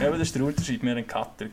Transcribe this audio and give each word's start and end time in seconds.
Ja, 0.00 0.08
aber 0.08 0.18
das 0.18 0.28
ist 0.28 0.34
der 0.34 0.44
Unterschied, 0.44 0.82
wir 0.82 0.90
haben 0.90 0.98
einen 0.98 1.06
Cutter. 1.06 1.46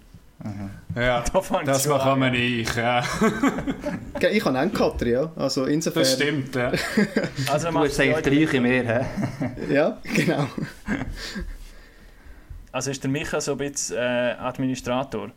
Ja, 0.96 1.22
Da 1.22 1.42
fängt 1.42 1.68
das 1.68 1.84
schon 1.84 1.94
mache 1.94 2.12
an. 2.12 2.20
man 2.20 2.34
ich. 2.34 2.74
Ja. 2.76 3.04
Ich 4.32 4.46
habe 4.46 4.58
einen 4.58 4.74
Cutter, 4.74 5.08
ja. 5.08 5.32
Also 5.36 5.66
insofern... 5.66 6.04
Das 6.04 6.14
stimmt. 6.14 6.56
Ja. 6.56 6.72
Also 7.52 7.72
Du 7.72 7.80
hast 7.80 8.00
eigentlich 8.00 8.54
wie 8.54 8.60
mir, 8.60 8.84
hä? 8.84 9.06
Ja, 9.74 9.98
genau. 10.04 10.48
Also 12.72 12.92
ist 12.92 13.04
der 13.04 13.10
Micha 13.10 13.42
so 13.42 13.54
ein 13.54 13.58
bisschen 13.58 13.98
äh, 13.98 14.36
Administrator? 14.40 15.32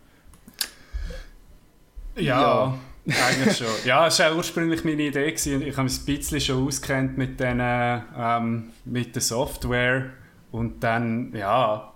Ja, 2.16 2.78
eigentlich 3.06 3.56
schon. 3.56 3.66
Ja, 3.84 4.04
das 4.04 4.18
war 4.18 4.34
ursprünglich 4.36 4.84
meine 4.84 5.02
Idee. 5.02 5.30
Gewesen. 5.30 5.62
Ich 5.62 5.76
habe 5.76 5.84
mich 5.84 5.98
ein 5.98 6.04
bisschen 6.04 6.40
schon 6.40 6.66
auskennt 6.66 7.16
mit, 7.16 7.40
den, 7.40 7.60
ähm, 7.60 8.70
mit 8.84 9.14
der 9.14 9.22
Software. 9.22 10.10
Und 10.52 10.82
dann, 10.82 11.32
ja, 11.34 11.89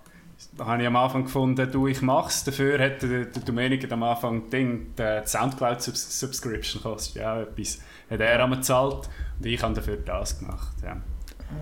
habe 0.59 0.81
ich 0.81 0.87
am 0.87 0.95
Anfang 0.95 1.23
gefunden, 1.23 1.69
du, 1.71 1.87
ich 1.87 2.01
mache 2.01 2.29
es. 2.29 2.43
Dafür 2.43 2.79
hat 2.79 3.01
der, 3.01 3.25
der 3.25 3.41
Domenico 3.43 3.91
am 3.93 4.03
Anfang 4.03 4.49
Ding, 4.49 4.87
die 4.97 5.21
Soundcloud-Subscription 5.25 6.81
kostet 6.83 7.15
ja 7.21 7.41
etwas. 7.41 7.79
Hat 8.09 8.19
er 8.19 8.43
einmal 8.43 8.59
gezahlt 8.59 9.09
und 9.39 9.45
ich 9.45 9.61
habe 9.61 9.73
dafür 9.73 9.97
das 9.97 10.39
gemacht. 10.39 10.75
Ja, 10.83 10.97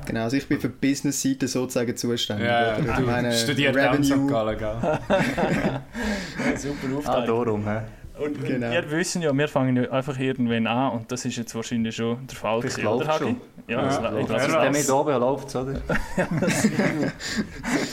Genau, 0.05 0.23
also 0.23 0.37
ich 0.37 0.47
bin 0.47 0.59
für 0.61 0.69
die 0.69 0.87
Business-Seite 0.89 1.47
sozusagen 1.47 1.95
zuständig. 1.97 2.47
ja 2.47 2.77
oder? 2.77 2.89
Ich 2.89 2.95
du 2.95 3.01
meine, 3.01 3.33
studiert 3.33 3.77
auch 3.77 3.93
in 3.93 4.03
St. 4.03 4.13
Revenue. 4.13 4.31
Gallen, 4.31 4.57
gell? 4.57 4.77
Ja, 5.09 6.57
super 6.57 6.87
Ah, 6.93 6.97
Aufteilung. 6.97 7.45
darum, 7.45 7.67
hä? 7.67 7.81
Und 8.23 8.43
Genau. 8.45 8.71
wir 8.71 8.91
wissen 8.91 9.21
ja, 9.21 9.31
wir 9.35 9.47
fangen 9.47 9.75
ja 9.75 9.89
einfach 9.91 10.17
irgendwann 10.19 10.67
an 10.67 10.91
und 10.93 11.11
das 11.11 11.25
ist 11.25 11.35
jetzt 11.37 11.53
wahrscheinlich 11.55 11.95
schon 11.95 12.25
der 12.27 12.35
Fall 12.37 12.57
Ich 12.59 12.63
gewesen, 12.65 12.81
glaub 12.81 12.95
oder 13.01 13.07
Hagi? 13.07 13.23
schon. 13.23 13.41
Ja, 13.67 13.81
Ja, 13.81 13.85
das, 13.85 13.95
ich 13.95 14.19
ich 14.21 14.27
glaub 14.27 14.27
glaube, 14.27 14.65
dass 14.65 14.77
mit 14.77 14.89
du 14.89 14.93
oben 14.95 15.19
läuft 15.19 15.47
es, 15.49 15.55
oder? 15.55 15.81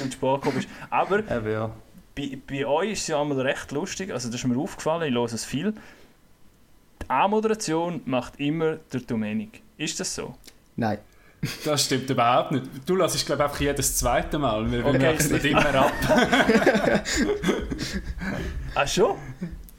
zum 0.01 0.11
Sport 0.13 0.55
bist. 0.55 0.69
Aber 0.91 1.19
Eben, 1.19 1.51
ja. 1.53 1.71
bei, 2.17 2.39
bei 2.49 2.67
euch 2.67 2.93
ist 2.93 3.01
es 3.03 3.07
ja 3.09 3.21
einmal 3.21 3.41
recht 3.41 3.71
lustig, 3.73 4.13
also 4.13 4.29
das 4.29 4.37
ist 4.41 4.47
mir 4.47 4.59
aufgefallen, 4.59 5.09
ich 5.09 5.15
höre 5.15 5.25
es 5.25 5.45
viel. 5.45 5.73
Die 7.03 7.09
A-Moderation 7.11 8.03
macht 8.05 8.39
immer 8.39 8.77
der 8.93 9.01
Domenik. 9.01 9.63
Ist 9.79 9.99
das 10.01 10.15
so? 10.15 10.35
Nein. 10.77 10.99
Das 11.65 11.87
stimmt 11.87 12.11
überhaupt 12.11 12.53
nicht. 12.53 12.67
Du 12.85 12.95
lässt, 12.97 13.25
glaube 13.25 13.43
ich, 13.43 13.49
einfach 13.49 13.61
jedes 13.61 13.97
zweite 13.97 14.39
Mal. 14.39 14.71
Wir, 14.71 14.81
wir 14.85 14.91
Okay. 14.91 15.01
wechseln 15.01 15.43
immer 15.43 15.75
ab. 15.75 15.93
Ah, 18.75 18.87
schon? 18.87 19.17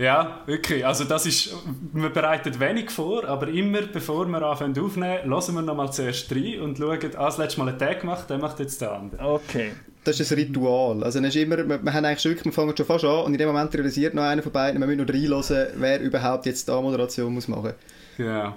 Ja, 0.02 0.42
wirklich. 0.48 0.84
Also 0.84 1.04
das 1.04 1.28
ist, 1.28 1.54
man 1.94 2.12
bereitet 2.12 2.60
wenig 2.60 2.90
vor, 2.90 3.24
aber 3.26 3.48
immer 3.50 3.84
bevor 3.84 4.26
wir 4.26 4.42
anfangen 4.42 4.78
aufnehmen, 4.80 5.30
hören 5.30 5.56
wir 5.56 5.62
nochmal 5.62 5.94
zuerst 5.94 6.32
rein 6.32 6.60
und 6.60 6.80
schauen, 6.80 6.98
ah, 7.18 7.26
das 7.26 7.38
letzte 7.38 7.60
Mal 7.60 7.70
einen 7.70 7.78
Tag 7.78 8.02
gemacht, 8.02 8.28
der 8.28 8.40
macht 8.40 8.60
jetzt 8.60 8.82
der 8.82 8.94
andere. 8.94 9.24
Okay. 9.24 9.74
Das 10.04 10.20
ist 10.20 10.32
ein 10.32 10.40
Ritual. 10.40 11.04
Also, 11.04 11.20
dann 11.20 11.30
ist 11.30 11.36
immer, 11.36 11.58
wir, 11.58 11.84
wir 11.84 11.94
haben 11.94 12.04
eigentlich 12.04 12.20
schon 12.20 12.32
wirklich, 12.32 12.46
wir 12.46 12.52
fangen 12.52 12.76
schon 12.76 12.88
fast 12.88 13.06
an 13.06 13.26
und 13.26 13.34
in 13.34 13.38
dem 13.38 13.48
Moment 13.48 13.72
realisiert 13.76 14.16
noch 14.16 14.24
einer 14.24 14.42
von 14.42 14.52
beiden, 14.52 14.82
wir 14.82 14.88
müssen 14.88 15.06
noch 15.06 15.14
reinhören, 15.14 15.68
wer 15.76 16.02
überhaupt 16.02 16.48
jetzt 16.48 16.68
die 16.68 16.72
Moderation 16.72 17.32
muss 17.32 17.48
machen 17.48 17.74
Genau. 18.18 18.56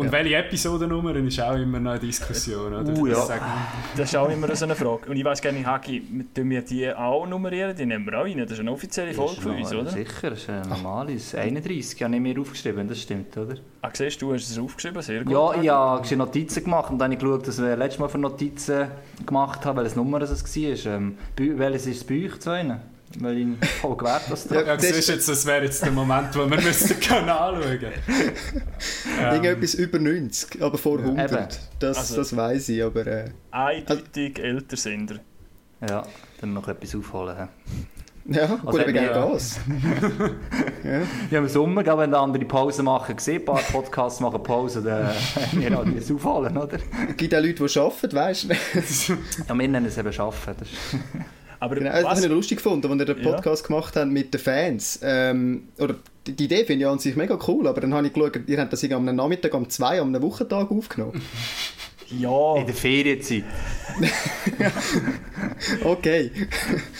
Und 0.00 0.06
Ja. 0.06 0.12
welche 0.12 0.34
Episodennummer 0.36 1.14
ist 1.16 1.38
auch 1.40 1.54
immer 1.56 1.78
noch 1.78 1.90
eine 1.90 2.00
Diskussion, 2.00 2.72
oder? 2.72 2.90
Uh, 2.98 3.06
ja. 3.06 3.14
Das 3.16 3.26
sagen- 3.26 3.44
Das 3.96 4.08
ist 4.08 4.16
auch 4.16 4.30
immer 4.30 4.56
so 4.56 4.64
eine 4.64 4.74
Frage. 4.74 5.10
Und 5.10 5.16
ich 5.16 5.24
weiß 5.24 5.42
gerne, 5.42 5.64
Hagi, 5.66 6.02
tun 6.34 6.48
wir 6.48 6.62
die 6.62 6.90
auch 6.90 7.26
nummerieren? 7.26 7.76
Die 7.76 7.84
nehmen 7.84 8.06
wir 8.06 8.18
auch 8.18 8.24
rein. 8.24 8.38
Das 8.38 8.52
ist 8.52 8.60
eine 8.60 8.72
offizielle 8.72 9.12
Folge 9.12 9.40
von 9.42 9.52
uns, 9.56 9.74
oder? 9.74 9.90
Sicher, 9.90 10.30
das 10.30 10.38
ist 10.38 10.48
ein 10.48 10.62
normales. 10.68 11.34
31 11.34 12.02
habe 12.02 12.14
ich 12.14 12.20
mir 12.20 12.40
aufgeschrieben, 12.40 12.88
das 12.88 13.00
stimmt, 13.02 13.36
oder? 13.36 13.56
Ah, 13.82 13.90
siehst 13.92 14.22
du, 14.22 14.28
du 14.28 14.34
hast 14.34 14.48
es 14.50 14.58
aufgeschrieben, 14.58 15.02
sehr 15.02 15.22
gut. 15.22 15.32
Ja, 15.34 15.54
ich 15.60 15.68
habe 15.68 16.16
Notizen 16.16 16.64
gemacht 16.64 16.90
und 16.90 16.98
dann 16.98 17.12
habe 17.12 17.14
ich 17.14 17.20
geschaut, 17.20 17.46
was 17.46 17.58
ich 17.58 17.76
letztes 17.76 17.98
Mal 17.98 18.08
für 18.08 18.18
Notizen 18.18 18.86
gemacht 19.26 19.66
habe, 19.66 19.78
welches 19.80 19.96
Nummer 19.96 20.22
es 20.22 20.30
war. 20.30 20.92
Ähm, 20.94 21.16
welches 21.36 21.86
ist 21.86 21.96
es 21.98 22.04
bei 22.04 22.24
euch 22.24 22.40
zu 22.40 22.50
Ihnen? 22.58 22.80
Weil 23.18 23.38
ich 23.38 23.68
voll 23.80 23.96
gewährt, 23.96 24.22
dass 24.30 24.46
da... 24.46 24.54
Ja, 24.54 24.60
Ja, 24.62 24.76
das- 24.76 25.06
jetzt, 25.08 25.28
das 25.28 25.44
wäre 25.44 25.64
jetzt 25.64 25.82
der 25.84 25.90
Moment, 25.90 26.34
wo 26.36 26.48
wir 26.48 26.60
müssen 26.60 26.88
den 26.88 27.00
Kanal 27.00 27.60
schauen 27.60 27.78
ähm, 27.82 29.24
Irgendetwas 29.34 29.74
über 29.74 29.98
90, 29.98 30.62
aber 30.62 30.78
vor 30.78 30.98
100. 31.00 31.30
Eben. 31.32 31.46
Das, 31.80 31.98
Also- 31.98 32.16
das 32.18 32.36
weiß 32.36 32.68
ich, 32.68 32.82
aber... 32.84 33.06
Äh, 33.06 33.30
Eindeutig 33.50 34.38
älter 34.38 34.76
Sender. 34.76 35.16
Ja, 35.88 36.04
dann 36.40 36.52
noch 36.54 36.68
etwas 36.68 36.94
aufholen. 36.94 37.36
hä? 37.36 37.46
ja, 38.26 38.46
gut, 38.46 38.60
Also, 38.66 38.78
aber 38.80 38.90
ja. 38.90 38.92
gerne 38.92 39.08
Gas. 39.32 39.58
ja. 40.84 41.00
Ja, 41.32 41.38
im 41.38 41.48
Sommer, 41.48 41.84
wenn 41.98 42.14
andere 42.14 42.44
Pause 42.44 42.82
machen, 42.84 43.16
gesehen, 43.16 43.40
ein 43.40 43.44
paar 43.46 43.62
Podcasts 43.72 44.20
machen 44.20 44.40
Pause, 44.42 44.82
dann 44.82 45.08
haben 45.08 45.14
wir 45.60 45.76
halt 45.76 45.96
das 45.98 46.12
aufholen, 46.12 46.56
oder? 46.56 46.78
Es 47.08 47.16
gibt 47.16 47.34
auch 47.34 47.40
Leute, 47.40 47.66
die 47.66 47.78
arbeiten, 47.80 48.12
weißt 48.12 48.44
du? 48.44 48.48
Ja, 49.48 49.58
wir 49.58 49.68
nennen 49.68 49.86
es 49.86 49.98
eben 49.98 50.12
Schaffen. 50.12 50.54
Das. 51.60 51.66
Aber 51.66 51.74
Genau, 51.76 51.90
das 51.92 52.04
was, 52.04 52.16
habe 52.16 52.26
ich 52.26 52.32
lustig 52.32 52.56
gefunden, 52.58 52.90
als 52.90 52.98
wir 52.98 53.14
den 53.14 53.22
Ja. 53.24 53.32
Podcast 53.32 53.64
gemacht 53.66 53.96
haben 53.96 54.10
mit 54.12 54.32
den 54.34 54.40
Fans. 54.40 55.00
Ähm, 55.02 55.68
oder 55.78 55.94
die, 56.26 56.34
die 56.34 56.44
Idee 56.44 56.64
finde 56.64 56.84
ich 56.84 56.90
an 56.90 56.98
sich 56.98 57.16
mega 57.16 57.38
cool, 57.46 57.66
aber 57.68 57.80
dann 57.80 57.94
habe 57.94 58.06
ich 58.06 58.12
geschaut, 58.12 58.40
ihr 58.46 58.60
habt 58.60 58.72
das 58.72 58.82
irgendwie 58.82 59.10
am 59.10 59.16
Nachmittag, 59.16 59.54
am 59.54 59.68
2, 59.68 60.00
am 60.00 60.22
Wochentag 60.22 60.70
aufgenommen. 60.70 61.22
ja, 62.10 62.56
In 62.56 62.66
der 62.66 62.74
Ferienzeit. 62.74 63.44
Okay. 65.84 66.30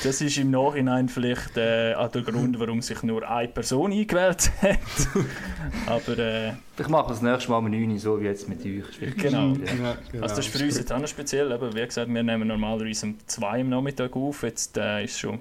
das 0.05 0.21
ist 0.21 0.37
im 0.39 0.51
Nachhinein 0.51 1.09
vielleicht 1.09 1.57
äh, 1.57 1.95
auch 1.95 2.11
der 2.11 2.23
Grund, 2.23 2.59
warum 2.59 2.83
sich 2.83 3.03
nur 3.03 3.29
eine 3.29 3.49
Person 3.49 3.93
eingewählt 3.93 4.51
hat. 4.61 4.79
Aber 5.87 6.19
äh, 6.19 6.53
Ich 6.79 6.89
mache 6.89 7.09
das 7.09 7.23
nächste 7.23 7.51
Mal 7.51 7.59
um 7.59 7.71
9 7.71 7.91
Uhr, 7.93 7.99
so 7.99 8.21
wie 8.21 8.25
jetzt 8.25 8.49
mit 8.49 8.61
euch. 8.65 9.17
Genau. 9.17 9.55
schwierig. 9.55 9.71
ja, 9.81 9.97
genau. 10.13 10.23
also 10.23 10.37
das 10.37 10.47
ist 10.47 10.57
für 10.57 10.65
uns 10.65 10.77
jetzt 10.79 10.93
auch 10.93 10.99
noch 10.99 11.09
speziell. 11.09 11.51
Eben, 11.53 11.75
wie 11.75 11.85
gesagt, 11.87 12.13
wir 12.13 12.23
nehmen 12.23 12.49
normalerweise 12.49 13.07
um 13.07 13.17
2 13.27 13.61
am 13.63 13.69
Nachmittag 13.71 14.15
auf. 14.17 14.43
Jetzt 14.43 14.77
äh, 14.77 15.05
ist 15.05 15.13
es 15.13 15.19
schon 15.21 15.41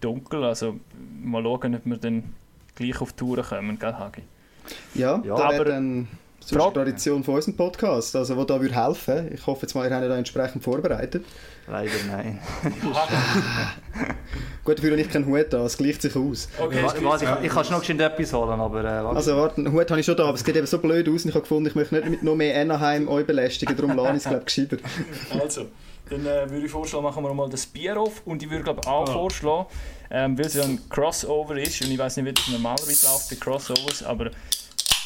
dunkel. 0.00 0.44
Also 0.44 0.78
mal 1.22 1.42
schauen, 1.42 1.74
ob 1.74 1.82
wir 1.84 1.96
dann 1.98 2.34
gleich 2.74 3.00
auf 3.00 3.12
die 3.12 3.18
Tour 3.18 3.42
kommen, 3.42 3.78
gell, 3.78 3.92
Hagi? 3.94 4.22
Ja, 4.94 5.20
Ja, 5.24 5.36
da 5.36 5.48
aber- 5.50 5.64
dann 5.64 6.08
so 6.50 6.54
eine 6.56 6.64
Frage- 6.64 6.74
Tradition 6.74 7.24
von 7.24 7.34
unserem 7.36 7.56
Podcast, 7.56 8.14
also 8.16 8.36
wo 8.36 8.44
da 8.44 8.60
würde 8.60 8.74
helfen. 8.74 9.30
Ich 9.32 9.46
hoffe 9.46 9.62
jetzt 9.62 9.74
mal, 9.74 9.88
ihr 9.88 9.94
habt 9.94 10.02
euch 10.04 10.08
da 10.10 10.16
entsprechend 10.18 10.62
vorbereitet. 10.62 11.24
Leider 11.68 11.90
nein. 12.10 12.38
Gut, 14.64 14.78
dafür 14.78 14.90
habe 14.92 15.00
ich 15.00 15.08
keinen 15.10 15.26
Hut 15.26 15.54
an, 15.54 15.62
es 15.62 15.76
gleicht 15.76 16.02
sich 16.02 16.14
aus. 16.16 16.48
Okay, 16.58 16.82
Warte, 16.82 17.04
warte, 17.04 17.24
ich, 17.40 17.46
ich 17.46 17.52
kann 17.52 17.64
schon 17.64 17.74
noch 17.76 17.84
schnell 17.84 18.00
etwas 18.00 18.32
holen, 18.32 18.60
aber... 18.60 18.80
Äh, 18.80 19.04
warte. 19.04 19.16
Also 19.16 19.36
warte, 19.36 19.56
einen 19.58 19.72
Hut 19.72 19.90
habe 19.90 20.00
ich 20.00 20.06
schon 20.06 20.16
da, 20.16 20.24
aber 20.24 20.34
es 20.34 20.44
geht 20.44 20.56
eben 20.56 20.66
so 20.66 20.78
blöd 20.78 21.08
aus 21.08 21.22
und 21.24 21.28
ich 21.30 21.34
habe 21.34 21.42
gefunden, 21.42 21.66
ich 21.68 21.74
möchte 21.74 21.94
nicht 21.96 22.08
mit 22.10 22.22
noch 22.22 22.34
mehr 22.34 22.60
Anaheim 22.60 23.08
euch 23.08 23.26
belästigen, 23.26 23.76
darum 23.76 23.96
lasse 23.96 24.10
ich 24.10 24.16
es, 24.16 24.24
glaube 24.24 24.44
ich, 24.46 24.54
gescheiter. 24.54 24.76
Also, 25.40 25.66
dann 26.08 26.26
äh, 26.26 26.50
würde 26.50 26.66
ich 26.66 26.70
vorschlagen, 26.70 27.04
machen 27.04 27.22
wir 27.22 27.32
mal 27.32 27.48
das 27.48 27.66
Bier 27.66 27.96
auf. 28.00 28.22
Und 28.24 28.42
ich 28.42 28.50
würde 28.50 28.64
glaube 28.64 28.86
auch 28.86 29.08
Ah. 29.08 29.12
vorschlagen, 29.12 29.66
ähm, 30.10 30.36
weil 30.36 30.46
es 30.46 30.54
ja 30.54 30.64
ein 30.64 30.80
Crossover 30.88 31.56
ist, 31.56 31.80
und 31.82 31.90
ich 31.90 31.98
weiß 31.98 32.16
nicht, 32.16 32.26
wie 32.26 32.32
das 32.32 32.48
normalerweise 32.48 33.06
läuft 33.06 33.30
bei 33.30 33.36
Crossovers, 33.36 34.02
aber 34.02 34.30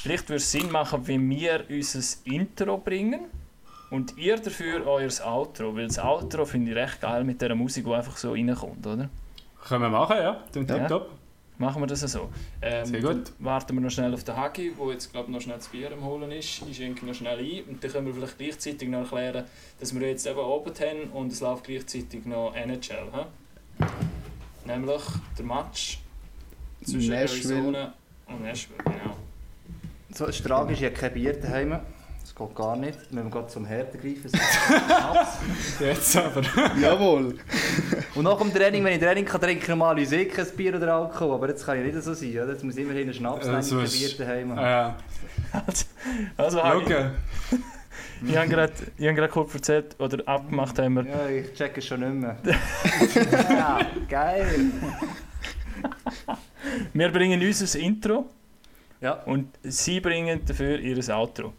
vielleicht 0.04 0.28
würde 0.28 0.36
es 0.36 0.52
Sinn 0.52 0.70
machen, 0.70 1.06
wenn 1.06 1.30
wir 1.30 1.64
unser 1.70 2.00
Intro 2.24 2.76
bringen 2.76 3.20
und 3.90 4.18
ihr 4.18 4.36
dafür 4.36 4.86
euer 4.86 5.08
Outro. 5.26 5.74
Weil 5.74 5.86
das 5.88 5.98
Outro 5.98 6.44
finde 6.44 6.72
ich 6.72 6.76
recht 6.76 7.00
geil 7.00 7.24
mit 7.24 7.40
dieser 7.40 7.54
Musik, 7.54 7.86
die 7.86 7.92
einfach 7.92 8.16
so 8.18 8.32
reinkommt, 8.32 8.86
oder? 8.86 9.08
Können 9.66 9.82
wir 9.82 9.88
machen, 9.88 10.16
ja. 10.18 10.44
Klingt 10.52 10.68
Ja. 10.68 10.86
top. 10.86 11.08
Machen 11.56 11.80
wir 11.80 11.86
das 11.86 12.00
so. 12.00 12.28
Ähm, 12.60 12.84
Sehr 12.84 13.00
gut. 13.00 13.10
dann 13.12 13.24
Warten 13.38 13.74
wir 13.76 13.80
noch 13.80 13.90
schnell 13.90 14.12
auf 14.12 14.24
den 14.24 14.36
Hagi, 14.36 14.74
der 14.78 14.92
jetzt 14.92 15.10
glaube 15.10 15.32
noch 15.32 15.40
schnell 15.40 15.56
das 15.56 15.68
Bier 15.68 15.90
am 15.92 16.04
Holen 16.04 16.30
ist. 16.32 16.62
Ich 16.68 16.76
schenke 16.76 17.06
noch 17.06 17.14
schnell 17.14 17.38
ein 17.38 17.64
und 17.64 17.82
dann 17.82 17.90
können 17.92 18.06
wir 18.08 18.12
vielleicht 18.14 18.36
gleichzeitig 18.38 18.88
noch 18.90 19.10
erklären, 19.10 19.44
dass 19.80 19.94
wir 19.98 20.06
jetzt 20.06 20.26
eben 20.26 20.38
oben 20.38 20.72
haben 20.74 21.10
und 21.12 21.32
es 21.32 21.40
läuft 21.40 21.64
gleichzeitig 21.64 22.26
noch 22.26 22.54
NHL. 22.54 23.06
He? 23.12 23.84
Nämlich 24.66 25.02
der 25.38 25.44
Match 25.46 26.00
zwischen 26.84 27.10
Nashville. 27.10 27.54
Arizona 27.54 27.94
und 28.26 28.42
Nashville. 28.42 28.78
Genau. 28.84 29.16
So, 30.14 30.26
das 30.26 30.36
ist 30.38 30.46
tragisch, 30.46 30.78
ich 30.80 30.84
habe 30.86 30.94
kein 30.94 31.12
Bier 31.12 31.32
daheim. 31.32 31.70
Das 32.20 32.34
geht 32.34 32.54
gar 32.54 32.76
nicht. 32.76 32.98
Wenn 33.10 33.24
wir 33.24 33.30
gerade 33.30 33.48
zum 33.48 33.64
Härten 33.66 34.00
greifen. 34.00 34.30
Jetzt 35.80 36.16
aber. 36.16 36.40
Jawohl. 36.80 37.36
Und 38.14 38.24
nach 38.24 38.38
dem 38.38 38.52
Training, 38.54 38.84
wenn 38.84 38.94
ich 38.94 39.00
Training 39.00 39.24
kann, 39.24 39.40
trinke 39.40 39.62
ich 39.62 39.68
normalerweise 39.68 40.16
eh 40.16 40.24
kein 40.26 40.46
Bier 40.56 40.76
oder 40.76 40.94
Alkohol. 40.94 41.34
Aber 41.34 41.48
jetzt 41.48 41.66
kann 41.66 41.78
ich 41.84 41.92
nicht 41.92 42.02
so 42.04 42.14
sein. 42.14 42.30
Oder? 42.30 42.52
Jetzt 42.52 42.62
muss 42.64 42.76
ich 42.76 42.82
immerhin 42.82 43.02
einen 43.02 43.14
Schnaps 43.14 43.44
Ja, 43.46 43.50
nehmen, 43.52 43.62
so 43.62 43.76
kein 43.76 43.84
ist- 43.86 44.16
Bier 44.16 44.26
daheim. 44.26 44.56
Ja. 44.56 44.96
Also, 45.66 45.84
also 46.36 46.58
Schauen. 46.60 47.10
ich 48.26 48.36
habe 48.36 48.48
gerade 48.48 48.72
gerade 48.96 49.28
kurz 49.28 49.54
erzählt, 49.54 49.96
oder 49.98 50.26
abgemacht 50.28 50.78
haben 50.78 50.94
wir, 50.94 51.04
Ja, 51.06 51.28
ich 51.28 51.52
check 51.54 51.76
es 51.76 51.86
schon 51.86 52.00
nicht 52.00 52.14
mehr. 52.14 52.36
ja, 53.50 53.80
geil. 54.08 54.60
wir 56.92 57.12
bringen 57.12 57.40
unser 57.42 57.78
Intro 57.78 58.30
Ja, 59.04 59.22
und 59.26 59.48
sie 59.62 60.00
bringen 60.00 60.40
dafür 60.46 60.78
ihr 60.78 60.96
Outro. 61.14 61.52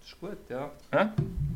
das 0.00 0.08
ist 0.10 0.20
gut, 0.20 0.36
ja. 0.50 0.70
Hä? 0.92 1.06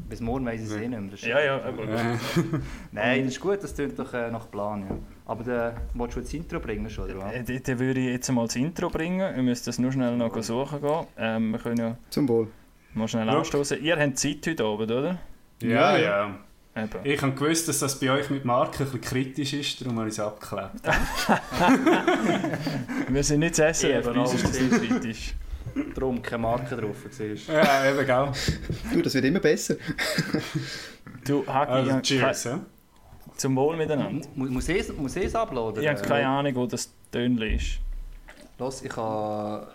Bis 0.09 0.21
morgen 0.21 0.47
weiss 0.47 0.63
ich 0.63 0.67
es 0.67 0.77
eh 0.77 0.89
nicht 0.89 1.23
mehr. 1.23 1.31
Ja, 1.31 1.41
ja, 1.45 1.63
aber 1.63 1.83
Äh, 1.85 2.17
Nein, 2.93 3.25
das 3.25 3.35
ist 3.35 3.41
gut, 3.41 3.63
das 3.63 3.75
klingt 3.75 3.99
doch 3.99 4.15
äh, 4.15 4.31
nach 4.31 4.51
Plan, 4.51 4.87
ja. 4.89 4.97
Aber 5.27 5.45
dann 5.45 5.75
willst 5.93 6.17
du 6.17 6.21
das 6.23 6.33
Intro 6.33 6.59
bringen 6.59 6.89
schon, 6.89 7.05
oder 7.05 7.19
was? 7.19 7.35
Äh, 7.35 7.61
Dann 7.61 7.79
würde 7.79 8.01
ich 8.01 8.07
jetzt 8.13 8.33
mal 8.33 8.47
das 8.47 8.57
Intro 8.57 8.89
bringen. 8.89 9.37
Wir 9.37 9.43
müssen 9.43 9.67
das 9.67 9.79
nur 9.79 9.93
schnell 9.93 10.17
noch 10.17 10.43
suchen 10.43 10.81
gehen. 10.81 11.07
Ähm, 11.19 11.51
wir 11.51 11.59
können 11.59 11.77
ja 11.77 11.97
Zum 12.09 12.27
Wohl. 12.27 12.49
mal 12.95 13.07
schnell 13.09 13.29
anstoßen. 13.29 13.83
Ihr 13.85 13.99
habt 13.99 14.19
Zeit 14.19 14.47
heute 14.47 14.65
Abend, 14.65 14.91
oder? 14.91 15.19
ja, 15.61 15.69
Ja, 15.69 15.99
ja. 15.99 16.39
Eben. 16.85 16.99
Ich 17.05 17.21
habe 17.23 17.33
gewusst, 17.33 17.69
dass 17.69 17.79
das 17.81 17.99
bei 17.99 18.11
euch 18.11 18.29
mit 18.31 18.45
Marken 18.45 18.83
ein 18.83 18.85
bisschen 18.85 19.01
kritisch 19.01 19.53
ist, 19.55 19.81
darum 19.81 19.99
habe 19.99 20.09
ich 20.09 20.15
es 20.15 20.21
abgeklebt. 20.21 20.71
Wir 23.09 23.25
sind 23.25 23.41
nicht 23.41 23.59
das 23.59 23.81
SRF, 23.81 24.05
Eben, 24.07 24.15
bei 24.15 24.21
uns 24.21 24.35
ist 24.35 24.45
das 24.45 24.61
nicht 24.61 24.89
kritisch. 24.89 25.35
Darum 25.95 26.23
keine 26.23 26.43
Marke 26.43 26.77
drauf. 26.77 26.97
siehst. 27.11 27.49
Ja, 27.49 27.91
eben, 27.91 28.07
gell. 28.07 28.29
Du, 28.93 29.03
das 29.03 29.15
wird 29.15 29.25
immer 29.27 29.41
besser. 29.41 29.77
Du, 31.25 31.47
Hagi, 31.47 31.71
Also, 31.73 32.01
cheers, 32.01 32.45
ja. 32.45 32.61
zum 33.37 33.55
Wohl 33.57 33.77
miteinander. 33.77 34.27
Mu- 34.35 34.47
Muss 34.47 34.69
ich 34.69 34.93
muss 34.97 35.15
ich 35.17 35.27
es 35.27 35.35
uploaden? 35.35 35.83
Ich 35.83 35.89
habe 35.89 36.01
keine 36.03 36.27
Ahnung, 36.27 36.55
wo 36.57 36.67
das 36.67 36.91
Tönchen 37.13 37.55
ist. 37.55 37.79
Los, 38.59 38.83
ich 38.83 38.97
habe 38.97 39.69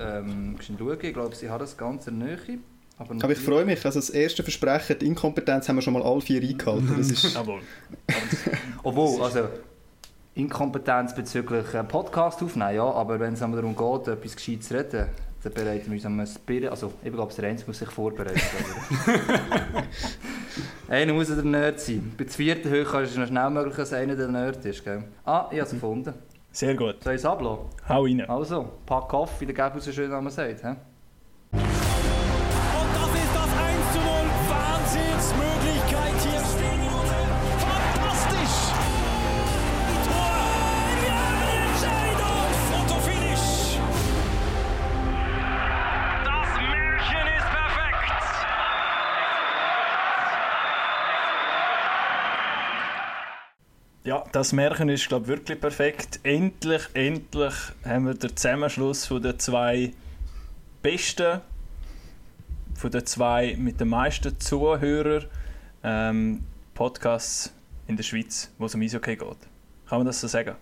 ähm, 0.00 0.56
schauen. 0.60 0.98
Ich 1.02 1.12
glaube, 1.12 1.34
sie 1.34 1.50
haben 1.50 1.58
das 1.60 1.76
Ganze 1.76 2.10
in 2.10 2.20
der 2.20 2.36
Nähe. 2.38 2.58
Aber, 3.02 3.24
Aber 3.24 3.32
ich 3.32 3.38
freue 3.38 3.64
mich, 3.64 3.84
also 3.84 3.98
das 3.98 4.10
erste 4.10 4.42
Versprechen, 4.42 4.96
die 5.00 5.06
Inkompetenz 5.06 5.68
haben 5.68 5.76
wir 5.76 5.82
schon 5.82 5.94
mal 5.94 6.02
alle 6.02 6.20
vier 6.20 6.40
eingehalten. 6.40 6.94
Das 6.96 7.10
ist. 7.10 7.36
Obwohl, 8.84 9.22
also 9.22 9.48
Inkompetenz 10.34 11.14
bezüglich 11.14 11.74
äh, 11.74 11.82
Podcast 11.82 12.42
aufnehmen, 12.42 12.76
ja, 12.76 12.84
aber 12.84 13.18
wenn 13.18 13.34
es 13.34 13.42
einmal 13.42 13.60
darum 13.60 13.76
geht, 13.76 14.12
etwas 14.12 14.36
Gescheites 14.36 14.68
zu 14.68 14.74
reden, 14.74 15.06
dann 15.42 15.52
bereiten 15.52 15.86
wir 15.86 15.94
uns 15.94 16.06
am 16.06 16.24
Spirit, 16.26 16.70
also 16.70 16.92
ich 17.02 17.12
glaube, 17.12 17.34
der 17.34 17.44
Renz 17.44 17.66
muss 17.66 17.80
sich 17.80 17.90
vorbereiten. 17.90 18.38
einer 20.88 21.12
muss 21.12 21.26
der 21.26 21.42
Nerd 21.42 21.80
sein. 21.80 22.12
Bei 22.16 22.24
der 22.24 22.32
vierten 22.32 22.70
Höhe 22.70 22.82
ist 22.82 23.10
es 23.10 23.16
noch 23.16 23.26
schnell 23.26 23.50
möglich, 23.50 23.74
dass 23.74 23.92
einer 23.92 24.14
der 24.14 24.28
Nerd 24.28 24.64
ist. 24.64 24.84
Gell? 24.84 25.02
Ah, 25.24 25.48
ich 25.50 25.58
habe 25.58 25.66
es 25.66 25.70
gefunden. 25.70 26.14
Sehr 26.52 26.76
gut. 26.76 27.02
Soll 27.02 27.14
ich 27.14 27.20
es 27.20 27.24
ablassen? 27.24 27.64
Hau 27.88 28.04
rein. 28.04 28.20
Also, 28.28 28.68
pack 28.86 29.12
auf, 29.12 29.40
wie 29.40 29.46
der 29.46 29.54
Gäbe 29.54 29.80
so 29.80 29.90
schön 29.90 30.12
einmal 30.12 30.32
sagt. 30.32 30.62
He? 30.62 30.74
Das 54.32 54.52
Märchen 54.52 54.88
ist, 54.88 55.08
glaube 55.08 55.24
ich, 55.24 55.28
wirklich 55.28 55.60
perfekt. 55.60 56.20
Endlich, 56.22 56.82
endlich 56.94 57.54
haben 57.84 58.06
wir 58.06 58.14
den 58.14 58.34
Zusammenschluss 58.34 59.06
von 59.06 59.22
den 59.22 59.38
zwei 59.38 59.92
besten, 60.82 61.40
von 62.74 62.90
den 62.90 63.06
zwei 63.06 63.54
mit 63.58 63.78
den 63.78 63.88
meisten 63.88 64.38
Zuhörern 64.40 65.26
ähm, 65.84 66.40
Podcasts 66.74 67.52
in 67.86 67.96
der 67.96 68.02
Schweiz, 68.02 68.50
wo 68.58 68.66
es 68.66 68.74
um 68.74 68.80
Eishockey 68.80 69.16
geht. 69.16 69.28
Kann 69.88 69.98
man 69.98 70.06
das 70.06 70.20
so 70.20 70.26
sagen? 70.26 70.56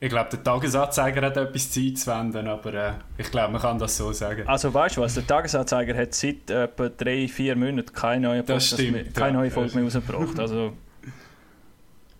Ich 0.00 0.10
glaube, 0.10 0.30
der 0.30 0.44
Tagesanzeiger 0.44 1.22
hat 1.22 1.36
etwas 1.36 1.70
Zeit 1.70 1.98
zu 1.98 2.10
wenden, 2.10 2.46
aber 2.46 2.74
äh, 2.74 2.92
ich 3.16 3.30
glaube, 3.30 3.52
man 3.52 3.60
kann 3.60 3.78
das 3.78 3.96
so 3.96 4.12
sagen. 4.12 4.46
Also 4.46 4.72
weißt 4.72 4.96
du 4.96 5.00
was, 5.00 5.14
der 5.14 5.26
Tagesanzeiger 5.26 5.96
hat 5.96 6.14
seit 6.14 6.50
etwa 6.50 6.88
drei, 6.88 7.26
vier 7.26 7.56
Monaten 7.56 7.92
keine 7.92 8.28
neue, 8.28 8.42
Podcast 8.42 8.74
stimmt, 8.74 8.92
mehr, 8.92 9.04
keine 9.04 9.28
ja. 9.28 9.40
neue 9.40 9.50
Folge 9.50 9.74
mehr 9.74 9.84
rausgebracht. 9.84 10.38
Also, 10.38 10.74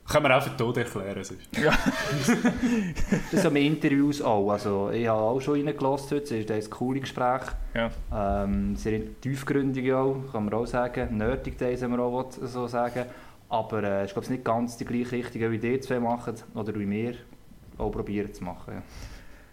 Können 0.08 0.24
wir 0.26 0.36
auch 0.36 0.42
für 0.42 0.56
tot 0.56 0.76
erklären. 0.76 1.24
sonst. 1.24 1.48
Das 3.32 3.44
haben 3.44 3.54
wir 3.54 3.62
Interviews 3.62 4.20
auch. 4.20 4.50
Also, 4.50 4.90
ich 4.90 5.06
habe 5.06 5.20
auch 5.20 5.40
schon 5.40 5.64
reingelassen 5.66 6.10
heute. 6.18 6.38
Es 6.38 6.44
ist 6.44 6.50
ein 6.50 6.70
cooles 6.70 7.02
Gespräch. 7.02 7.42
ja. 7.74 7.90
Ähm, 8.44 8.76
sehr 8.76 9.00
tiefgründig 9.20 9.92
auch, 9.92 10.16
kann 10.30 10.44
man 10.44 10.54
auch 10.54 10.66
sagen. 10.66 11.16
Nerdig 11.16 11.58
Days 11.58 11.82
haben 11.82 11.92
wir 11.92 12.00
auch 12.00 12.30
so 12.30 12.66
sagen. 12.66 13.06
Aber 13.48 13.82
äh, 13.82 14.04
ich 14.04 14.12
glaube, 14.12 14.24
es 14.24 14.26
ist 14.26 14.30
nicht 14.30 14.44
ganz 14.44 14.76
die 14.76 14.84
gleiche 14.84 15.12
Richtung, 15.12 15.50
wie 15.52 15.58
die 15.58 15.80
zwei 15.80 16.00
machen. 16.00 16.34
Oder 16.54 16.74
wie 16.74 16.88
wir 16.88 17.14
auch 17.78 17.90
probieren 17.90 18.32
zu 18.32 18.44
machen. 18.44 18.74
Ja. 18.74 18.82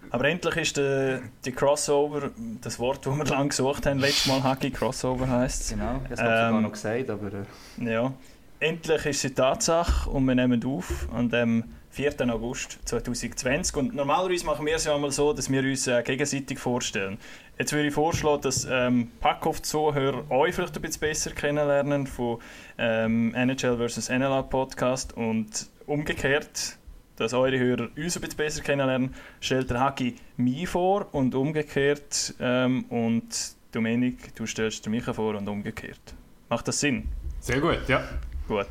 Aber 0.09 0.25
endlich 0.27 0.55
ist 0.57 0.77
der, 0.77 1.21
die 1.45 1.51
Crossover, 1.53 2.31
das 2.61 2.77
Wort, 2.79 3.05
das 3.05 3.15
wir 3.15 3.23
lange 3.25 3.49
gesucht 3.49 3.85
haben, 3.85 3.99
letztes 3.99 4.27
Mal 4.27 4.43
Hacky 4.43 4.71
Crossover 4.71 5.29
heisst 5.29 5.69
Genau, 5.69 6.01
das 6.09 6.19
habe 6.19 6.29
ich 6.31 6.35
sogar 6.35 6.49
Ähm, 6.49 6.61
noch 6.63 6.71
gesagt. 6.73 7.09
Aber, 7.09 7.27
äh, 7.27 7.91
Ja. 7.93 8.11
Endlich 8.61 9.07
ist 9.07 9.21
sie 9.21 9.33
Tatsache 9.33 10.07
und 10.07 10.23
wir 10.25 10.35
nehmen 10.35 10.63
auf 10.65 11.07
an 11.11 11.29
dem 11.29 11.63
4. 11.89 12.13
August 12.31 12.77
2020. 12.85 13.75
Und 13.75 13.95
normalerweise 13.95 14.45
machen 14.45 14.67
wir 14.67 14.75
es 14.75 14.85
ja 14.85 14.93
einmal 14.93 15.09
so, 15.09 15.33
dass 15.33 15.49
wir 15.49 15.63
uns 15.63 15.87
äh, 15.87 16.03
gegenseitig 16.03 16.59
vorstellen. 16.59 17.17
Jetzt 17.57 17.73
würde 17.73 17.87
ich 17.87 17.93
vorschlagen, 17.95 18.43
dass 18.43 18.67
ähm, 18.69 19.09
Packoff-Zuhörer 19.19 20.29
euch 20.29 20.53
vielleicht 20.53 20.75
ein 20.75 20.81
bisschen 20.83 20.99
besser 20.99 21.31
kennenlernen 21.31 22.05
von 22.05 22.37
ähm, 22.77 23.33
NHL 23.33 23.79
vs. 23.79 24.09
NLA 24.09 24.43
Podcast 24.43 25.17
und 25.17 25.67
umgekehrt, 25.87 26.77
dass 27.15 27.33
eure 27.33 27.57
Hörer 27.57 27.89
uns 27.97 28.15
ein 28.15 28.21
bisschen 28.21 28.37
besser 28.37 28.61
kennenlernen, 28.61 29.15
stellt 29.39 29.71
der 29.71 29.79
Haki 29.79 30.17
mich 30.37 30.69
vor 30.69 31.07
und 31.15 31.33
umgekehrt 31.33 32.35
ähm, 32.39 32.85
und 32.89 33.55
Dominik, 33.71 34.35
du 34.35 34.45
stellst 34.45 34.87
mich 34.87 35.05
vor 35.05 35.33
und 35.33 35.47
umgekehrt. 35.47 36.13
Macht 36.47 36.67
das 36.67 36.79
Sinn? 36.79 37.07
Sehr 37.39 37.59
gut, 37.59 37.79
ja. 37.87 38.03
Gut. 38.51 38.67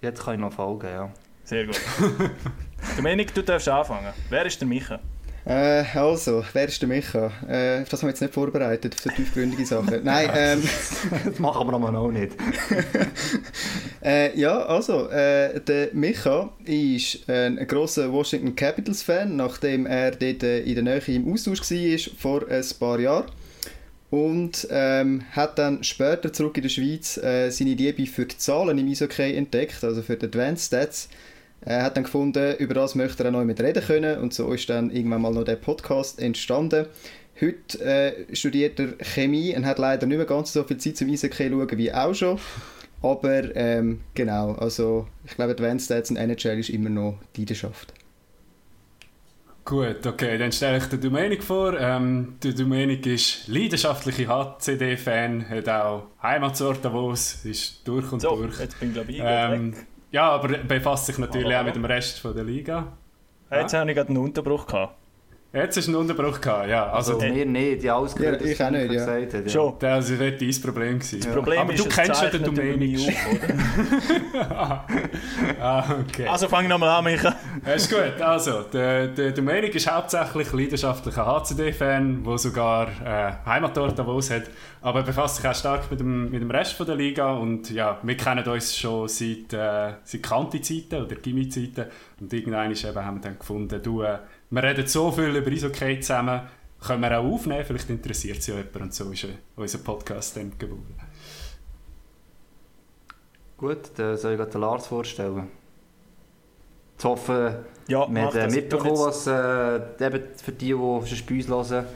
jetzt 0.00 0.24
kann 0.24 0.36
ich 0.36 0.40
noch 0.40 0.54
folgen, 0.54 0.86
ja. 0.86 1.12
Sehr 1.44 1.66
gut. 1.66 1.78
Dominik, 2.96 3.34
du 3.34 3.42
darfst 3.42 3.68
anfangen. 3.68 4.10
Wer 4.30 4.46
ist 4.46 4.58
der 4.58 4.66
Micha? 4.66 5.00
äh, 5.44 5.84
also, 5.94 6.42
wer 6.54 6.66
ist 6.66 6.80
der 6.80 6.88
Micha? 6.88 7.30
Äh, 7.46 7.82
auf 7.82 7.90
das 7.90 8.00
haben 8.00 8.06
wir 8.06 8.12
jetzt 8.12 8.22
nicht 8.22 8.32
vorbereitet, 8.32 8.94
für 8.94 9.10
tiefgründige 9.10 9.66
Sachen. 9.66 10.00
Nein, 10.02 10.30
ähm, 10.34 10.62
Das 11.26 11.38
machen 11.38 11.66
wir 11.68 11.74
aber 11.74 11.92
noch 11.92 12.10
nicht. 12.10 12.32
Äh, 14.04 14.36
ja, 14.36 14.62
also, 14.64 15.10
äh, 15.10 15.60
der 15.60 15.90
Micha 15.92 16.50
ist 16.64 17.30
ein, 17.30 17.56
ein 17.56 17.68
grosser 17.68 18.12
Washington 18.12 18.56
Capitals-Fan, 18.56 19.36
nachdem 19.36 19.86
er 19.86 20.10
dort 20.10 20.42
äh, 20.42 20.58
in 20.62 20.74
der 20.74 20.82
Nähe 20.82 21.14
im 21.14 21.32
Austausch 21.32 21.60
war 21.60 21.98
vor 22.18 22.48
ein 22.50 22.64
paar 22.80 22.98
Jahren. 22.98 23.26
Und 24.12 24.68
ähm, 24.70 25.22
hat 25.30 25.58
dann 25.58 25.82
später 25.82 26.30
zurück 26.34 26.58
in 26.58 26.64
der 26.64 26.68
Schweiz 26.68 27.16
äh, 27.16 27.48
seine 27.48 27.72
Liebe 27.72 28.04
für 28.04 28.26
die 28.26 28.36
Zahlen 28.36 28.76
im 28.76 28.86
Eishockey 28.86 29.34
entdeckt, 29.34 29.82
also 29.82 30.02
für 30.02 30.16
die 30.16 30.26
Advanced 30.26 30.66
Stats. 30.66 31.08
Er 31.62 31.82
hat 31.82 31.96
dann 31.96 32.04
gefunden, 32.04 32.56
über 32.58 32.74
das 32.74 32.94
möchte 32.94 33.24
er 33.24 33.30
auch 33.30 33.32
noch 33.32 33.44
mit 33.44 33.58
reden 33.62 33.82
können 33.82 34.18
und 34.18 34.34
so 34.34 34.52
ist 34.52 34.68
dann 34.68 34.90
irgendwann 34.90 35.22
mal 35.22 35.32
noch 35.32 35.44
der 35.44 35.56
Podcast 35.56 36.20
entstanden. 36.20 36.88
Heute 37.40 37.82
äh, 37.82 38.36
studiert 38.36 38.78
er 38.78 38.88
Chemie 38.98 39.56
und 39.56 39.64
hat 39.64 39.78
leider 39.78 40.06
nicht 40.06 40.18
mehr 40.18 40.26
ganz 40.26 40.52
so 40.52 40.62
viel 40.62 40.76
Zeit 40.76 40.98
zum 40.98 41.08
Eishockey 41.08 41.48
schauen 41.48 41.78
wie 41.78 41.90
auch 41.90 42.14
schon. 42.14 42.38
Aber 43.00 43.56
ähm, 43.56 44.00
genau, 44.12 44.52
also 44.56 45.08
ich 45.24 45.36
glaube, 45.36 45.52
Advanced 45.52 45.86
Stats 45.86 46.10
und 46.10 46.18
NHL 46.18 46.58
ist 46.58 46.68
immer 46.68 46.90
noch 46.90 47.18
die 47.34 47.40
Leidenschaft. 47.40 47.94
Gut, 49.64 50.04
okay, 50.06 50.38
dann 50.38 50.50
stelle 50.50 50.78
ich 50.78 50.84
den 50.86 51.00
Domenik 51.00 51.42
vor. 51.44 51.78
Ähm, 51.78 52.36
der 52.42 52.52
Domenik 52.52 53.06
ist 53.06 53.46
leidenschaftlicher 53.46 54.26
HCD-Fan, 54.28 55.48
hat 55.48 55.68
auch 55.68 56.04
Heimatsort 56.22 56.84
Davos, 56.84 57.44
ist 57.44 57.86
durch 57.86 58.10
und 58.10 58.20
So, 58.20 58.34
durch. 58.36 58.58
jetzt 58.58 58.78
bin 58.80 58.88
ich 58.88 58.94
glaube 58.94 59.12
ich 59.12 59.20
Ähm, 59.22 59.74
ja, 60.10 60.30
aber 60.30 60.48
befasst 60.58 61.06
sich 61.06 61.18
natürlich 61.18 61.46
Aber- 61.46 61.60
auch 61.60 61.64
mit 61.66 61.76
dem 61.76 61.84
Rest 61.84 62.18
von 62.18 62.34
der 62.34 62.44
Liga. 62.44 62.92
Jetzt 63.52 63.72
habe 63.74 63.88
ich 63.90 63.96
gerade 63.96 64.08
einen 64.08 64.18
Unterbruch 64.18 64.66
gehabt. 64.66 64.96
Jetzt 65.54 65.76
ist 65.76 65.86
ein 65.88 65.94
Unterbruch 65.94 66.40
gehabt, 66.40 66.66
ja. 66.66 66.90
Also, 66.90 67.20
Also, 67.20 67.26
wir 67.26 67.44
nicht, 67.44 67.82
ja, 67.82 67.98
alles 67.98 68.14
Ja, 68.18 68.32
ich 68.40 68.64
auch 68.64 68.70
nicht, 68.70 68.90
ja. 68.90 68.92
gesagt 68.92 69.34
hat, 69.34 69.44
ja. 69.44 69.48
Schon. 69.50 69.74
das 69.78 70.18
wird 70.18 70.40
dein 70.40 70.62
Problem 70.62 70.98
gewesen. 70.98 71.20
Das 71.20 71.30
Problem 71.30 71.58
aber 71.58 71.74
ist, 71.74 71.84
du 71.84 71.88
es 71.90 71.94
kennst 71.94 72.22
ja 72.22 72.30
den 72.30 72.44
oder? 72.48 72.56
ah, 75.60 75.84
okay. 76.00 76.26
Also 76.26 76.48
fang 76.48 76.66
nochmal 76.68 76.88
an, 76.88 77.04
Micha. 77.04 77.36
Ja, 77.66 77.72
ist 77.74 77.90
gut. 77.90 78.18
Also, 78.18 78.62
der, 78.62 79.08
der 79.08 79.32
Domenik 79.32 79.74
ist 79.74 79.92
hauptsächlich 79.92 80.50
leidenschaftlicher 80.54 81.26
HCD-Fan, 81.26 82.24
der 82.24 82.38
sogar 82.38 82.88
äh, 83.04 83.32
Heimatort 83.44 83.98
Davos 83.98 84.30
hat. 84.30 84.44
Aber 84.80 85.00
er 85.00 85.04
befasst 85.04 85.36
sich 85.36 85.46
auch 85.46 85.54
stark 85.54 85.90
mit 85.90 86.00
dem, 86.00 86.30
mit 86.30 86.40
dem 86.40 86.50
Rest 86.50 86.72
von 86.72 86.86
der 86.86 86.96
Liga. 86.96 87.30
Und 87.30 87.70
ja, 87.70 87.98
wir 88.02 88.16
kennen 88.16 88.46
uns 88.46 88.74
schon 88.74 89.06
seit, 89.06 89.52
äh, 89.52 89.96
seit 90.02 90.22
Kanti-Zeiten 90.22 91.02
oder 91.02 91.14
Gimmi-Zeiten. 91.16 91.90
Und 92.20 92.32
irgendwann 92.32 92.70
ist 92.70 92.84
eben, 92.84 93.04
haben 93.04 93.16
wir 93.18 93.20
dann 93.22 93.38
gefunden, 93.38 93.82
du, 93.82 94.00
äh, 94.00 94.16
wir 94.52 94.62
reden 94.62 94.86
so 94.86 95.10
viel 95.10 95.34
über 95.34 95.50
Eishockey 95.50 95.98
zusammen, 96.00 96.42
können 96.78 97.00
wir 97.00 97.18
auch 97.18 97.24
aufnehmen, 97.24 97.64
vielleicht 97.64 97.88
interessiert 97.88 98.38
es 98.38 98.46
ja 98.48 98.56
jemand. 98.56 98.76
Und 98.76 98.94
so 98.94 99.10
ist 99.10 99.24
äh, 99.24 99.28
unser 99.56 99.78
Podcast 99.78 100.36
dann 100.36 100.52
geboren. 100.58 100.94
Gut, 103.56 103.90
dann 103.96 104.16
soll 104.18 104.32
ich 104.32 104.38
gerade 104.38 104.50
den 104.50 104.60
Lars 104.60 104.86
vorstellen. 104.88 105.48
Ich 106.98 107.04
hoffe, 107.04 107.64
Ja, 107.88 108.06
wir 108.12 108.22
haben 108.30 108.52
mitbekommen, 108.52 108.98
was 108.98 109.26
äh, 109.26 109.76
eben 110.00 110.22
für 110.36 110.52
die, 110.52 110.66
die 110.66 110.72
schon 110.72 111.26
bei 111.48 111.54
uns 111.54 111.70
hören, 111.70 111.86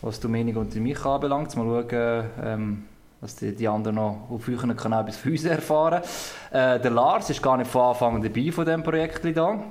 was 0.00 0.18
Dominik 0.18 0.56
und 0.56 0.74
mich 0.74 1.04
anbelangt. 1.04 1.56
Mal 1.56 1.86
schauen, 1.90 2.30
ähm, 2.42 2.84
was 3.20 3.36
die, 3.36 3.54
die 3.54 3.68
anderen 3.68 3.96
noch 3.96 4.26
auf 4.28 4.48
euren 4.48 4.76
Kanal 4.76 5.04
bis 5.04 5.16
für 5.16 5.30
uns 5.30 5.44
erfahren. 5.44 6.02
Äh, 6.50 6.80
der 6.80 6.90
Lars 6.90 7.30
ist 7.30 7.42
gar 7.42 7.56
nicht 7.56 7.70
von 7.70 7.82
Anfang 7.82 8.16
an 8.16 8.22
dabei 8.22 8.50
von 8.50 8.64
diesem 8.64 8.82
Projekt 8.82 9.22
hier. 9.22 9.64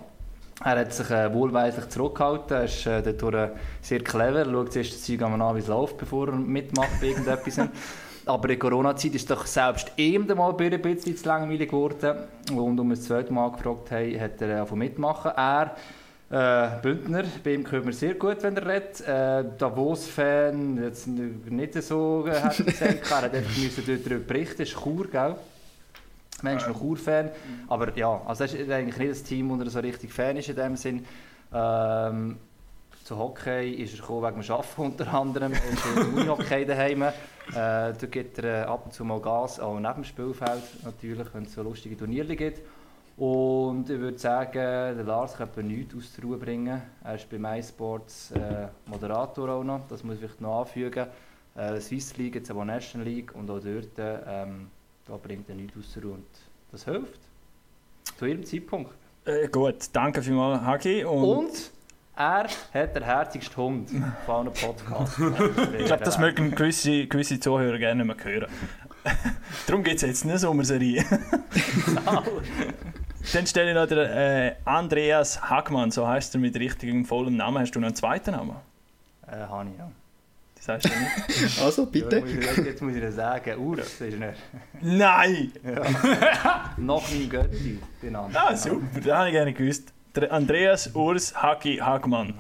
Er 0.63 0.79
hat 0.79 0.93
sich 0.93 1.09
äh, 1.09 1.33
wohlweislich 1.33 1.89
zurückgehalten, 1.89 2.57
er 2.57 2.63
ist 2.65 2.85
äh, 2.85 3.01
dadurch 3.01 3.33
äh, 3.33 3.49
sehr 3.81 4.03
clever, 4.03 4.39
er 4.39 4.45
schaut 4.45 4.71
zuerst 4.71 4.93
das 4.93 5.03
Zeug 5.03 5.21
an, 5.23 5.55
wie 5.55 5.59
es 5.59 5.67
läuft, 5.67 5.97
bevor 5.97 6.27
er 6.27 6.35
mitmacht 6.35 6.99
bei 6.99 7.07
irgendetwas. 7.07 7.67
Aber 8.25 8.49
in 8.49 8.59
Corona-Zeit 8.59 9.15
ist 9.15 9.31
doch 9.31 9.47
selbst 9.47 9.91
ihm 9.97 10.27
mal 10.27 10.53
ein 10.55 10.81
bisschen 10.81 11.17
zu 11.17 11.27
langweilig 11.27 11.69
geworden. 11.69 12.17
Und 12.55 12.79
um 12.79 12.89
das 12.91 13.01
zweite 13.01 13.33
Mal 13.33 13.51
gefragt 13.51 13.89
haben, 13.91 14.19
hat 14.19 14.39
er 14.41 14.67
von 14.67 14.77
mitmachen. 14.77 15.31
Er, 15.35 15.75
äh, 16.29 16.81
Bündner, 16.81 17.23
bei 17.43 17.55
ihm 17.55 17.69
hört 17.69 17.83
man 17.83 17.93
sehr 17.93 18.13
gut, 18.13 18.37
wenn 18.41 18.55
er 18.55 18.67
redet. 18.67 19.01
Äh, 19.01 19.43
Davos-Fan, 19.57 20.81
jetzt 20.83 21.07
nicht 21.07 21.81
so, 21.81 22.27
äh, 22.27 22.39
hat 22.39 22.59
er 22.59 22.65
gesagt. 22.65 23.11
er 23.11 23.21
hat 23.23 23.33
einfach 23.33 23.57
müssen 23.63 23.83
darüber 23.85 24.23
berichten, 24.23 24.61
ist 24.61 24.79
Chur, 24.79 25.07
gell? 25.07 25.35
Mensch, 26.43 26.67
noch 26.67 26.79
Chur-Fan. 26.79 27.29
Aber 27.67 27.95
ja, 27.97 28.21
also 28.25 28.43
das 28.43 28.53
ist 28.53 28.69
eigentlich 28.69 28.97
nicht 28.97 29.11
das 29.11 29.23
Team, 29.23 29.49
wo 29.49 29.61
er 29.61 29.69
so 29.69 29.79
richtig 29.79 30.11
Fan 30.11 30.37
ist 30.37 30.49
in 30.49 30.55
dem 30.55 30.75
Sinn. 30.75 31.05
Ähm, 31.53 32.37
zu 33.03 33.17
Hockey 33.17 33.71
ist 33.71 33.93
er 33.93 33.99
gekommen 33.99 34.23
wegen 34.23 34.41
dem 34.41 34.51
Arbeiten 34.51 34.81
unter 34.81 35.13
anderem. 35.13 35.53
Er 35.53 35.69
ist 35.73 35.85
im 35.97 36.13
Unihockey 36.13 36.65
daheim. 36.65 37.01
Äh, 37.01 37.13
da 37.53 38.07
gibt 38.09 38.37
er 38.39 38.63
äh, 38.63 38.65
ab 38.65 38.85
und 38.85 38.93
zu 38.93 39.03
mal 39.03 39.19
Gas, 39.19 39.59
auch 39.59 39.79
neben 39.79 39.93
dem 39.95 40.03
Spielfeld 40.03 40.63
natürlich, 40.83 41.27
wenn 41.33 41.43
es 41.43 41.53
so 41.53 41.63
lustige 41.63 41.97
Turniere 41.97 42.35
gibt. 42.35 42.61
Und 43.17 43.89
ich 43.89 43.99
würde 43.99 44.17
sagen, 44.17 44.53
der 44.53 45.03
Lars 45.03 45.35
kann 45.35 45.49
etwa 45.49 45.61
nichts 45.61 45.95
aus 45.95 46.13
der 46.13 46.23
Ruhe 46.23 46.37
bringen. 46.37 46.81
Er 47.03 47.15
ist 47.15 47.29
bei 47.29 47.37
MySports 47.37 48.31
äh, 48.31 48.67
Moderator 48.85 49.49
auch 49.49 49.63
noch, 49.63 49.87
das 49.89 50.03
muss 50.03 50.17
ich 50.21 50.39
noch 50.39 50.61
anfügen. 50.61 51.07
Äh, 51.55 51.79
Swiss 51.81 52.15
League, 52.17 52.35
jetzt 52.35 52.49
aber 52.49 52.63
National 52.63 53.07
League 53.07 53.35
und 53.35 53.49
auch 53.49 53.59
dort 53.59 53.97
ähm, 53.99 54.69
da 55.11 55.17
bringt 55.17 55.49
er 55.49 55.55
nichts 55.55 55.77
aus 55.77 55.93
der 55.93 56.03
Ruhe. 56.03 56.13
Und 56.13 56.25
das 56.71 56.85
hilft. 56.85 57.19
Zu 58.17 58.25
jedem 58.25 58.45
Zeitpunkt. 58.45 58.93
Äh, 59.25 59.49
gut, 59.49 59.75
danke 59.91 60.21
vielmals, 60.21 60.61
Hagi. 60.61 61.03
Und, 61.03 61.23
Und 61.23 61.71
er 62.15 62.47
hat 62.73 62.95
den 62.95 63.03
herzigsten 63.03 63.57
Hund 63.57 63.89
von 64.25 64.47
einem 64.47 64.53
Podcast. 64.53 65.19
ich 65.77 65.85
glaube, 65.85 66.03
das 66.03 66.17
mögen 66.17 66.55
gewisse, 66.55 67.07
gewisse 67.07 67.39
Zuhörer 67.39 67.77
gerne 67.77 68.05
nicht 68.05 68.15
mehr 68.23 68.33
hören. 68.33 68.51
Darum 69.67 69.83
gibt 69.83 69.97
es 69.97 70.01
jetzt 70.03 70.23
eine 70.23 70.37
Sommerserie. 70.37 71.03
Dann 73.33 73.47
stelle 73.47 73.71
ich 73.71 73.75
noch 73.75 73.87
den 73.87 73.97
äh, 73.97 74.55
Andreas 74.63 75.41
Hagmann, 75.49 75.91
so 75.91 76.07
heißt 76.07 76.35
er 76.35 76.39
mit 76.39 76.55
richtigem 76.55 77.05
vollem 77.05 77.35
Namen. 77.35 77.59
Hast 77.59 77.71
du 77.71 77.79
noch 77.79 77.87
einen 77.87 77.95
zweiten 77.95 78.31
Namen? 78.31 78.55
Äh, 79.27 79.37
habe 79.37 79.69
ich, 79.69 79.77
ja. 79.77 79.91
Das 80.65 80.67
heißt 80.85 80.85
ja 80.85 80.91
nicht. 80.99 81.61
Also, 81.61 81.85
bitte. 81.87 82.17
Jetzt 82.17 82.35
muss 82.35 82.57
ich, 82.57 82.65
jetzt 82.65 82.81
muss 82.81 82.95
ich 82.95 83.01
dir 83.01 83.11
sagen, 83.11 83.59
Urs 83.59 84.01
ist 84.01 84.01
nicht. 84.01 84.21
Nein! 84.81 85.51
Nach 86.77 87.11
meinem 87.11 87.29
Götti 87.29 87.79
benannt. 87.99 88.35
Ah, 88.35 88.55
super, 88.55 88.85
das 88.99 89.13
habe 89.13 89.27
ich 89.27 89.33
gerne 89.33 89.53
gewusst. 89.53 89.93
Der 90.15 90.31
Andreas 90.31 90.93
Urs 90.93 91.33
Hagi 91.35 91.77
Hagmann. 91.77 92.33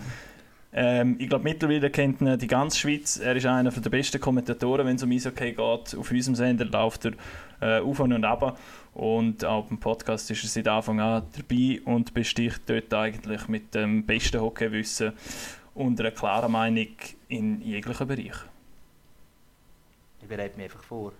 Ähm, 0.73 1.17
ich 1.19 1.27
glaube, 1.27 1.43
mittlerweile 1.43 1.89
kennt 1.89 2.21
ihn 2.21 2.37
die 2.37 2.47
ganze 2.47 2.79
Schweiz. 2.79 3.17
Er 3.17 3.35
ist 3.35 3.45
einer 3.45 3.71
der 3.71 3.89
besten 3.89 4.21
Kommentatoren, 4.21 4.85
wenn 4.85 4.95
es 4.95 5.03
um 5.03 5.11
Eishockey 5.11 5.51
geht. 5.51 5.59
Auf 5.59 6.11
unserem 6.11 6.35
Sender 6.35 6.65
läuft 6.65 7.05
er 7.05 7.13
äh, 7.61 7.81
auf 7.81 7.99
und 7.99 8.23
ab. 8.23 8.57
Und 8.93 9.43
auch 9.45 9.65
beim 9.65 9.79
Podcast 9.79 10.29
ist 10.31 10.43
er 10.43 10.49
seit 10.49 10.67
Anfang 10.67 10.99
an 10.99 11.23
dabei 11.35 11.81
und 11.85 12.13
besticht 12.13 12.61
dort 12.67 12.93
eigentlich 12.93 13.47
mit 13.47 13.73
dem 13.73 14.05
besten 14.05 14.41
Hockeywissen 14.41 15.13
und 15.73 15.99
einer 15.99 16.11
klaren 16.11 16.51
Meinung 16.51 16.87
in 17.31 17.61
jeglichen 17.61 18.07
Bereich. 18.07 18.35
Ich 20.21 20.27
bereite 20.27 20.57
mich 20.57 20.65
einfach 20.65 20.83
vor. 20.83 21.13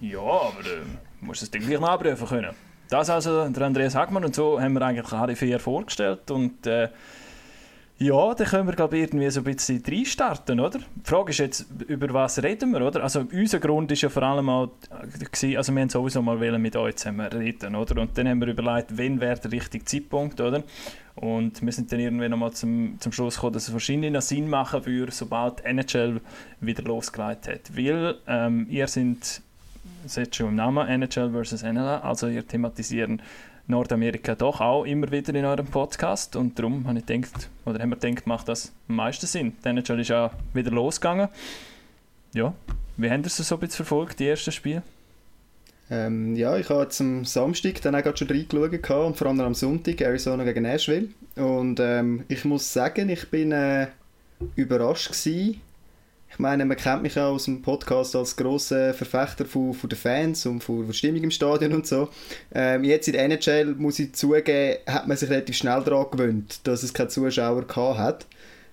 Ja, 0.00 0.20
aber 0.20 0.60
äh, 0.60 0.82
du 1.20 1.26
musst 1.26 1.42
es 1.42 1.50
dann 1.50 1.62
gleich 1.62 1.80
nachprüfen 1.80 2.26
können. 2.26 2.54
Das 2.88 3.10
also 3.10 3.48
der 3.48 3.66
Andreas 3.66 3.94
Hagmann 3.94 4.24
und 4.24 4.34
so 4.34 4.60
haben 4.60 4.72
wir 4.72 4.82
eigentlich 4.82 5.38
vier 5.38 5.60
vorgestellt 5.60 6.30
und 6.30 6.66
äh, 6.66 6.88
ja, 7.98 8.34
dann 8.34 8.46
können 8.46 8.66
wir 8.66 8.74
glaube 8.74 8.96
ich 8.96 9.04
irgendwie 9.04 9.30
so 9.30 9.40
ein 9.40 9.44
bisschen 9.44 9.82
reinstarten, 9.86 10.58
oder? 10.58 10.78
Die 10.78 11.04
Frage 11.04 11.30
ist 11.30 11.38
jetzt, 11.38 11.66
über 11.86 12.12
was 12.14 12.42
reden 12.42 12.72
wir, 12.72 12.80
oder? 12.80 13.02
Also 13.02 13.26
unser 13.30 13.60
Grund 13.60 13.92
ist 13.92 14.00
ja 14.00 14.08
vor 14.08 14.22
allem 14.22 14.48
auch, 14.48 14.70
gewesen, 15.32 15.56
also 15.56 15.72
wir 15.74 15.82
haben 15.82 15.90
sowieso 15.90 16.22
mal 16.22 16.58
mit 16.58 16.74
euch 16.76 16.96
zusammen 16.96 17.26
reden, 17.26 17.76
oder? 17.76 18.00
Und 18.00 18.16
dann 18.16 18.26
haben 18.26 18.40
wir 18.40 18.48
überlegt, 18.48 18.96
wann 18.96 19.20
wäre 19.20 19.38
der 19.38 19.52
richtige 19.52 19.84
Zeitpunkt, 19.84 20.40
oder? 20.40 20.64
Und 21.20 21.60
wir 21.60 21.70
sind 21.70 21.92
dann 21.92 22.00
irgendwie 22.00 22.30
nochmal 22.30 22.52
zum, 22.52 22.96
zum 22.98 23.12
Schluss 23.12 23.34
gekommen, 23.34 23.52
dass 23.52 23.68
es 23.68 23.72
wahrscheinlich 23.74 24.10
noch 24.10 24.22
Sinn 24.22 24.48
machen 24.48 24.86
würde, 24.86 25.12
sobald 25.12 25.62
NHL 25.66 26.18
wieder 26.60 26.82
losgelegt 26.82 27.46
hat. 27.46 27.76
Weil 27.76 28.16
ähm, 28.26 28.66
ihr 28.70 28.86
sind, 28.86 29.42
es 30.06 30.12
steht 30.12 30.34
schon 30.34 30.48
im 30.48 30.54
Namen, 30.54 30.88
NHL 30.88 31.30
versus 31.30 31.62
NLA, 31.62 32.00
also 32.00 32.26
ihr 32.26 32.46
thematisieren 32.46 33.20
Nordamerika 33.66 34.34
doch 34.34 34.62
auch 34.62 34.84
immer 34.84 35.10
wieder 35.12 35.34
in 35.34 35.44
eurem 35.44 35.66
Podcast 35.66 36.36
und 36.36 36.58
darum 36.58 36.86
habe 36.88 37.00
ich 37.00 37.06
gedacht, 37.06 37.50
oder 37.66 37.78
haben 37.80 37.90
wir 37.90 37.96
gedacht, 37.96 38.26
macht 38.26 38.48
das 38.48 38.72
am 38.88 38.96
meisten 38.96 39.26
Sinn. 39.26 39.52
Die 39.62 39.68
NHL 39.68 40.00
ist 40.00 40.08
ja 40.08 40.30
wieder 40.54 40.70
losgegangen. 40.70 41.28
Ja, 42.32 42.54
wie 42.96 43.10
habt 43.10 43.20
ihr 43.20 43.26
es 43.26 43.36
so 43.36 43.56
ein 43.56 43.60
bisschen 43.60 43.84
verfolgt, 43.84 44.20
die 44.20 44.26
ersten 44.26 44.52
Spiele? 44.52 44.82
Ähm, 45.90 46.36
ja, 46.36 46.56
ich 46.56 46.68
habe 46.70 46.82
jetzt 46.82 47.00
am 47.00 47.24
Samstag 47.24 47.82
dann 47.82 47.96
auch 47.96 48.16
schon 48.16 48.28
reingeschaut 48.28 49.06
und 49.06 49.16
vor 49.16 49.26
allem 49.26 49.40
am 49.40 49.54
Sonntag 49.54 50.00
Arizona 50.00 50.44
gegen 50.44 50.62
Nashville. 50.62 51.08
Und 51.34 51.80
ähm, 51.80 52.24
ich 52.28 52.44
muss 52.44 52.72
sagen, 52.72 53.08
ich 53.08 53.28
bin 53.28 53.50
äh, 53.50 53.88
überrascht 54.54 55.08
gewesen. 55.08 55.60
Ich 56.32 56.38
meine, 56.38 56.64
man 56.64 56.76
kennt 56.76 57.02
mich 57.02 57.16
ja 57.16 57.26
aus 57.26 57.46
dem 57.46 57.60
Podcast 57.60 58.14
als 58.14 58.36
grosser 58.36 58.94
Verfechter 58.94 59.44
von, 59.44 59.74
von 59.74 59.90
den 59.90 59.98
Fans 59.98 60.46
und 60.46 60.62
von 60.62 60.86
der 60.86 60.92
Stimmung 60.92 61.24
im 61.24 61.30
Stadion 61.32 61.72
und 61.72 61.88
so. 61.88 62.08
Ähm, 62.54 62.84
jetzt 62.84 63.08
in 63.08 63.14
der 63.14 63.24
NHL, 63.24 63.74
muss 63.74 63.98
ich 63.98 64.12
zugeben, 64.14 64.78
hat 64.86 65.08
man 65.08 65.16
sich 65.16 65.28
relativ 65.28 65.56
schnell 65.56 65.82
daran 65.82 66.06
gewöhnt, 66.12 66.60
dass 66.68 66.84
es 66.84 66.94
keine 66.94 67.08
Zuschauer 67.08 67.66
gehabt 67.66 67.98
hat. 67.98 68.26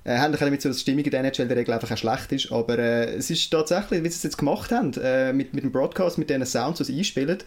Äh, 0.07 0.19
haben 0.19 0.33
damit 0.39 0.61
so, 0.61 0.69
dass 0.69 0.77
die 0.77 0.83
Stimmung 0.83 1.03
in 1.03 1.11
der 1.11 1.19
NHL 1.19 1.49
der 1.49 1.57
Regel 1.57 1.73
einfach 1.73 1.91
auch 1.91 1.97
schlecht 1.97 2.31
ist, 2.31 2.49
aber 2.49 2.79
äh, 2.79 3.15
es 3.15 3.29
ist 3.29 3.51
tatsächlich, 3.51 4.01
wie 4.03 4.07
sie 4.07 4.15
es 4.15 4.23
jetzt 4.23 4.37
gemacht 4.37 4.71
haben, 4.71 4.93
äh, 5.03 5.33
mit, 5.33 5.53
mit 5.53 5.65
dem 5.65 5.71
Broadcast, 5.73 6.17
mit 6.17 6.29
diesen 6.29 6.45
Sounds, 6.45 6.77
die 6.77 6.85
sie 6.85 6.97
einspielen, 6.97 7.39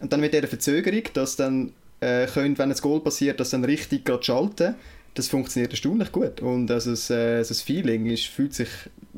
und 0.00 0.12
dann 0.12 0.20
mit 0.20 0.34
dieser 0.34 0.46
Verzögerung, 0.46 1.02
dass 1.14 1.36
dann, 1.36 1.72
äh, 2.00 2.26
können, 2.26 2.58
wenn 2.58 2.70
ein 2.70 2.76
Goal 2.76 3.00
passiert, 3.00 3.40
das 3.40 3.50
dann 3.50 3.64
richtig 3.64 4.04
gerade 4.04 4.22
schalten, 4.22 4.74
das 5.14 5.28
funktioniert 5.28 5.72
erstaunlich 5.72 6.12
gut. 6.12 6.42
Und 6.42 6.70
also 6.70 6.90
das, 6.90 7.08
äh, 7.08 7.38
das 7.38 7.62
Feeling 7.62 8.04
ist, 8.04 8.26
fühlt 8.26 8.52
sich 8.52 8.68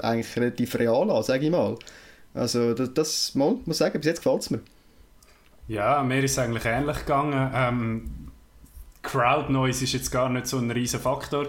eigentlich 0.00 0.36
relativ 0.36 0.78
real 0.78 1.10
an, 1.10 1.24
sage 1.24 1.46
ich 1.46 1.50
mal. 1.50 1.76
Also 2.34 2.72
das, 2.72 2.94
das 2.94 3.34
mal, 3.34 3.56
muss 3.64 3.76
ich 3.76 3.78
sagen, 3.78 3.98
bis 3.98 4.06
jetzt 4.06 4.22
gefällt 4.22 4.42
es 4.42 4.50
mir. 4.50 4.60
Ja, 5.66 6.04
mir 6.04 6.22
ist 6.22 6.32
es 6.32 6.38
eigentlich 6.38 6.66
ähnlich 6.66 6.98
gegangen. 6.98 7.50
Ähm, 7.52 8.10
Crowd 9.02 9.52
Noise 9.52 9.82
ist 9.82 9.92
jetzt 9.92 10.12
gar 10.12 10.28
nicht 10.28 10.46
so 10.46 10.58
ein 10.58 10.70
riesen 10.70 11.00
Faktor 11.00 11.48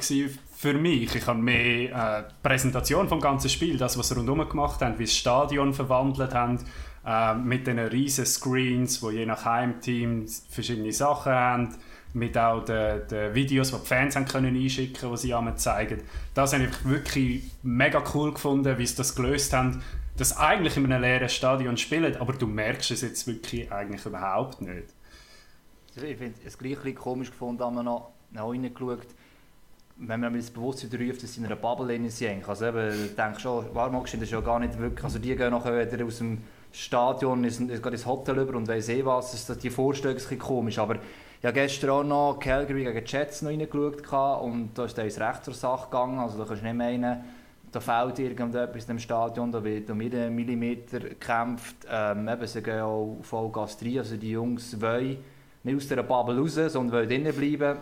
für 0.58 0.74
mich. 0.74 1.14
Ich 1.14 1.28
habe 1.28 1.40
mehr 1.40 1.92
äh, 1.92 2.24
Präsentation 2.42 3.08
vom 3.08 3.22
ganzen 3.22 3.48
Spiel, 3.48 3.78
das, 3.78 3.96
was 3.96 4.08
sie 4.08 4.16
rundherum 4.16 4.50
gemacht 4.50 4.82
haben, 4.82 4.98
wie 4.98 5.04
das 5.04 5.14
Stadion 5.14 5.72
verwandelt 5.72 6.34
haben, 6.34 6.58
äh, 7.06 7.36
mit 7.36 7.68
den 7.68 7.78
riesen 7.78 8.26
Screens, 8.26 9.04
wo 9.04 9.12
je 9.12 9.28
nach 9.28 9.46
Heimteam 9.46 10.26
verschiedene 10.50 10.92
Sachen 10.92 11.32
haben, 11.32 11.76
mit 12.14 12.36
auch 12.40 12.66
den, 12.66 13.08
den 13.08 13.36
Videos, 13.36 13.70
die 13.70 13.78
die 13.78 13.86
Fans 13.86 14.16
haben 14.16 14.26
können 14.26 14.56
einschicken, 14.56 15.12
die 15.12 15.18
sie 15.18 15.36
einmal 15.36 15.58
zeigen. 15.58 16.02
Das 16.34 16.54
habe 16.54 16.64
ich 16.64 16.90
wirklich 16.90 17.44
mega 17.62 18.04
cool 18.16 18.34
gefunden, 18.34 18.80
wie 18.80 18.88
sie 18.88 18.96
das 18.96 19.16
gelöst 19.16 19.54
haben, 19.54 19.84
dass 20.18 20.36
eigentlich 20.38 20.76
in 20.76 20.92
einem 20.92 21.04
leeren 21.04 21.30
Stadion 21.30 21.78
spielen, 21.78 22.16
aber 22.16 22.34
du 22.34 22.48
merkst 22.48 22.90
es 22.90 23.02
jetzt 23.02 23.28
wirklich 23.28 23.72
eigentlich 23.72 24.04
überhaupt 24.08 24.60
nicht. 24.62 24.88
Ich 25.96 26.18
finde 26.18 26.34
es 26.44 26.58
gleich 26.58 26.96
komisch 26.96 27.30
gefunden, 27.30 27.62
als 27.62 27.76
man 27.76 27.86
noch, 27.86 28.14
noch 28.32 28.50
reingeschaut 28.50 29.06
wenn 30.00 30.20
man 30.20 30.34
das 30.34 30.52
bewusst 30.52 30.92
wieder 30.92 31.04
ruft, 31.04 31.24
dass 31.24 31.34
sie 31.34 31.40
in 31.40 31.46
einer 31.48 31.56
Bubble 31.56 32.10
sind. 32.10 32.48
Also 32.48 32.68
eben, 32.68 33.06
ich 33.06 33.16
denke 33.16 33.40
schon, 33.40 33.66
Warmokschen 33.74 34.22
ist 34.22 34.32
ja 34.32 34.42
gar 34.42 34.60
nicht 34.60 34.78
wirklich, 34.78 35.04
also 35.04 35.20
die 35.20 35.36
gehen 35.36 35.52
nachher 35.52 35.92
wieder 35.92 36.06
aus 36.06 36.20
dem 36.20 36.40
Stadion, 36.72 37.44
ins, 37.44 37.60
ins 37.60 38.06
Hotel 38.06 38.38
über 38.38 38.56
und 38.56 38.68
weiss 38.68 38.90
eh 38.90 39.04
was, 39.04 39.34
ist 39.34 39.64
die 39.64 39.70
Vorstellung 39.70 40.18
ist 40.18 40.32
ein 40.32 40.38
komisch, 40.38 40.78
aber 40.78 40.96
ich 41.40 41.46
habe 41.46 41.54
gestern 41.54 41.90
auch 41.90 42.04
noch 42.04 42.40
Calgary 42.40 42.84
gegen 42.84 43.06
Jets 43.06 43.42
noch 43.42 43.50
reingeschaut 43.50 44.04
und 44.42 44.72
da 44.76 44.86
ist 44.86 44.98
ins 45.00 45.20
Recht 45.20 45.46
zur 45.46 45.54
Sache 45.54 45.86
gegangen, 45.86 46.20
also 46.20 46.38
da 46.38 46.46
kannst 46.46 46.62
du 46.62 46.68
nicht 46.68 46.78
meinen, 46.78 47.24
da 47.72 47.80
fehlt 47.80 48.20
irgendetwas 48.20 48.84
in 48.84 48.88
dem 48.88 49.00
Stadion, 49.00 49.52
da 49.52 49.64
wird 49.64 49.90
um 49.90 50.02
jeden 50.02 50.36
Millimeter 50.36 51.00
gekämpft, 51.00 51.88
ähm, 51.90 52.28
eben, 52.28 52.48
sie 52.48 52.62
gehen 52.62 52.82
auch 52.82 53.18
Vollgas 53.22 53.78
rein, 53.82 54.00
also 54.00 54.16
die 54.18 54.32
Jungs 54.32 54.80
wollen 54.80 55.18
nicht 55.64 55.76
aus 55.76 55.88
dieser 55.88 56.04
Bubble 56.04 56.38
raus, 56.38 56.56
sondern 56.56 56.92
wollen 56.92 57.10
drinnen 57.10 57.34
bleiben 57.34 57.80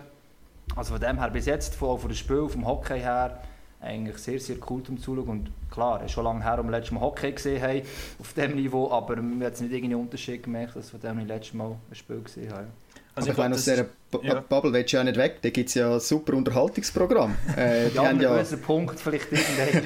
also 0.76 0.94
von 0.94 1.02
dem 1.02 1.20
her 1.20 1.30
bis 1.30 1.46
jetzt, 1.46 1.76
von, 1.76 2.00
von 2.00 2.10
dem 2.10 2.16
Spiel, 2.16 2.48
vom 2.50 2.66
Hockey 2.66 3.00
her, 3.00 3.42
eigentlich 3.82 4.18
sehr, 4.18 4.40
sehr 4.40 4.58
cool 4.70 4.84
zum 4.84 5.00
Zuschauen. 5.00 5.28
Und 5.28 5.52
klar, 5.72 6.00
es 6.00 6.08
ist 6.08 6.12
schon 6.12 6.24
lange 6.24 6.44
her, 6.44 6.54
als 6.54 6.64
wir 6.64 6.72
letztes 6.72 6.92
Mal 6.92 7.02
Hockey 7.02 7.32
gesehen 7.32 7.62
haben, 7.62 7.82
auf 8.20 8.34
diesem 8.34 8.56
Niveau, 8.56 8.92
aber 8.92 9.16
wir 9.16 9.22
haben 9.22 9.42
jetzt 9.42 9.62
nicht 9.62 9.72
irgendeinen 9.72 10.02
Unterschied 10.02 10.44
gemerkt, 10.44 10.76
dass 10.76 10.92
wir 10.92 11.00
von 11.00 11.18
dem 11.18 11.28
letztes 11.28 11.54
Mal 11.54 11.76
ein 11.90 11.96
Spiel 11.96 12.22
gesehen 12.22 12.52
haben. 12.52 12.68
Also 13.16 13.30
aber 13.30 13.32
ich 13.32 13.38
meine, 13.38 13.56
aus 13.56 13.64
dieser 13.64 13.86
ja. 14.24 14.42
Bubble 14.42 14.74
willst 14.74 14.92
du 14.92 14.98
ja 14.98 15.04
nicht 15.06 15.16
weg, 15.16 15.38
da 15.42 15.50
gibt 15.50 15.70
es 15.70 15.76
ja 15.76 15.94
ein 15.94 16.00
super 16.02 16.34
Unterhaltungsprogramm. 16.34 17.36
Äh, 17.58 17.88
ja, 17.90 18.10
haben 18.10 18.20
ja 18.20 18.36
einen 18.36 18.62
Punkt 18.62 19.00
vielleicht 19.00 19.32
irgendwann. 19.32 19.84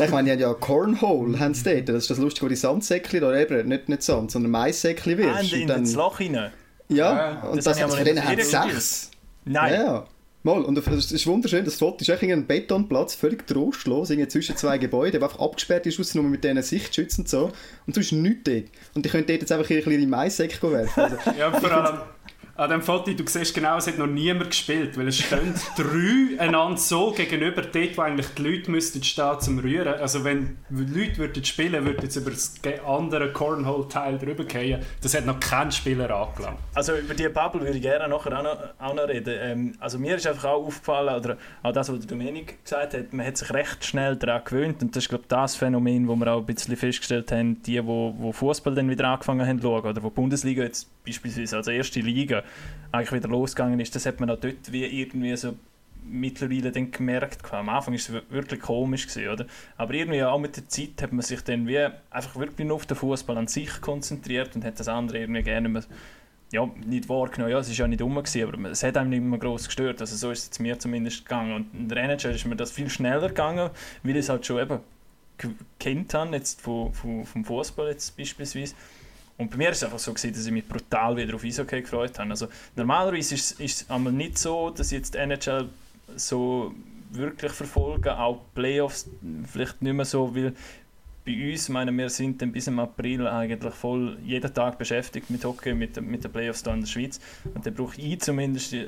ich 0.04 0.10
meine, 0.10 0.36
die 0.36 0.44
haben 0.44 0.52
ja 0.52 0.54
Cornhole, 0.54 1.40
haben 1.40 1.54
sie 1.54 1.64
dort. 1.64 1.88
das 1.88 1.96
ist 1.96 2.10
das 2.10 2.18
Lustige, 2.18 2.44
wo 2.44 2.48
die 2.50 2.56
Sandsäckchen, 2.56 3.24
oder 3.24 3.40
eben, 3.40 3.68
nicht, 3.68 3.88
nicht 3.88 4.02
Sand, 4.02 4.30
sondern 4.30 4.50
Maissäckchen 4.50 5.16
wirst. 5.16 5.54
Ah, 5.54 5.56
in, 5.56 5.62
in 5.62 5.68
dann, 5.68 5.84
das 5.84 5.94
Loch 5.94 6.20
rein? 6.20 6.34
Ja, 6.34 6.50
ja 6.90 7.40
und 7.44 7.56
das, 7.56 7.64
das, 7.64 7.78
das 7.78 7.94
von 7.94 8.04
denen 8.04 8.22
haben 8.22 8.42
sechs. 8.42 9.11
Nein. 9.44 9.74
Ja, 9.74 10.06
Mal, 10.44 10.62
und 10.62 10.76
es 10.76 11.12
ist 11.12 11.26
wunderschön, 11.28 11.64
das 11.64 11.76
Foto 11.76 11.98
ist 12.00 12.10
eigentlich 12.10 12.32
ein 12.32 12.48
Betonplatz, 12.48 13.14
völlig 13.14 13.46
trostlos, 13.46 14.10
irgendwie 14.10 14.26
zwischen 14.26 14.56
zwei 14.56 14.76
Gebäuden, 14.76 15.20
der 15.20 15.22
einfach 15.22 15.38
abgesperrt 15.38 15.86
ist, 15.86 16.00
ausgenommen 16.00 16.32
mit 16.32 16.42
diesen 16.42 16.60
Sichtschützen 16.62 17.22
und 17.22 17.28
so. 17.28 17.52
Und 17.86 17.94
sonst 17.94 18.10
nichts 18.10 18.42
dort. 18.42 18.64
Und 18.94 19.04
die 19.04 19.08
können 19.08 19.26
dort 19.26 19.40
jetzt 19.40 19.52
einfach 19.52 19.70
ihre 19.70 20.06
Maissäcke 20.06 20.72
werfen. 20.72 21.00
Also, 21.00 21.16
ja, 21.38 21.52
vor 21.52 21.70
allem, 21.70 22.00
an 22.54 22.70
dem 22.70 22.82
Foto, 22.82 23.12
du 23.12 23.24
siehst 23.26 23.54
genau, 23.54 23.78
es 23.78 23.86
hat 23.86 23.96
noch 23.96 24.06
niemand 24.06 24.50
gespielt, 24.50 24.98
weil 24.98 25.08
es 25.08 25.18
stehen 25.18 25.54
drei 25.76 26.38
einander 26.38 26.76
so 26.76 27.12
gegenüber, 27.12 27.62
dort, 27.62 27.96
wo 27.96 28.02
eigentlich 28.02 28.26
die 28.36 28.42
Leute 28.42 28.70
müssten 28.70 29.02
stehen 29.02 29.40
zum 29.40 29.58
Rühren. 29.58 29.94
Also 29.94 30.22
wenn 30.24 30.58
Leute 30.68 31.16
würden 31.18 31.44
spielen, 31.44 31.84
würden 31.84 32.10
sie 32.10 32.20
über 32.20 32.30
das 32.30 32.54
andere 32.86 33.32
Cornhole-Teil 33.32 34.18
drüber 34.18 34.44
gehen. 34.44 34.82
Das 35.00 35.14
hat 35.14 35.24
noch 35.24 35.40
kein 35.40 35.72
Spieler 35.72 36.10
angelangt. 36.10 36.58
Also 36.74 36.94
über 36.94 37.14
die 37.14 37.28
Bubble 37.28 37.62
würde 37.62 37.76
ich 37.76 37.82
gerne 37.82 38.08
nachher 38.08 38.38
auch 38.38 38.42
noch, 38.42 38.58
auch 38.78 38.94
noch 38.94 39.08
reden. 39.08 39.34
Ähm, 39.40 39.74
also 39.80 39.98
mir 39.98 40.16
ist 40.16 40.26
einfach 40.26 40.44
auch 40.44 40.66
aufgefallen, 40.66 41.16
oder 41.16 41.38
auch 41.62 41.72
das, 41.72 41.90
was 41.90 42.00
der 42.00 42.08
Dominik 42.08 42.62
gesagt 42.62 42.94
hat, 42.94 43.12
man 43.12 43.26
hat 43.26 43.38
sich 43.38 43.50
recht 43.52 43.84
schnell 43.84 44.16
daran 44.16 44.42
gewöhnt 44.44 44.82
und 44.82 44.94
das 44.94 45.04
ist 45.04 45.08
glaube 45.08 45.22
ich 45.24 45.28
das 45.28 45.56
Phänomen, 45.56 46.06
wo 46.06 46.16
wir 46.16 46.32
auch 46.32 46.40
ein 46.40 46.46
bisschen 46.46 46.76
festgestellt 46.76 47.32
haben, 47.32 47.62
die, 47.62 47.80
die, 47.80 47.82
die 47.82 48.32
Fußball 48.32 48.74
dann 48.74 48.90
wieder 48.90 49.08
angefangen 49.08 49.46
haben 49.46 49.60
zu 49.60 49.68
schauen, 49.68 49.86
oder 49.86 50.02
wo 50.02 50.08
die 50.08 50.14
Bundesliga 50.14 50.62
jetzt 50.62 50.88
beispielsweise 51.04 51.56
als 51.56 51.68
erste 51.68 52.00
Liga 52.00 52.42
eigentlich 52.90 53.12
wieder 53.12 53.28
losgegangen 53.28 53.80
ist, 53.80 53.94
das 53.94 54.06
hat 54.06 54.20
man 54.20 54.30
auch 54.30 54.38
dort 54.38 54.70
wie 54.70 54.84
irgendwie 54.84 55.36
so 55.36 55.54
mittlerweile 56.04 56.72
dann 56.72 56.90
gemerkt. 56.90 57.52
Am 57.52 57.68
Anfang 57.68 57.94
war 57.94 57.98
es 57.98 58.12
wirklich 58.30 58.60
komisch, 58.60 59.06
gewesen, 59.06 59.28
oder? 59.28 59.46
aber 59.76 59.94
irgendwie 59.94 60.22
auch 60.22 60.38
mit 60.38 60.56
der 60.56 60.68
Zeit 60.68 61.00
hat 61.00 61.12
man 61.12 61.22
sich 61.22 61.42
dann 61.42 61.66
wie 61.66 61.78
einfach 62.10 62.36
wirklich 62.36 62.66
nur 62.66 62.76
auf 62.76 62.86
den 62.86 62.96
Fußball 62.96 63.36
an 63.38 63.46
sich 63.46 63.80
konzentriert 63.80 64.54
und 64.56 64.64
hat 64.64 64.80
das 64.80 64.88
andere 64.88 65.18
irgendwie 65.18 65.42
gerne 65.42 65.68
mehr, 65.68 65.84
ja, 66.52 66.68
nicht 66.84 67.08
wahrgenommen. 67.08 67.52
Ja, 67.52 67.60
es 67.60 67.68
war 67.68 67.74
ja 67.76 67.88
nicht 67.88 68.00
dumm, 68.00 68.18
aber 68.18 68.70
es 68.70 68.82
hat 68.82 68.96
einem 68.96 69.10
nicht 69.10 69.22
mehr 69.22 69.38
groß 69.38 69.66
gestört. 69.66 70.00
Also 70.00 70.16
so 70.16 70.30
ist 70.30 70.52
es 70.52 70.58
mir 70.58 70.78
zumindest 70.78 71.24
gegangen. 71.24 71.54
Und 71.54 71.74
in 71.74 71.88
der 71.88 71.98
NHL 71.98 72.34
ist 72.34 72.44
mir 72.44 72.56
das 72.56 72.72
viel 72.72 72.90
schneller 72.90 73.28
gegangen, 73.28 73.70
weil 74.02 74.12
ich 74.12 74.18
es 74.18 74.28
halt 74.28 74.44
schon 74.44 74.60
eben 74.60 74.80
kennt 75.78 76.12
habe, 76.14 76.36
jetzt 76.36 76.60
vom, 76.60 76.92
vom, 76.92 77.24
vom 77.24 77.44
Fußball 77.44 77.88
jetzt 77.88 78.16
beispielsweise. 78.16 78.74
Und 79.38 79.50
bei 79.50 79.56
mir 79.56 79.64
war 79.66 79.72
es 79.72 79.82
einfach 79.82 79.98
so, 79.98 80.12
gewesen, 80.12 80.32
dass 80.32 80.46
ich 80.46 80.52
mich 80.52 80.66
brutal 80.66 81.16
wieder 81.16 81.34
auf 81.34 81.44
Eishockey 81.44 81.82
gefreut 81.82 82.18
habe. 82.18 82.30
Also, 82.30 82.48
normalerweise 82.76 83.34
ist, 83.34 83.60
es 83.60 83.90
einmal 83.90 84.12
nicht 84.12 84.38
so, 84.38 84.70
dass 84.70 84.92
ich 84.92 84.98
jetzt 84.98 85.14
die 85.14 85.18
NHL 85.18 85.68
so 86.16 86.74
wirklich 87.10 87.52
verfolge, 87.52 88.16
auch 88.16 88.40
Playoffs 88.54 89.08
vielleicht 89.50 89.82
nicht 89.82 89.92
mehr 89.92 90.04
so, 90.04 90.34
weil 90.34 90.54
bei 91.24 91.52
uns, 91.52 91.68
meine 91.68 91.92
wir 91.92 92.08
sind 92.08 92.42
dann 92.42 92.50
bis 92.50 92.66
im 92.66 92.80
April 92.80 93.26
eigentlich 93.28 93.74
voll 93.74 94.18
jeden 94.24 94.52
Tag 94.52 94.76
beschäftigt 94.76 95.30
mit 95.30 95.44
Hockey, 95.44 95.72
mit, 95.72 96.00
mit 96.00 96.24
den 96.24 96.32
Playoffs 96.32 96.64
hier 96.64 96.72
in 96.72 96.80
der 96.80 96.88
Schweiz. 96.88 97.20
Und 97.54 97.64
dann 97.64 97.74
brauche 97.74 98.00
ich 98.00 98.20
zumindest 98.20 98.72
äh, 98.72 98.86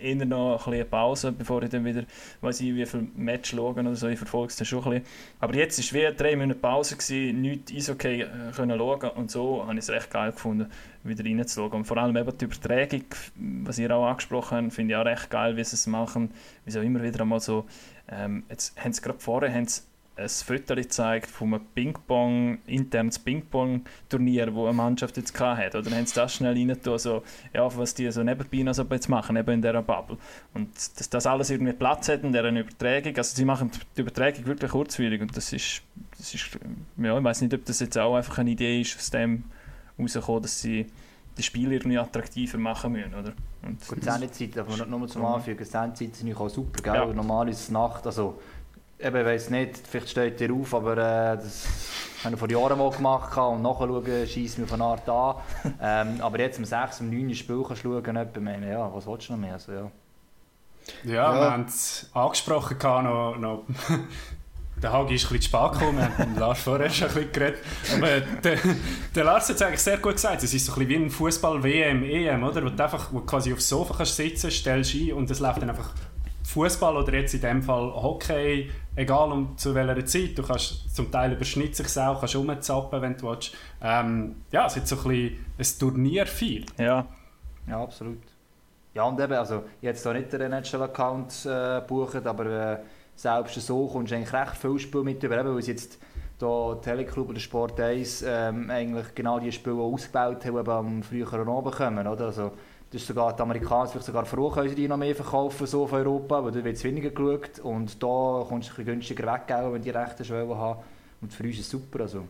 eher 0.00 0.24
noch 0.24 0.66
ein 0.66 0.74
eine 0.74 0.84
Pause, 0.84 1.32
bevor 1.32 1.62
ich 1.62 1.70
dann 1.70 1.84
wieder, 1.84 2.04
weiß 2.40 2.60
ich, 2.60 2.74
wie 2.74 2.86
viele 2.86 3.08
Match 3.16 3.50
schaue 3.50 3.72
oder 3.72 3.96
so. 3.96 4.06
Ich 4.06 4.18
verfolge 4.18 4.50
es 4.50 4.56
dann 4.56 4.66
schon 4.66 4.84
ein 4.84 4.90
bisschen. 4.90 5.06
Aber 5.40 5.54
jetzt 5.56 5.78
war 5.78 5.84
es 5.84 5.92
wie 5.92 6.16
drei 6.16 6.36
Minuten 6.36 6.60
Pause, 6.60 6.96
gewesen, 6.96 7.40
nichts 7.40 7.72
Eishockey 7.72 8.22
äh, 8.22 8.28
können 8.54 8.78
schauen 8.78 9.10
und 9.10 9.30
so 9.30 9.62
habe 9.66 9.74
ich 9.74 9.80
es 9.80 9.90
recht 9.90 10.10
geil 10.10 10.30
gefunden, 10.30 10.70
wieder 11.02 11.24
reinzuschauen. 11.24 11.72
Und 11.72 11.84
vor 11.84 11.96
allem 11.96 12.16
eben 12.16 12.38
die 12.38 12.44
Übertragung, 12.44 13.04
was 13.64 13.78
ihr 13.78 13.90
auch 13.90 14.06
angesprochen 14.06 14.58
habt, 14.66 14.72
finde 14.72 14.94
ich 14.94 15.00
auch 15.00 15.04
recht 15.04 15.30
geil, 15.30 15.56
wie 15.56 15.64
sie 15.64 15.74
es 15.74 15.88
machen. 15.88 16.30
Wie 16.64 16.70
sie 16.70 16.78
auch 16.78 16.84
immer 16.84 17.02
wieder 17.02 17.22
einmal 17.22 17.40
so, 17.40 17.64
ähm, 18.08 18.44
jetzt 18.48 18.76
haben 18.82 18.92
sie 18.92 19.02
gerade 19.02 19.18
vorher, 19.18 19.52
haben 19.52 19.66
sie 19.66 19.82
ein 20.14 20.28
Foto 20.28 20.74
gezeigt 20.74 21.30
von 21.30 21.54
einem 21.54 21.64
Ping-Pong, 21.74 22.58
internes 22.66 23.18
Ping-Pong-Turnier, 23.18 24.46
das 24.46 24.54
eine 24.54 24.72
Mannschaft 24.72 25.16
jetzt 25.16 25.38
hatte. 25.40 25.78
Oder 25.78 25.90
haben 25.90 26.06
sie 26.06 26.14
das 26.14 26.34
schnell 26.34 26.54
rein 26.54 26.98
so, 26.98 27.22
ja, 27.54 27.76
was 27.76 27.94
die 27.94 28.10
so 28.10 28.22
nebenbei 28.22 28.62
noch 28.62 28.74
so 28.74 28.84
jetzt 28.90 29.08
machen, 29.08 29.36
eben 29.36 29.50
in 29.50 29.62
dieser 29.62 29.82
Bubble. 29.82 30.18
Und 30.52 30.68
dass 30.98 31.08
das 31.08 31.26
alles 31.26 31.50
irgendwie 31.50 31.72
Platz 31.72 32.08
hat 32.08 32.22
in 32.22 32.32
dieser 32.32 32.50
Übertragung, 32.50 33.16
also 33.16 33.34
sie 33.34 33.44
machen 33.44 33.70
die 33.96 34.00
Übertragung 34.02 34.46
wirklich 34.46 34.70
kurzweilig 34.70 35.22
und 35.22 35.36
das 35.36 35.52
ist, 35.52 35.82
das 36.18 36.34
ist 36.34 36.58
ja, 36.98 37.18
ich 37.18 37.24
weiß 37.24 37.40
nicht, 37.40 37.54
ob 37.54 37.64
das 37.64 37.80
jetzt 37.80 37.96
auch 37.96 38.16
einfach 38.16 38.38
eine 38.38 38.50
Idee 38.50 38.80
ist, 38.80 38.96
aus 38.96 39.10
dem 39.10 39.44
rausgekommen, 39.98 40.42
dass 40.42 40.60
sie 40.60 40.86
die 41.36 41.42
Spiele 41.42 41.74
irgendwie 41.74 41.98
attraktiver 41.98 42.58
machen 42.58 42.92
müssen, 42.92 43.14
oder? 43.14 43.32
Und 43.62 43.86
Gut, 43.86 44.04
Sendezeit, 44.04 44.58
aber 44.58 44.84
nur 44.84 45.08
zum 45.08 45.24
Anfügen, 45.24 45.64
Sendezeit 45.64 46.14
sind 46.14 46.36
auch 46.36 46.48
super, 46.48 46.82
gell? 46.82 46.94
Ja. 46.94 47.06
Normal 47.06 47.48
ist 47.48 47.60
es 47.60 47.70
Nacht, 47.70 48.06
also 48.06 48.38
eben, 49.04 49.16
ich 49.16 49.24
weiß 49.26 49.50
nicht, 49.50 49.78
vielleicht 49.86 50.10
steht 50.10 50.40
ihr 50.40 50.52
auf, 50.52 50.74
aber 50.74 50.92
äh, 50.92 51.36
das 51.36 51.66
habe 52.24 52.34
ich 52.34 52.38
vor 52.38 52.50
Jahren 52.50 52.78
mal 52.78 52.90
gemacht 52.90 53.36
und 53.36 53.62
nachschauen, 53.62 54.26
schießt 54.26 54.58
mir 54.58 54.66
von 54.66 54.80
Art 54.80 55.08
an. 55.08 55.36
ähm, 55.80 56.20
aber 56.20 56.38
jetzt 56.38 56.58
um 56.58 56.64
6, 56.64 57.00
um 57.00 57.10
9 57.10 57.34
Spiel 57.34 57.62
kannst 57.66 57.84
du 57.84 58.02
schauen, 58.02 58.28
meine, 58.40 58.70
ja, 58.70 58.92
was 58.94 59.06
willst 59.06 59.28
du 59.28 59.32
noch 59.32 59.40
mehr? 59.40 59.54
Also, 59.54 59.72
ja. 59.72 59.90
Ja, 61.04 61.12
ja, 61.14 61.34
wir 61.34 61.50
haben 61.52 61.64
es 61.66 62.10
angesprochen, 62.12 62.76
noch, 62.80 63.36
noch 63.36 63.64
der 64.82 64.92
Hagi 64.92 65.14
ist 65.14 65.26
ein 65.26 65.36
bisschen 65.36 65.42
spät 65.42 65.72
gekommen, 65.72 65.98
wir 65.98 66.18
haben 66.18 66.30
mit 66.32 66.40
Lars 66.40 66.60
vorher 66.60 66.90
schon 66.90 67.08
ein 67.08 67.14
bisschen 67.14 67.32
geredet. 67.32 67.58
Aber 67.94 68.20
der, 68.20 68.58
der 69.14 69.24
Lars 69.24 69.48
hat 69.48 69.56
es 69.56 69.62
eigentlich 69.62 69.80
sehr 69.80 69.98
gut 69.98 70.14
gesagt, 70.14 70.42
es 70.42 70.52
ist 70.52 70.66
so 70.66 70.72
ein 70.72 70.78
bisschen 70.80 70.90
wie 70.90 71.04
ein 71.04 71.10
Fußball-WM, 71.10 72.02
EM, 72.02 72.42
oder? 72.42 72.64
Wo 72.64 72.68
du 72.68 72.82
einfach 72.82 73.12
wo 73.12 73.20
du 73.20 73.26
quasi 73.26 73.52
aufs 73.52 73.68
Sofa 73.68 73.94
kannst 73.96 74.16
sitzen, 74.16 74.50
stellst 74.50 74.94
ein 74.94 75.12
und 75.12 75.30
es 75.30 75.38
läuft 75.38 75.62
dann 75.62 75.70
einfach 75.70 75.90
Fußball 76.44 76.96
oder 76.96 77.14
jetzt 77.14 77.34
in 77.34 77.40
dem 77.40 77.62
Fall 77.62 77.92
Hockey, 77.94 78.70
egal 78.96 79.32
um 79.32 79.56
zu 79.56 79.74
welcher 79.74 80.04
Zeit, 80.04 80.36
du 80.36 80.42
kannst 80.42 80.94
zum 80.94 81.10
Teil 81.10 81.32
überschnitzt 81.32 81.84
sich 81.84 82.02
auch, 82.02 82.20
kannst 82.20 82.36
rumzappen, 82.36 83.02
wenn 83.02 83.16
du 83.16 83.28
willst. 83.28 83.54
Ähm, 83.80 84.36
ja, 84.50 84.66
es 84.66 84.76
ist 84.76 84.88
so 84.88 84.96
ein 84.96 85.38
bisschen 85.56 85.88
ein 85.88 85.92
Turnier 85.92 86.26
viel. 86.26 86.66
Ja. 86.78 87.06
Ja, 87.66 87.82
absolut. 87.82 88.18
Ja, 88.94 89.04
und 89.04 89.18
eben, 89.20 89.32
also, 89.32 89.62
ich 89.80 89.86
jetzt 89.86 90.02
hier 90.02 90.12
nicht 90.12 90.32
den 90.32 90.52
NHL-Account 90.52 91.46
äh, 91.46 91.80
buchen, 91.86 92.26
aber 92.26 92.46
äh, 92.46 92.78
selbst 93.14 93.54
so 93.54 93.86
kommst 93.86 94.12
du 94.12 94.16
eigentlich 94.16 94.32
recht 94.32 94.56
viel 94.56 94.78
Spiel 94.78 95.02
mit 95.02 95.22
über, 95.22 95.44
weil 95.44 95.58
es 95.58 95.66
jetzt 95.66 95.98
da 96.38 96.74
Teleclub 96.74 97.30
oder 97.30 97.40
Sport 97.40 97.80
1 97.80 98.24
ähm, 98.26 98.68
eigentlich 98.68 99.14
genau 99.14 99.38
die 99.38 99.52
Spiele 99.52 99.76
ausgebaut 99.76 100.44
haben, 100.44 100.64
die 100.64 100.70
am 100.70 101.02
früheren 101.02 101.48
Abend 101.48 101.74
kommen, 101.74 102.06
oder? 102.06 102.26
Also, 102.26 102.52
das 102.92 103.00
ist 103.00 103.08
sogar 103.08 103.34
die 103.34 103.40
Amerikaner 103.40 103.88
vielleicht 103.88 104.06
sogar 104.06 104.26
froh, 104.26 104.50
können 104.50 104.68
sie 104.68 104.74
die 104.74 104.86
noch 104.86 104.98
mehr 104.98 105.14
verkaufen 105.14 105.66
so 105.66 105.86
von 105.86 106.00
Europa, 106.00 106.44
weil 106.44 106.52
da 106.52 106.62
wird 106.62 106.76
es 106.76 106.84
weniger 106.84 107.08
geschaut 107.08 107.58
und 107.62 108.02
da 108.02 108.44
kommst 108.46 108.70
du 108.76 108.82
ein 108.82 108.84
günstiger 108.84 109.32
weg, 109.32 109.42
wenn 109.48 109.80
die 109.80 109.90
Rechte 109.90 110.24
Schwelle 110.24 110.54
haben. 110.54 110.80
Und 111.22 111.32
für 111.32 111.42
uns 111.42 111.54
ist 111.54 111.60
es 111.60 111.70
super. 111.70 112.00
Also. 112.00 112.24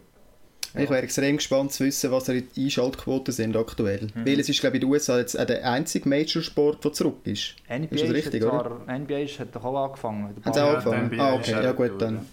Ja. 0.74 0.82
Ich 0.82 0.90
wäre 0.90 1.02
extrem 1.02 1.36
gespannt 1.36 1.72
zu 1.72 1.84
wissen, 1.84 2.12
was 2.12 2.24
die 2.24 2.46
Einschaltquoten 2.56 3.32
sind 3.32 3.56
aktuell. 3.56 4.08
Mhm. 4.14 4.24
Weil 4.24 4.38
es 4.38 4.48
ist, 4.48 4.60
glaube 4.60 4.76
ich, 4.76 4.82
in 4.82 4.88
den 4.88 4.92
USA 4.94 5.18
jetzt 5.18 5.34
der 5.34 5.68
einzige 5.68 6.08
Major-Sport, 6.08 6.84
der 6.84 6.92
zurück 6.92 7.18
ist. 7.24 7.56
NBA 7.68 7.94
ist 7.94 8.04
das 8.04 8.10
richtig, 8.10 8.44
oder? 8.44 8.80
NBA 8.86 9.26
hat 9.38 9.54
doch 9.54 9.64
auch 9.64 9.84
angefangen. 9.84 10.34
Hat 10.44 10.58
auch 10.58 10.68
angefangen? 10.68 11.20
Ah, 11.20 11.34
okay, 11.34 11.50
ja 11.50 11.72
gut, 11.72 12.00
dann. 12.00 12.24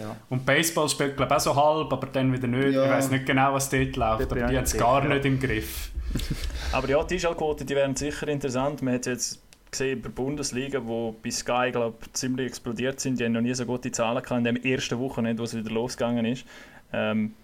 Ja. 0.00 0.16
Und 0.28 0.44
Baseball 0.44 0.88
spielt 0.88 1.16
glaube 1.16 1.32
ich 1.32 1.36
auch 1.36 1.40
so 1.40 1.56
halb, 1.56 1.92
aber 1.92 2.06
dann 2.08 2.32
wieder 2.32 2.46
nicht. 2.46 2.74
Ja. 2.74 2.84
Ich 2.84 2.90
weiß 2.90 3.10
nicht 3.10 3.26
genau, 3.26 3.54
was 3.54 3.68
dort 3.70 3.96
läuft, 3.96 4.22
aber 4.30 4.34
die 4.34 4.56
haben 4.56 4.64
es 4.64 4.76
gar 4.76 5.04
nicht 5.04 5.24
im 5.24 5.40
Griff. 5.40 5.90
Aber 6.72 6.88
ja, 6.88 7.02
die 7.04 7.14
Einschaltquoten, 7.14 7.66
die 7.66 7.74
wären 7.74 7.94
sicher 7.94 8.28
interessant. 8.28 8.80
Man 8.80 8.94
hat 8.94 9.06
jetzt 9.06 9.40
gesehen 9.70 10.00
bei 10.00 10.08
der 10.08 10.14
Bundesliga, 10.14 10.80
wo 10.84 11.14
bei 11.22 11.30
Sky 11.30 11.70
glaub, 11.72 12.02
ziemlich 12.12 12.48
explodiert 12.48 13.00
sind. 13.00 13.20
Die 13.20 13.24
haben 13.24 13.32
noch 13.32 13.40
nie 13.40 13.54
so 13.54 13.66
gute 13.66 13.90
Zahlen 13.92 14.22
gehabt 14.22 14.46
in 14.46 14.54
der 14.54 14.64
ersten 14.64 14.98
Woche, 14.98 15.22
nicht, 15.22 15.38
wo 15.38 15.44
es 15.44 15.54
wieder 15.54 15.70
losgegangen 15.70 16.24
ist. 16.24 16.44
Ähm, 16.92 17.34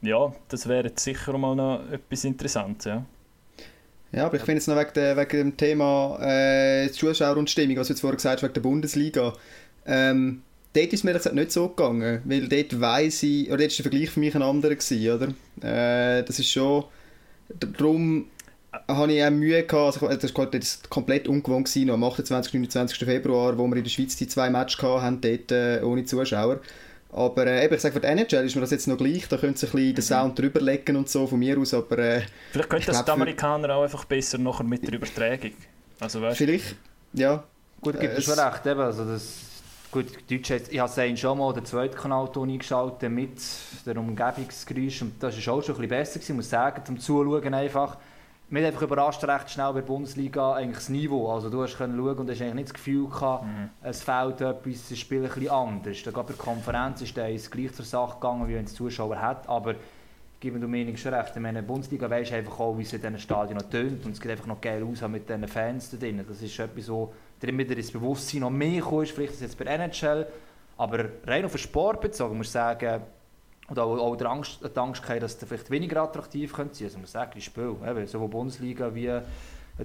ja, 0.00 0.32
das 0.48 0.68
wäre 0.68 0.88
jetzt 0.88 1.02
sicher 1.02 1.36
mal 1.36 1.54
noch 1.54 1.80
etwas 1.90 2.24
Interessantes. 2.24 2.84
Ja. 2.86 3.04
Ja, 4.12 4.26
aber 4.26 4.36
ich 4.36 4.42
finde 4.42 4.58
es 4.58 4.68
noch 4.68 4.76
wegen, 4.76 4.92
der, 4.94 5.16
wegen 5.16 5.38
dem 5.38 5.56
Thema 5.56 6.18
äh, 6.20 6.88
Zuschauer 6.90 7.36
und 7.36 7.50
Stimmung, 7.50 7.78
was 7.78 7.88
du 7.88 7.94
jetzt 7.94 8.00
vorher 8.00 8.16
gesagt 8.16 8.36
hast, 8.36 8.42
wegen 8.44 8.54
der 8.54 8.60
Bundesliga. 8.60 9.32
Ähm, 9.86 10.42
dort 10.74 10.92
ist 10.92 11.04
mir 11.04 11.14
das 11.14 11.32
nicht 11.32 11.52
so 11.52 11.68
gegangen, 11.68 12.20
weil 12.24 12.48
dort 12.48 12.80
weiss 12.80 13.22
ich, 13.22 13.48
oder 13.48 13.58
dort 13.58 13.70
war 13.70 13.76
der 13.76 13.82
Vergleich 13.90 14.10
für 14.10 14.20
mich 14.20 14.34
ein 14.34 14.42
anderer, 14.42 14.74
gewesen, 14.74 15.10
oder? 15.10 15.28
Äh, 15.66 16.24
das 16.24 16.38
ist 16.38 16.50
schon 16.50 16.84
darum 17.48 18.26
habe 18.88 19.12
ich 19.12 19.24
auch 19.24 19.30
Mühe 19.30 19.62
gehabt, 19.62 20.02
also 20.02 20.16
das 20.16 20.34
war 20.36 20.48
komplett 20.88 21.28
ungewohnt 21.28 21.68
gewesen, 21.68 21.90
am 21.90 22.02
28. 22.02 22.54
und 22.54 22.60
29. 22.62 22.98
Februar, 22.98 23.56
wo 23.56 23.66
wir 23.66 23.76
in 23.76 23.84
der 23.84 23.90
Schweiz 23.90 24.16
die 24.16 24.26
zwei 24.26 24.50
Matches 24.50 24.82
hatten, 24.82 25.20
dort 25.20 25.52
äh, 25.52 25.80
ohne 25.82 26.04
Zuschauer. 26.04 26.60
Aber 27.12 27.46
äh, 27.46 27.64
eben, 27.64 27.74
ich 27.74 27.80
sage, 27.80 27.94
für 27.94 28.00
die 28.00 28.08
NHL 28.08 28.44
ist 28.44 28.56
mir 28.56 28.62
das 28.62 28.72
jetzt 28.72 28.88
noch 28.88 28.96
gleich, 28.96 29.28
da 29.28 29.36
können 29.36 29.54
sie 29.54 29.66
ein 29.66 29.72
bisschen 29.72 29.94
den 29.94 30.02
mhm. 30.04 30.08
Sound 30.08 30.38
drüber 30.38 30.60
legen 30.60 30.96
und 30.96 31.08
so 31.08 31.26
von 31.26 31.38
mir 31.38 31.56
aus, 31.58 31.72
aber... 31.72 31.98
Äh, 31.98 32.22
Vielleicht 32.50 32.68
könnten 32.68 32.86
das 32.86 33.04
die 33.04 33.10
Amerikaner 33.12 33.76
auch 33.76 33.84
einfach 33.84 34.04
besser 34.04 34.38
nachher 34.38 34.64
mit 34.64 34.84
der 34.84 34.94
Übertragung. 34.94 35.52
Also, 36.00 36.20
weißt, 36.20 36.38
Vielleicht, 36.38 36.74
ja. 37.12 37.44
Gut, 37.80 38.00
gibt 38.00 38.18
es 38.18 38.24
schon 38.24 38.38
recht, 38.38 38.66
eben, 38.66 38.80
also 38.80 39.04
das 39.04 39.53
Gut, 39.94 40.28
Deutsch 40.28 40.50
hat, 40.50 40.72
ich 40.72 40.80
habe 40.80 41.16
schon 41.16 41.38
mal 41.38 41.52
den 41.52 41.64
zweiten 41.64 41.94
Kanal 41.94 42.28
eingeschaltet 42.34 43.08
mit 43.12 43.40
der 43.86 43.96
Umgebungsgeräusch 43.96 45.02
und 45.02 45.22
das 45.22 45.46
war 45.46 45.54
auch 45.54 45.62
schon 45.62 45.76
ein 45.76 45.82
bisschen 45.82 45.88
besser, 45.88 46.18
gewesen, 46.18 46.34
muss 46.34 46.50
sagen, 46.50 46.84
zum 46.84 46.98
Zuschauen 46.98 47.54
einfach. 47.54 47.96
Mich 48.50 48.64
einfach 48.64 48.82
überrascht 48.82 49.22
recht 49.22 49.50
schnell 49.50 49.72
bei 49.72 49.82
der 49.82 49.86
Bundesliga 49.86 50.54
eigentlich 50.54 50.78
das 50.78 50.88
Niveau. 50.88 51.32
Also 51.32 51.48
du 51.48 51.62
hast 51.62 51.76
können 51.76 51.96
schauen 51.96 52.18
und 52.18 52.28
hast 52.28 52.42
eigentlich 52.42 52.54
nicht 52.54 52.68
das 52.70 52.74
Gefühl 52.74 53.06
gehabt, 53.06 53.44
mhm. 53.44 53.70
es 53.82 54.02
fehlt 54.02 54.40
etwas, 54.40 54.88
das 54.88 54.98
Spiel 54.98 55.22
ein 55.22 55.28
bisschen 55.28 55.50
anders. 55.50 56.02
Da 56.02 56.10
bei 56.10 56.22
der 56.24 56.36
Konferenz 56.38 57.00
ist 57.00 57.16
es 57.16 57.48
gleich 57.48 57.72
zur 57.72 57.84
Sache 57.84 58.14
gegangen, 58.14 58.48
wie 58.48 58.56
wenn 58.56 58.64
es 58.64 58.74
Zuschauer 58.74 59.20
hat, 59.20 59.48
aber 59.48 59.76
gebe 60.40 60.58
Dominik 60.58 60.98
schon 60.98 61.14
recht. 61.14 61.36
In 61.36 61.44
der 61.44 61.62
Bundesliga 61.62 62.10
weisst 62.10 62.32
du 62.32 62.34
einfach 62.34 62.58
auch, 62.58 62.76
wie 62.76 62.82
es 62.82 62.92
in 62.92 63.00
diesen 63.00 63.20
Stadien 63.20 63.58
noch 63.58 63.70
tönt 63.70 64.04
und 64.04 64.10
es 64.10 64.18
sieht 64.18 64.28
einfach 64.32 64.46
noch 64.46 64.60
geil 64.60 64.82
aus 64.82 65.08
mit 65.08 65.28
diesen 65.28 65.46
Fans 65.46 65.88
da 65.92 65.98
drin. 65.98 66.24
Das 66.26 66.42
ist 66.42 66.58
etwas, 66.58 66.88
wo 66.88 67.12
drin 67.40 67.58
wieder 67.58 67.76
ins 67.76 67.90
Bewusstsein 67.90 68.40
noch 68.40 68.50
mehr 68.50 68.78
ist, 68.78 69.12
vielleicht 69.12 69.32
ist 69.32 69.36
es 69.36 69.40
jetzt 69.40 69.58
bei 69.58 69.64
NHL, 69.64 70.26
aber 70.76 71.04
rein 71.26 71.44
auf 71.44 71.52
den 71.52 71.58
Sport 71.58 72.00
bezogen 72.00 72.36
muss 72.36 72.46
ich 72.46 72.52
sagen, 72.52 73.02
oder 73.70 73.84
auch, 73.84 73.98
auch 73.98 74.16
die 74.16 74.26
Angst, 74.26 74.60
die 74.62 74.78
Angst 74.78 75.02
gehabt, 75.02 75.22
dass 75.22 75.36
es 75.36 75.48
vielleicht 75.48 75.70
weniger 75.70 76.02
attraktiv 76.02 76.52
könnte 76.52 76.74
sein. 76.74 76.86
Also 76.86 76.98
man 76.98 77.06
sagen, 77.06 77.32
die 77.34 77.40
Spiele, 77.40 77.76
eben, 77.86 78.06
sowohl 78.06 78.28
Bundesliga 78.28 78.94
wie 78.94 79.10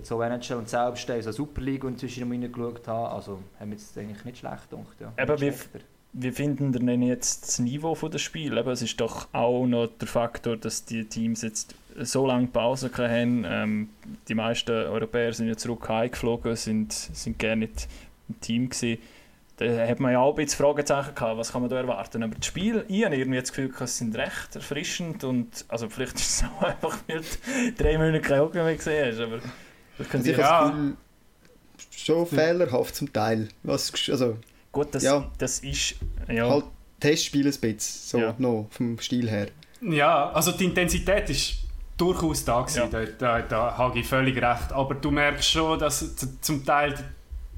so 0.03 0.21
NHL 0.21 0.57
und 0.57 0.69
selbst 0.69 1.09
in 1.09 1.21
so 1.21 1.31
Superliga 1.31 1.87
inzwischen 1.87 2.27
noch 2.27 2.31
reingeschaut 2.31 2.87
habe, 2.87 3.09
also 3.09 3.39
haben 3.59 3.71
wir 3.71 3.77
jetzt 3.77 3.97
eigentlich 3.97 4.25
nicht 4.25 4.37
schlecht 4.39 4.69
gedacht. 4.69 4.95
Ja. 4.99 5.13
Eben, 5.23 5.41
wie-. 5.41 5.79
Wie 6.11 6.31
finden 6.31 6.71
denn 6.71 7.03
jetzt 7.03 7.43
das 7.43 7.59
Niveau 7.59 7.93
des 7.93 8.21
Spiels? 8.21 8.57
Eben, 8.57 8.69
es 8.69 8.81
ist 8.81 8.99
doch 8.99 9.27
auch 9.31 9.67
noch 9.67 9.87
der 9.87 10.07
Faktor, 10.07 10.57
dass 10.57 10.83
die 10.83 11.05
Teams 11.05 11.43
jetzt 11.43 11.75
so 12.05 12.25
lange 12.27 12.47
Pause 12.47 12.89
haben. 12.97 13.45
Ähm, 13.47 13.89
die 14.27 14.35
meisten 14.35 14.71
Europäer 14.71 15.33
sind 15.33 15.47
ja 15.47 15.55
zurück 15.57 15.87
heimgeflogen, 15.89 16.55
sind, 16.55 16.93
sind 16.93 17.37
gerne 17.39 17.61
nicht 17.67 17.87
im 18.27 18.39
Team 18.41 18.69
gewesen. 18.69 18.99
Da 19.57 19.87
hat 19.87 19.99
man 19.99 20.13
ja 20.13 20.19
auch 20.19 20.37
ein 20.37 20.45
bisschen 20.45 20.63
Fragezeichen 20.63 21.13
gehabt, 21.13 21.37
was 21.37 21.51
kann 21.51 21.61
man 21.61 21.69
da 21.69 21.75
erwarten. 21.77 22.23
Aber 22.23 22.35
das 22.35 22.45
Spiel, 22.45 22.85
ich 22.87 23.03
habe 23.03 23.15
irgendwie 23.17 23.39
das 23.39 23.49
Gefühl, 23.51 23.73
es 23.81 23.97
sind 23.97 24.15
recht 24.15 24.55
erfrischend 24.55 25.23
und 25.25 25.65
also 25.67 25.89
vielleicht 25.89 26.15
ist 26.15 26.41
es 26.41 26.43
auch 26.59 26.63
einfach, 26.63 26.97
weil 27.07 27.19
du 27.19 27.83
drei 27.83 27.97
Monate 27.97 28.21
kein 28.21 28.39
Hockey 28.39 28.57
mehr 28.63 28.75
gesehen 28.75 29.11
hast, 29.11 29.19
aber 29.19 29.39
das 29.97 30.07
können 30.07 30.23
Also 30.23 30.31
ich 30.31 30.37
Ja. 30.37 30.69
Gefühl, 30.69 30.97
schon 31.91 32.25
fehlerhaft 32.27 32.95
zum 32.95 33.11
Teil. 33.11 33.49
Was, 33.63 33.91
also 34.09 34.37
Gut, 34.71 34.87
das, 34.95 35.03
Ja. 35.03 35.29
das 35.37 35.59
ist 35.59 35.95
ja, 36.31 36.47
halt 36.49 36.65
Testspiel 36.99 37.45
ein 37.47 37.51
bisschen, 37.59 37.79
so 37.79 38.17
Ja. 38.19 38.35
noch 38.37 38.67
vom 38.69 38.97
Stil 38.99 39.29
her. 39.29 39.47
Ja, 39.81 40.29
also 40.31 40.51
die 40.51 40.65
Intensität 40.65 41.29
ist 41.29 41.55
durchaus 41.99 42.45
da 42.45 42.61
gewesen, 42.61 42.77
Ja. 42.77 42.87
da, 42.87 43.05
da, 43.05 43.41
da 43.41 43.77
habe 43.77 43.99
ich 43.99 44.07
völlig 44.07 44.35
recht. 44.41 44.71
Aber 44.71 44.95
du 44.95 45.11
merkst 45.11 45.49
schon, 45.51 45.77
dass 45.79 46.15
zum 46.41 46.65
Teil 46.65 46.95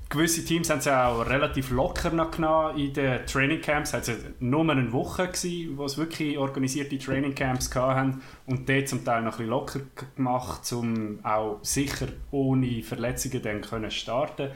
gewisse 0.10 0.43
Teams 0.43 0.69
haben 0.69 0.80
es 0.80 0.86
ja 0.86 1.08
auch 1.08 1.21
relativ 1.21 1.71
locker 1.71 2.10
noch 2.12 2.32
genommen 2.32 2.77
in 2.77 2.93
den 2.93 3.25
Trainingcamps. 3.25 3.93
Es 3.93 4.08
war 4.10 4.15
nur 4.39 4.69
eine 4.69 4.91
Woche, 4.91 5.27
gewesen, 5.27 5.77
wo 5.77 5.86
es 5.86 5.97
wirklich 5.97 6.38
organisierte 6.38 6.97
Trainingcamps 6.97 7.73
hatten 7.73 8.21
und 8.45 8.67
dort 8.67 8.89
zum 8.89 9.06
Teil 9.06 9.21
noch 9.21 9.34
ein 9.34 9.38
bisschen 9.38 9.49
locker 9.49 9.80
gemacht, 10.15 10.71
um 10.73 11.19
auch 11.23 11.60
sicher 11.62 12.08
ohne 12.32 12.84
Verletzungen 12.84 13.41
dann 13.41 13.62
können 13.62 13.89
starten 13.91 14.49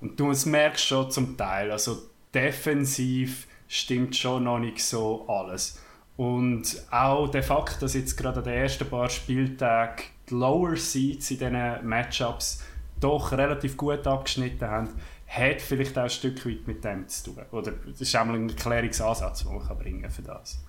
Und 0.00 0.18
du 0.20 0.32
merkst 0.46 0.86
schon 0.86 1.10
zum 1.10 1.36
Teil, 1.36 1.72
also 1.72 1.98
defensiv 2.32 3.46
stimmt 3.66 4.16
schon 4.16 4.44
noch 4.44 4.58
nicht 4.58 4.82
so 4.82 5.24
alles. 5.28 5.80
Und 6.20 6.82
auch 6.90 7.28
der 7.28 7.42
Fakt, 7.42 7.80
dass 7.80 7.94
jetzt 7.94 8.14
gerade 8.14 8.40
an 8.40 8.44
den 8.44 8.52
ersten 8.52 8.86
paar 8.86 9.08
Spieltagen 9.08 10.04
die 10.28 10.34
Lower 10.34 10.76
Seeds 10.76 11.30
in 11.30 11.38
diesen 11.38 11.88
Matchups 11.88 12.62
doch 13.00 13.32
relativ 13.32 13.74
gut 13.78 14.06
abgeschnitten 14.06 14.68
haben, 14.68 14.88
hat 15.26 15.62
vielleicht 15.62 15.96
auch 15.96 16.02
ein 16.02 16.10
Stück 16.10 16.44
weit 16.44 16.66
mit 16.66 16.84
dem 16.84 17.08
zu 17.08 17.30
tun. 17.32 17.42
Oder 17.52 17.72
das 17.72 18.02
ist 18.02 18.14
einmal 18.14 18.36
ein 18.36 18.50
Erklärungsansatz, 18.50 19.44
den 19.44 19.54
man 19.54 19.66
kann 19.66 19.78
bringen 19.78 20.10
für 20.10 20.20
das. 20.20 20.62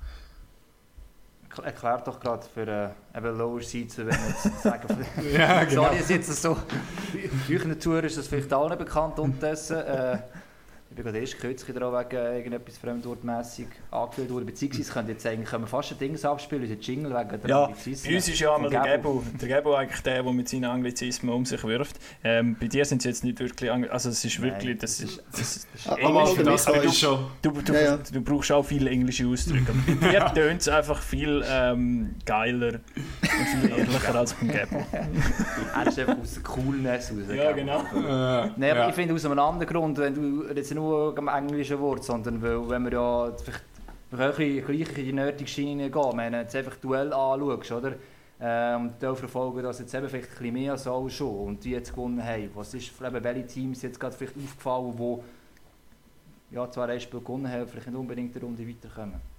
Erkl- 1.49 1.63
Erklärt 1.65 2.07
doch 2.07 2.17
gerade 2.21 2.45
für 2.53 2.93
äh, 3.13 3.17
eben 3.17 3.37
Lower 3.37 3.61
Seats, 3.61 3.97
wenn 3.97 4.07
wir 4.07 4.13
jetzt 4.29 4.43
sagen, 4.63 5.05
Ja, 5.33 5.69
Sorry, 5.69 5.95
es 5.97 6.03
ist 6.03 6.09
jetzt 6.11 6.41
so. 6.41 6.55
Früher 7.45 7.77
Tour 7.77 8.01
ist 8.05 8.17
das 8.17 8.27
vielleicht 8.27 8.53
allen 8.53 8.77
bekannt 8.77 9.19
unterdessen. 9.19 9.79
Äh, 9.79 10.19
ich 10.91 10.95
bin 10.97 11.05
gerade 11.05 11.19
erst 11.19 11.39
kürzlich 11.39 11.73
dran 11.75 11.93
wegen 11.93 12.15
irgendetwas 12.35 12.77
fremdwortmässig 12.77 13.67
angeführt 13.91 14.29
worden. 14.29 14.45
Beziehungsweise 14.45 14.81
es 14.83 14.91
könnte 14.93 15.11
jetzt 15.13 15.25
eigentlich 15.25 15.49
können 15.49 15.63
wir 15.63 15.67
fast 15.67 15.93
ein 15.93 15.97
Ding 15.99 16.21
abspielen, 16.25 16.63
unser 16.63 16.75
Jingle 16.75 17.11
wegen 17.15 17.41
der 17.41 17.49
Ja, 17.49 17.63
Anglizismen. 17.63 18.11
bei 18.11 18.15
uns 18.17 18.27
ist 18.27 18.39
ja 18.41 18.55
einmal 18.55 18.69
der. 18.69 18.81
Gabo, 18.97 19.23
der 19.41 19.47
Gabo 19.47 19.73
eigentlich 19.75 20.01
der, 20.01 20.21
der 20.21 20.33
mit 20.33 20.49
seinen 20.49 20.65
Anglizismen 20.65 21.33
um 21.33 21.45
sich 21.45 21.63
wirft. 21.63 21.95
Ähm, 22.25 22.57
bei 22.59 22.67
dir 22.67 22.83
sind 22.83 22.97
es 22.99 23.05
jetzt 23.05 23.23
nicht 23.23 23.39
wirklich, 23.39 23.71
Angl 23.71 23.89
also 23.89 24.09
es 24.09 24.25
ist 24.25 24.37
Nein, 24.39 24.51
wirklich, 24.51 24.79
das 24.79 24.97
das 24.97 25.09
ist, 25.09 25.17
ist- 25.17 25.23
das 25.31 25.55
ist 25.75 25.89
Ah, 25.89 25.95
Englisch 25.95 26.29
für 26.35 26.43
das 26.43 26.67
ist- 26.67 26.99
schon. 26.99 27.19
Du, 27.41 27.51
du, 27.51 27.73
Ja, 27.73 27.81
ja. 27.81 27.97
du 28.11 28.21
brauchst 28.21 28.51
auch 28.51 28.63
viele 28.65 28.89
englische 28.89 29.25
Ausdrücke. 29.27 29.67
Aber 29.71 29.95
bei 30.01 30.09
dir 30.09 30.33
tönt 30.33 30.59
es 30.59 30.67
einfach 30.67 31.01
viel 31.01 31.41
ähm, 31.49 32.15
geiler 32.25 32.73
und 32.75 33.61
viel 33.61 33.69
ehrlicher 33.79 34.13
als 34.15 34.33
beim 34.33 34.49
Gabo. 34.49 34.85
Er 34.91 35.87
ist 35.87 35.97
einfach 35.99 36.17
aus 36.19 36.33
der 36.33 36.43
Coolness 36.43 37.11
raus. 37.11 37.17
Ja, 37.33 37.43
Gabo. 37.45 37.55
genau. 37.55 37.79
Äh, 37.79 38.51
Nein, 38.57 38.71
aber 38.71 38.79
ja. 38.81 38.89
ich 38.89 38.95
finde 38.95 39.13
aus 39.13 39.23
einem 39.23 39.39
anderen 39.39 39.73
Grund, 39.73 39.97
wenn 39.97 40.13
du 40.13 40.47
jetzt 40.53 40.69
nicht 40.69 40.80
nur 40.81 41.17
am 41.17 41.27
englischen 41.27 41.79
Wort, 41.79 42.03
sondern 42.03 42.41
weil, 42.41 42.69
wenn 42.69 42.83
wir 42.85 42.93
ja 42.93 43.31
vielleicht 43.37 43.63
können 44.11 44.65
gleich 44.65 44.97
in 44.97 45.05
die 45.05 45.13
nötige 45.13 45.49
Schiene 45.49 45.89
gehen, 45.89 46.17
wenn 46.17 46.33
du 46.33 46.39
jetzt 46.39 46.55
einfach 46.55 46.75
Duell 46.77 47.13
anschaust, 47.13 47.71
oder? 47.71 47.93
Äh, 48.39 48.75
und 48.75 48.93
die 49.01 49.15
verfolgen 49.15 49.63
das 49.63 49.79
jetzt 49.79 49.93
eben 49.93 50.09
vielleicht 50.09 50.29
ein 50.29 50.37
bisschen 50.37 50.53
mehr 50.53 50.71
als 50.71 50.87
auch 50.87 51.07
schon 51.09 51.47
und 51.47 51.63
die 51.63 51.71
jetzt 51.71 51.91
gewonnen 51.91 52.23
haben. 52.23 52.49
Was 52.55 52.73
ist 52.73 52.91
eben 52.99 53.23
welche 53.23 53.45
Teams 53.45 53.81
jetzt 53.83 53.99
gerade 53.99 54.15
vielleicht 54.15 54.35
aufgefallen, 54.35 54.95
die 54.97 56.55
ja, 56.55 56.69
zwar 56.69 56.89
ein 56.89 56.99
Spiel 56.99 57.19
gewonnen 57.19 57.49
haben, 57.49 57.67
vielleicht 57.67 57.87
nicht 57.87 57.97
unbedingt 57.97 58.35
eine 58.35 58.45
Runde 58.45 58.67
weiterkommen? 58.67 59.30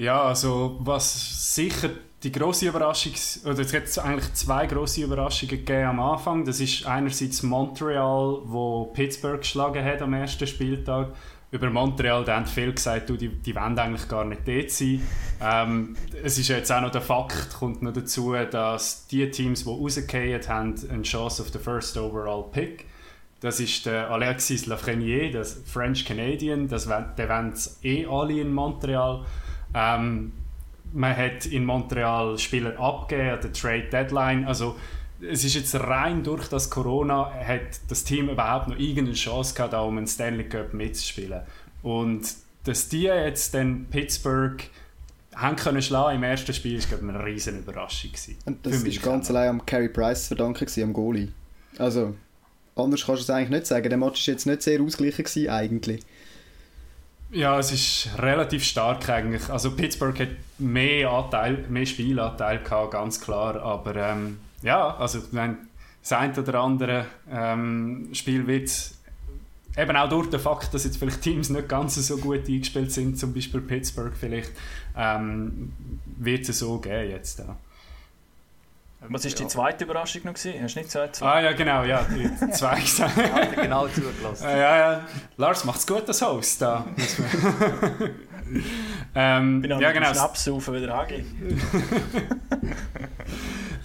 Ja, 0.00 0.22
also 0.22 0.78
was 0.80 1.54
sicher 1.54 1.90
die 2.22 2.32
große 2.32 2.66
Überraschung, 2.66 3.12
oder 3.44 3.58
es 3.58 3.74
hat 3.74 3.98
eigentlich 4.02 4.32
zwei 4.32 4.66
große 4.66 5.02
Überraschungen 5.02 5.84
am 5.84 6.00
Anfang. 6.00 6.42
Das 6.46 6.58
ist 6.58 6.86
einerseits 6.86 7.42
Montreal, 7.42 8.38
wo 8.44 8.86
Pittsburgh 8.94 9.40
geschlagen 9.40 9.84
hat 9.84 10.00
am 10.00 10.14
ersten 10.14 10.46
Spieltag. 10.46 11.12
Über 11.50 11.68
Montreal, 11.68 12.26
haben 12.28 12.46
viele 12.46 12.72
gesagt, 12.72 13.10
du, 13.10 13.16
die, 13.16 13.28
die 13.28 13.54
wollen 13.54 13.78
eigentlich 13.78 14.08
gar 14.08 14.24
nicht 14.24 14.48
dort 14.48 14.70
sein. 14.70 15.02
Ähm, 15.42 15.96
es 16.24 16.38
ist 16.38 16.48
jetzt 16.48 16.72
auch 16.72 16.80
noch 16.80 16.92
der 16.92 17.02
Fakt, 17.02 17.52
kommt 17.58 17.82
noch 17.82 17.92
dazu, 17.92 18.32
dass 18.50 19.06
die 19.06 19.30
Teams, 19.30 19.64
die 19.64 19.68
rausgefallen 19.68 20.48
haben, 20.48 20.74
eine 20.90 21.02
Chance 21.02 21.42
auf 21.42 21.50
den 21.50 21.60
First 21.60 21.98
Overall 21.98 22.44
Pick. 22.50 22.86
Das 23.40 23.60
ist 23.60 23.84
der 23.84 24.10
Alexis 24.10 24.64
Lafreniere, 24.64 25.30
das 25.30 25.60
French 25.66 26.06
Canadian, 26.06 26.68
das, 26.68 26.86
der 26.86 27.28
wollen 27.28 27.52
eh 27.82 28.06
alle 28.06 28.40
in 28.40 28.54
Montreal. 28.54 29.26
Ähm, 29.74 30.32
man 30.92 31.16
hat 31.16 31.46
in 31.46 31.64
Montreal 31.64 32.38
Spieler 32.38 32.78
abgegeben 32.78 33.30
an 33.30 33.40
der 33.40 33.52
Trade 33.52 33.88
Deadline. 33.90 34.44
Also 34.44 34.76
es 35.22 35.44
ist 35.44 35.54
jetzt 35.54 35.74
rein 35.74 36.22
durch 36.22 36.48
das 36.48 36.70
Corona 36.70 37.32
hat 37.32 37.80
das 37.88 38.04
Team 38.04 38.28
überhaupt 38.28 38.68
noch 38.68 38.78
irgendeine 38.78 39.12
Chance 39.12 39.54
gehabt, 39.54 39.74
um 39.74 39.98
einen 39.98 40.06
Stanley 40.06 40.44
Cup 40.44 40.72
mitzuspielen. 40.72 41.42
Und 41.82 42.34
dass 42.64 42.88
die 42.88 43.02
jetzt 43.02 43.54
dann 43.54 43.86
Pittsburgh 43.90 44.62
haben 45.34 45.56
können 45.56 45.80
schlagen 45.80 46.16
im 46.16 46.22
ersten 46.22 46.52
Spiel, 46.52 46.76
ist 46.76 46.88
glaube 46.88 47.04
ich, 47.04 47.10
eine 47.10 47.24
riesen 47.24 47.58
Überraschung 47.58 48.10
gewesen. 48.10 48.36
Und 48.44 48.66
das 48.66 48.82
ist 48.82 49.02
ganz 49.02 49.30
allein 49.30 49.48
am 49.48 49.66
Carey 49.66 49.88
Price 49.88 50.22
zu 50.22 50.28
verdanken, 50.28 50.66
gewesen, 50.66 50.84
am 50.84 50.92
Goalie. 50.92 51.28
Also, 51.78 52.14
anders 52.74 53.06
kannst 53.06 53.20
du 53.20 53.24
es 53.24 53.30
eigentlich 53.30 53.50
nicht 53.50 53.66
sagen. 53.66 53.88
Der 53.88 53.98
Match 53.98 54.26
war 54.26 54.32
jetzt 54.32 54.46
nicht 54.46 54.62
sehr 54.62 54.80
ausgeglichen, 54.80 55.24
gewesen, 55.24 55.48
eigentlich. 55.48 56.02
Ja, 57.32 57.58
es 57.58 57.70
ist 57.70 58.08
relativ 58.18 58.64
stark 58.64 59.08
eigentlich. 59.08 59.48
Also 59.50 59.70
Pittsburgh 59.76 60.18
hat 60.18 60.30
mehr, 60.58 61.10
Anteil, 61.10 61.64
mehr 61.68 61.86
Spielanteil 61.86 62.62
gehabt, 62.62 62.90
ganz 62.90 63.20
klar. 63.20 63.62
Aber 63.62 63.94
ähm, 63.94 64.38
ja, 64.62 64.96
also 64.96 65.20
wenn 65.30 65.56
das 66.02 66.12
ein 66.12 66.36
oder 66.36 66.60
andere 66.60 67.06
ähm, 67.30 68.08
Spiel 68.12 68.46
wird 68.48 68.70
eben 69.76 69.96
auch 69.96 70.08
durch 70.08 70.28
den 70.28 70.40
Fakt, 70.40 70.74
dass 70.74 70.84
jetzt 70.84 70.96
vielleicht 70.96 71.22
Teams 71.22 71.50
nicht 71.50 71.68
ganz 71.68 71.94
so 71.94 72.16
gut 72.16 72.48
eingespielt 72.48 72.90
sind, 72.90 73.18
zum 73.18 73.32
Beispiel 73.32 73.60
Pittsburgh 73.60 74.12
vielleicht, 74.18 74.50
ähm, 74.96 75.72
wird 76.18 76.48
es 76.48 76.58
so 76.58 76.78
geben 76.78 77.10
jetzt. 77.10 77.38
Ja. 77.38 77.56
Was 79.08 79.24
war 79.24 79.30
die 79.30 79.46
zweite 79.46 79.84
Überraschung 79.84 80.22
noch? 80.24 80.34
Gewesen? 80.34 80.62
Hast 80.62 80.74
du 80.74 80.78
nicht 80.78 80.88
gesagt? 80.88 81.22
Ah 81.22 81.40
ja, 81.40 81.52
genau, 81.52 81.84
ja, 81.84 82.04
die 82.04 82.28
zwei 82.52 82.80
gesagt. 82.80 83.14
Genau 83.56 83.88
zugelassen. 83.88 84.44
Ja, 84.44 84.76
ja. 84.76 85.06
Lars 85.36 85.64
macht's 85.64 85.86
gut 85.86 86.06
als 86.06 86.20
Host 86.20 86.60
da. 86.60 86.84
ähm, 89.14 89.62
bin 89.62 89.72
auch 89.72 89.80
ja, 89.80 89.92
genau. 89.92 90.12
Schnaps 90.12 90.44
saufen 90.44 90.74
wie 90.74 90.80
der 90.80 90.96
Hagi. 90.96 91.24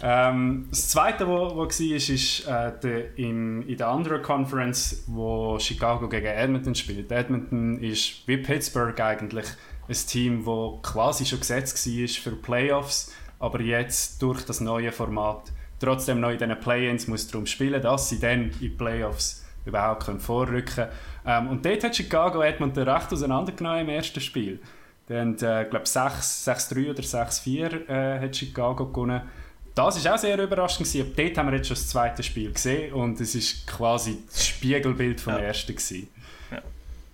Ähm, 0.07 0.67
das 0.69 0.89
zweite, 0.89 1.27
was 1.27 1.55
war, 1.55 1.95
ist, 1.95 2.09
ist 2.09 2.47
äh, 2.47 2.71
der, 2.83 3.17
im, 3.17 3.67
in 3.67 3.77
der 3.77 3.87
anderen 3.87 4.21
Conference, 4.21 5.03
wo 5.07 5.57
Chicago 5.57 6.07
gegen 6.09 6.27
Edmonton 6.27 6.75
spielt. 6.75 7.11
Edmonton 7.11 7.79
ist 7.79 8.27
wie 8.27 8.37
Pittsburgh 8.37 8.99
eigentlich 8.99 9.47
ein 9.87 9.95
Team, 9.95 10.45
das 10.45 10.91
quasi 10.91 11.25
schon 11.25 11.39
gesetzt 11.39 11.87
war 11.87 12.07
für 12.07 12.35
Playoffs, 12.35 13.13
aber 13.45 13.61
jetzt 13.61 14.21
durch 14.21 14.43
das 14.45 14.59
neue 14.61 14.91
Format 14.91 15.51
trotzdem 15.79 16.19
noch 16.19 16.29
in 16.29 16.37
diesen 16.37 16.59
Play-Ins 16.59 17.07
muss 17.07 17.27
darum 17.27 17.45
spielen, 17.45 17.81
dass 17.81 18.09
sie 18.09 18.19
dann 18.19 18.43
in 18.43 18.59
die 18.59 18.69
Playoffs 18.69 19.45
überhaupt 19.65 20.05
können 20.05 20.19
vorrücken 20.19 20.65
können. 20.75 20.89
Ähm, 21.25 21.47
und 21.49 21.65
dort 21.65 21.83
hat 21.83 21.95
Chicago 21.95 22.41
Edmonton 22.41 22.87
recht 22.87 23.11
auseinandergenommen 23.11 23.81
im 23.81 23.89
ersten 23.89 24.21
Spiel. 24.21 24.59
Dann, 25.07 25.33
äh, 25.35 25.65
glaube 25.69 25.85
6-3 25.85 26.89
oder 26.91 27.03
6-4 27.03 27.89
äh, 27.89 28.19
hat 28.19 28.35
Chicago 28.35 28.85
gewonnen. 28.87 29.21
Das 29.75 30.03
war 30.05 30.13
auch 30.13 30.17
sehr 30.17 30.39
überraschend. 30.41 30.87
Gewesen. 30.87 31.07
Aber 31.11 31.23
dort 31.23 31.37
haben 31.37 31.47
wir 31.49 31.55
jetzt 31.57 31.67
schon 31.67 31.75
das 31.75 31.89
zweite 31.89 32.23
Spiel 32.23 32.51
gesehen 32.53 32.93
und 32.93 33.19
es 33.19 33.35
ist 33.35 33.67
quasi 33.67 34.19
das 34.27 34.47
Spiegelbild 34.47 35.19
vom 35.19 35.33
Ja. 35.33 35.39
ersten. 35.39 35.73
Gewesen. 35.75 36.07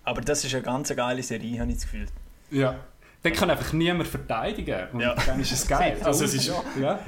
Aber 0.04 0.22
das 0.22 0.44
ist 0.46 0.54
eine 0.54 0.64
ganz 0.64 0.94
geile 0.96 1.22
Serie, 1.24 1.60
habe 1.60 1.70
ich 1.72 1.78
das 1.78 1.86
Gefühl. 1.86 2.08
Ja. 2.52 2.76
Den 3.24 3.34
kann 3.34 3.50
einfach 3.50 3.72
niemand 3.74 4.08
verteidigen. 4.08 4.88
Und 4.94 5.02
Ja. 5.02 5.16
dann 5.16 5.40
ist 5.40 5.52
es 5.52 5.68
geil. 5.68 5.98
Also 6.04 6.26
es 6.26 6.34
ist, 6.34 6.52
ja. 6.80 7.00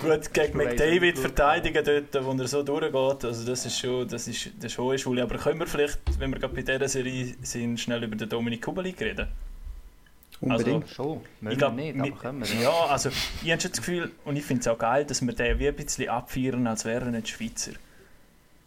Gut, 0.00 0.32
gegen. 0.32 0.56
McDavid 0.58 1.18
verteidigen 1.18 1.84
dort, 1.84 2.24
wo 2.24 2.32
er 2.32 2.48
so 2.48 2.62
durchgeht, 2.62 3.24
also 3.24 3.46
das 3.46 3.66
ist 3.66 3.78
schon, 3.78 4.06
das 4.08 4.28
ist, 4.28 4.50
das 4.58 4.72
ist 4.72 4.78
hohe 4.78 4.98
Schule. 4.98 5.22
Aber 5.22 5.36
können 5.38 5.58
wir 5.60 5.66
vielleicht, 5.66 5.98
wenn 6.18 6.30
wir 6.32 6.38
gerade 6.38 6.54
bei 6.54 6.62
dieser 6.62 6.88
Serie 6.88 7.34
sind, 7.42 7.80
schnell 7.80 8.02
über 8.04 8.16
den 8.16 8.28
Dominik 8.28 8.62
Kubelik 8.62 9.00
reden? 9.00 9.28
Unbedingt. 10.40 10.88
Schon. 10.90 11.20
Müssen 11.40 11.52
Ich 11.52 11.58
glaub, 11.58 11.76
wir 11.76 11.92
nicht, 11.94 12.00
aber 12.12 12.20
können 12.20 12.44
wir. 12.44 12.62
Ja, 12.62 12.86
also 12.90 13.08
ich 13.42 13.50
habe 13.50 13.60
schon 13.60 13.70
das 13.70 13.78
Gefühl, 13.80 14.12
und 14.24 14.36
ich 14.36 14.44
finde 14.44 14.60
es 14.60 14.68
auch 14.68 14.78
geil, 14.78 15.04
dass 15.04 15.22
wir 15.24 15.32
den 15.32 15.58
wie 15.58 15.68
ein 15.68 15.74
bisschen 15.74 16.08
abfeiern, 16.08 16.66
als 16.66 16.84
wäre 16.84 17.06
er 17.06 17.10
nicht 17.10 17.28
Schweizer. 17.28 17.72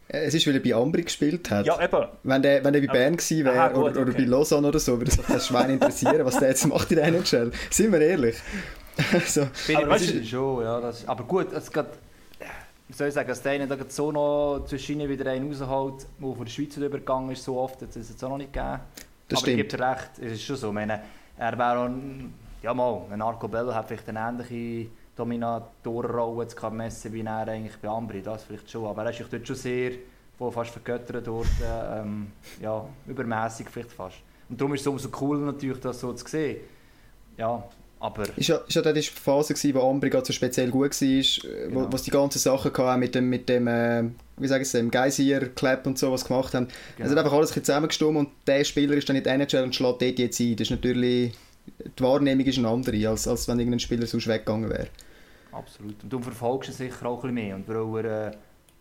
Äh, 0.09 0.25
Es 0.25 0.33
ist, 0.33 0.45
weil 0.47 0.55
er 0.55 0.59
bei 0.61 0.73
Ambri 0.73 1.03
gespielt 1.03 1.49
hat. 1.51 1.65
Ja, 1.65 1.81
eben. 1.81 2.05
Wenn 2.23 2.41
der, 2.41 2.63
wenn 2.63 2.73
der 2.73 2.81
bei 2.81 2.89
Aber- 2.89 2.97
Bern 2.99 3.17
gewesen 3.17 3.45
wäre 3.45 3.59
Aha, 3.59 3.67
gut, 3.69 3.83
oder, 3.91 4.01
oder 4.01 4.11
okay. 4.11 4.21
bei 4.23 4.25
Lausanne 4.27 4.67
oder 4.67 4.79
so, 4.79 4.97
würde 4.97 5.11
sich 5.11 5.21
das 5.25 5.47
Schwein 5.47 5.69
interessieren, 5.69 6.25
was 6.25 6.37
der 6.39 6.49
jetzt 6.49 6.65
macht 6.67 6.91
in 6.91 6.97
der 6.97 7.05
NHL. 7.07 7.51
Sind 7.69 7.91
wir 7.91 8.01
ehrlich. 8.01 8.35
Also, 9.13 9.43
Aber 9.43 9.49
ich 9.67 9.87
weißt 9.89 10.27
schon, 10.27 10.61
ja. 10.63 10.81
Das, 10.81 11.07
aber 11.07 11.23
gut, 11.23 11.53
es 11.53 11.71
geht, 11.71 11.85
wie 12.89 12.93
soll 12.93 13.07
ich 13.07 13.13
sagen, 13.13 13.29
dass 13.29 13.41
der 13.41 13.53
eine 13.53 13.65
da 13.65 13.75
gerade 13.75 13.89
so 13.89 14.11
noch 14.11 14.65
zwischen 14.67 14.99
ihnen 14.99 15.07
wieder 15.09 15.31
einen 15.31 15.47
rausholt, 15.53 16.05
der 16.19 16.35
von 16.35 16.43
der 16.45 16.51
Schweiz 16.51 16.75
übergegangen 16.75 17.31
ist, 17.31 17.45
so 17.45 17.57
oft, 17.61 17.81
hat 17.81 17.95
es 17.95 18.09
jetzt 18.09 18.21
auch 18.25 18.29
noch 18.29 18.37
nicht 18.37 18.51
gegeben. 18.51 18.79
das 19.29 19.39
aber 19.39 19.47
ich 19.47 19.53
stimmt. 19.53 19.57
gebe 19.57 19.77
dir 19.77 19.89
recht, 19.89 20.09
es 20.21 20.31
ist 20.33 20.43
schon 20.43 20.57
so. 20.57 20.67
Ich 20.67 20.73
meine, 20.73 20.99
er 21.37 21.57
wäre 21.57 21.77
auch, 21.79 21.85
ein- 21.85 22.33
ja 22.61 22.73
mal, 22.73 23.03
ein 23.09 23.21
Arco 23.21 23.47
Bello 23.47 23.73
hat 23.73 23.87
vielleicht 23.87 24.09
eine 24.09 24.19
ähnliche 24.19 24.89
Dominatorrolle 25.19 26.47
zu 26.47 26.69
messen 26.71 27.13
wie 27.13 27.21
er 27.21 27.47
eigentlich 27.47 27.77
bei 27.77 27.89
Ambri, 27.89 28.21
das 28.21 28.43
vielleicht 28.43 28.69
schon. 28.69 28.85
Aber 28.85 29.03
er 29.03 29.11
ist 29.11 29.21
dort 29.31 29.45
schon 29.47 29.55
sehr, 29.55 29.91
wo 30.37 30.49
fast 30.49 30.71
vergöttert 30.71 31.27
dort, 31.27 31.47
ähm, 31.63 32.27
ja, 32.61 32.85
übermäßig 33.07 33.67
vielleicht 33.69 33.91
fast. 33.91 34.17
Und 34.49 34.59
darum 34.59 34.73
ist 34.73 34.81
es 34.81 34.87
umso 34.87 35.09
cooler 35.09 35.45
natürlich, 35.45 35.79
das 35.79 35.99
so 35.99 36.13
zu 36.13 36.27
sehen. 36.27 36.57
Ja, 37.37 37.63
aber... 37.99 38.23
Ist 38.37 38.47
ja, 38.47 38.57
ist 38.57 38.73
ja 38.73 38.81
dann 38.81 38.95
die 38.95 39.01
Phase 39.01 39.53
gewesen, 39.53 39.75
wo 39.75 39.89
Ambri 39.89 40.09
gerade 40.09 40.25
so 40.25 40.33
speziell 40.33 40.69
gut 40.69 40.99
war, 40.99 41.07
äh, 41.07 41.25
wo, 41.69 41.79
Genau. 41.79 41.93
was 41.93 42.03
die 42.03 42.11
ganzen 42.11 42.39
Sachen 42.39 42.75
hatten 42.75 42.99
mit 42.99 43.13
dem, 43.13 43.29
mit 43.29 43.49
dem 43.49 43.67
äh, 43.67 44.03
wie 44.37 44.47
sagen 44.47 44.63
sie, 44.63 44.77
dem 44.77 44.89
Geysir, 44.89 45.49
Clap 45.49 45.85
und 45.85 45.99
so, 45.99 46.11
was 46.11 46.25
gemacht 46.25 46.53
haben. 46.53 46.67
Genau. 46.95 47.05
Es 47.05 47.11
hat 47.11 47.17
einfach 47.17 47.33
alles 47.33 47.55
ein 47.55 47.63
zusammengestimmt 47.63 48.17
und 48.17 48.29
der 48.47 48.63
Spieler 48.63 48.95
ist 48.95 49.09
dann 49.09 49.17
in 49.17 49.23
der 49.23 49.33
NHL 49.33 49.63
und 49.63 49.75
schlägt 49.75 50.01
dort 50.01 50.19
jetzt 50.19 50.39
ein. 50.39 50.55
Das 50.55 50.67
ist 50.67 50.71
natürlich, 50.71 51.33
die 51.97 52.03
Wahrnehmung 52.03 52.45
ist 52.45 52.57
eine 52.57 52.69
andere, 52.69 53.09
als, 53.09 53.27
als 53.27 53.47
wenn 53.47 53.59
irgendein 53.59 53.79
Spieler 53.81 54.07
sonst 54.07 54.27
weggegangen 54.27 54.69
wäre. 54.69 54.87
Absolut. 55.51 56.03
Und 56.03 56.11
du 56.11 56.19
verfolgst 56.19 56.69
ihn 56.69 56.75
sicher 56.75 57.05
auch 57.05 57.23
ein 57.23 57.33
bisschen 57.33 57.35
mehr. 57.35 57.55
Und 57.55 57.67
weil 57.67 58.05
er, 58.05 58.27
äh, 58.27 58.31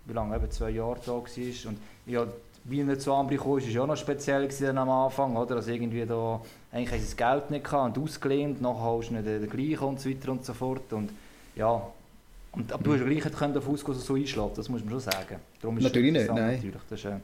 wie 0.06 0.12
lange, 0.12 0.36
eben 0.36 0.50
zwei 0.50 0.70
Jahre 0.70 0.98
da 1.04 1.12
war. 1.12 1.22
Und 1.22 1.78
ja, 2.06 2.26
wie 2.64 2.80
er 2.80 2.98
zu 2.98 3.12
Ambri 3.12 3.36
kam, 3.36 3.50
war 3.50 3.58
es 3.58 3.72
ja 3.72 3.82
auch 3.82 3.86
noch 3.86 3.96
speziell 3.96 4.48
am 4.76 4.90
Anfang. 4.90 5.36
Oder? 5.36 5.56
Also 5.56 5.70
irgendwie 5.70 6.04
da, 6.04 6.40
eigentlich 6.72 6.90
haben 6.90 7.00
sie 7.00 7.06
das 7.06 7.16
Geld 7.16 7.50
nicht 7.50 7.64
gehabt 7.64 7.96
und 7.96 8.04
ausgelehnt, 8.04 8.60
nachher 8.60 9.00
du 9.08 9.14
nicht 9.14 9.26
den, 9.26 9.40
den 9.40 9.50
gleichen 9.50 9.84
und 9.84 10.00
so 10.00 10.10
weiter 10.10 10.32
und 10.32 10.44
so 10.44 10.54
fort. 10.54 10.92
Und 10.92 11.10
ja, 11.56 11.82
und, 12.52 12.72
aber 12.72 12.82
du 12.82 12.92
hast 12.92 13.00
ja 13.00 13.06
gleich 13.06 13.24
nicht 13.24 13.40
dass 13.86 13.96
er 13.96 14.02
so 14.02 14.14
einschlägt, 14.14 14.58
das 14.58 14.68
muss 14.68 14.80
man 14.80 14.90
schon 14.90 15.00
sagen. 15.00 15.36
Darum 15.60 15.78
ist 15.78 15.84
Natürlich 15.84 16.12
nicht, 16.12 16.28
nein. 16.28 16.56
Natürlich. 16.56 16.80
Das 16.88 16.98
ist, 16.98 17.04
äh, 17.04 17.16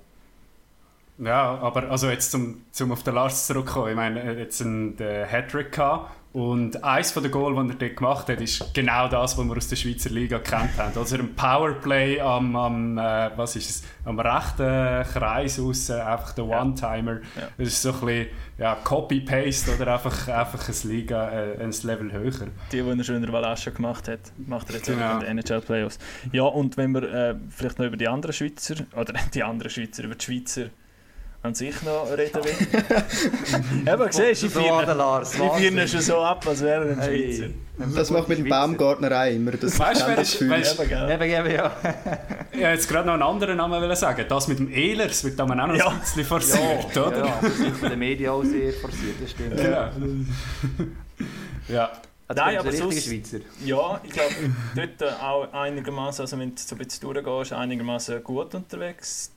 Ja, 1.19 1.59
aber 1.61 1.91
also 1.91 2.11
jetzt 2.11 2.31
zum, 2.33 2.63
zum 2.73 2.91
auf 2.93 3.03
den 3.05 3.15
Lars 3.15 3.47
zurückkommen. 3.47 3.91
Ich 3.91 3.97
meine, 3.97 4.21
er 4.21 4.31
hat 4.33 4.39
jetzt 4.39 4.61
einen 4.63 4.97
Hattrick 4.99 5.71
gehabt 5.73 6.11
und 6.33 6.83
eins 6.83 7.13
von 7.13 7.23
den 7.23 7.31
Goal, 7.31 7.53
die 7.55 7.71
er 7.71 7.77
dort 7.77 7.97
gemacht 7.97 8.29
hat, 8.29 8.41
ist 8.41 8.75
genau 8.75 9.07
das, 9.07 9.39
was 9.39 9.47
wir 9.47 9.57
aus 9.57 9.69
der 9.69 9.77
Schweizer 9.77 10.11
Liga 10.11 10.39
gekannt 10.39 10.71
haben. 10.77 10.99
Also 10.99 11.15
ein 11.15 11.33
Powerplay 11.37 12.21
am, 12.21 12.57
am, 12.57 12.99
äh, 12.99 13.31
was 13.37 13.55
ist 13.55 13.71
es, 13.71 13.83
am 14.05 14.19
rechten 14.19 15.05
Kreis 15.13 15.61
aus, 15.61 15.89
einfach 15.93 16.33
der 16.33 16.47
Ja. 16.47 16.61
One-Timer. 16.63 17.21
Ja. 17.37 17.49
Das 17.59 17.69
ist 17.69 17.83
so 17.83 17.93
ein 17.93 18.01
bisschen 18.01 18.27
ja, 18.59 18.75
Copy-Paste 18.83 19.77
oder 19.77 19.95
einfach, 19.95 20.27
einfach 20.27 20.69
ein 20.69 20.89
Liga, 20.91 21.31
äh, 21.31 21.63
ein 21.63 21.71
Level 21.85 22.11
höher. 22.11 22.49
Die, 22.73 22.83
die 22.83 22.89
er 22.99 23.05
schon 23.05 23.15
in 23.15 23.23
der 23.23 23.33
Valascha 23.33 23.71
gemacht 23.71 24.09
hat, 24.09 24.33
macht 24.49 24.69
er 24.71 24.77
jetzt 24.77 24.87
Genau. 24.89 25.07
auch 25.19 25.21
in 25.21 25.37
den 25.37 25.39
NHL 25.39 25.61
Playoffs. 25.61 26.01
Ja, 26.33 26.43
und 26.43 26.77
wenn 26.77 26.91
wir 26.91 27.05
äh, 27.05 27.35
vielleicht 27.51 27.79
noch 27.79 27.87
über 27.87 27.97
die 27.97 28.09
anderen 28.09 28.33
Schweizer, 28.33 28.75
oder 28.97 29.15
die 29.33 29.45
anderen 29.45 29.71
Schweizer, 29.71 30.03
über 30.03 30.17
die 30.17 30.25
Schweizer 30.25 30.65
an 31.45 31.55
sich 31.55 31.83
noch 31.83 32.09
reden 32.17 32.43
will. 32.43 32.53
Eben, 33.93 34.13
siehst 34.13 34.43
du, 34.43 34.47
ich 34.47 34.53
feiere 34.53 35.87
schon 35.87 36.01
so 36.01 36.23
ab, 36.23 36.43
als 36.49 36.63
wäre 36.63 36.87
er 36.89 36.93
ein 36.93 37.01
Hey. 37.01 37.37
Schweizer. 37.37 37.53
Das 37.95 38.11
macht 38.11 38.29
mit 38.29 38.39
dem 38.39 38.49
Baumgartnerei 38.49 39.33
immer. 39.33 39.51
Das 39.53 39.79
Weißt 39.79 40.07
du, 40.09 40.15
das 40.17 40.41
weißt- 40.41 40.83
Eben? 40.85 41.11
Eben, 41.11 41.47
eben, 41.47 41.55
ja. 41.55 41.73
Ich 42.51 42.59
wollte 42.61 42.69
jetzt 42.71 42.89
gerade 42.89 43.07
noch 43.09 43.15
einen 43.15 43.23
anderen 43.25 43.57
Namen 43.59 43.95
sagen. 43.97 44.25
Das 44.27 44.49
mit 44.49 44.59
dem 44.59 44.71
Ehlers 44.73 45.23
wird 45.25 45.39
da 45.39 45.45
man 45.45 45.61
auch 45.61 45.67
noch 45.67 45.77
Ja. 45.77 45.89
ein 45.89 46.01
bisschen 46.01 46.25
forciert, 46.25 46.95
ja, 46.95 47.07
oder? 47.09 47.19
ja, 47.27 47.39
das 47.43 47.53
ist 47.59 47.77
von 47.79 47.91
den 47.91 47.99
Medien 47.99 48.31
auch 48.31 48.43
sehr 48.45 48.73
forciert, 48.73 49.17
das 49.21 49.31
stimmt. 49.33 49.57
Genau. 49.59 49.91
ja. 51.69 51.91
Also, 52.27 52.43
Nein, 52.43 52.57
aber 52.59 52.73
sonst- 52.73 53.05
Schweizer. 53.05 53.39
Ja, 53.67 54.01
ich 54.03 54.11
glaube, 54.13 54.35
dort 54.97 55.13
auch 55.21 55.53
einigermaßen, 55.53 56.23
also 56.23 56.39
wenn 56.39 56.55
du 56.55 56.63
so 56.63 56.75
ein 56.75 56.79
bisschen 56.79 57.13
durchgehst, 57.13 57.53
einigermaßen 57.53 58.25
gut 58.25 58.55
unterwegs. 58.55 59.31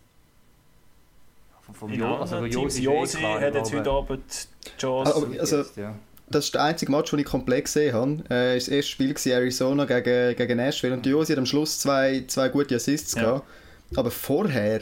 Vom, 1.67 1.75
vom 1.75 1.91
In 1.93 1.99
jo 1.99 2.15
also. 2.15 2.43
Josi, 2.45 2.81
Josi 2.83 3.03
ist 3.13 3.19
klar, 3.19 3.39
hat 3.41 3.53
jetzt 3.53 3.73
heute 3.73 3.91
Abend 3.91 4.21
die 4.65 4.77
Chance. 4.81 5.13
Also- 5.15 5.27
also- 5.39 5.57
jetzt, 5.57 5.77
ja. 5.77 5.93
Das 6.29 6.43
ist 6.45 6.53
der 6.55 6.63
einzige 6.63 6.91
Match, 6.91 7.09
den 7.11 7.19
ich 7.19 7.25
komplett 7.25 7.65
gesehen 7.65 7.93
habe. 7.93 8.11
Äh, 8.29 8.55
das 8.55 8.67
erste 8.67 8.91
Spiel 8.91 9.15
war 9.15 9.31
Arizona 9.33 9.85
gegen, 9.85 10.35
gegen 10.35 10.57
Nashville 10.57 10.93
und 10.93 11.05
die 11.05 11.09
Josi 11.11 11.31
hat 11.33 11.39
am 11.39 11.45
Schluss 11.45 11.79
zwei, 11.79 12.25
zwei 12.27 12.49
gute 12.49 12.75
Assists 12.75 13.15
Ja. 13.15 13.21
gehabt. 13.21 13.43
Aber 13.95 14.11
vorher, 14.11 14.81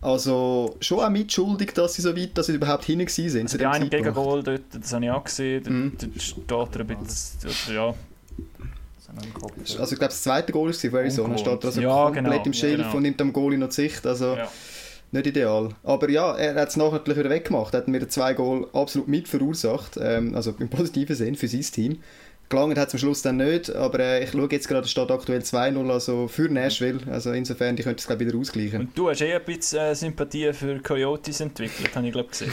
also 0.00 0.76
schon 0.80 1.00
auch 1.00 1.10
mitschuldig, 1.10 1.72
dass 1.74 1.94
sie 1.94 2.02
so 2.02 2.16
weit, 2.16 2.38
dass 2.38 2.46
sie 2.46 2.54
überhaupt 2.54 2.84
hinein 2.84 3.06
gewesen 3.06 3.28
sind. 3.28 3.42
Also 3.52 3.58
einem 3.58 3.72
Zeitpunkt. 3.72 3.90
Gegengol, 3.90 4.42
dort, 4.44 4.62
das 4.72 4.92
habe 4.92 5.04
ich 5.04 5.10
auch 5.10 5.24
gesehen, 5.24 5.62
dort, 5.64 5.74
Mhm. 5.74 5.92
dort 5.98 6.22
steht 6.22 6.76
er 6.76 6.80
ein 6.96 7.04
bisschen, 7.04 7.50
oder, 7.68 7.74
ja. 7.74 7.94
Also 9.78 9.92
ich 9.92 9.98
glaube, 9.98 10.06
das 10.12 10.22
zweite 10.22 10.52
Goal 10.52 10.68
war 10.68 10.74
von 10.74 10.98
Arizona. 11.00 11.36
Steht 11.38 11.62
er 11.62 11.64
also 11.66 11.80
Ja, 11.80 12.04
komplett 12.04 12.24
genau. 12.24 12.42
im 12.44 12.52
Schilf 12.52 12.78
Ja, 12.78 12.84
genau. 12.84 12.96
und 12.96 13.02
nimmt 13.02 13.20
am 13.20 13.32
Goalie 13.32 13.58
noch 13.58 13.68
die 13.68 13.74
Sicht. 13.74 14.06
Also 14.06 14.36
ja. 14.36 14.48
Nicht 15.12 15.26
ideal. 15.26 15.70
Aber 15.82 16.08
ja, 16.10 16.34
er 16.36 16.54
hat 16.54 16.68
es 16.70 16.76
nachher 16.76 17.04
wieder 17.06 17.30
weggemacht. 17.30 17.74
Er 17.74 17.78
hat 17.78 17.88
mir 17.88 18.06
zwei 18.08 18.34
Goal 18.34 18.66
absolut 18.72 19.08
mit 19.08 19.28
verursacht. 19.28 19.98
Ähm, 20.00 20.34
also 20.34 20.54
im 20.58 20.68
positiven 20.68 21.14
Sinn 21.14 21.34
für 21.36 21.48
sein 21.48 21.60
Team. 21.62 21.98
Gelangt 22.48 22.76
hat 22.76 22.88
es 22.88 22.94
am 22.94 22.98
Schluss 22.98 23.22
dann 23.22 23.38
nicht, 23.38 23.74
aber 23.74 24.00
äh, 24.00 24.24
ich 24.24 24.32
schaue 24.32 24.48
jetzt 24.50 24.68
gerade, 24.68 24.84
es 24.84 24.90
steht 24.90 25.10
aktuell 25.10 25.40
2-0 25.40 25.90
also 25.90 26.28
für 26.28 26.50
Nashville. 26.50 26.98
Also 27.10 27.32
insofern, 27.32 27.76
die 27.76 27.82
könnten 27.82 27.98
es 28.00 28.06
glaube 28.06 28.24
ich 28.24 28.28
wieder 28.28 28.38
ausgleichen. 28.38 28.80
Und 28.80 28.98
du 28.98 29.08
hast 29.08 29.22
eh 29.22 29.32
ein 29.32 29.42
bisschen 29.44 29.78
äh, 29.78 29.94
Sympathie 29.94 30.52
für 30.52 30.78
Coyotes 30.80 31.40
entwickelt, 31.40 31.94
habe 31.96 32.06
ich 32.06 32.12
glaube 32.12 32.28
gesehen? 32.28 32.52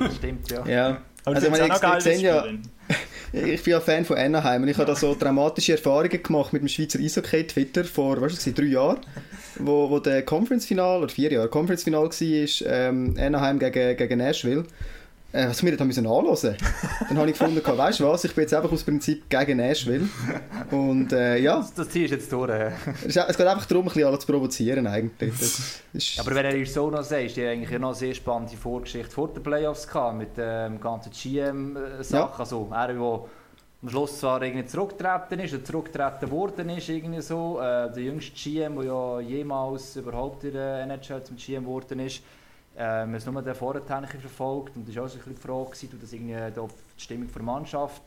Das 0.00 0.14
stimmt, 0.16 0.50
ja. 0.50 0.66
Ja. 0.66 1.02
Aber 1.26 1.36
Also, 1.36 1.48
ich 1.48 1.52
meine, 1.52 1.68
geil, 1.78 1.98
ich- 2.00 2.06
ich 2.06 2.20
ja- 2.22 2.38
Spielerin. 2.40 2.62
Ich 3.34 3.64
bin 3.64 3.72
ja 3.72 3.80
Fan 3.80 4.04
von 4.04 4.16
Anaheim 4.16 4.62
und 4.62 4.68
ich 4.68 4.76
habe 4.76 4.86
da 4.86 4.94
so 4.94 5.16
dramatische 5.18 5.72
Erfahrungen 5.72 6.22
gemacht 6.22 6.52
mit 6.52 6.62
dem 6.62 6.68
Schweizer 6.68 7.00
Eishockey-Twitter 7.00 7.82
vor, 7.82 8.20
was 8.20 8.46
war 8.46 8.52
drei 8.52 8.66
Jahren, 8.66 9.00
wo, 9.58 9.90
wo 9.90 9.98
der 9.98 10.22
Conference-Final, 10.22 11.02
oder 11.02 11.08
vier 11.08 11.32
Jahre, 11.32 11.48
Conference-Final 11.48 12.04
war, 12.04 12.72
ähm, 12.72 13.16
Anaheim 13.18 13.58
gegen, 13.58 13.96
gegen 13.96 14.18
Nashville. 14.18 14.64
Äh, 15.34 15.48
was 15.48 15.64
wir 15.64 15.76
haben 15.76 15.88
müssen 15.88 16.06
anhören 16.06 16.56
Dann 17.08 17.18
habe 17.18 17.28
ich 17.28 17.36
gefunden, 17.36 17.60
weißt 17.64 17.98
du 17.98 18.04
was, 18.04 18.22
ich 18.22 18.32
bin 18.36 18.42
jetzt 18.42 18.54
einfach 18.54 18.70
aus 18.70 18.84
Prinzip 18.84 19.28
gegen 19.28 19.56
Nashville. 19.56 20.08
Und 20.70 21.12
äh, 21.12 21.38
ja, 21.38 21.56
Das, 21.56 21.74
das 21.74 21.88
ziehst 21.88 22.12
du 22.12 22.16
jetzt 22.16 22.30
durch. 22.30 22.48
es 23.04 23.16
es 23.16 23.36
geht 23.36 23.46
einfach 23.46 23.66
darum, 23.66 23.82
ein 23.82 23.88
bisschen 23.88 24.06
alle 24.06 24.18
zu 24.20 24.28
provozieren 24.28 24.86
eigentlich. 24.86 25.32
Das 25.36 25.82
ist, 25.92 26.20
Aber 26.20 26.36
wenn 26.36 26.44
er 26.44 26.52
Arizona 26.52 27.02
sagst, 27.02 27.36
die 27.36 27.44
eigentlich 27.44 27.76
noch 27.80 27.88
eine 27.88 27.96
sehr 27.96 28.14
spannende 28.14 28.56
Vorgeschichte 28.56 29.10
vor 29.10 29.26
den 29.26 29.42
Playoffs 29.42 29.88
gehabt, 29.88 30.18
mit 30.18 30.36
dem 30.36 30.80
ganzen 30.80 31.10
GM-Sachen. 31.10 32.32
Ja. 32.32 32.38
Also 32.38 32.68
er, 32.70 32.86
der 32.86 32.96
am 33.02 33.88
Schluss 33.88 34.20
zwar 34.20 34.40
irgendwie 34.40 34.66
zurückgetreten 34.66 35.40
ist, 35.40 35.52
oder 35.52 35.64
zurückgetreten 35.64 36.30
worden 36.30 36.68
ist, 36.68 36.88
irgendwie 36.88 37.20
so. 37.20 37.58
Äh, 37.58 37.92
der 37.92 38.04
jüngste 38.04 38.30
GM, 38.34 38.76
der 38.76 38.84
ja 38.84 39.18
jemals 39.18 39.96
überhaupt 39.96 40.44
in 40.44 40.52
der 40.52 40.84
NHL 40.84 41.24
zum 41.24 41.36
GM 41.36 41.64
geworden 41.64 41.98
ist. 41.98 42.22
Äh, 42.76 42.78
wir 42.80 42.84
haben 43.02 43.14
es 43.14 43.26
nur 43.26 43.40
den 43.42 43.54
vorher 43.54 43.82
verfolgt 43.82 44.76
und 44.76 44.88
das 44.88 44.96
war 44.96 45.04
auch 45.04 45.08
so 45.08 45.14
ein 45.14 45.18
bisschen 45.18 45.34
die 45.36 45.40
Frage, 45.40 45.64
gewesen, 45.70 45.88
du 45.92 45.96
das 45.98 46.12
irgendwie 46.12 46.34
da 46.54 46.60
auf 46.60 46.72
die 46.98 47.02
Stimmung 47.02 47.28
der 47.32 47.42
Mannschaft 47.42 48.02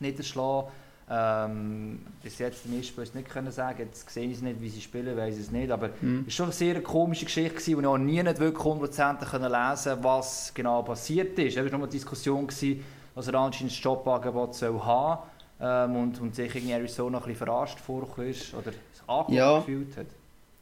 niederschlagen. 0.00 0.68
Ähm, 1.10 2.00
bis 2.22 2.38
jetzt 2.38 2.64
im 2.64 2.76
ersten 2.78 3.18
nicht 3.18 3.28
können 3.28 3.50
sagen, 3.52 3.80
jetzt 3.80 4.08
sehe 4.08 4.28
ich 4.28 4.36
es 4.36 4.42
nicht, 4.42 4.60
wie 4.62 4.68
sie 4.70 4.80
spielen, 4.80 5.14
weiß 5.16 5.36
es 5.36 5.50
nicht, 5.50 5.70
aber 5.70 5.90
Mhm. 6.00 6.20
es 6.20 6.26
war 6.26 6.30
schon 6.30 6.44
eine 6.46 6.52
sehr 6.54 6.82
komische 6.82 7.24
Geschichte, 7.26 7.54
gewesen, 7.56 7.76
wo 7.76 7.80
ich 7.80 7.86
auch 7.86 7.98
nie 7.98 8.22
nicht 8.22 8.38
wirklich 8.38 8.64
hundertprozentig 8.64 9.28
können 9.28 9.50
lesen 9.50 9.92
konnte, 9.92 10.04
was 10.04 10.52
genau 10.54 10.82
passiert 10.82 11.38
ist. 11.38 11.56
Es 11.56 11.62
war 11.62 11.70
nur 11.70 11.80
eine 11.80 11.88
Diskussion, 11.88 12.46
gewesen, 12.46 12.84
dass 13.14 13.26
er 13.28 13.34
anscheinend 13.34 13.72
ein 13.74 13.82
Jobangebot 13.82 14.54
soll 14.54 14.80
haben 14.80 15.22
ähm, 15.60 15.96
und, 15.96 16.20
und 16.20 16.34
sich 16.34 16.54
in 16.54 16.70
Arizona 16.70 17.18
ein 17.18 17.24
bisschen 17.24 17.46
verarscht 17.46 17.78
vorgekommen 17.80 18.30
ist 18.30 18.54
oder 18.54 18.70
sich 18.72 18.80
angekommen 19.06 19.36
Ja. 19.36 19.58
gefühlt 19.58 19.96
hat. 19.98 20.06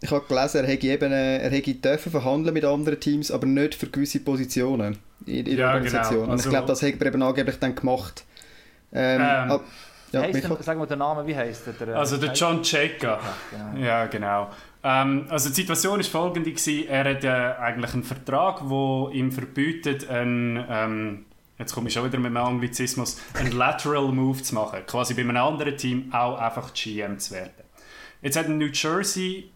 Ich 0.03 0.11
habe 0.11 0.25
gelesen, 0.27 0.65
er 0.65 0.67
hätte 0.71 0.87
eben 0.87 1.13
äh, 1.13 1.39
er 1.39 1.51
hätte 1.51 1.75
dürfen 1.75 2.11
verhandeln 2.11 2.55
mit 2.55 2.65
anderen 2.65 2.99
Teams, 3.01 3.31
aber 3.31 3.47
nicht 3.47 3.75
für 3.75 3.87
gewisse 3.89 4.21
Positionen 4.21 4.99
in, 5.27 5.35
in 5.39 5.45
der 5.45 5.55
Ja, 5.57 5.75
Organisation. 5.75 6.21
genau. 6.21 6.33
Und 6.33 6.39
ich 6.41 6.47
Also- 6.47 6.51
glaube, 6.51 6.67
das 6.69 6.83
hat 6.83 6.95
er 7.01 7.07
eben 7.07 7.23
angeblich 7.23 7.59
dann 7.59 7.75
gemacht. 7.75 8.25
Ähm, 8.93 9.21
Ähm, 9.21 9.51
ab- 9.53 9.65
ja, 10.13 10.21
Wie 10.23 10.25
heisst 10.25 10.35
Michael? 10.35 10.57
der, 10.57 10.63
sag 10.65 10.79
mal 10.79 10.87
den 10.87 10.99
Namen, 10.99 11.27
wie 11.27 11.37
heisst 11.37 11.67
der? 11.67 11.73
der? 11.87 11.97
Also 11.97 12.17
der 12.17 12.33
John 12.33 12.63
Cheka. 12.63 13.21
Genau. 13.51 13.85
Ja, 13.87 14.07
genau. 14.07 14.51
Ähm, 14.83 15.27
also 15.29 15.49
die 15.51 15.55
Situation 15.57 15.99
war 15.99 16.05
folgende. 16.05 16.51
Gewesen. 16.51 16.89
Er 16.89 17.05
hat 17.05 17.23
ja 17.23 17.59
eigentlich 17.59 17.93
einen 17.95 18.03
Vertrag, 18.03 18.61
der 18.69 19.11
ihm 19.13 19.31
verbietet, 19.31 20.09
einen, 20.09 20.65
ähm, 20.69 21.25
jetzt 21.59 21.73
komme 21.75 21.89
ich 21.89 21.95
schon 21.95 22.05
wieder 22.07 22.19
mit 22.19 22.29
einem 22.35 22.39
Anglizismus, 22.39 23.19
einen 23.35 23.53
Lateral 23.53 24.09
Move 24.11 24.43
zu 24.43 24.55
machen. 24.57 24.81
Quasi 24.87 25.15
bei 25.15 25.21
einem 25.21 25.37
anderen 25.37 25.77
Team 25.77 26.13
auch 26.13 26.39
einfach 26.39 26.73
GM 26.75 27.19
zu 27.21 27.35
werden. 27.35 27.51
Jetzt 28.23 28.37
hat 28.37 28.49
New 28.49 28.67
Jersey 28.73 29.51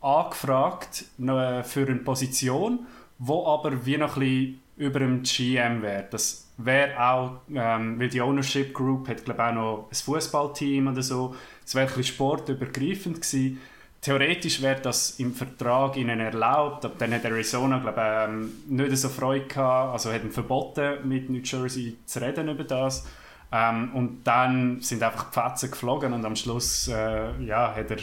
angefragt 0.00 1.04
äh, 1.18 1.62
für 1.62 1.86
eine 1.86 1.96
Position, 1.96 2.86
wo 3.18 3.46
aber 3.46 3.84
wie 3.84 3.96
noch 3.96 4.16
ein 4.16 4.20
bisschen 4.20 4.60
über 4.76 5.00
dem 5.00 5.22
GM 5.22 5.82
wäre. 5.82 6.06
Das 6.10 6.48
wäre 6.56 6.98
auch, 7.00 7.40
ähm, 7.52 7.98
weil 7.98 8.08
die 8.08 8.20
Ownership 8.20 8.72
Group 8.72 9.08
hat 9.08 9.24
glaube 9.24 9.44
auch 9.44 9.52
noch 9.52 9.88
ein 9.90 9.94
Fußballteam 9.94 10.88
oder 10.88 11.02
so. 11.02 11.34
Es 11.64 11.74
wäre 11.74 11.86
ein 11.86 11.94
bisschen 11.94 12.14
sportübergreifend 12.14 13.16
gewesen. 13.16 13.60
Theoretisch 14.00 14.62
wäre 14.62 14.80
das 14.80 15.18
im 15.18 15.34
Vertrag 15.34 15.96
ihnen 15.96 16.20
erlaubt, 16.20 16.84
aber 16.84 16.94
dann 16.98 17.12
hat 17.12 17.24
Arizona 17.24 17.78
glaube 17.78 18.00
ähm, 18.00 18.52
nicht 18.68 18.96
so 18.96 19.08
Freude 19.08 19.46
gehabt, 19.46 19.92
also 19.92 20.12
hat 20.12 20.22
ihm 20.22 20.30
verboten, 20.30 21.08
mit 21.08 21.28
New 21.28 21.40
Jersey 21.42 21.96
zu 22.06 22.20
reden 22.20 22.48
über 22.48 22.62
das. 22.62 23.04
Ähm, 23.50 23.90
und 23.94 24.24
dann 24.24 24.80
sind 24.80 25.02
einfach 25.02 25.30
die 25.30 25.40
Fetzen 25.40 25.70
geflogen 25.72 26.12
und 26.12 26.24
am 26.24 26.36
Schluss 26.36 26.86
äh, 26.86 27.42
ja, 27.42 27.74
hat 27.74 27.90
er 27.90 27.98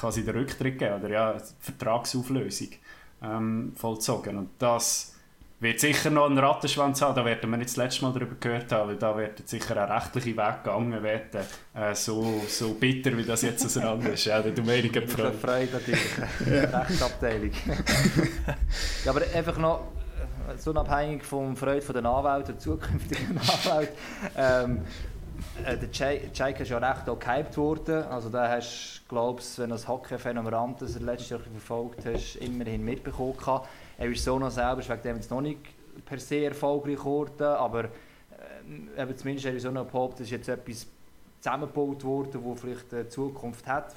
quasi 0.00 0.24
den 0.24 0.34
Rücktritt 0.34 0.78
gegeben 0.78 1.00
oder 1.00 1.10
ja, 1.10 1.36
Vertragsauflösung 1.60 2.68
ähm, 3.22 3.72
vollzogen. 3.76 4.38
Und 4.38 4.50
das 4.58 5.14
wird 5.60 5.78
sicher 5.78 6.08
noch 6.08 6.24
einen 6.24 6.38
Rattenschwanz 6.38 7.02
haben, 7.02 7.14
da 7.14 7.24
werden 7.24 7.50
wir 7.50 7.58
nicht 7.58 7.68
das 7.68 7.76
letzte 7.76 8.02
Mal 8.02 8.14
darüber 8.14 8.34
gehört 8.40 8.72
haben, 8.72 8.88
weil 8.88 8.96
da 8.96 9.14
wird 9.14 9.46
sicher 9.46 9.76
ein 9.76 9.92
rechtliche 9.92 10.34
Weg 10.34 10.64
gegangen 10.64 11.02
werden, 11.02 11.42
äh, 11.74 11.94
so, 11.94 12.42
so 12.48 12.72
bitter, 12.74 13.14
wie 13.16 13.24
das 13.24 13.42
jetzt 13.42 13.64
auseinander 13.66 14.14
ist. 14.14 14.24
Ja, 14.24 14.40
du 14.40 14.66
weniger 14.66 15.06
Freude. 15.06 15.34
Freude 15.34 15.70
natürlich, 15.70 16.72
Rechtsabteilung. 16.72 17.50
ja, 19.04 19.10
aber 19.10 19.20
einfach 19.34 19.58
noch, 19.58 19.80
äh, 20.48 20.56
so 20.56 20.70
unabhängig 20.70 21.24
vom 21.24 21.54
Freude 21.54 21.82
von 21.82 21.94
den 21.94 22.06
Anwälten, 22.06 22.54
der 22.54 22.58
zukünftigen 22.58 23.38
Anwälte, 23.66 23.92
ähm, 24.38 24.80
äh, 25.64 25.78
der 25.78 25.88
Jake 25.90 26.62
ist 26.62 26.68
ja 26.68 26.78
recht 26.78 27.08
auch 27.08 27.18
gehypt 27.18 27.56
worden. 27.56 28.04
Also 28.04 28.28
da 28.28 28.48
hast 28.48 29.02
du, 29.04 29.08
glaube 29.08 29.40
ich, 29.40 29.58
wenn 29.58 29.70
du 29.70 29.76
das 29.76 30.52
Rand 30.52 30.82
das 30.82 30.98
letztes 31.00 31.30
Jahr 31.30 31.40
verfolgt 31.40 32.04
hast, 32.06 32.36
immerhin 32.36 32.84
mitbekommen 32.84 33.36
gehabt. 33.36 33.68
Selber 33.98 34.80
ist 34.80 34.88
wegen 34.88 35.02
dem 35.02 35.16
jetzt 35.16 35.30
noch 35.30 35.40
nicht 35.40 35.60
per 36.04 36.18
se 36.18 36.44
erfolgreich 36.44 36.98
geworden, 36.98 37.42
aber 37.42 37.84
äh, 37.84 39.02
eben 39.02 39.16
zumindest 39.16 39.64
behauptet, 39.92 40.20
ist 40.20 40.30
jetzt 40.30 40.48
etwas 40.48 40.86
zusammengebaut 41.40 42.04
worden, 42.04 42.44
das 42.44 42.60
vielleicht 42.60 42.94
eine 42.94 43.08
Zukunft 43.08 43.66
hat. 43.66 43.94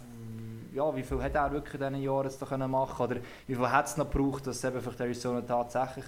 Ja, 0.73 0.95
wie 0.95 1.04
viel 1.04 1.21
hat 1.21 1.36
er 1.36 1.52
wirklich 1.52 1.76
in 1.76 1.88
diesen 1.88 2.04
Jahren 2.04 2.26
jetzt 2.26 2.41
da 2.41 2.67
machen 2.67 3.06
oder 3.06 3.17
wie 3.47 3.56
viel 3.56 3.69
hat 3.69 3.86
es 3.86 3.97
noch 3.97 4.10
gebraucht, 4.10 4.47
dass 4.47 4.63
eben 4.63 4.82
vielleicht 4.82 5.02
Arizona 5.02 5.41
tatsächlich 5.41 6.06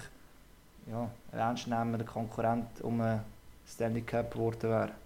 ja, 0.89 1.09
ein 1.31 1.39
ernstnehmender 1.39 2.05
Konkurrent 2.05 2.81
um 2.81 3.01
einen 3.01 3.21
Stanley 3.67 4.01
Cup 4.01 4.31
geworden 4.31 4.69
wäre? 4.69 5.04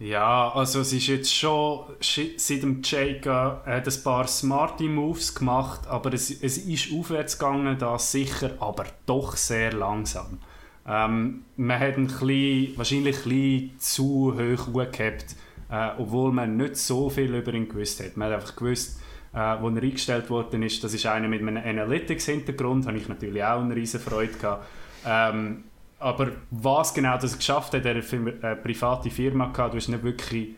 Ja, 0.00 0.50
also 0.52 0.80
es 0.80 0.92
ist 0.92 1.06
jetzt 1.06 1.32
schon 1.32 1.84
seit 2.00 2.62
dem 2.62 2.80
Jake 2.82 3.28
äh, 3.64 3.70
ein 3.70 4.02
paar 4.02 4.26
smarte 4.26 4.84
Moves 4.84 5.34
gemacht, 5.34 5.86
aber 5.86 6.12
es, 6.12 6.30
es 6.42 6.58
ist 6.58 6.92
aufwärts 6.92 7.38
gegangen, 7.38 7.78
das 7.78 8.10
sicher, 8.10 8.50
aber 8.58 8.86
doch 9.06 9.36
sehr 9.36 9.72
langsam. 9.72 10.38
Ähm, 10.86 11.44
man 11.56 11.78
hat 11.78 11.96
ein 11.96 12.08
bisschen, 12.08 12.76
wahrscheinlich 12.76 13.24
ein 13.24 13.30
bisschen 13.30 13.78
zu 13.78 14.34
hoch 14.34 14.72
gehabt, 14.72 15.36
äh, 15.70 15.90
obwohl 15.98 16.32
man 16.32 16.56
nicht 16.56 16.76
so 16.76 17.08
viel 17.08 17.32
über 17.32 17.54
ihn 17.54 17.68
gewusst 17.68 18.02
hat. 18.02 18.16
Man 18.16 18.32
hat 18.32 18.40
einfach 18.40 18.56
gewusst, 18.56 19.00
äh, 19.32 19.56
wo 19.60 19.68
er 19.68 19.82
eingestellt 19.82 20.28
worden 20.28 20.64
ist, 20.64 20.82
das 20.82 20.92
ist 20.92 21.06
einer 21.06 21.28
mit 21.28 21.40
einem 21.40 21.56
Analytics-Hintergrund, 21.56 22.86
habe 22.86 22.98
ich 22.98 23.08
natürlich 23.08 23.42
auch 23.44 23.60
eine 23.60 23.76
riesen 23.76 24.00
Freude 24.00 24.32
gehabt. 24.32 24.66
Ähm, 25.06 25.64
aber 26.04 26.32
was 26.50 26.92
genau 26.92 27.16
das 27.16 27.36
geschafft 27.36 27.72
hat, 27.72 27.86
er 27.86 27.92
eine 27.92 28.30
äh, 28.42 28.56
private 28.56 29.08
Firma 29.08 29.46
gehabt, 29.46 29.72
du 29.72 29.78
hast 29.78 29.88
nicht 29.88 30.02
wirklich, 30.02 30.50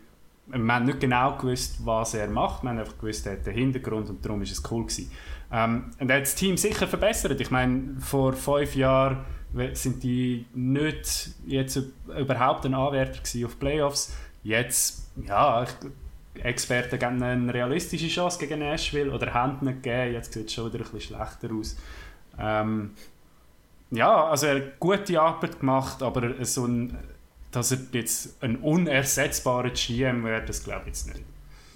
wir 0.49 0.75
haben 0.75 0.85
nicht 0.85 0.99
genau 0.99 1.37
gewusst, 1.37 1.79
was 1.85 2.15
er 2.15 2.27
macht, 2.29 2.65
wir 2.65 2.71
haben 2.71 2.81
einfach 2.81 2.99
gewusst, 2.99 3.27
er 3.27 3.35
hat 3.35 3.47
den 3.47 3.55
Hintergrund 3.55 4.11
und 4.11 4.25
darum 4.25 4.43
ist 4.43 4.51
es 4.51 4.71
cool 4.73 4.83
gewesen. 4.83 5.13
Ähm, 5.53 5.93
und 6.01 6.11
er 6.11 6.17
hat 6.17 6.23
das 6.25 6.35
Team 6.35 6.57
sicher 6.57 6.89
verbessert. 6.89 7.41
Ich 7.41 7.53
meine, 7.53 7.95
vor 8.01 8.33
fünf 8.33 8.75
Jahren 8.75 9.19
sind 9.75 10.03
die 10.03 10.47
nicht 10.53 11.31
jetzt 11.47 11.81
überhaupt 12.19 12.67
ein 12.67 12.75
Anwärter 12.75 13.21
auf 13.47 13.59
Playoffs. 13.61 14.17
Jetzt, 14.43 15.09
ja, 15.27 15.65
Experten 16.35 16.99
geben 16.99 17.23
eine 17.23 17.55
realistische 17.55 18.09
Chance 18.09 18.41
gegen 18.41 18.59
Nashville 18.59 19.13
oder 19.13 19.33
haben 19.33 19.65
nicht 19.65 19.85
gegeben. 19.85 20.13
Jetzt 20.13 20.33
sieht 20.33 20.49
es 20.49 20.55
schon 20.55 20.73
wieder 20.73 20.85
ein 20.85 20.91
bisschen 20.91 21.17
schlechter 21.17 21.55
aus. 21.55 21.77
Ähm, 22.37 22.91
ja, 23.91 24.29
also 24.29 24.47
er 24.47 24.57
hat 24.57 24.81
gute 24.81 25.21
Arbeit 25.21 25.61
gemacht, 25.61 26.03
aber 26.03 26.45
so 26.45 26.67
ein, 26.67 26.97
dass 27.53 27.73
er 27.73 27.79
jetzt 27.93 28.43
ein 28.43 28.57
unersetzbarer 28.57 29.71
GM 29.71 30.25
wäre, 30.25 30.45
das 30.45 30.65
glaube 30.65 30.83
ich 30.83 30.89
jetzt 30.89 31.09
nicht. 31.09 31.23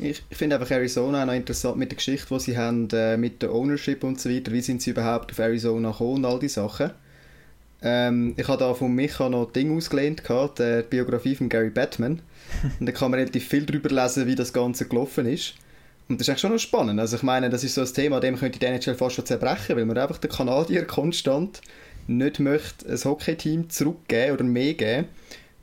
Ich, 0.02 0.22
finde 0.30 0.56
einfach 0.56 0.70
Arizona 0.70 1.22
auch 1.22 1.26
noch 1.26 1.34
interessant 1.34 1.76
mit 1.76 1.90
der 1.90 1.96
Geschichte, 1.96 2.26
die 2.34 2.40
sie 2.40 2.56
haben, 2.56 2.88
äh, 2.92 3.18
mit 3.18 3.42
der 3.42 3.52
Ownership 3.52 4.02
und 4.02 4.18
so 4.18 4.30
weiter. 4.30 4.50
Wie 4.50 4.62
sind 4.62 4.80
sie 4.80 4.90
überhaupt 4.90 5.30
auf 5.30 5.38
Arizona 5.38 5.90
gekommen 5.90 6.16
und 6.16 6.24
all 6.24 6.38
die 6.38 6.48
Sachen. 6.48 6.90
Ähm, 7.82 8.34
ich 8.38 8.48
habe 8.48 8.58
da 8.58 8.72
von 8.72 8.94
Micha 8.94 9.28
noch 9.28 9.48
ein 9.48 9.52
Ding 9.52 9.76
ausgelehnt, 9.76 10.22
die 10.26 10.82
Biografie 10.88 11.34
von 11.34 11.50
Gary 11.50 11.68
Batman. 11.68 12.22
und 12.80 12.86
da 12.86 12.92
kann 12.92 13.10
man 13.10 13.20
relativ 13.20 13.46
viel 13.46 13.66
darüber 13.66 13.90
lesen, 13.90 14.26
wie 14.26 14.34
das 14.34 14.54
Ganze 14.54 14.88
gelaufen 14.88 15.26
ist. 15.26 15.54
Und 16.08 16.18
das 16.18 16.26
ist 16.26 16.30
eigentlich 16.30 16.40
schon 16.40 16.52
noch 16.52 16.58
spannend. 16.58 16.98
Also 16.98 17.16
ich 17.16 17.22
meine, 17.22 17.50
das 17.50 17.62
ist 17.62 17.74
so 17.74 17.82
ein 17.82 17.86
Thema, 17.86 18.20
dem 18.20 18.36
könnte 18.36 18.58
die 18.58 18.66
NHL 18.66 18.94
fast 18.94 19.16
schon 19.16 19.26
zerbrechen, 19.26 19.76
weil 19.76 19.84
man 19.84 19.98
einfach 19.98 20.18
den 20.18 20.30
Kanadier 20.30 20.86
konstant 20.86 21.60
nicht 22.10 22.40
möchte 22.40 22.88
ein 22.88 22.98
Hockey-Team 22.98 23.70
zurückgeben 23.70 24.34
oder 24.34 24.44
mehr 24.44 24.74
geben. 24.74 25.08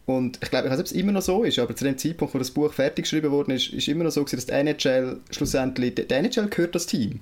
Und 0.06 0.40
ich 0.42 0.50
glaube, 0.50 0.68
ich 0.68 0.72
weiß 0.72 0.78
nicht, 0.78 0.88
ob 0.88 0.96
es 0.96 1.00
immer 1.00 1.12
noch 1.12 1.22
so 1.22 1.44
ist, 1.44 1.60
aber 1.60 1.76
zu 1.76 1.84
dem 1.84 1.98
Zeitpunkt, 1.98 2.34
wo 2.34 2.38
das 2.38 2.52
Buch 2.52 2.72
fertig 2.72 3.04
geschrieben 3.04 3.30
wurde, 3.30 3.54
ist, 3.54 3.74
ist 3.74 3.90
immer 3.90 4.06
noch 4.06 4.12
so, 4.12 4.24
dass 4.24 4.46
die 4.46 4.54
NHL 4.54 5.20
schlussendlich, 5.32 5.96
die 5.96 6.10
NHL 6.10 6.48
gehört 6.48 6.76
das 6.76 6.86
Team. 6.86 7.20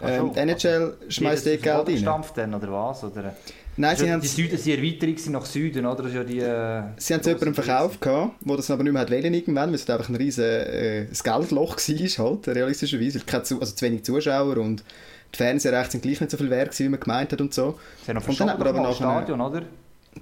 Ähm, 0.00 0.32
die 0.32 0.38
NHL 0.38 0.94
schmeißt 1.08 1.46
eh 1.48 1.56
Geld 1.56 1.88
rein. 1.88 1.98
Stampft 1.98 2.38
dann, 2.38 2.54
oder 2.54 2.72
was? 2.72 3.02
Oder? 3.02 3.34
Nein, 3.76 3.96
sie 3.96 4.12
haben 4.12 4.20
die 4.20 4.28
Süden 4.28 4.58
sind 4.58 4.78
Erweiterung 4.78 5.32
nach 5.32 5.46
Süden, 5.46 5.86
oder? 5.86 6.02
Das 6.02 6.06
ist 6.06 6.14
ja 6.14 6.24
die, 6.24 6.38
äh, 6.38 6.82
sie 6.98 7.14
haben 7.14 7.20
es 7.20 7.26
jemandem 7.26 7.54
verkauft, 7.54 8.00
gehabt, 8.00 8.36
wo 8.42 8.54
das 8.54 8.70
aber 8.70 8.84
nicht 8.84 8.92
mehr 8.92 9.08
wollen 9.08 9.34
irgendwann, 9.34 9.70
weil 9.70 9.74
es 9.74 9.88
einfach 9.88 10.08
ein 10.08 10.14
riesiges 10.14 11.20
äh, 11.20 11.22
Geldloch 11.24 11.76
war, 11.76 12.24
halt, 12.24 12.48
realistischerweise. 12.48 13.20
Also 13.32 13.58
zu 13.64 13.84
wenig 13.84 14.04
Zuschauer 14.04 14.58
und 14.58 14.84
die 15.34 15.36
Fernsehrechte 15.36 15.92
sind 15.92 16.02
gleich 16.02 16.20
nicht 16.20 16.30
so 16.30 16.36
viel 16.36 16.50
wert, 16.50 16.78
wie 16.78 16.88
man 16.88 17.00
gemeint 17.00 17.32
hat 17.32 17.40
und 17.40 17.54
so. 17.54 17.78
Sie 18.02 18.08
haben 18.08 18.16
noch 18.16 18.28
und 18.28 18.38
dann 18.38 18.50
hat 18.50 18.58
man 18.58 18.68
aber 18.68 18.80
noch 18.80 18.96
Stadion, 18.96 19.40
oder? 19.40 19.62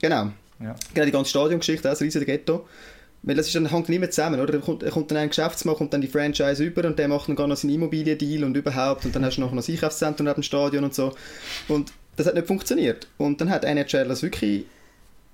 Genau. 0.00 0.30
Ja. 0.60 0.74
Genau, 0.94 1.06
die 1.06 1.12
ganze 1.12 1.30
Stadiongeschichte, 1.30 1.88
das 1.88 2.00
riesige 2.00 2.26
Ghetto. 2.26 2.66
Weil 3.22 3.36
das 3.36 3.46
ist 3.46 3.54
dann, 3.54 3.70
hängt 3.70 3.88
nicht 3.88 3.98
mehr 3.98 4.10
zusammen, 4.10 4.40
oder? 4.40 4.54
Da 4.54 4.58
kommt, 4.58 4.88
kommt 4.88 5.10
dann 5.10 5.18
ein 5.18 5.28
Geschäftsmann, 5.28 5.74
kommt 5.74 5.92
dann 5.92 6.00
die 6.00 6.08
Franchise 6.08 6.64
über 6.64 6.86
und 6.86 6.98
der 6.98 7.08
macht 7.08 7.28
dann 7.28 7.36
gar 7.36 7.46
noch 7.46 7.56
seinen 7.56 7.74
Immobiliendeal 7.74 8.44
und 8.44 8.56
überhaupt 8.56 9.04
und 9.04 9.14
dann 9.14 9.24
hast 9.24 9.36
du 9.36 9.42
noch 9.42 9.52
ein 9.52 9.58
Einkaufszentrum 9.58 10.24
neben 10.24 10.36
dem 10.36 10.42
Stadion 10.42 10.84
und 10.84 10.94
so. 10.94 11.14
Und 11.68 11.92
das 12.16 12.26
hat 12.26 12.34
nicht 12.34 12.46
funktioniert. 12.46 13.08
Und 13.18 13.40
dann 13.40 13.50
hat 13.50 13.64
NHL 13.64 14.08
das 14.08 14.22
wirklich 14.22 14.64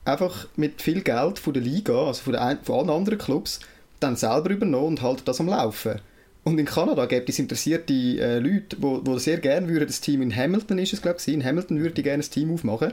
einfach 0.05 0.49
mit 0.57 0.83
viel 0.83 1.03
Geld 1.03 1.39
von 1.39 1.53
der 1.53 1.63
Liga, 1.63 2.07
also 2.07 2.23
von, 2.23 2.33
der, 2.33 2.59
von 2.63 2.79
allen 2.79 2.91
anderen 2.91 3.19
Clubs, 3.19 3.61
dann 4.01 4.17
selber 4.17 4.51
übernommen 4.51 4.87
und 4.87 5.03
haltet 5.03 5.29
das 5.29 5.41
am 5.41 5.49
Laufen. 5.49 6.01
Und 6.47 6.61
in 6.61 6.65
Kanada 6.65 7.07
gibt 7.07 7.29
es 7.29 7.41
interessierte 7.41 7.93
äh, 7.93 8.39
Leute, 8.39 8.77
die 8.77 9.19
sehr 9.19 9.39
gerne 9.39 9.67
würden, 9.67 9.89
das 9.89 10.01
Team 10.01 10.23
in 10.23 10.35
Hamilton 10.35 10.79
ist 10.79 10.93
es, 10.93 11.03
glaube 11.03 11.19
ich, 11.19 11.27
in 11.27 11.45
Hamilton 11.45 11.81
würde 11.81 12.01
ich 12.01 12.05
gerne 12.05 12.23
ein 12.23 12.31
Team 12.31 12.55
aufmachen 12.55 12.93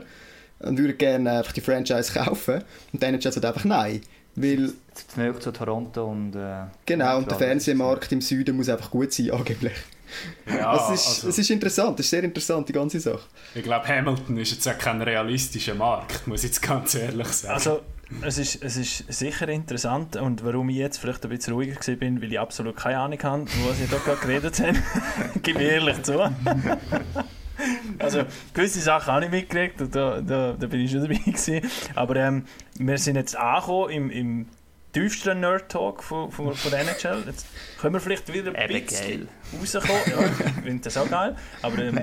und 0.58 0.76
würde 0.76 0.94
gerne 0.94 1.30
einfach 1.38 1.52
die 1.52 1.60
Franchise 1.60 2.12
kaufen. 2.12 2.64
Und 2.92 3.00
dann 3.00 3.14
hat 3.14 3.44
einfach 3.44 3.64
nein. 3.64 4.00
Weil, 4.34 4.72
zu 4.92 5.38
zu 5.38 5.52
Toronto 5.52 6.04
und... 6.04 6.34
Äh, 6.34 6.64
genau, 6.84 7.18
und 7.18 7.30
der 7.30 7.38
Fernsehmarkt 7.38 8.10
im 8.10 8.20
Süden 8.20 8.56
muss 8.56 8.68
einfach 8.68 8.90
gut 8.90 9.12
sein, 9.12 9.30
angeblich. 9.32 9.74
Ja, 10.48 10.70
also 10.72 10.92
es, 10.92 11.00
ist, 11.00 11.06
also, 11.06 11.28
es 11.28 11.38
ist 11.38 11.50
interessant, 11.50 12.00
es 12.00 12.06
ist 12.06 12.10
sehr 12.10 12.24
interessant, 12.24 12.68
die 12.68 12.72
ganze 12.72 12.98
Sache. 12.98 13.22
Ich 13.54 13.62
glaube, 13.62 13.86
Hamilton 13.86 14.36
ist 14.36 14.50
jetzt 14.50 14.66
auch 14.66 14.78
kein 14.78 15.00
realistischer 15.00 15.76
Markt, 15.76 16.26
muss 16.26 16.42
ich 16.42 16.50
jetzt 16.50 16.60
ganz 16.60 16.96
ehrlich 16.96 17.28
sagen. 17.28 17.54
Also, 17.54 17.80
es 18.22 18.38
ist, 18.38 18.62
es 18.62 18.76
ist 18.76 19.12
sicher 19.12 19.48
interessant 19.48 20.16
und 20.16 20.44
warum 20.44 20.68
ich 20.68 20.76
jetzt 20.76 20.98
vielleicht 20.98 21.24
ein 21.24 21.30
bisschen 21.30 21.54
ruhiger 21.54 21.96
bin, 21.96 22.20
weil 22.22 22.32
ich 22.32 22.38
absolut 22.38 22.76
keine 22.76 22.98
Ahnung 22.98 23.22
habe, 23.22 23.44
was 23.66 23.78
Sie 23.78 23.86
da 23.86 23.98
gerade 23.98 24.20
geredet 24.20 24.60
haben. 24.60 24.82
Gib 25.42 25.56
mir 25.56 25.72
ehrlich 25.72 26.02
zu. 26.02 26.18
also 27.98 28.24
gewisse 28.52 28.80
Sachen 28.80 29.12
habe 29.12 29.24
ich 29.26 29.30
mitgekriegt 29.30 29.80
und 29.80 29.94
da, 29.94 30.20
da, 30.20 30.52
da 30.58 30.66
bin 30.66 30.80
ich 30.80 30.90
schon 30.90 31.00
dabei 31.00 31.14
gewesen. 31.16 31.60
Aber 31.94 32.16
ähm, 32.16 32.44
wir 32.78 32.98
sind 32.98 33.16
jetzt 33.16 33.36
angekommen 33.36 33.90
im, 33.90 34.10
im 34.10 34.48
tiefsten 34.92 35.40
Nerd-Talk 35.40 36.02
von, 36.02 36.30
von, 36.30 36.54
von 36.54 36.70
der 36.70 36.80
NHL. 36.80 37.24
Jetzt 37.26 37.46
können 37.80 37.94
wir 37.94 38.00
vielleicht 38.00 38.32
wieder 38.32 38.54
ein 38.54 38.68
bisschen 38.68 39.28
rauskommen. 39.58 40.02
Ja, 40.06 40.46
ich 40.46 40.62
finde 40.62 40.84
das 40.84 40.96
auch 40.96 41.08
geil. 41.08 41.36
Aber 41.62 41.78
ähm, 41.78 41.98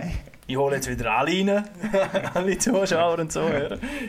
ich 0.51 0.57
hole 0.57 0.75
jetzt 0.75 0.89
wieder 0.89 1.11
alle 1.11 1.31
rein, 1.31 1.63
alle 2.33 2.57
Zuschauer 2.57 3.19
und 3.19 3.31
so. 3.31 3.41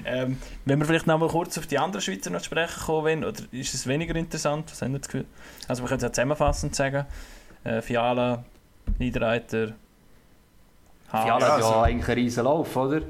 Ähm, 0.04 0.38
wenn 0.64 0.78
wir 0.78 0.86
vielleicht 0.86 1.06
noch 1.06 1.18
mal 1.18 1.28
kurz 1.28 1.58
auf 1.58 1.66
die 1.66 1.78
anderen 1.78 2.02
Schweizer 2.02 2.30
noch 2.30 2.42
sprechen 2.42 2.80
kommen 2.84 3.24
oder 3.24 3.40
ist 3.52 3.74
es 3.74 3.86
weniger 3.86 4.14
interessant? 4.16 4.70
Was 4.70 4.82
haben 4.82 4.92
wir 4.92 4.98
das 4.98 5.08
Gefühl? 5.08 5.26
Also 5.68 5.82
wir 5.82 5.88
können 5.88 5.98
es 5.98 6.04
ja 6.04 6.12
zusammenfassend 6.12 6.74
sagen. 6.74 7.06
Äh, 7.64 7.80
Fiala, 7.80 8.44
Niederreiter, 8.98 9.74
Fiala 11.12 11.34
hat 11.34 11.40
ja, 11.40 11.54
also. 11.56 11.80
eigentlich 11.80 12.08
einen 12.08 12.18
riesen 12.18 12.44
Lauf, 12.44 12.74
oder? 12.74 13.02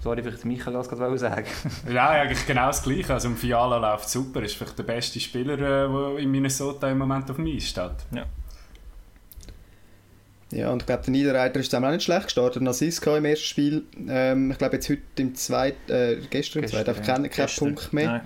Sorry, 0.00 0.22
vielleicht 0.22 0.44
Michael 0.44 0.74
das 0.74 0.88
gerade 0.88 1.18
sagen. 1.18 1.46
ja, 1.92 2.10
eigentlich 2.10 2.46
genau 2.46 2.66
das 2.66 2.82
Gleiche. 2.82 3.14
Also, 3.14 3.30
Fiala 3.30 3.78
läuft 3.78 4.08
super. 4.08 4.42
Ist 4.42 4.56
vielleicht 4.56 4.78
der 4.78 4.84
beste 4.84 5.18
Spieler, 5.18 5.56
der 5.56 6.18
in 6.18 6.30
Minnesota 6.30 6.88
im 6.88 6.98
Moment 6.98 7.28
auf 7.30 7.36
dem 7.36 7.46
Eis 7.46 7.64
steht. 7.64 7.96
Ja. 8.12 8.24
Ja, 10.50 10.70
und 10.70 10.82
ich 10.82 10.86
glaube, 10.86 11.02
der 11.02 11.12
Niederreiter 11.12 11.60
ist 11.60 11.74
auch 11.74 11.80
nicht 11.80 12.02
schlecht 12.02 12.24
gestartet. 12.24 12.62
Nassiska 12.62 13.18
im 13.18 13.24
ersten 13.26 13.44
Spiel. 13.44 13.82
Ähm, 14.08 14.50
ich 14.50 14.58
glaube, 14.58 14.76
jetzt 14.76 14.88
heute 14.88 15.02
im 15.18 15.34
zweiten, 15.34 15.92
äh, 15.92 16.16
gestern 16.30 16.62
im 16.62 16.68
zweiten, 16.70 16.88
einfach 16.88 17.04
kein, 17.04 17.28
kein. 17.28 17.48
Punkt 17.48 17.92
mehr. 17.92 18.06
Nein. 18.06 18.20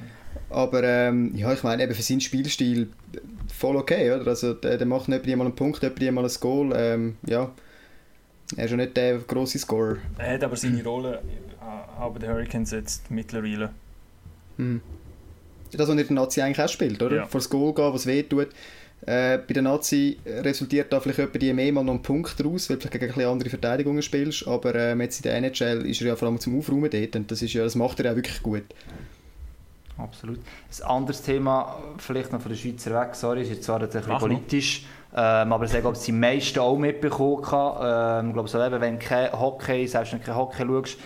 Aber 0.48 0.84
ähm, 0.84 1.34
ja, 1.34 1.52
ich 1.52 1.62
meine, 1.62 1.82
eben 1.82 1.94
für 1.94 2.02
seinen 2.02 2.20
Spielstil 2.20 2.90
voll 3.52 3.76
okay, 3.76 4.12
oder? 4.12 4.26
Also, 4.28 4.54
der, 4.54 4.78
der 4.78 4.86
macht 4.86 5.08
nicht 5.08 5.26
mal 5.26 5.44
einen 5.44 5.56
Punkt, 5.56 5.82
nicht 5.82 6.12
mal 6.12 6.24
ein 6.24 6.30
Goal. 6.40 6.72
Ähm, 6.76 7.16
ja, 7.26 7.50
er 8.56 8.64
ist 8.64 8.70
ja 8.70 8.76
nicht 8.76 8.96
der 8.96 9.18
grosse 9.18 9.58
Scorer. 9.58 9.96
Er 10.18 10.34
hat 10.34 10.44
aber 10.44 10.56
seine 10.56 10.84
Rolle 10.84 11.22
äh, 11.60 12.10
bei 12.10 12.18
den 12.18 12.30
Hurricanes 12.30 12.70
jetzt 12.70 13.10
mittlerweile. 13.10 13.70
Hm. 14.58 14.80
Das, 15.72 15.80
was 15.80 15.88
in 15.88 15.96
der 15.96 16.12
Nazi 16.12 16.42
eigentlich 16.42 16.60
auch 16.60 16.68
spielt, 16.68 17.02
oder? 17.02 17.16
Ja. 17.16 17.26
Vor 17.26 17.40
das 17.40 17.48
Goal 17.48 17.74
gehen, 17.74 17.94
was 17.94 18.06
weh 18.06 18.22
tut. 18.22 18.48
Äh, 19.04 19.38
bei 19.38 19.54
der 19.54 19.62
Nazi 19.62 20.18
resultiert 20.24 20.92
da 20.92 21.00
vielleicht 21.00 21.18
etwa 21.18 21.38
die 21.38 21.52
mehr 21.52 21.72
mal 21.72 21.82
noch 21.82 21.94
einen 21.94 22.02
Punkt 22.02 22.38
daraus, 22.38 22.70
weil 22.70 22.76
du 22.76 22.82
vielleicht 22.82 22.92
gegen 22.92 23.04
ein 23.06 23.14
bisschen 23.14 23.30
andere 23.30 23.50
Verteidigungen 23.50 24.02
spielst, 24.02 24.46
aber 24.46 24.74
ähm, 24.76 25.00
jetzt 25.00 25.18
in 25.18 25.22
der 25.24 25.36
NHL 25.36 25.86
ist 25.86 26.00
er 26.02 26.08
ja 26.08 26.16
vor 26.16 26.28
allem 26.28 26.38
zum 26.38 26.56
Aufräumen 26.56 26.88
dort 26.88 27.16
und 27.16 27.30
das, 27.30 27.42
ist 27.42 27.52
ja, 27.52 27.64
das 27.64 27.74
macht 27.74 27.98
er 27.98 28.12
auch 28.12 28.16
wirklich 28.16 28.40
gut. 28.42 28.62
Absolut. 29.98 30.38
Ein 30.38 30.86
anderes 30.86 31.22
Thema, 31.22 31.78
vielleicht 31.98 32.32
noch 32.32 32.40
von 32.40 32.50
der 32.50 32.58
Schweizer 32.58 32.94
weg, 32.98 33.14
sorry, 33.14 33.42
ist 33.42 33.50
jetzt 33.50 33.64
zwar 33.64 33.80
ein 33.80 33.86
bisschen 33.86 34.02
Mach 34.02 34.20
noch. 34.20 34.20
politisch, 34.20 34.84
ähm, 35.14 35.52
aber 35.52 35.64
ich 35.64 35.72
glaube, 35.72 35.98
die 35.98 36.12
meisten 36.12 36.60
auch 36.60 36.78
mitbekommen. 36.78 37.42
Ähm, 37.82 38.28
ich 38.28 38.32
glaube, 38.34 38.48
so 38.48 38.62
eben, 38.62 38.80
wenn 38.80 38.98
du 39.00 39.04
kein 39.04 39.32
Hockey, 39.32 39.86
selbst 39.86 40.12
wenn 40.12 40.20
du 40.20 40.26
kein 40.26 40.36
Hockey 40.36 40.64
schaust, 40.64 40.98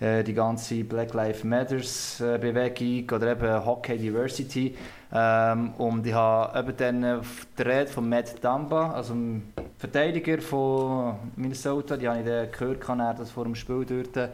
äh, 0.00 0.24
die 0.24 0.34
ganze 0.34 0.82
Black 0.84 1.14
Lives 1.14 1.44
Matters 1.44 2.20
äh, 2.20 2.38
Bewegung 2.38 3.16
oder 3.16 3.32
eben 3.32 3.64
Hockey 3.64 3.98
Diversity. 3.98 4.74
Ähm, 5.14 5.72
und 5.76 6.06
ich 6.06 6.14
habe 6.14 6.58
eben 6.58 6.76
dann 6.76 7.20
die 7.58 7.62
Rede 7.62 7.88
von 7.88 8.08
Matt 8.08 8.42
Dumba, 8.42 8.92
also 8.92 9.12
dem 9.12 9.42
Verteidiger 9.76 10.40
von 10.40 11.16
Minnesota, 11.36 11.96
die 11.96 12.08
habe 12.08 12.20
ich 12.20 12.26
dann 12.26 12.50
gehört, 12.50 12.80
kann 12.80 13.00
er 13.00 13.12
das 13.14 13.30
vor 13.30 13.44
dem 13.44 13.54
Spiel 13.54 13.84
dort 13.84 14.30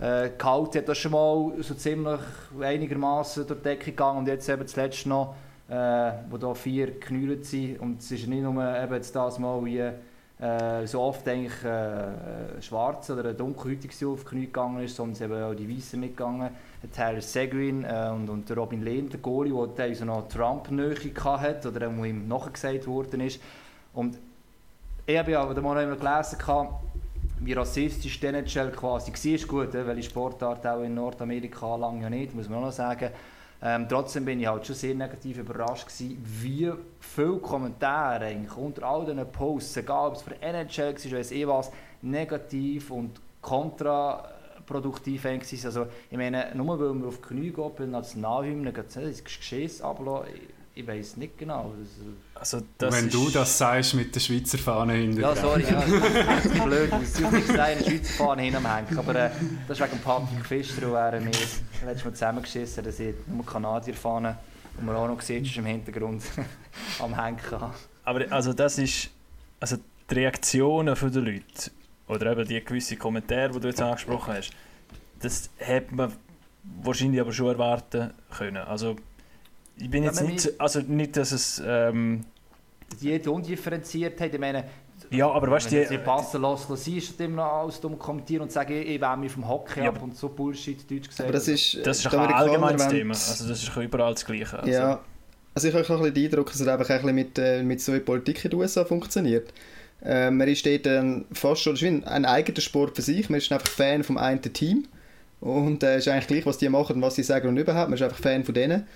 äh, 0.00 0.30
gehalten. 0.36 0.78
Hat 0.78 0.88
das 0.88 0.98
schon 0.98 1.12
mal 1.12 1.52
so 1.60 1.74
ziemlich 1.74 2.20
einigermaßen 2.60 3.46
durch 3.46 3.60
die 3.60 3.64
Decke 3.64 3.90
gegangen 3.92 4.18
und 4.18 4.28
jetzt 4.28 4.48
eben 4.48 4.66
zuletzt 4.66 5.06
noch, 5.06 5.36
äh, 5.68 6.12
wo 6.28 6.36
da 6.38 6.54
vier 6.54 6.86
geknüllt 6.86 7.44
sind. 7.44 7.80
Und 7.80 8.00
es 8.00 8.10
ist 8.10 8.26
nicht 8.26 8.42
nur 8.42 8.54
eben 8.54 8.94
jetzt 8.94 9.14
das 9.14 9.38
Mal 9.38 9.64
wie 9.64 9.90
äh, 10.38 10.86
so 10.86 11.00
oft 11.00 11.26
eigentlich 11.26 11.64
äh, 11.64 12.60
schwarz 12.60 13.08
oder 13.08 13.30
ein 13.30 13.36
dunkelhäutig 13.36 14.04
auf 14.04 14.20
die 14.20 14.26
Knie 14.26 14.46
gegangen 14.46 14.84
ist, 14.84 14.96
sondern 14.96 15.22
eben 15.22 15.42
auch 15.42 15.54
die 15.54 15.76
Weißen 15.76 15.98
mitgegangen. 15.98 16.50
Tyler 16.94 17.22
Seguin 17.22 17.84
äh, 17.84 18.10
und, 18.12 18.28
und 18.28 18.56
Robin 18.56 18.82
Lehn, 18.82 19.08
der 19.08 19.18
Goalie, 19.20 19.54
der 19.54 19.74
teilweise 19.74 20.04
noch 20.04 20.28
Trump-Nähe 20.28 20.94
hatte 21.24 21.68
oder 21.68 21.96
wo 21.96 22.04
ihm 22.04 22.28
nachgesagt 22.28 22.86
worden 22.86 23.20
ist. 23.20 23.40
Und 23.94 24.18
ich 25.06 25.16
habe 25.16 25.30
ja 25.30 25.40
aber 25.40 25.60
mal 25.62 25.86
noch 25.86 25.98
gelesen, 25.98 26.38
wie 27.40 27.52
rassistisch 27.52 28.20
die 28.20 28.26
NHL 28.26 28.70
quasi 28.72 29.12
war. 29.12 29.48
Gut, 29.48 29.74
äh, 29.74 29.86
weil 29.86 29.96
die 29.96 30.02
Sportart 30.02 30.66
auch 30.66 30.82
in 30.82 30.94
Nordamerika 30.94 31.76
lange 31.76 32.02
ja 32.02 32.10
nicht, 32.10 32.34
muss 32.34 32.48
man 32.48 32.58
auch 32.58 32.66
noch 32.66 32.72
sagen. 32.72 33.10
Ähm, 33.68 33.88
trotzdem 33.88 34.24
bin 34.24 34.38
ich 34.38 34.46
halt 34.46 34.64
schon 34.64 34.76
sehr 34.76 34.94
negativ 34.94 35.38
überrascht 35.38 35.88
gewesen, 35.88 36.24
wie 36.24 36.72
viele 37.00 37.38
Kommentare 37.38 38.36
unter 38.54 38.84
all 38.84 39.04
diesen 39.04 39.26
Posts, 39.32 39.78
egal 39.78 40.10
ob 40.10 40.14
es 40.14 40.22
für 40.22 40.40
NHL 40.40 40.94
war, 40.94 41.18
weiss 41.18 41.30
ich 41.32 41.46
was, 41.48 41.72
negativ 42.00 42.92
und 42.92 43.20
kontraproduktiv 43.40 45.20
sind. 45.22 45.64
Also 45.64 45.88
ich 46.08 46.16
meine, 46.16 46.54
nur 46.54 46.78
weil 46.78 46.94
wir 46.94 47.08
auf 47.08 47.16
die 47.16 47.22
Knie 47.22 47.50
gehen 47.50 47.70
bei 47.72 47.78
der 47.78 47.86
Nationalhymne, 47.88 48.72
es 48.72 48.94
nicht 48.94 49.04
ins 49.04 49.24
Geschiss 49.24 49.82
ablassen. 49.82 50.55
Ich, 50.78 50.86
weiß 50.86 51.16
nicht 51.16 51.38
genau. 51.38 51.74
Also, 51.78 52.58
Also 52.58 52.66
das 52.76 52.94
Wenn 52.94 53.06
ist, 53.06 53.14
du 53.14 53.30
das 53.30 53.56
sagst 53.56 53.94
mit 53.94 54.14
der 54.14 54.20
Schweizer 54.20 54.58
Fahne 54.58 54.92
hinter 54.92 55.20
ja, 55.22 55.34
sorry, 55.34 55.64
ja, 55.64 55.80
das 56.26 56.44
ist 56.44 56.64
blöd. 56.64 56.90
Ich 57.02 57.20
muss 57.20 57.32
nicht 57.32 57.46
sagen, 57.46 57.78
eine 57.78 57.84
Schweizer 57.84 58.12
Fahne 58.12 58.42
hinterhängen. 58.42 58.98
Aber 58.98 59.14
äh, 59.14 59.30
das 59.66 59.80
ist 59.80 59.90
wegen 59.90 60.02
Patrick 60.02 60.46
Pfister, 60.46 60.86
und 60.86 60.94
er 60.94 61.20
mir 61.20 61.30
letztes 61.30 62.04
Mal 62.04 62.12
zusammengeschissen 62.12 62.84
dass 62.84 63.00
ich 63.00 63.14
nur 63.26 63.46
Kanadier-Fahne, 63.46 64.36
und 64.78 64.86
man 64.86 64.96
auch 64.96 65.08
noch 65.08 65.20
sieht, 65.22 65.46
ist 65.46 65.56
im 65.56 65.64
Hintergrund 65.64 66.22
am 66.98 67.18
Hängen. 67.18 67.38
Aber 68.04 68.24
also 68.30 68.52
das 68.52 68.78
ist 68.78 69.10
also 69.58 69.78
die 70.10 70.14
Reaktionen 70.14 70.94
von 70.94 71.10
den 71.10 71.24
Leuten 71.24 71.70
oder 72.06 72.32
eben 72.32 72.46
die 72.46 72.62
gewissen 72.62 72.98
Kommentare, 72.98 73.50
die 73.50 73.60
du 73.60 73.68
jetzt 73.68 73.80
angesprochen 73.80 74.34
hast, 74.34 74.50
das 75.20 75.48
hätte 75.56 75.94
man 75.94 76.12
wahrscheinlich 76.82 77.20
aber 77.20 77.32
schon 77.32 77.48
erwarten 77.48 78.12
können. 78.30 78.58
Also 78.58 78.96
ich 79.78 79.90
bin 79.90 80.04
jetzt 80.04 80.22
nicht, 80.22 80.40
so- 80.40 80.50
also 80.58 80.80
nicht, 80.80 81.16
dass 81.16 81.32
es 81.32 81.62
ähm, 81.64 82.24
Die 83.00 83.18
die 83.18 83.28
undifferenziert 83.28 84.20
haben, 84.20 84.32
ich 84.32 84.40
meine, 84.40 84.64
ja, 85.10 85.30
aber 85.30 85.50
weißt 85.50 85.66
du, 85.66 85.70
sie 85.70 85.96
die, 85.96 85.98
passen 85.98 86.40
lassen, 86.42 86.72
lassen 86.72 86.82
sie 86.82 86.98
ist 86.98 87.20
immer 87.20 87.36
noch 87.36 87.52
alles 87.62 87.80
dumm 87.80 87.98
kommentieren 87.98 88.42
und 88.42 88.52
sagen, 88.52 88.72
ich, 88.72 88.88
ich 88.88 89.00
wähle 89.00 89.16
mich 89.16 89.30
vom 89.32 89.46
Hockey 89.46 89.80
Ja, 89.80 89.90
ab 89.90 90.02
und 90.02 90.16
so 90.16 90.28
Bullshit, 90.28 90.78
Deutsch 90.90 91.08
gesagt. 91.08 91.20
Aber 91.28 91.32
das 91.32 91.48
ist, 91.48 91.78
das 91.86 91.98
ist 91.98 92.12
die 92.12 92.16
ein 92.16 92.32
allgemeines 92.32 92.88
Thema. 92.88 93.14
Also 93.14 93.48
das 93.48 93.62
ist 93.62 93.76
überall 93.76 94.14
das 94.14 94.24
Gleiche. 94.24 94.58
Also, 94.58 94.70
Ja, 94.70 95.00
also 95.54 95.68
ich 95.68 95.74
habe 95.74 95.84
auch 95.84 95.90
ein 95.90 95.96
bisschen 95.98 96.14
den 96.14 96.24
Eindruck, 96.26 96.46
dass 96.50 96.60
es 96.60 96.66
einfach 96.68 96.88
ein 96.90 96.96
bisschen 97.00 97.14
mit, 97.14 97.38
äh, 97.38 97.62
mit 97.62 97.80
so 97.80 97.92
einer 97.92 98.00
Politik 98.00 98.44
in 98.44 98.50
den 98.50 98.60
USA 98.60 98.84
funktioniert. 98.84 99.52
Äh, 100.02 100.30
man 100.30 100.48
ist 100.48 100.64
dort 100.66 100.86
ähm, 100.86 101.24
fast 101.32 101.62
schon, 101.62 101.76
ein, 101.76 102.04
ein 102.04 102.24
eigener 102.24 102.60
Sport 102.60 102.96
für 102.96 103.02
sich, 103.02 103.30
man 103.30 103.38
ist 103.38 103.50
einfach 103.52 103.68
Fan 103.68 104.02
vom 104.02 104.18
einen 104.18 104.42
Team 104.42 104.86
und 105.40 105.82
es 105.82 105.88
äh, 105.88 105.98
ist 105.98 106.08
eigentlich 106.08 106.26
gleich, 106.26 106.46
was 106.46 106.58
die 106.58 106.68
machen 106.68 106.96
und 106.96 107.02
was 107.02 107.14
sie 107.16 107.22
sagen 107.22 107.48
und 107.48 107.56
überhaupt, 107.56 107.88
man 107.88 107.94
ist 107.94 108.02
einfach 108.02 108.18
Fan 108.18 108.44
von 108.44 108.54
denen. 108.54 108.86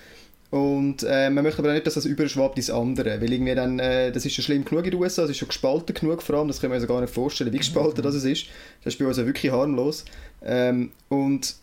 Und 0.50 1.04
äh, 1.04 1.30
man 1.30 1.44
möchte 1.44 1.60
aber 1.60 1.68
auch 1.68 1.74
nicht, 1.74 1.86
dass 1.86 1.94
das 1.94 2.06
überschwappt 2.06 2.56
ins 2.56 2.70
andere, 2.70 3.20
weil 3.20 3.32
irgendwie 3.32 3.54
dann, 3.54 3.78
äh, 3.78 4.10
das 4.10 4.26
ist 4.26 4.34
schon 4.34 4.44
schlimm 4.44 4.64
genug 4.64 4.84
in 4.84 4.90
den 4.90 5.00
USA, 5.00 5.22
es 5.22 5.30
ist 5.30 5.38
schon 5.38 5.48
gespalten 5.48 5.94
genug 5.94 6.22
vor 6.22 6.36
allem, 6.36 6.48
das 6.48 6.60
können 6.60 6.72
wir 6.72 6.78
uns 6.78 6.88
gar 6.88 7.00
nicht 7.00 7.14
vorstellen, 7.14 7.52
wie 7.52 7.58
gespalten 7.58 8.02
das 8.02 8.16
es 8.16 8.24
ist. 8.24 8.46
Das 8.82 8.94
ist 8.94 8.98
bei 8.98 9.06
uns 9.06 9.16
ja 9.16 9.26
wirklich 9.26 9.52
harmlos. 9.52 10.04
Ähm, 10.42 10.90
und 11.08 11.54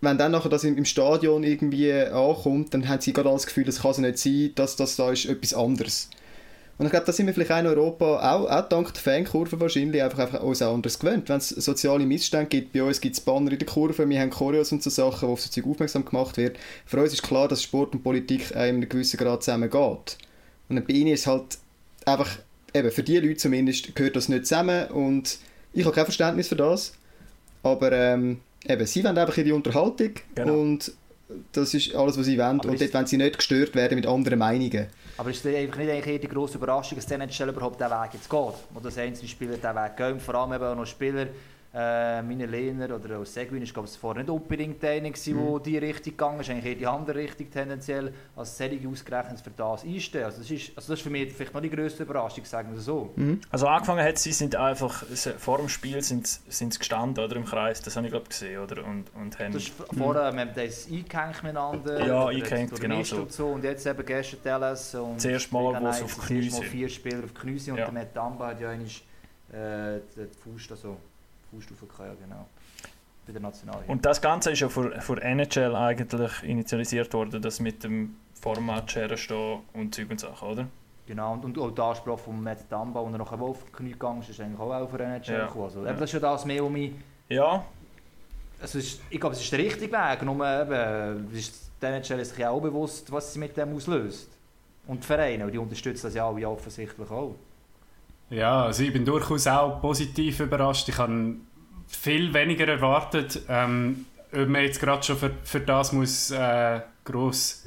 wenn 0.00 0.18
dann 0.18 0.32
nachher 0.32 0.48
das 0.48 0.64
im, 0.64 0.84
Stadion 0.84 1.44
irgendwie 1.44 1.92
ankommt, 1.92 2.74
dann 2.74 2.88
haben 2.88 3.00
sie 3.00 3.12
gerade 3.12 3.30
das 3.30 3.46
Gefühl, 3.46 3.64
das 3.64 3.82
kann 3.82 3.94
so 3.94 4.02
nicht 4.02 4.18
sein, 4.18 4.50
dass 4.56 4.74
das 4.74 4.96
da 4.96 5.12
ist 5.12 5.26
etwas 5.26 5.54
anderes. 5.54 6.10
Und 6.82 6.86
ich 6.86 6.90
glaube, 6.90 7.06
da 7.06 7.12
sind 7.12 7.28
wir 7.28 7.32
vielleicht 7.32 7.52
auch 7.52 7.60
in 7.60 7.66
Europa, 7.68 8.34
auch, 8.34 8.50
auch 8.50 8.68
dank 8.68 8.92
der 8.92 9.00
Fankurve 9.00 9.60
wahrscheinlich, 9.60 10.02
einfach, 10.02 10.18
einfach 10.18 10.42
uns 10.42 10.60
auch 10.62 10.74
anders 10.74 10.98
gewöhnt. 10.98 11.28
Wenn 11.28 11.36
es 11.36 11.50
soziale 11.50 12.04
Missstände 12.04 12.46
gibt, 12.48 12.72
bei 12.72 12.82
uns 12.82 13.00
gibt 13.00 13.14
es 13.14 13.20
Banner 13.20 13.52
in 13.52 13.58
der 13.60 13.68
Kurve, 13.68 14.08
wir 14.08 14.20
haben 14.20 14.30
Choreos 14.30 14.72
und 14.72 14.82
so 14.82 14.90
Sachen, 14.90 15.28
wo 15.28 15.34
auf 15.34 15.40
so 15.40 15.48
Zeug 15.48 15.64
aufmerksam 15.64 16.04
gemacht 16.04 16.36
wird. 16.38 16.58
Für 16.84 17.00
uns 17.00 17.12
ist 17.12 17.22
klar, 17.22 17.46
dass 17.46 17.62
Sport 17.62 17.94
und 17.94 18.02
Politik 18.02 18.50
in 18.50 18.56
einem 18.56 18.88
gewissen 18.88 19.16
Grad 19.16 19.44
zusammengeht. 19.44 20.18
Und 20.68 20.84
bei 20.88 20.92
ihnen 20.92 21.12
ist 21.12 21.28
halt 21.28 21.56
einfach, 22.04 22.40
eben 22.74 22.90
für 22.90 23.04
die 23.04 23.18
Leute 23.18 23.36
zumindest, 23.36 23.94
gehört 23.94 24.16
das 24.16 24.28
nicht 24.28 24.48
zusammen 24.48 24.88
und 24.88 25.38
ich 25.72 25.84
habe 25.84 25.94
kein 25.94 26.04
Verständnis 26.06 26.48
für 26.48 26.56
das. 26.56 26.94
Aber 27.62 27.92
ähm, 27.92 28.40
eben, 28.66 28.86
sie 28.86 29.04
wollen 29.04 29.18
einfach 29.18 29.36
ihre 29.36 29.54
Unterhaltung 29.54 30.14
Genau. 30.34 30.58
und 30.58 30.92
das 31.52 31.74
ist 31.74 31.94
alles, 31.94 32.18
was 32.18 32.26
sie 32.26 32.38
wollen. 32.38 32.60
Aber 32.60 32.68
und 32.68 32.80
dort 32.80 32.94
wollen 32.94 33.06
sie 33.06 33.16
nicht 33.16 33.36
gestört 33.36 33.74
werden 33.74 33.96
mit 33.96 34.06
anderen 34.06 34.38
Meinungen. 34.38 34.86
Aber 35.16 35.30
ist 35.30 35.44
es 35.44 35.54
einfach 35.54 35.78
nicht 35.78 35.90
eigentlich 35.90 36.06
eher 36.06 36.18
die 36.18 36.28
grosse 36.28 36.56
Überraschung, 36.56 36.96
dass 36.96 37.06
der 37.06 37.20
NHL 37.20 37.48
überhaupt 37.48 37.80
diesen 37.80 37.90
Weg 37.90 38.14
jetzt 38.14 38.30
geht? 38.30 38.54
Wo 38.70 38.80
das 38.82 38.98
einzelne 38.98 39.28
Spieler 39.28 39.56
diesen 39.56 39.74
Weg 39.74 39.96
gehen, 39.96 40.20
vor 40.20 40.34
allem 40.34 40.52
eben 40.52 40.64
auch 40.64 40.76
noch 40.76 40.86
Spieler, 40.86 41.26
äh, 41.74 42.20
meine 42.20 42.44
Lehner 42.44 42.94
oder 42.94 43.18
auch 43.18 43.24
Seguin, 43.24 43.62
ist 43.62 43.72
glaube 43.72 43.88
ich 43.90 43.96
vorher 43.98 44.22
nicht 44.22 44.30
unbedingt 44.30 44.82
der, 44.82 45.00
gewesen, 45.00 45.34
Mhm. 45.34 45.40
wo 45.40 45.58
die 45.58 45.78
Richtung 45.78 46.12
gegangen 46.12 46.40
ist, 46.40 46.50
eigentlich 46.50 46.66
eher 46.66 46.74
die 46.74 46.86
andere 46.86 47.18
Richtung 47.18 47.50
tendenziell, 47.50 48.12
als 48.36 48.58
Serie 48.58 48.86
ausgerechnet 48.86 49.40
für 49.40 49.50
das 49.50 49.82
einstehen. 49.82 50.24
Also 50.24 50.38
das, 50.42 50.50
ist, 50.50 50.68
also 50.76 50.92
das 50.92 50.98
ist 50.98 51.02
für 51.02 51.08
mich 51.08 51.32
vielleicht 51.32 51.54
noch 51.54 51.62
die 51.62 51.70
grösste 51.70 52.02
Überraschung, 52.02 52.44
sagen 52.44 52.72
wir 52.72 52.78
es 52.78 52.84
so. 52.84 53.14
Also 53.50 53.66
angefangen 53.68 54.04
hat 54.04 54.18
sie 54.18 54.32
sind 54.32 54.54
einfach 54.54 55.02
vor 55.38 55.58
dem 55.58 55.70
Spiel 55.70 56.02
sind, 56.02 56.26
sind 56.26 56.74
sie 56.74 56.78
gestanden 56.78 57.24
oder 57.24 57.36
im 57.36 57.46
Kreis, 57.46 57.80
das 57.80 57.96
habe 57.96 58.06
ich 58.06 58.12
glaube 58.12 58.28
gesehen 58.28 58.60
oder 58.62 58.84
und 58.84 59.04
und 59.14 59.38
haben 59.38 59.52
Das 59.54 59.62
ist 59.62 59.72
vorher, 59.96 60.30
wir 60.32 60.40
haben 60.40 60.50
das 60.54 60.86
eingehängt 60.86 61.42
miteinander. 61.42 62.06
Ja, 62.06 62.26
eingehängt, 62.26 62.78
genau 62.80 63.02
so. 63.02 63.16
Und, 63.22 63.32
so. 63.32 63.46
und 63.48 63.64
jetzt 63.64 63.86
eben 63.86 64.04
gestern 64.04 64.40
Dallas 64.44 64.94
und 64.94 65.16
Das 65.16 65.24
erste 65.24 65.54
Mal, 65.54 65.62
wo 65.64 65.72
Nights, 65.72 66.02
auf 66.02 66.12
sind. 66.22 66.52
vier 66.64 66.88
Spieler 66.90 67.24
auf 67.24 67.32
sind 67.42 67.72
und 67.72 67.78
Ja. 67.78 67.84
der 67.86 67.92
Matt 67.94 68.14
Dumba 68.14 68.48
hat 68.48 68.60
ja 68.60 68.68
einmal 68.70 68.88
äh, 69.52 70.00
den 70.16 70.30
Fuß, 70.42 70.70
also 70.70 70.96
Aufgehauen, 71.56 72.08
ja 72.20 72.26
genau. 72.26 72.46
Bei 73.26 73.32
der 73.32 73.42
Nationalhymne. 73.42 73.86
Und 73.92 74.04
das 74.04 74.20
Ganze 74.20 74.50
ist 74.52 74.60
ja 74.60 74.68
von, 74.68 74.92
von 75.00 75.18
NHL 75.18 75.76
eigentlich 75.76 76.42
initialisiert 76.42 77.12
worden, 77.14 77.40
das 77.40 77.60
mit 77.60 77.84
dem 77.84 78.16
Format 78.40 78.90
stehen 78.90 79.60
und 79.74 79.94
Zeug 79.94 80.10
und 80.10 80.18
Sachen, 80.20 80.48
oder? 80.48 80.66
Genau, 81.06 81.32
und, 81.34 81.44
und 81.44 81.58
auch 81.58 81.70
der 81.70 81.84
Anspruch 81.84 82.18
von 82.18 82.42
Matt 82.42 82.70
Dumba, 82.70 83.00
als 83.00 83.12
er 83.12 83.18
nachher 83.18 83.40
auf 83.40 83.64
die 83.64 83.72
Knie 83.72 83.92
gegangen 83.92 84.20
ist, 84.20 84.30
ist 84.30 84.40
eigentlich 84.40 84.58
auch 84.58 84.90
der 84.96 85.00
NHL 85.06 85.32
Ja. 85.34 85.46
gekommen. 85.46 85.64
Also, 85.64 85.84
Ja. 85.84 85.90
eben, 85.90 85.98
das 86.00 86.08
ist 86.10 86.14
ja 86.14 86.20
das 86.20 86.44
mehr 86.44 86.64
um 86.64 86.72
mich. 86.72 86.92
Ja, 87.28 87.64
Also 88.60 88.78
ist, 88.78 89.00
ich 89.10 89.20
glaube, 89.20 89.34
es 89.34 89.42
ist 89.42 89.50
der 89.52 89.58
richtige 89.58 89.90
Weg. 89.92 90.22
Nur 90.22 90.34
eben, 90.34 91.32
ist 91.32 91.70
der 91.80 91.90
NHL 91.96 92.20
ist 92.20 92.30
sich 92.30 92.38
ja 92.38 92.50
auch 92.50 92.60
bewusst, 92.60 93.10
was 93.10 93.32
sie 93.32 93.40
mit 93.40 93.56
dem 93.56 93.74
auslöst. 93.74 94.30
Und 94.86 95.02
die 95.02 95.06
Vereine, 95.06 95.50
die 95.50 95.58
unterstützen 95.58 96.06
das 96.06 96.14
ja 96.14 96.26
alle 96.28 96.48
offensichtlich 96.48 97.10
auch. 97.10 97.34
Ja, 98.32 98.64
also 98.64 98.82
ich 98.82 98.92
bin 98.92 99.04
durchaus 99.04 99.46
auch 99.46 99.78
positiv 99.82 100.40
überrascht. 100.40 100.88
Ich 100.88 100.96
habe 100.96 101.34
viel 101.86 102.32
weniger 102.32 102.66
erwartet. 102.66 103.42
Ähm, 103.46 104.06
ob 104.32 104.48
man 104.48 104.62
jetzt 104.62 104.80
gerade 104.80 105.02
schon 105.02 105.18
für, 105.18 105.32
für 105.44 105.60
das 105.60 105.92
muss 105.92 106.30
äh, 106.30 106.80
gross, 107.04 107.66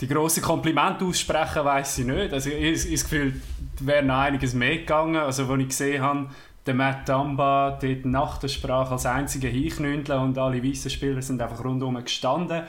die 0.00 0.08
grossen 0.08 0.42
Komplimente 0.42 1.04
aussprechen, 1.04 1.64
weiß 1.64 1.98
ich 1.98 2.06
nicht. 2.06 2.32
Also 2.32 2.50
ich, 2.50 2.84
ich 2.84 2.90
das 2.90 3.04
Gefühl, 3.04 3.40
wäre 3.78 4.02
noch 4.02 4.16
einiges 4.16 4.54
mehr 4.54 4.78
gegangen. 4.78 5.16
Also 5.16 5.44
als 5.46 5.60
ich 5.60 5.68
gesehen 5.68 6.02
habe, 6.02 6.26
der 6.66 6.74
Matt 6.74 7.08
Damba 7.08 7.78
dort 7.80 8.04
nach 8.04 8.38
der 8.38 8.48
Sprache 8.48 8.90
als 8.90 9.06
einziger 9.06 9.48
hinknündeln 9.48 10.20
und 10.20 10.36
alle 10.36 10.64
weißen 10.64 10.90
Spieler 10.90 11.22
sind 11.22 11.40
einfach 11.40 11.64
rundherum 11.64 12.02
gestanden, 12.02 12.62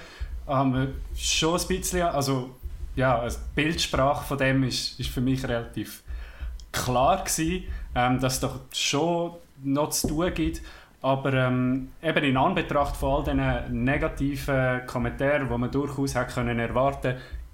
haben 0.45 0.73
wir 0.75 0.87
schon 1.15 1.59
ein 1.59 1.67
bisschen, 1.67 2.03
also 2.03 2.51
ja, 2.95 3.17
also 3.17 3.39
die 3.39 3.61
Bildsprache 3.63 4.23
von 4.23 4.37
dem 4.37 4.63
ist, 4.63 4.99
ist 4.99 5.09
für 5.09 5.21
mich 5.21 5.43
relativ 5.43 6.02
klar 6.73 7.23
gewesen, 7.23 7.63
ähm, 7.95 8.19
dass 8.19 8.33
es 8.33 8.39
doch 8.41 8.59
schon 8.73 9.31
noch 9.63 9.91
zu 9.91 10.07
tun 10.09 10.33
gibt. 10.33 10.61
Aber 11.01 11.33
ähm, 11.33 11.89
eben 12.01 12.23
in 12.23 12.37
Anbetracht 12.37 12.95
von 12.95 13.11
all 13.11 13.23
diesen 13.23 13.83
negativen 13.83 14.85
Kommentaren, 14.87 15.49
die 15.49 15.57
man 15.57 15.71
durchaus 15.71 16.15
hätte 16.15 16.33
können 16.33 16.59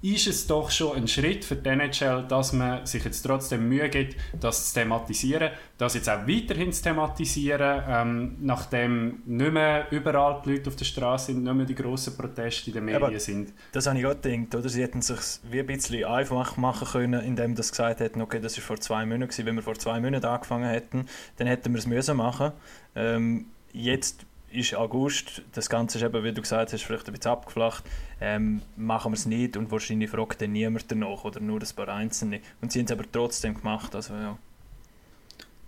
ist 0.02 0.26
es 0.26 0.46
doch 0.46 0.70
schon 0.70 0.96
ein 0.96 1.08
Schritt 1.08 1.44
für 1.44 1.56
die 1.56 1.68
NHL, 1.68 2.24
dass 2.26 2.52
man 2.52 2.86
sich 2.86 3.04
jetzt 3.04 3.20
trotzdem 3.22 3.68
Mühe 3.68 3.88
gibt, 3.90 4.16
das 4.40 4.68
zu 4.68 4.80
thematisieren, 4.80 5.50
das 5.76 5.94
jetzt 5.94 6.08
auch 6.08 6.26
weiterhin 6.26 6.72
zu 6.72 6.82
thematisieren, 6.82 7.82
ähm, 7.86 8.36
nachdem 8.40 9.22
nicht 9.26 9.52
mehr 9.52 9.86
überall 9.90 10.40
die 10.44 10.52
Leute 10.52 10.70
auf 10.70 10.76
der 10.76 10.86
Straße 10.86 11.26
sind, 11.26 11.44
nicht 11.44 11.54
mehr 11.54 11.66
die 11.66 11.74
grossen 11.74 12.16
Proteste 12.16 12.70
in 12.70 12.74
den 12.74 12.84
Medien 12.86 13.02
Aber 13.02 13.20
sind. 13.20 13.52
Das 13.72 13.86
habe 13.86 13.98
ich 13.98 14.06
auch 14.06 14.18
gedacht, 14.18 14.54
oder? 14.54 14.68
Sie 14.70 14.82
hätten 14.82 15.02
sich 15.02 15.18
wie 15.50 15.60
ein 15.60 15.66
bisschen 15.66 16.04
einfach 16.04 16.56
machen 16.56 16.88
können, 16.88 17.20
indem 17.22 17.54
sie 17.54 17.70
gesagt 17.70 18.00
hätten, 18.00 18.22
okay, 18.22 18.40
das 18.40 18.56
war 18.56 18.64
vor 18.64 18.80
zwei 18.80 19.04
Monaten, 19.04 19.30
gewesen. 19.30 19.46
wenn 19.46 19.56
wir 19.56 19.62
vor 19.62 19.78
zwei 19.78 20.00
Monaten 20.00 20.24
angefangen 20.24 20.70
hätten, 20.70 21.06
dann 21.36 21.46
hätten 21.46 21.72
wir 21.74 21.78
es 21.78 21.86
müssen 21.86 22.16
machen. 22.16 22.52
Ähm, 22.94 23.46
jetzt 23.72 24.24
ist 24.52 24.74
August, 24.74 25.42
das 25.52 25.68
Ganze 25.68 25.98
ist 25.98 26.04
eben, 26.04 26.24
wie 26.24 26.32
du 26.32 26.42
gesagt 26.42 26.72
hast, 26.72 26.82
vielleicht 26.82 27.06
ein 27.06 27.14
bisschen 27.14 27.30
abgeflacht, 27.30 27.84
ähm, 28.20 28.62
machen 28.76 29.12
wir 29.12 29.16
es 29.16 29.26
nicht 29.26 29.56
und 29.56 29.70
wahrscheinlich 29.70 30.10
fragt 30.10 30.42
dann 30.42 30.52
niemand 30.52 30.90
danach 30.90 31.24
oder 31.24 31.40
nur 31.40 31.60
ein 31.60 31.68
paar 31.74 31.88
Einzelne. 31.88 32.40
Und 32.60 32.72
sie 32.72 32.80
haben 32.80 32.86
es 32.86 32.92
aber 32.92 33.04
trotzdem 33.10 33.54
gemacht, 33.54 33.94
also 33.94 34.14
ja. 34.14 34.38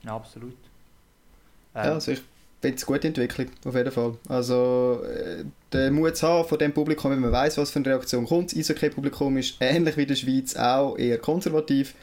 Ja, 0.04 0.16
absolut. 0.16 0.56
Ja, 1.74 1.84
Ähm, 1.84 1.92
also 1.94 2.12
ich 2.12 2.22
finde 2.60 2.76
es 2.76 2.86
eine 2.86 2.94
gute 2.96 3.08
Entwicklung, 3.08 3.46
auf 3.64 3.74
jeden 3.74 3.90
Fall. 3.90 4.14
Also 4.28 5.02
äh, 5.04 5.44
den 5.72 5.94
Mut 5.94 6.16
zu 6.16 6.26
haben 6.26 6.48
von 6.48 6.58
dem 6.58 6.72
Publikum, 6.72 7.10
wenn 7.10 7.20
man 7.20 7.32
weiß, 7.32 7.58
was 7.58 7.70
für 7.70 7.78
eine 7.78 7.86
Reaktion 7.86 8.26
kommt. 8.26 8.52
Das 8.52 8.58
Eishockey-Publikum 8.58 9.36
ist 9.38 9.56
ähnlich 9.60 9.96
wie 9.96 10.02
in 10.02 10.08
der 10.08 10.14
Schweiz 10.16 10.56
auch 10.56 10.96
eher 10.96 11.18
konservativ. 11.18 11.94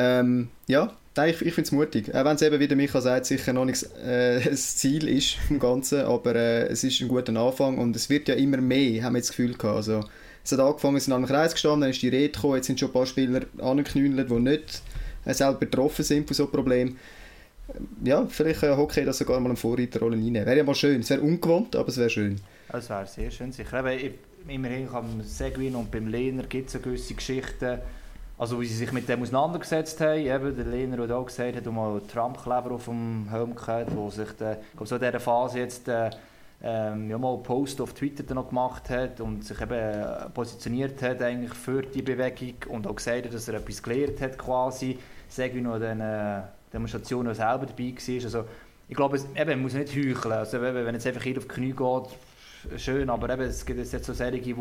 Ähm, 0.00 0.48
ja, 0.68 0.92
nein, 1.16 1.30
ich, 1.30 1.42
ich 1.42 1.54
finde 1.54 1.66
es 1.66 1.72
mutig. 1.72 2.14
Auch 2.14 2.24
wenn 2.24 2.36
es 2.36 2.42
eben, 2.42 2.60
wie 2.60 2.68
der 2.68 2.76
Micha 2.76 3.00
sagt, 3.00 3.26
sicher 3.26 3.52
noch 3.52 3.64
nicht 3.64 3.82
äh, 3.96 4.40
das 4.48 4.76
Ziel 4.76 5.08
ist 5.08 5.34
vom 5.34 5.58
Ganzen, 5.58 6.02
aber 6.02 6.36
äh, 6.36 6.68
es 6.68 6.84
ist 6.84 7.00
ein 7.00 7.08
guter 7.08 7.34
Anfang 7.34 7.78
und 7.78 7.96
es 7.96 8.08
wird 8.08 8.28
ja 8.28 8.36
immer 8.36 8.58
mehr, 8.58 9.02
haben 9.02 9.14
wir 9.14 9.20
das 9.20 9.30
Gefühl 9.30 9.54
gehabt. 9.54 9.76
Also, 9.76 10.04
es 10.44 10.52
hat 10.52 10.60
angefangen, 10.60 10.94
wir 10.94 11.00
sind 11.00 11.12
an 11.12 11.24
einem 11.24 11.26
Kreis 11.26 11.52
gestanden, 11.52 11.80
dann 11.80 11.90
ist 11.90 12.00
die 12.00 12.08
Rede 12.08 12.32
gekommen, 12.32 12.54
jetzt 12.54 12.68
sind 12.68 12.78
schon 12.78 12.90
ein 12.90 12.92
paar 12.92 13.06
Spieler 13.06 13.40
angeknüllt, 13.58 14.30
die 14.30 14.34
nicht 14.34 14.82
äh, 15.24 15.34
selber 15.34 15.58
betroffen 15.58 16.04
sind 16.04 16.28
von 16.28 16.34
so 16.34 16.44
einem 16.44 16.52
Problem. 16.52 16.96
Ja, 18.04 18.24
vielleicht 18.26 18.62
äh, 18.62 18.76
Hockey 18.76 19.04
das 19.04 19.18
sogar 19.18 19.40
mal 19.40 19.48
eine 19.48 19.56
Vorreiterrolle 19.56 20.16
reinnehmen. 20.16 20.46
Wäre 20.46 20.58
ja 20.58 20.64
mal 20.64 20.76
schön. 20.76 21.00
Es 21.00 21.10
wäre 21.10 21.20
ungewohnt, 21.20 21.74
aber 21.74 21.88
es 21.88 21.98
wäre 21.98 22.08
schön. 22.08 22.40
Das 22.70 22.88
wäre 22.88 23.06
sehr 23.06 23.30
schön, 23.32 23.50
sicher. 23.50 23.84
Eben, 23.84 24.14
immerhin 24.46 24.88
beim 24.90 25.22
Seguin 25.22 25.74
und 25.74 25.90
beim 25.90 26.06
Lehner 26.06 26.44
gibt 26.44 26.68
es 26.68 26.76
eine 26.76 26.84
gewisse 26.84 27.14
Geschichten, 27.14 27.78
also 28.38 28.60
wie 28.60 28.66
sie 28.66 28.76
sich 28.76 28.92
mit 28.92 29.08
dem 29.08 29.22
auseinandergesetzt 29.22 30.00
haben. 30.00 30.20
Eben, 30.20 30.56
der 30.56 30.64
Lehner, 30.64 31.06
der 31.06 31.16
auch 31.16 31.26
gesagt 31.26 31.56
hat, 31.56 31.66
mal 31.66 32.00
Trump-Kleber 32.12 32.72
auf 32.72 32.84
dem 32.84 33.28
Helm 33.28 33.54
gehabt, 33.54 33.94
wo 33.94 34.08
sich 34.10 34.30
der, 34.38 34.60
ich 34.60 34.72
glaube, 34.72 34.86
so 34.86 34.94
in 34.94 35.02
dieser 35.02 35.20
Phase 35.20 35.58
jetzt 35.58 35.88
äh, 35.88 36.10
ähm, 36.62 37.10
ja, 37.10 37.18
mal 37.18 37.34
einen 37.34 37.42
Post 37.42 37.80
auf 37.80 37.92
Twitter 37.94 38.22
dann 38.22 38.36
noch 38.36 38.48
gemacht 38.48 38.90
hat 38.90 39.20
und 39.20 39.44
sich 39.44 39.60
eben 39.60 39.72
äh, 39.72 40.28
positioniert 40.32 41.00
hat 41.02 41.20
eigentlich 41.22 41.54
für 41.54 41.82
die 41.82 42.02
Bewegung 42.02 42.54
und 42.68 42.86
auch 42.86 42.96
gesagt 42.96 43.26
hat, 43.26 43.34
dass 43.34 43.48
er 43.48 43.54
etwas 43.54 43.82
gelernt 43.82 44.20
hat 44.20 44.38
quasi. 44.38 44.98
Seguin 45.28 45.64
noch 45.64 45.74
an 45.74 45.80
den 45.80 46.00
äh, 46.00 46.40
Demonstrationen 46.72 47.34
selber 47.34 47.66
dabei 47.66 47.92
war. 47.94 48.24
Also, 48.24 48.44
ich 48.88 48.96
glaube, 48.96 49.16
es, 49.16 49.26
eben, 49.36 49.50
man 49.50 49.62
muss 49.62 49.74
nicht 49.74 49.94
heucheln. 49.94 50.32
Also, 50.32 50.60
wenn 50.62 50.94
jetzt 50.94 51.06
einfach 51.06 51.24
jeder 51.24 51.38
auf 51.38 51.46
die 51.46 51.54
Knie 51.54 51.72
geht, 51.72 52.80
schön, 52.80 53.10
aber 53.10 53.30
eben, 53.30 53.42
es 53.42 53.66
gibt 53.66 53.78
jetzt 53.78 54.04
so 54.04 54.12
solche, 54.12 54.40
die 54.40 54.54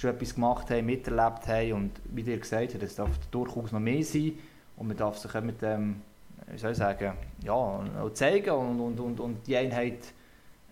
schon 0.00 0.10
etwas 0.10 0.34
gemacht 0.34 0.70
haben, 0.70 0.86
miterlebt 0.86 1.46
haben 1.46 1.72
und 1.72 1.90
wie 2.04 2.22
dir 2.22 2.38
gesagt 2.38 2.74
hat, 2.74 2.82
es 2.82 2.94
darf 2.94 3.10
durchaus 3.30 3.70
noch 3.70 3.80
mehr 3.80 4.02
sein 4.02 4.32
und 4.76 4.88
man 4.88 4.96
darf 4.96 5.18
sich 5.18 5.34
auch 5.34 5.42
mit 5.42 5.60
dem, 5.60 6.00
wie 6.50 6.58
soll 6.58 6.72
ich 6.72 6.78
sagen, 6.78 7.12
ja, 7.44 7.80
zeigen 8.14 8.50
und, 8.50 8.80
und, 8.80 9.00
und, 9.00 9.20
und 9.20 9.46
die 9.46 9.56
Einheit 9.56 9.98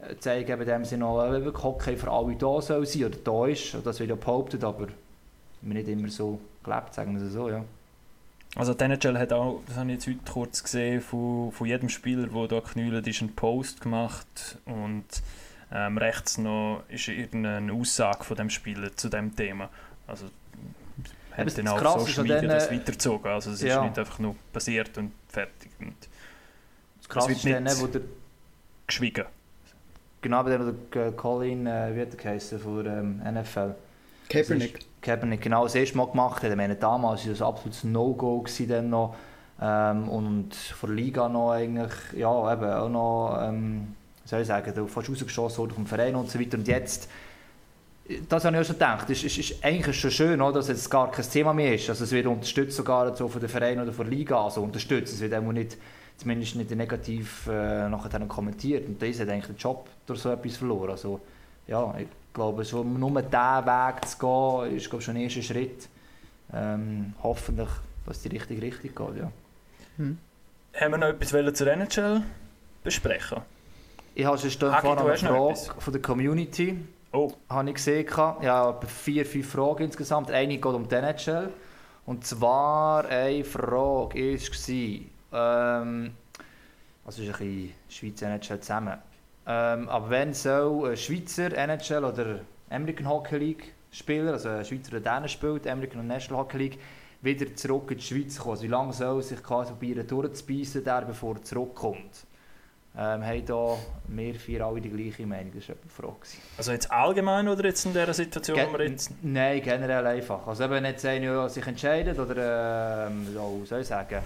äh, 0.01 0.17
zeigen, 0.19 0.59
in 0.61 0.67
dem 0.67 0.85
Sinne 0.85 1.07
auch, 1.07 1.23
äh, 1.27 1.45
wirklich 1.45 1.63
Hockey 1.63 1.97
für 1.97 2.11
alle 2.11 2.37
da 2.37 2.61
soll 2.63 2.87
sein 2.87 3.05
oder 3.05 3.19
da 3.23 3.47
ist, 3.47 3.77
das 3.85 4.01
wird 4.01 4.09
ja 4.11 4.17
behauptet, 4.17 4.65
aber 4.65 4.87
wir 5.61 5.75
nicht 5.75 5.89
immer 5.89 6.09
so 6.09 6.41
gelebt, 6.65 6.95
sagen 6.95 7.19
wir 7.19 7.27
es 7.27 7.33
so, 7.33 7.51
ja. 7.51 7.65
Also 8.57 8.73
die 8.73 8.83
NHL 8.83 9.19
hat 9.19 9.33
auch, 9.35 9.61
das 9.67 9.77
habe 9.77 9.91
ich 9.91 9.97
jetzt 9.97 10.07
heute 10.07 10.33
kurz 10.33 10.63
gesehen, 10.63 11.03
von, 11.03 11.53
von 11.53 11.67
jedem 11.67 11.91
Spieler, 11.91 12.29
der 12.29 12.49
da 12.49 12.61
geknüllt 12.61 13.07
ist, 13.07 13.21
einen 13.21 13.35
Post 13.35 13.83
gemacht 13.83 14.59
und 14.65 15.05
ähm, 15.73 15.99
rechts 15.99 16.39
noch 16.39 16.83
ist 16.89 17.09
irgendeine 17.09 17.73
Aussage 17.73 18.25
von 18.25 18.37
dem 18.37 18.51
Spieler 18.51 18.95
zu 18.97 19.09
dem 19.09 19.35
Thema. 19.35 19.69
Also 20.07 20.27
hat 21.37 21.47
das 21.47 21.55
dann 21.55 21.69
auch 21.69 21.79
Krasse 21.79 22.07
Social 22.07 22.23
Media 22.25 22.41
den, 22.41 22.51
das 22.51 22.69
äh, 22.69 22.75
weitergezogen. 22.77 23.31
Also 23.31 23.51
es 23.51 23.63
ja. 23.63 23.77
ist 23.77 23.83
nicht 23.89 23.99
einfach 23.99 24.19
nur 24.19 24.35
passiert 24.53 24.97
und 24.99 25.13
fertig 25.29 25.71
und 25.81 25.95
Das 26.99 27.09
Krasse 27.09 27.29
wird 27.29 27.39
ist 27.39 27.47
dann, 27.47 27.63
nicht- 27.65 27.81
wo 27.81 27.87
der, 27.87 28.01
geschwiegen. 28.87 29.25
genau 30.23 30.43
bei 30.43 30.57
dem 30.57 30.77
der 30.93 31.13
Colin, 31.13 31.67
äh, 31.67 31.95
wie 31.95 32.01
hat 32.03 32.11
er 32.11 32.17
geheißen, 32.17 32.59
von 32.59 32.85
der 32.85 32.99
ähm, 32.99 33.23
NFL, 33.23 33.75
Kaepernick. 34.29 34.81
Kaepernick 35.01 35.41
genau 35.41 35.65
das 35.65 35.75
erste 35.75 35.97
Mal 35.97 36.07
gemacht 36.07 36.43
hat. 36.43 36.51
Ich 36.51 36.57
meine, 36.57 36.75
damals 36.75 37.25
war 37.25 37.31
das 37.31 37.41
ein 37.43 37.49
absolutes 37.49 37.85
No-Go 37.85 38.45
dann 38.69 38.91
noch. 38.91 39.15
Ähm, 39.61 40.09
und 40.09 40.55
von 40.55 40.91
der 40.91 40.97
Liga 40.97 41.29
noch 41.29 41.53
eigentlich, 41.53 41.93
ja, 42.17 42.53
eben 42.53 42.65
auch 42.65 42.89
noch, 42.89 43.39
ähm, 43.43 43.95
soll 44.29 44.43
ich 44.43 44.47
sagen, 44.47 44.89
fast 44.89 45.09
rausgeschossen 45.09 45.59
worden 45.59 45.73
vom 45.73 45.87
Verein 45.87 46.15
und 46.15 46.31
so 46.31 46.39
weiter. 46.39 46.59
Und 46.59 46.69
jetzt, 46.69 47.09
das 48.29 48.45
habe 48.45 48.57
ich 48.57 48.63
auch 48.63 48.67
schon 48.67 48.75
gedacht, 48.75 49.09
ist, 49.09 49.25
ist, 49.25 49.39
ist 49.39 49.65
eigentlich 49.65 49.99
schon 49.99 50.11
schön, 50.11 50.43
oder, 50.43 50.59
dass 50.59 50.69
jetzt 50.69 50.91
gar 50.91 51.11
kein 51.11 51.25
Thema 51.25 51.55
mehr 51.55 51.75
ist. 51.75 51.89
Also 51.89 52.05
es 52.05 52.13
wird 52.13 52.27
unterstützt 52.27 52.77
sogar 52.77 53.17
so 53.17 53.29
von 53.29 53.41
den 53.41 53.49
Vereinen 53.49 53.81
oder 53.81 53.93
von 53.93 54.09
der 54.09 54.15
Liga, 54.19 54.45
also 54.45 54.63
unterstützt. 54.63 55.15
Es 55.15 55.21
wird 55.21 55.33
auch 55.33 55.41
nicht, 55.41 55.79
zumindest 56.19 56.57
nicht 56.57 56.71
negativ 56.71 57.47
äh, 57.47 57.89
nachher 57.89 58.21
kommentiert. 58.27 58.87
Und 58.87 59.01
das 59.01 59.19
hat 59.19 59.31
eigentlich 59.31 59.47
den 59.47 59.57
Job 59.57 59.89
durch 60.07 60.21
so 60.21 60.31
etwas 60.31 60.59
verloren. 60.59 60.91
Also, 60.91 61.21
ja, 61.67 61.95
ich 61.99 62.09
glaube, 62.35 62.65
so 62.65 62.85
nur 62.85 63.23
diesen 63.23 63.33
Weg 63.33 64.05
zu 64.07 64.19
gehen, 64.19 64.77
ist 64.77 64.91
glaube 64.91 65.03
schon 65.03 65.17
ein 65.17 65.23
erster 65.23 65.43
Schritt. 65.43 65.89
Ähm, 66.53 67.15
hoffentlich, 67.23 67.69
dass 68.05 68.21
die 68.21 68.29
richtige 68.29 68.61
Richtung 68.61 69.07
geht. 69.07 69.23
Ja. 69.23 69.31
Haben 70.81 70.91
wir 70.93 70.99
noch 70.99 71.09
etwas 71.09 71.55
zur 71.55 71.67
NHL 71.67 72.23
besprechen? 72.85 73.39
Ich 74.19 74.27
habe 74.27 74.37
schon 74.37 74.51
vorhin 74.51 74.97
du 74.97 75.07
eine 75.07 75.17
Frage 75.17 75.81
von 75.81 75.93
der 75.93 76.03
Community. 76.03 76.77
Oh, 77.13 77.31
habe 77.49 77.69
ich 77.69 77.77
gesehen. 77.77 78.05
Ja, 78.43 78.77
vier, 78.85 79.25
fünf 79.25 79.49
Fragen 79.49 79.85
insgesamt. 79.85 80.33
Eine 80.33 80.57
geht 80.57 80.65
um 80.65 80.89
die 80.89 80.95
NHL. 80.97 81.53
Und 82.05 82.27
zwar 82.27 83.05
eine 83.05 83.45
Frage 83.45 84.41
war, 85.31 85.83
ähm, 85.85 86.11
also 87.07 87.23
ist 87.23 87.29
ein 87.29 87.39
bisschen 87.39 87.75
Schweizer 87.89 88.27
NHL 88.27 88.59
zusammen. 88.59 88.99
Ähm, 89.47 89.89
aber 89.89 90.11
wenn 90.11 90.35
soll 90.35 90.91
ein 90.91 90.97
Schweizer 90.97 91.53
NHL 91.57 92.05
oder 92.05 92.41
American 92.71 93.09
Hockey 93.09 93.37
League 93.37 93.73
Spieler, 93.93 94.33
also 94.33 94.49
ein 94.49 94.65
Schweizer, 94.65 94.99
der 94.99 95.01
Dänen 95.15 95.29
spielt, 95.29 95.65
American 95.69 96.01
und 96.01 96.09
National 96.09 96.43
Hockey 96.43 96.59
League, 96.59 96.79
wieder 97.23 97.55
zurück 97.55 97.93
in 97.93 97.99
die 97.99 98.03
Schweiz 98.03 98.37
kommen? 98.37 98.51
Also 98.51 98.65
wie 98.65 98.69
lange 98.69 98.93
soll 98.93 99.23
sich 99.23 99.41
quasi 99.45 99.71
probieren 99.71 100.05
durchzubeissen, 100.05 100.83
der, 100.83 101.03
bevor 101.03 101.37
er 101.37 101.45
zurückkommt? 101.45 102.27
Ähm, 103.01 103.23
haben 103.25 103.47
da 103.47 103.77
wir 104.09 104.35
vier 104.35 104.67
alle 104.67 104.81
die 104.81 104.91
gleiche 104.91 105.25
Meinung? 105.25 105.53
Das 105.55 105.69
war 105.69 105.77
die 105.85 105.89
Frage. 105.89 106.15
also 106.57 106.73
jetzt 106.73 106.91
allgemein 106.91 107.47
oder 107.47 107.65
jetzt 107.67 107.87
in 107.87 107.93
dieser 107.93 108.13
Situation, 108.13 108.57
Ge- 108.57 108.67
wo 108.73 108.79
wir 108.79 108.89
jetzt... 108.89 109.13
Nein, 109.23 109.63
generell 109.63 110.05
einfach. 110.07 110.45
Also 110.49 110.65
eben 110.65 110.83
nicht 110.83 110.99
sagen, 110.99 111.23
ja, 111.23 111.49
sich 111.49 111.65
entscheidet 111.65 112.19
oder 112.19 113.07
ähm, 113.07 113.29
wie 113.29 113.67
soll 113.67 113.81
ich 113.83 113.87
sagen, 113.87 114.19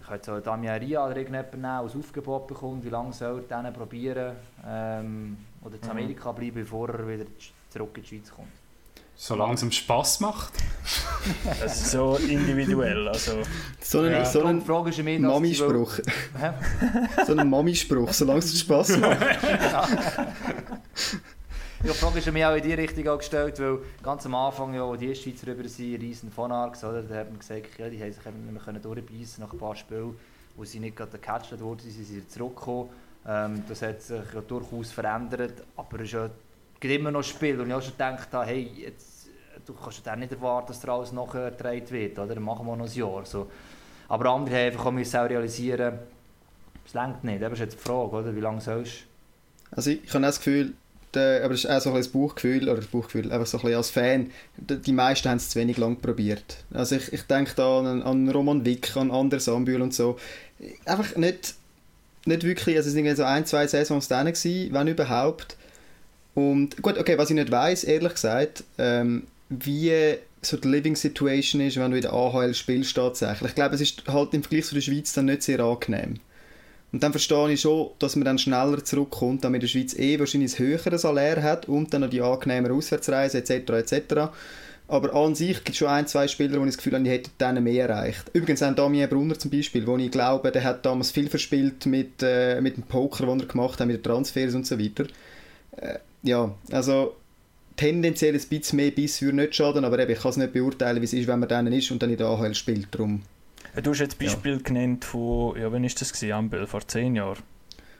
ich 0.00 0.10
jetzt 0.10 0.28
auch 0.28 0.38
Damian 0.40 0.78
Ria 0.78 1.04
oder 1.06 1.16
irgendjemanden 1.16 1.60
nehmen, 1.60 1.62
der 1.62 1.80
als 1.80 1.96
Aufgebot 1.96 2.46
bekommt, 2.46 2.84
wie 2.84 2.88
lange 2.88 3.12
soll 3.12 3.40
er 3.40 3.62
dann 3.62 3.72
probieren 3.74 4.36
ähm, 4.64 5.36
oder 5.64 5.80
zu 5.80 5.86
Mhm. 5.86 5.90
Amerika 5.90 6.30
bleiben, 6.30 6.54
bevor 6.54 6.88
er 6.90 7.08
wieder 7.08 7.24
zurück 7.68 7.96
in 7.96 8.02
die 8.04 8.08
Schweiz 8.08 8.30
kommt. 8.30 8.48
Solange 9.20 9.54
es 9.54 9.62
ihm 9.64 9.72
Spass 9.72 10.20
macht. 10.20 10.52
Das 11.60 11.76
ist 11.82 11.90
so 11.90 12.14
individuell, 12.16 13.08
also... 13.08 13.32
So 13.80 14.00
ein, 14.02 14.12
Ja. 14.12 14.24
so 14.24 14.44
ein 14.44 14.62
Frage 14.62 14.90
ist 14.90 15.02
mir, 15.02 15.18
dass 15.20 15.28
Mami-Spruch. 15.32 15.96
sie- 15.96 16.02
so 17.26 17.34
ein 17.36 17.50
Mami-Spruch, 17.50 18.12
solange 18.12 18.38
es 18.38 18.60
Spass 18.60 18.88
macht. 18.98 19.20
Ja, 19.20 19.86
die 21.82 21.88
Frage 21.98 22.18
ist 22.20 22.32
mir 22.32 22.48
auch 22.48 22.54
in 22.54 22.62
die 22.62 22.74
Richtung 22.74 23.08
auch 23.08 23.18
gestellt, 23.18 23.58
weil 23.58 23.78
ganz 24.04 24.24
am 24.26 24.36
Anfang, 24.36 24.72
ja, 24.74 24.96
die 24.96 25.12
Schweizer 25.16 25.48
rüber 25.48 25.68
sind, 25.68 26.00
riesen 26.00 26.30
von 26.30 26.52
Arx, 26.52 26.84
oder, 26.84 27.02
da 27.02 27.16
hat 27.16 27.30
man 27.30 27.40
gesagt, 27.40 27.76
ja, 27.78 27.88
die 27.88 28.00
haben 28.00 28.12
sich 28.12 28.24
eben 28.24 28.42
nicht 28.44 28.52
mehr 28.52 28.62
können 28.62 28.80
durchbeissen 28.82 29.42
nach 29.44 29.52
ein 29.52 29.58
paar 29.58 29.74
Spielen, 29.74 30.14
wo 30.56 30.64
sie 30.64 30.78
nicht 30.78 30.96
gerade 30.96 31.10
gecatcht 31.12 31.58
wurden, 31.60 31.80
sie 31.80 31.90
sind 32.04 32.30
zurückgekommen. 32.30 32.88
Ähm, 33.26 33.64
das 33.68 33.82
hat 33.82 34.00
sich 34.00 34.16
ja 34.32 34.40
durchaus 34.46 34.92
verändert, 34.92 35.64
aber 35.76 35.96
es 35.98 36.04
ist 36.06 36.12
ja 36.12 36.30
gibt 36.80 36.94
immer 36.94 37.10
noch 37.10 37.24
Spiele, 37.24 37.60
und 37.62 37.68
ich 37.68 37.74
auch 37.74 37.82
schon 37.82 37.90
gedacht 37.92 38.28
habe, 38.32 38.46
hey, 38.46 38.70
jetzt, 38.76 39.07
du 39.68 39.74
kannst 39.74 40.04
ja 40.04 40.16
nicht 40.16 40.32
erwarten, 40.32 40.68
dass 40.68 40.80
dir 40.80 40.88
alles 40.88 41.12
nachher 41.12 41.50
getragen 41.50 41.90
wird, 41.90 42.18
oder? 42.18 42.34
Dann 42.34 42.42
machen 42.42 42.66
wir 42.66 42.74
noch 42.74 42.86
ein 42.86 42.92
Jahr. 42.92 43.24
So. 43.26 43.48
Aber 44.08 44.30
andere 44.30 44.56
haben 44.56 44.64
einfach 44.64 44.86
auch 44.86 44.92
auch 44.92 45.28
realisieren, 45.28 45.98
es 46.86 46.94
längt 46.94 47.22
nicht. 47.22 47.42
Das 47.42 47.52
ist 47.52 47.58
jetzt 47.58 47.74
die 47.74 47.82
Frage, 47.82 48.10
oder? 48.16 48.34
Wie 48.34 48.40
lange 48.40 48.60
sollst 48.62 48.92
du? 48.92 49.76
Also 49.76 49.90
ich, 49.90 50.14
habe 50.14 50.22
das 50.24 50.38
Gefühl, 50.38 50.72
der, 51.12 51.44
aber 51.44 51.50
das 51.50 51.64
ist 51.64 51.70
auch 51.70 51.80
so 51.80 51.90
ein 51.90 51.96
das 51.96 52.08
Buchgefühl, 52.08 52.64
oder 52.64 52.76
das 52.76 52.86
Buchgefühl, 52.86 53.30
einfach 53.30 53.46
so 53.46 53.60
ein 53.60 53.74
als 53.74 53.90
Fan, 53.90 54.30
die, 54.56 54.92
meisten 54.92 55.28
haben 55.28 55.36
es 55.36 55.50
zu 55.50 55.58
wenig 55.58 55.76
lang 55.76 55.96
probiert. 55.96 56.64
Also 56.72 56.96
ich, 56.96 57.12
ich 57.12 57.22
denke 57.24 57.52
da 57.54 57.80
an, 57.80 58.02
an 58.02 58.30
Roman 58.30 58.64
Wick, 58.64 58.96
an 58.96 59.10
Anders 59.10 59.44
Sambühl 59.44 59.82
und 59.82 59.92
so. 59.92 60.18
Einfach 60.86 61.14
nicht, 61.16 61.54
nicht 62.24 62.44
wirklich, 62.44 62.76
also 62.76 62.88
es 62.88 62.96
waren 62.96 63.16
so 63.16 63.24
ein, 63.24 63.44
zwei 63.44 63.66
Saisons 63.66 64.08
drin 64.08 64.32
wenn 64.72 64.88
überhaupt. 64.88 65.58
Und 66.34 66.80
gut, 66.82 66.96
okay, 66.96 67.18
was 67.18 67.28
ich 67.28 67.36
nicht 67.36 67.50
weiß, 67.50 67.84
ehrlich 67.84 68.14
gesagt, 68.14 68.64
ähm, 68.78 69.26
wie 69.48 70.16
so 70.42 70.56
die 70.56 70.68
Living 70.68 70.96
Situation 70.96 71.60
ist, 71.60 71.76
wenn 71.76 71.90
du 71.90 71.96
in 71.96 72.02
der 72.02 72.12
AHL 72.12 72.54
spielst 72.54 72.94
tatsächlich. 72.96 73.50
Ich 73.50 73.54
glaube, 73.54 73.74
es 73.74 73.80
ist 73.80 74.06
halt 74.06 74.34
im 74.34 74.42
Vergleich 74.42 74.66
zu 74.66 74.74
der 74.74 74.82
Schweiz 74.82 75.12
dann 75.12 75.26
nicht 75.26 75.42
sehr 75.42 75.60
angenehm. 75.60 76.20
Und 76.92 77.02
dann 77.02 77.12
verstehe 77.12 77.52
ich 77.52 77.60
schon, 77.60 77.90
dass 77.98 78.16
man 78.16 78.24
dann 78.24 78.38
schneller 78.38 78.82
zurückkommt, 78.82 79.44
damit 79.44 79.62
die 79.62 79.68
Schweiz 79.68 79.94
eh 79.98 80.18
wahrscheinlich 80.18 80.58
ein 80.58 80.66
höheres 80.66 81.02
Salär 81.02 81.42
hat 81.42 81.68
und 81.68 81.92
dann 81.92 82.00
noch 82.00 82.10
die 82.10 82.22
angenehmere 82.22 82.72
Auswärtsreise 82.72 83.38
etc. 83.38 83.70
etc. 83.70 84.30
Aber 84.86 85.14
an 85.14 85.34
sich 85.34 85.56
gibt 85.58 85.70
es 85.70 85.76
schon 85.76 85.88
ein, 85.88 86.06
zwei 86.06 86.26
Spieler, 86.28 86.58
wo 86.58 86.64
ich 86.64 86.70
das 86.70 86.78
Gefühl 86.78 86.94
habe, 86.94 87.04
die 87.04 87.10
hätten 87.10 87.30
denen 87.38 87.62
mehr 87.62 87.90
erreicht. 87.90 88.30
Übrigens 88.32 88.62
auch 88.62 88.74
Damien 88.74 89.10
Brunner 89.10 89.38
zum 89.38 89.50
Beispiel, 89.50 89.86
wo 89.86 89.98
ich 89.98 90.10
glaube, 90.10 90.50
der 90.50 90.64
hat 90.64 90.86
damals 90.86 91.10
viel 91.10 91.28
verspielt 91.28 91.84
mit, 91.84 92.22
äh, 92.22 92.58
mit 92.62 92.78
dem 92.78 92.84
Poker, 92.84 93.26
den 93.26 93.40
er 93.40 93.46
gemacht 93.46 93.78
hat, 93.78 93.86
mit 93.86 93.96
den 93.96 94.02
Transfers 94.02 94.54
und 94.54 94.66
so 94.66 94.78
weiter. 94.78 95.04
Äh, 95.76 95.98
ja, 96.22 96.54
also 96.72 97.16
tendenziell 97.78 98.34
ein 98.34 98.40
bisschen 98.40 98.76
mehr 98.76 98.90
Biss 98.90 99.22
würde 99.22 99.36
nicht 99.36 99.54
schaden, 99.54 99.84
aber 99.84 99.98
eben, 100.00 100.12
ich 100.12 100.20
kann 100.20 100.30
es 100.30 100.36
nicht 100.36 100.52
beurteilen, 100.52 101.00
wie 101.00 101.06
es 101.06 101.14
ist, 101.14 101.26
wenn 101.26 101.38
man 101.38 101.48
denen 101.48 101.72
ist 101.72 101.90
und 101.90 102.02
dann 102.02 102.10
in 102.10 102.18
der 102.18 102.26
AHL 102.26 102.54
spielt. 102.54 102.94
Darum. 102.94 103.22
Du 103.82 103.90
hast 103.90 104.00
jetzt 104.00 104.18
Beispiel 104.18 104.54
ja. 104.54 104.58
genannt 104.62 105.04
von, 105.04 105.58
ja, 105.58 105.72
wann 105.72 105.84
ist 105.84 106.00
das 106.00 106.12
gewesen, 106.12 106.32
Ambel, 106.32 106.66
vor 106.66 106.86
zehn 106.86 107.14
Jahren? 107.14 107.38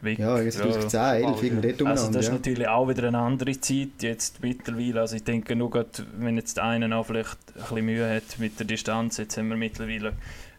Weg. 0.01 0.18
Ja, 0.20 0.41
jetzt 0.41 0.61
ja. 0.61 0.89
10, 0.89 1.01
11, 1.01 1.43
irgendwie 1.43 1.72
dort 1.72 1.91
Also 1.91 2.07
das 2.12 2.22
ist 2.22 2.29
ja. 2.29 2.35
natürlich 2.35 2.68
auch 2.68 2.89
wieder 2.89 3.09
eine 3.09 3.18
andere 3.18 3.61
Zeit 3.61 4.01
jetzt 4.01 4.41
mittlerweile. 4.43 5.01
Also 5.01 5.16
ich 5.16 5.24
denke 5.24 5.57
nur 5.57 5.70
gerade, 5.70 5.91
wenn 6.18 6.37
jetzt 6.37 6.57
der 6.57 6.64
eine 6.64 6.95
auch 6.97 7.07
vielleicht 7.07 7.37
ein 7.57 7.61
bisschen 7.62 7.85
Mühe 7.85 8.09
hat 8.09 8.39
mit 8.39 8.61
der 8.61 8.66
Distanz, 8.66 9.16
jetzt 9.16 9.37
haben 9.37 9.49
wir 9.49 9.57
mittlerweile 9.57 10.12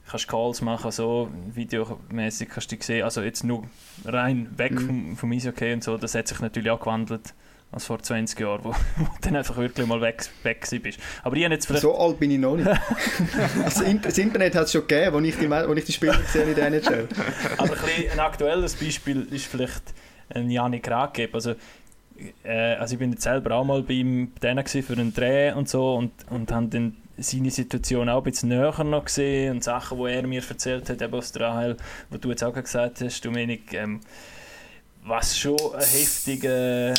kannst 0.10 0.28
Calls 0.28 0.62
machen, 0.62 0.92
so 0.92 1.30
videomäßig 1.54 2.50
kannst 2.50 2.72
du 2.72 2.76
die 2.76 2.84
sehen. 2.84 3.04
Also 3.04 3.22
jetzt 3.22 3.46
nur 3.46 3.64
rein 4.04 4.50
weg 4.58 4.74
mhm. 4.74 4.88
vom, 4.88 5.18
vom 5.18 5.32
Eishockey 5.32 5.72
und 5.72 5.84
so, 5.86 5.98
das 5.98 6.16
hat 6.16 6.28
sich 6.28 6.40
natürlich 6.42 6.72
auch 6.72 6.82
gewandelt 6.82 7.34
als 7.72 7.86
vor 7.86 8.02
20 8.02 8.40
Jahren, 8.40 8.64
wo, 8.64 8.70
wo 8.98 9.04
du 9.04 9.12
dann 9.22 9.36
einfach 9.36 9.58
wirklich 9.58 9.86
mal 9.86 10.02
weg, 10.02 10.24
weg 10.44 10.68
bist. 10.82 11.00
Aber 11.24 11.36
ich 11.36 11.48
jetzt 11.48 11.68
vielleicht... 11.68 11.84
So 11.84 11.98
alt 11.98 12.20
bin 12.20 12.32
ich 12.32 12.40
noch 12.40 12.56
nicht. 12.56 12.68
also, 13.64 13.84
das 14.02 14.18
Internet 14.18 14.56
hat 14.56 14.66
es 14.66 14.72
schon 14.72 14.88
gegeben, 14.88 15.16
als 15.16 15.26
ich 15.26 15.38
die, 15.38 15.50
wo 15.50 15.74
ich 15.74 15.86
die 15.86 15.94
Spiele 15.94 16.18
gesehen 16.18 16.42
habe 16.42 16.52
in 16.52 16.56
der 16.56 16.68
NHL. 16.68 17.08
Aber 17.58 17.74
ein, 17.74 18.12
ein 18.12 18.20
aktuelles 18.20 18.76
Beispiel 18.76 19.28
ist 19.32 19.46
vielleicht 19.46 19.84
ein 20.30 20.50
Janik 20.50 20.90
Rackeb. 20.90 21.34
Also, 21.34 21.56
äh, 22.44 22.76
also 22.76 22.94
ich 22.94 23.00
bin 23.00 23.12
jetzt 23.12 23.24
selber 23.24 23.56
auch 23.56 23.66
mal 23.66 23.84
bei 23.84 23.94
ihm 23.94 24.34
denen 24.42 24.66
für 24.66 24.94
einen 24.94 25.14
Dreh 25.14 25.52
und 25.54 25.70
so 25.70 25.96
und, 25.96 26.12
und 26.30 26.52
habe 26.52 26.68
dann 26.68 26.98
seine 27.18 27.52
Situation 27.52 28.10
auch 28.10 28.18
ein 28.20 28.32
bisschen 28.32 28.50
näher 28.50 28.84
noch 28.84 29.06
gesehen 29.06 29.56
und 29.56 29.64
Sachen, 29.64 29.98
die 29.98 30.12
er 30.12 30.26
mir 30.26 30.42
erzählt 30.48 30.90
hat, 30.90 31.02
eben 31.02 31.14
aus 31.14 31.32
der 31.32 31.50
AHL, 31.50 31.78
wo 32.10 32.18
du 32.18 32.30
jetzt 32.30 32.44
auch 32.44 32.54
gesagt 32.54 33.02
hast, 33.02 33.26
Dominik, 33.26 33.74
ähm, 33.74 34.00
was 35.04 35.38
schon 35.38 35.58
ein 35.74 35.80
heftiger 35.80 36.94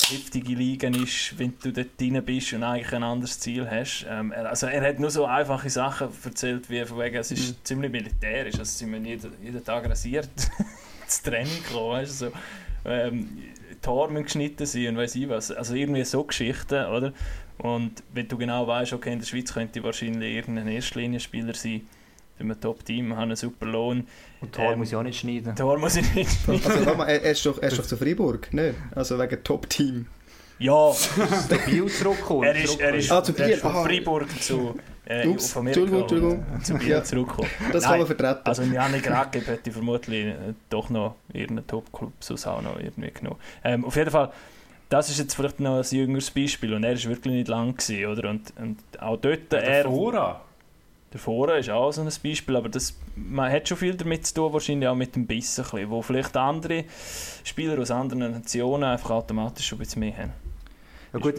heftige 0.00 0.54
Liga 0.54 0.88
ist, 0.88 1.38
wenn 1.38 1.54
du 1.62 1.72
dort 1.72 2.00
drin 2.00 2.22
bist 2.24 2.52
und 2.52 2.62
eigentlich 2.62 2.92
ein 2.92 3.02
anderes 3.02 3.38
Ziel 3.38 3.68
hast. 3.70 4.06
Ähm, 4.08 4.32
also 4.32 4.66
er 4.66 4.86
hat 4.88 4.98
nur 4.98 5.10
so 5.10 5.24
einfache 5.26 5.70
Sachen 5.70 6.08
erzählt, 6.24 6.68
wie 6.68 6.84
von 6.84 6.98
wegen, 6.98 7.16
es 7.16 7.30
ist 7.30 7.50
mhm. 7.50 7.64
ziemlich 7.64 7.92
militärisch, 7.92 8.58
also 8.58 8.64
sind 8.64 8.92
wir 8.92 8.98
jeden, 8.98 9.32
jeden 9.42 9.64
Tag 9.64 9.88
rasiert 9.88 10.28
ins 11.04 11.22
Training 11.22 11.62
gekommen, 11.62 11.92
weißt 11.92 12.18
so, 12.18 12.32
ähm, 12.84 13.28
Tor 13.80 14.12
geschnitten 14.12 14.66
sein 14.66 14.88
und 14.88 14.96
weiß 14.96 15.16
ich 15.16 15.28
was. 15.28 15.50
Also 15.50 15.74
irgendwie 15.74 16.04
so 16.04 16.22
Geschichten, 16.24 16.86
oder? 16.86 17.12
Und 17.58 18.02
wenn 18.12 18.28
du 18.28 18.38
genau 18.38 18.66
weißt, 18.66 18.92
okay, 18.92 19.12
in 19.12 19.18
der 19.18 19.26
Schweiz 19.26 19.52
könnte 19.52 19.82
wahrscheinlich 19.82 20.36
irgendein 20.36 20.68
Erstlinienspieler 20.68 21.54
sein, 21.54 21.86
in 22.38 22.50
einem 22.50 22.60
Top-Team, 22.60 23.12
haben 23.14 23.22
einen 23.22 23.36
super 23.36 23.66
Lohn. 23.66 24.06
Und 24.42 24.52
Tor 24.52 24.72
ähm, 24.72 24.78
muss 24.78 24.88
ich 24.88 24.96
auch 24.96 25.02
nicht 25.02 25.18
schneiden. 25.18 25.54
Tor 25.54 25.78
muss 25.78 25.96
ich 25.96 26.14
nicht 26.14 26.30
schneiden. 26.44 26.66
Also, 26.66 26.94
mal, 26.94 27.06
er, 27.06 27.22
ist 27.22 27.46
doch, 27.46 27.62
er 27.62 27.68
ist 27.68 27.78
doch 27.78 27.86
zu 27.86 27.96
Freiburg, 27.96 28.52
ne? 28.52 28.74
Also 28.94 29.18
wegen 29.18 29.42
Top-Team. 29.42 30.06
Ja. 30.58 30.92
der 31.50 31.56
Biel 31.58 31.86
zurückgekommen. 31.86 32.44
Er 32.44 32.56
ist, 32.56 32.80
er 32.80 32.94
ist, 32.94 33.10
ah, 33.10 33.22
zu 33.22 33.32
Biel. 33.32 33.44
Er 33.44 33.50
ist 33.52 33.62
von 33.62 33.72
Freiburg 33.72 34.42
zu... 34.42 34.74
Äh, 35.04 35.26
Ups, 35.26 35.56
Entschuldigung, 35.56 36.02
Entschuldigung. 36.02 36.44
Zu 36.62 36.74
Biel 36.74 36.88
ja. 36.88 37.02
zurückgekommen. 37.02 37.50
Das 37.72 37.82
Nein, 37.82 37.90
kann 37.90 37.98
man 37.98 38.06
vertreten. 38.06 38.40
Also 38.44 38.62
Janik 38.62 39.10
Rackeb 39.10 39.46
hätte 39.46 39.72
vermutlich 39.72 40.26
äh, 40.26 40.36
doch 40.70 40.90
noch 40.90 41.16
irgendeinen 41.32 41.66
Top-Club 41.66 42.12
auch 42.44 42.62
noch 42.62 42.78
irgendwie 42.78 43.10
genommen. 43.10 43.38
Ähm, 43.64 43.84
auf 43.84 43.96
jeden 43.96 44.10
Fall 44.10 44.32
das 44.92 45.08
ist 45.08 45.18
jetzt 45.18 45.34
vielleicht 45.34 45.58
noch 45.58 45.78
ein 45.78 45.96
jüngeres 45.96 46.30
Beispiel 46.30 46.74
und 46.74 46.84
er 46.84 46.94
war 46.94 47.04
wirklich 47.04 47.34
nicht 47.34 47.48
lang 47.48 47.74
gewesen, 47.74 48.06
oder? 48.06 48.28
Und, 48.28 48.52
und 48.60 48.78
auch 49.00 49.16
dort 49.16 49.50
ja, 49.50 49.58
er... 49.58 49.84
Fora. 49.84 50.42
Fora 51.18 51.56
ist 51.56 51.70
auch 51.70 51.92
so 51.92 52.02
ein 52.02 52.10
Beispiel, 52.22 52.56
aber 52.56 52.68
das, 52.68 52.94
man 53.16 53.50
hat 53.52 53.68
schon 53.68 53.78
viel 53.78 53.94
damit 53.94 54.26
zu 54.26 54.34
tun, 54.34 54.52
wahrscheinlich 54.52 54.88
auch 54.88 54.94
mit 54.94 55.14
dem 55.14 55.26
Biss, 55.26 55.56
bisschen, 55.56 55.90
wo 55.90 56.02
vielleicht 56.02 56.36
andere 56.36 56.84
Spieler 57.44 57.80
aus 57.80 57.90
anderen 57.90 58.32
Nationen 58.32 58.84
einfach 58.84 59.10
automatisch 59.10 59.66
schon 59.66 59.78
ein 59.78 59.80
bisschen 59.80 60.00
mehr 60.00 60.16
haben. 60.16 60.32
Ja 61.12 61.18
gut, 61.18 61.34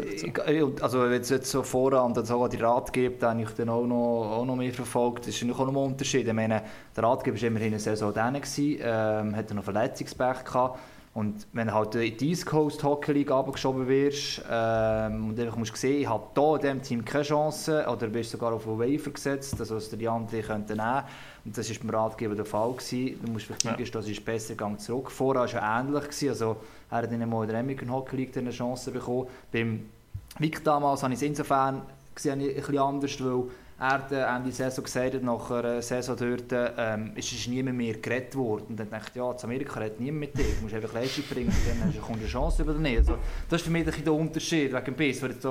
also 0.84 1.01
wenn 1.01 1.21
es 1.21 1.30
jetzt 1.30 1.49
so 1.49 1.63
voran 1.63 2.13
dann 2.13 2.26
sogar 2.26 2.47
die 2.47 2.57
Ratgeber, 2.57 3.28
den 3.28 3.39
ich 3.39 3.49
dann 3.51 3.69
auch 3.69 3.88
noch, 3.88 4.38
auch 4.38 4.45
noch 4.45 4.55
mehr 4.55 4.71
verfolgt, 4.71 5.28
das 5.28 5.41
ist 5.41 5.43
auch 5.51 5.65
noch 5.65 5.67
ein 5.67 5.76
Unterschied. 5.76 6.28
Ich 6.28 6.34
meine, 6.34 6.61
der 6.95 7.03
Ratgeber 7.03 7.41
war 7.41 7.47
immerhin 7.47 7.69
eine 7.69 7.80
Saison 7.80 8.13
dann, 8.13 8.36
ähm, 8.36 9.36
hat 9.36 9.51
noch 9.51 9.63
Verletzungspech 9.63 10.43
gehabt 10.43 10.80
und 11.14 11.45
wenn 11.53 11.68
du 11.68 11.74
halt 11.74 11.93
in 11.95 12.18
die 12.18 12.30
East 12.30 12.45
Coast 12.45 12.84
Hockey 12.84 13.11
League 13.11 13.32
abgeschoben 13.32 13.88
wirst 13.88 14.41
ähm, 14.49 15.30
und 15.30 15.39
einfach 15.39 15.57
musst 15.57 15.76
sehen, 15.78 16.01
ich 16.01 16.09
habe 16.09 16.26
hier 16.34 16.55
in 16.55 16.61
diesem 16.61 16.82
Team 16.82 17.05
keine 17.05 17.24
Chance 17.24 17.86
oder 17.88 18.07
bist 18.07 18.32
sogar 18.32 18.51
auf 18.53 18.68
einen 18.68 18.80
Waiver 18.80 19.11
gesetzt, 19.11 19.59
also 19.59 19.76
dass 19.76 19.89
die 19.89 20.07
anderen 20.07 20.41
könnten 20.41 20.78
nehmen 20.78 21.03
und 21.45 21.57
das 21.57 21.70
war 21.70 21.78
beim 21.82 21.89
Ratgeber 21.89 22.36
der 22.36 22.45
Fall. 22.45 22.72
Gewesen. 22.72 23.20
Du 23.24 23.32
musst 23.32 23.45
vielleicht 23.45 23.64
ja. 23.66 23.72
eingestehen, 23.72 24.01
es 24.01 24.09
ist 24.09 24.24
besser 24.24 24.53
gegangen 24.53 24.80
zurück. 24.80 25.11
Vorher 25.11 25.41
war 25.41 25.45
es 25.45 25.51
ja 25.51 25.80
ähnlich. 25.80 26.03
Gewesen. 26.03 26.30
Also, 26.30 26.57
er 26.89 26.97
hat 26.97 27.11
in 27.11 27.20
der 27.20 27.28
American 27.28 27.91
Hockey 27.91 28.16
League 28.16 28.38
eine 28.38 28.51
Chance 28.51 28.91
bekommen. 28.91 29.28
Beim 29.51 29.89
Vic 30.39 30.64
damals 30.64 31.03
habe 31.03 31.14
ich 31.14 31.20
es 31.20 31.24
insofern 31.24 31.82
gesehen, 32.16 32.39
ein 32.39 32.53
bisschen 32.55 32.78
anders, 32.78 33.24
weil 33.24 33.43
er 33.80 34.36
Ende 34.36 34.49
der 34.49 34.51
Saison 34.51 34.84
gesagt 34.84 35.15
hat, 35.15 35.24
nach 35.24 35.51
einer 35.51 35.82
Saison 35.82 36.15
dort, 36.15 36.74
ähm, 36.78 37.11
ist 37.15 37.32
es 37.32 37.47
niemand 37.47 37.78
mehr 37.78 37.95
geredet 37.95 38.36
worden. 38.36 38.65
Und 38.69 38.80
dann 38.80 38.89
dachte 38.89 39.11
ich, 39.11 39.15
ja, 39.15 39.32
in 39.32 39.38
Amerika 39.43 39.80
redet 39.80 39.99
niemand 39.99 40.19
mit 40.19 40.38
dir, 40.38 40.43
du 40.55 40.61
musst 40.61 40.76
einfach 40.76 40.93
Leistung 40.93 41.26
bringen, 41.30 41.53
dann 41.67 42.01
kommst 42.01 42.09
du 42.09 42.13
eine 42.13 42.28
Chance 42.28 42.61
über 42.63 42.74
nicht. 42.74 42.97
Also, 42.99 43.17
das 43.49 43.61
ist 43.61 43.65
für 43.65 43.71
mich 43.71 43.86
der 43.86 44.13
Unterschied 44.13 44.74
wegen 44.74 44.95
Biss. 44.95 45.17
Ich 45.17 45.21
würde 45.21 45.36
jetzt 45.36 45.45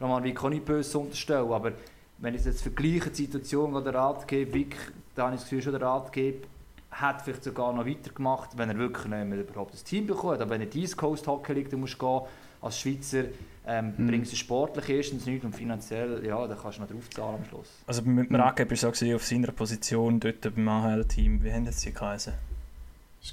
Roman 0.00 0.24
Wick 0.24 0.42
auch 0.42 0.48
nicht 0.48 0.64
böse 0.64 0.98
unterstellen, 0.98 1.52
aber 1.52 1.72
wenn 2.18 2.34
ich 2.34 2.44
jetzt 2.44 2.62
vergleiche, 2.62 3.10
die 3.10 3.24
Situation, 3.24 3.74
die 3.74 3.82
der 3.82 3.94
Ratgeber, 3.94 4.54
Wick, 4.54 4.76
da 5.14 5.24
habe 5.24 5.34
ich 5.34 5.40
das 5.40 5.48
Gefühl, 5.48 5.62
schon 5.62 5.72
der 5.72 5.82
Ratgeber 5.82 6.46
hat 6.90 7.22
vielleicht 7.22 7.44
sogar 7.44 7.72
noch 7.74 7.86
weitergemacht, 7.86 8.56
wenn 8.56 8.70
er 8.70 8.78
wirklich 8.78 9.06
nicht 9.06 9.50
überhaupt 9.50 9.74
das 9.74 9.84
Team 9.84 10.06
bekommt. 10.06 10.40
Aber 10.40 10.50
wenn 10.50 10.62
er 10.62 10.66
die 10.66 10.80
East 10.80 10.96
Coast 10.96 11.26
Hockey 11.26 11.52
League 11.52 11.72
musst 11.74 11.98
gehen, 11.98 12.22
als 12.62 12.80
Schweizer, 12.80 13.24
ähm, 13.66 13.94
mhm. 13.96 14.06
bringst 14.06 14.32
du 14.32 14.36
sportlich 14.36 14.88
erstens 14.88 15.26
nichts 15.26 15.44
und 15.44 15.54
finanziell, 15.54 16.24
ja, 16.24 16.46
dann 16.46 16.58
kannst 16.58 16.78
du 16.78 16.82
noch 16.82 16.90
drauf 16.90 17.10
zahlen 17.10 17.36
am 17.36 17.44
Schluss. 17.44 17.68
Also 17.86 18.02
mit 18.02 18.30
dem 18.30 18.36
Rack 18.36 18.70
war 18.70 18.76
so 18.76 19.14
auf 19.14 19.24
seiner 19.24 19.52
Position 19.52 20.20
dort 20.20 20.40
beim 20.40 20.68
AHL-Team, 20.68 21.42
wie 21.42 21.52
haben 21.52 21.70
sie 21.70 21.92
geheißen? 21.92 22.32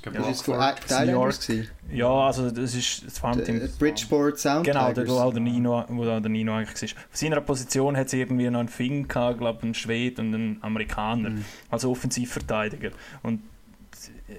Ja, 0.06 0.12
das 0.12 0.48
war 0.48 0.76
Thailand. 0.76 1.70
Ja, 1.92 2.10
also 2.10 2.50
das 2.50 2.74
ist 2.74 3.06
das 3.06 3.20
Farmteam. 3.20 3.62
Bridgeport 3.78 4.40
Sound 4.40 4.66
Genau, 4.66 4.92
der, 4.92 5.08
wo 5.08 5.32
der 5.32 5.40
Nino, 5.40 5.86
wo 5.88 6.04
der 6.04 6.20
Nino 6.22 6.56
eigentlich 6.56 6.96
war. 6.96 7.04
Auf 7.12 7.18
seiner 7.18 7.42
Position 7.42 7.96
hat 7.96 8.10
sie 8.10 8.20
irgendwie 8.20 8.50
noch 8.50 8.62
einen 8.62 8.70
Finn 8.70 9.08
gehabt, 9.08 9.38
glaube 9.38 9.62
einen 9.62 9.76
Schwede 9.76 10.22
und 10.22 10.34
einen 10.34 10.58
Amerikaner, 10.62 11.30
mhm. 11.30 11.46
also 11.70 11.92
Offensivverteidiger. 11.92 12.90
Und 13.22 13.42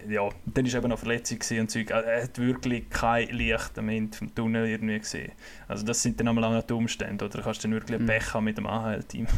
ja, 0.08 0.28
dann 0.46 0.66
war 0.66 0.74
eben 0.78 0.88
noch 0.88 0.98
Verletzung 0.98 1.38
und 1.60 1.70
Zeug. 1.70 1.90
Er 1.90 2.24
hat 2.24 2.38
wirklich 2.38 2.88
kein 2.90 3.28
Licht 3.28 3.78
am 3.78 3.88
Ende 3.88 4.16
vom 4.16 4.34
Tunnel 4.34 4.66
irgendwie 4.68 4.98
gesehen. 4.98 5.32
Also 5.68 5.84
das 5.84 6.02
sind 6.02 6.18
dann 6.20 6.28
einmal 6.28 6.44
auch 6.44 6.62
die 6.62 6.72
Umstände. 6.72 7.24
Oder 7.24 7.42
kannst 7.42 7.62
du 7.62 7.68
dann 7.68 7.74
wirklich 7.74 7.98
ein 7.98 8.02
mhm. 8.02 8.08
Pech 8.08 8.34
haben 8.34 8.44
mit 8.44 8.58
dem 8.58 8.66
AHL-Team. 8.66 9.26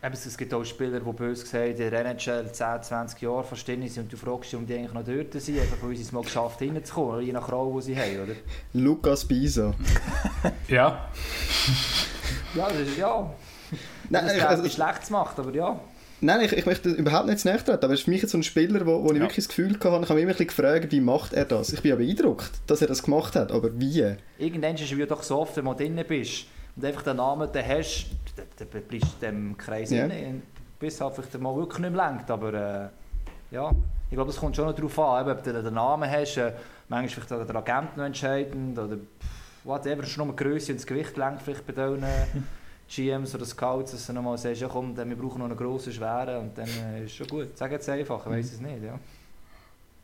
Es 0.00 0.38
gibt 0.38 0.54
auch 0.54 0.64
Spieler, 0.64 1.00
die 1.00 1.12
bös 1.12 1.42
gesagt 1.42 1.70
in 1.70 1.76
der 1.76 1.92
NHL 1.92 2.52
10, 2.52 2.82
20 2.82 3.20
Jahre 3.20 3.42
verstehen 3.42 3.86
sind 3.88 4.04
und 4.04 4.12
du 4.12 4.16
fragst 4.16 4.52
dich, 4.52 4.58
um 4.58 4.64
die 4.64 4.74
eigentlich 4.74 4.92
noch 4.92 5.04
dort 5.04 5.32
sind, 5.42 5.58
einfach 5.58 5.76
weil 5.82 5.96
sie 5.96 6.02
es 6.02 6.12
mal 6.12 6.22
geschafft 6.22 6.60
haben, 6.60 6.68
hineinzukommen, 6.68 7.20
je 7.20 7.32
nach 7.32 7.50
Rolle, 7.50 7.74
die 7.80 7.82
sie 7.82 7.98
haben, 7.98 8.22
oder? 8.22 8.34
Lukas 8.74 9.24
Bisa. 9.24 9.74
ja. 10.68 11.10
ja, 12.54 12.68
das 12.68 12.78
ist, 12.78 12.96
ja. 12.96 13.34
Nein, 14.08 14.26
das 14.26 14.40
also, 14.40 14.68
schlecht 14.68 15.08
gemacht, 15.08 15.36
aber 15.36 15.52
ja. 15.52 15.80
Nein, 16.20 16.40
ich, 16.40 16.52
ich 16.52 16.66
möchte 16.66 16.90
überhaupt 16.90 17.26
nicht 17.26 17.38
zu 17.38 17.48
nahe 17.48 17.58
treten, 17.58 17.84
aber 17.84 17.92
es 17.94 18.00
ist 18.00 18.04
für 18.04 18.10
mich 18.10 18.22
jetzt 18.22 18.32
so 18.32 18.38
ein 18.38 18.42
Spieler, 18.42 18.84
wo, 18.86 19.02
wo 19.04 19.10
ich 19.12 19.16
Ja. 19.18 19.20
wirklich 19.22 19.36
das 19.44 19.48
Gefühl 19.48 19.74
hatte, 19.74 19.78
ich 19.78 19.86
habe 19.86 19.96
mich 19.96 20.08
immer 20.10 20.18
ein 20.18 20.26
bisschen 20.28 20.46
gefragt, 20.48 20.90
wie 20.92 21.00
macht 21.00 21.32
er 21.32 21.44
das? 21.44 21.72
Ich 21.72 21.80
bin 21.82 21.90
ja 21.90 21.96
beeindruckt, 21.96 22.50
dass 22.66 22.80
er 22.82 22.88
das 22.88 23.02
gemacht 23.02 23.36
hat, 23.36 23.52
aber 23.52 23.70
wie? 23.78 24.14
Irgendwann 24.38 24.74
ist 24.74 24.82
es 24.82 24.96
wie 24.96 25.06
doch 25.06 25.22
so 25.22 25.38
oft, 25.38 25.56
wenn 25.56 25.64
du 25.64 25.74
drin 25.74 26.02
bist 26.08 26.46
und 26.76 26.84
einfach 26.84 27.02
den 27.02 27.16
Namen 27.18 27.50
den 27.52 27.66
hast, 27.66 28.06
dann, 28.36 28.68
bleibst 28.68 28.90
du 28.90 28.96
in 28.96 29.00
diesem 29.32 29.56
Kreis 29.58 29.90
Ja. 29.90 30.08
drin, 30.08 30.42
bis 30.80 31.00
halt 31.00 31.14
vielleicht 31.14 31.38
mal 31.40 31.54
wirklich 31.56 31.78
nicht 31.80 31.92
mehr 31.94 32.08
lenkt. 32.10 32.30
Aber 32.30 32.52
äh, 32.54 33.54
ja, 33.54 33.70
ich 34.10 34.14
glaube, 34.14 34.30
das 34.32 34.40
kommt 34.40 34.56
schon 34.56 34.66
noch 34.66 34.74
darauf 34.74 34.98
an, 34.98 35.30
ob 35.30 35.42
du 35.44 35.52
den 35.52 35.74
Namen 35.74 36.10
hast. 36.10 36.36
Äh, 36.36 36.52
manchmal 36.88 37.08
vielleicht 37.26 37.32
auch 37.32 37.46
der 37.46 37.56
Agent 37.56 37.96
noch 37.96 38.04
entscheidend 38.04 38.78
oder 38.78 38.96
pff, 38.96 39.64
whatever, 39.64 40.02
es 40.02 40.08
ist 40.10 40.16
nur 40.18 40.26
die 40.28 40.36
Größe 40.36 40.72
und 40.72 40.78
das 40.78 40.86
Gewicht 40.86 41.16
lenkt 41.16 41.42
vielleicht 41.42 41.66
bei 41.66 41.72
diesen 41.72 42.02
GMs 42.88 43.34
oder 43.34 43.44
Scouts, 43.44 43.92
dass 43.92 44.06
du 44.06 44.12
nochmal 44.12 44.38
sagst, 44.38 44.60
ja 44.60 44.68
komm, 44.68 44.94
dann, 44.94 45.08
wir 45.08 45.16
brauchen 45.16 45.38
noch 45.38 45.46
einen 45.46 45.56
grossen, 45.56 45.92
schweren 45.92 46.42
und 46.42 46.58
dann 46.58 46.68
äh, 46.68 47.04
ist 47.04 47.14
schon 47.14 47.26
gut. 47.26 47.56
Sag 47.56 47.70
jetzt 47.72 47.88
einfach, 47.88 48.24
ich 48.24 48.32
weiß 48.32 48.52
es 48.52 48.60
nicht. 48.60 48.82
Ja. 48.82 48.98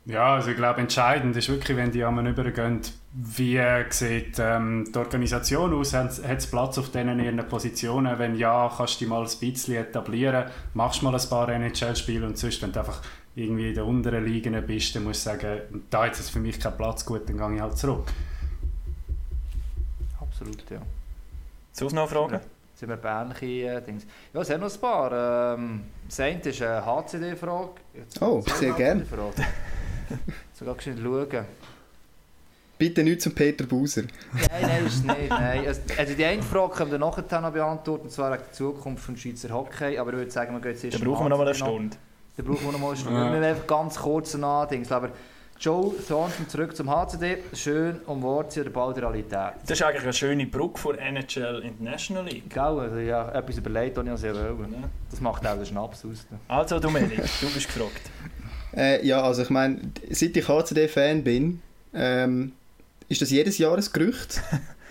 Ja, 0.06 0.34
also 0.34 0.50
ich 0.50 0.56
glaube, 0.56 0.82
entscheidend 0.82 1.34
ist 1.34 1.48
wirklich, 1.48 1.78
wenn 1.78 1.90
die 1.90 2.04
einmal 2.04 2.26
übergehen, 2.26 2.82
wie 3.14 3.58
sieht 3.88 4.38
ähm, 4.38 4.86
die 4.92 4.98
Organisation 4.98 5.72
aus? 5.72 5.94
Hat 5.94 6.18
es 6.18 6.46
Platz 6.46 6.76
auf 6.76 6.90
denen 6.90 7.20
ihren 7.20 7.48
Positionen? 7.48 8.18
Wenn 8.18 8.36
ja, 8.36 8.70
kannst 8.76 8.96
du 8.96 8.98
dich 8.98 9.08
mal 9.08 9.22
ein 9.22 9.38
bisschen 9.40 9.76
etablieren, 9.76 10.50
machst 10.74 11.02
mal 11.02 11.14
ein 11.14 11.28
paar 11.30 11.48
NHL-Spiele 11.48 12.26
und 12.26 12.36
sonst, 12.36 12.60
wenn 12.60 12.72
du 12.72 12.80
einfach 12.80 13.00
irgendwie 13.34 13.70
in 13.70 13.74
den 13.76 13.84
unteren 13.84 14.26
Ligen 14.26 14.62
bist, 14.66 14.94
dann 14.94 15.04
musst 15.04 15.24
du 15.24 15.30
sagen, 15.30 15.84
da 15.88 16.04
hat 16.04 16.12
es 16.12 16.28
für 16.28 16.38
mich 16.38 16.60
keinen 16.60 16.76
Platz, 16.76 17.06
gut, 17.06 17.26
dann 17.26 17.38
gehe 17.38 17.54
ich 17.54 17.62
halt 17.62 17.78
zurück. 17.78 18.04
Absolut, 20.20 20.70
ja. 20.70 20.82
Sonst 21.72 21.94
noch 21.94 22.10
Fragen? 22.10 22.34
Jetzt 22.34 22.63
sind 22.74 22.88
wir 22.88 22.98
ähnlichen 23.04 23.68
äh, 23.68 23.82
Dings. 23.82 24.06
Ja, 24.32 24.40
es 24.40 24.48
sind 24.48 24.60
noch 24.60 24.72
ein 24.72 24.80
paar. 24.80 25.54
Ähm, 25.54 25.84
das 26.06 26.20
eine 26.20 26.40
ist 26.40 26.62
eine 26.62 26.84
HCD-Frage. 26.84 27.70
Oh, 28.20 28.42
sehr 28.58 28.72
gern. 28.72 29.00
HCD-Fragen. 29.00 29.44
Sogar 30.52 30.80
schnell 30.80 30.98
schauen. 31.02 31.44
Bitte 32.76 33.04
nicht 33.04 33.22
zum 33.22 33.32
Peter 33.34 33.64
Buser. 33.64 34.02
Nein, 34.32 34.48
nein, 34.62 34.86
ist 34.86 34.94
es 34.96 35.04
nicht. 35.04 35.30
Nein. 35.30 35.66
Also, 35.66 36.14
die 36.14 36.24
eine 36.24 36.42
Frage 36.42 36.74
können 36.74 36.90
wir 36.90 36.98
nachher 36.98 37.40
noch 37.40 37.52
beantworten, 37.52 38.04
und 38.04 38.10
zwar 38.10 38.32
wegen 38.32 38.42
der 38.42 38.52
Zukunft 38.52 39.08
des 39.08 39.20
Schweizer 39.20 39.50
Hockey. 39.50 39.96
Aber 39.96 40.10
ich 40.10 40.18
würde 40.18 40.30
sagen, 40.30 40.52
wir 40.54 40.60
gehen 40.60 40.72
jetzt 40.72 40.84
erst 40.84 40.98
Dann 40.98 41.04
brauchen 41.08 41.24
wir 41.24 41.28
noch 41.28 41.38
mal 41.38 41.46
eine 41.46 41.54
Stunde. 41.54 41.96
Dann 42.36 42.46
brauchen 42.46 42.64
wir 42.64 42.72
noch 42.72 42.80
mal 42.80 42.88
eine 42.88 42.96
Stunde. 42.96 43.18
Ja. 43.18 43.24
Wir 43.26 43.30
müssen 43.30 43.44
einfach 43.44 43.66
ganz 43.66 43.96
kurz 43.96 44.34
nachdenken. 44.34 44.92
Aber 44.92 45.10
Joe 45.60 45.94
Thornton 46.06 46.48
zurück 46.48 46.76
zum 46.76 46.90
HCD. 46.90 47.38
Schön 47.54 48.00
um 48.06 48.22
Worte 48.22 48.60
oder 48.62 48.70
bald 48.70 48.98
Realität. 48.98 49.54
Das 49.62 49.78
ist 49.78 49.82
eigentlich 49.82 50.02
eine 50.02 50.12
schöne 50.12 50.46
Brücke 50.46 50.78
vor 50.78 50.98
NHL 50.98 51.62
International 51.64 52.24
League. 52.24 52.50
Gell? 52.50 52.62
Also, 52.62 52.96
ja, 52.96 53.30
etwas 53.32 53.56
überlegt, 53.58 53.96
was 53.96 54.06
ich 54.06 54.16
sehr 54.20 54.34
wollte. 54.34 54.72
Ja. 54.72 54.88
Das 55.10 55.20
macht 55.20 55.46
auch 55.46 55.56
den 55.56 55.66
Schnaps 55.66 56.04
aus. 56.04 56.26
Also 56.48 56.78
Dominik, 56.78 57.22
du 57.40 57.50
bist 57.50 57.66
gefragt. 57.66 58.02
Äh, 58.76 59.06
ja, 59.06 59.22
also 59.22 59.42
ich 59.42 59.50
meine, 59.50 59.78
seit 60.10 60.36
ich 60.36 60.48
HCD-Fan 60.48 61.22
bin, 61.22 61.62
ähm, 61.94 62.54
ist 63.08 63.22
das 63.22 63.30
jedes 63.30 63.56
Jahr 63.58 63.76
ein 63.76 63.84
Gerücht. 63.92 64.42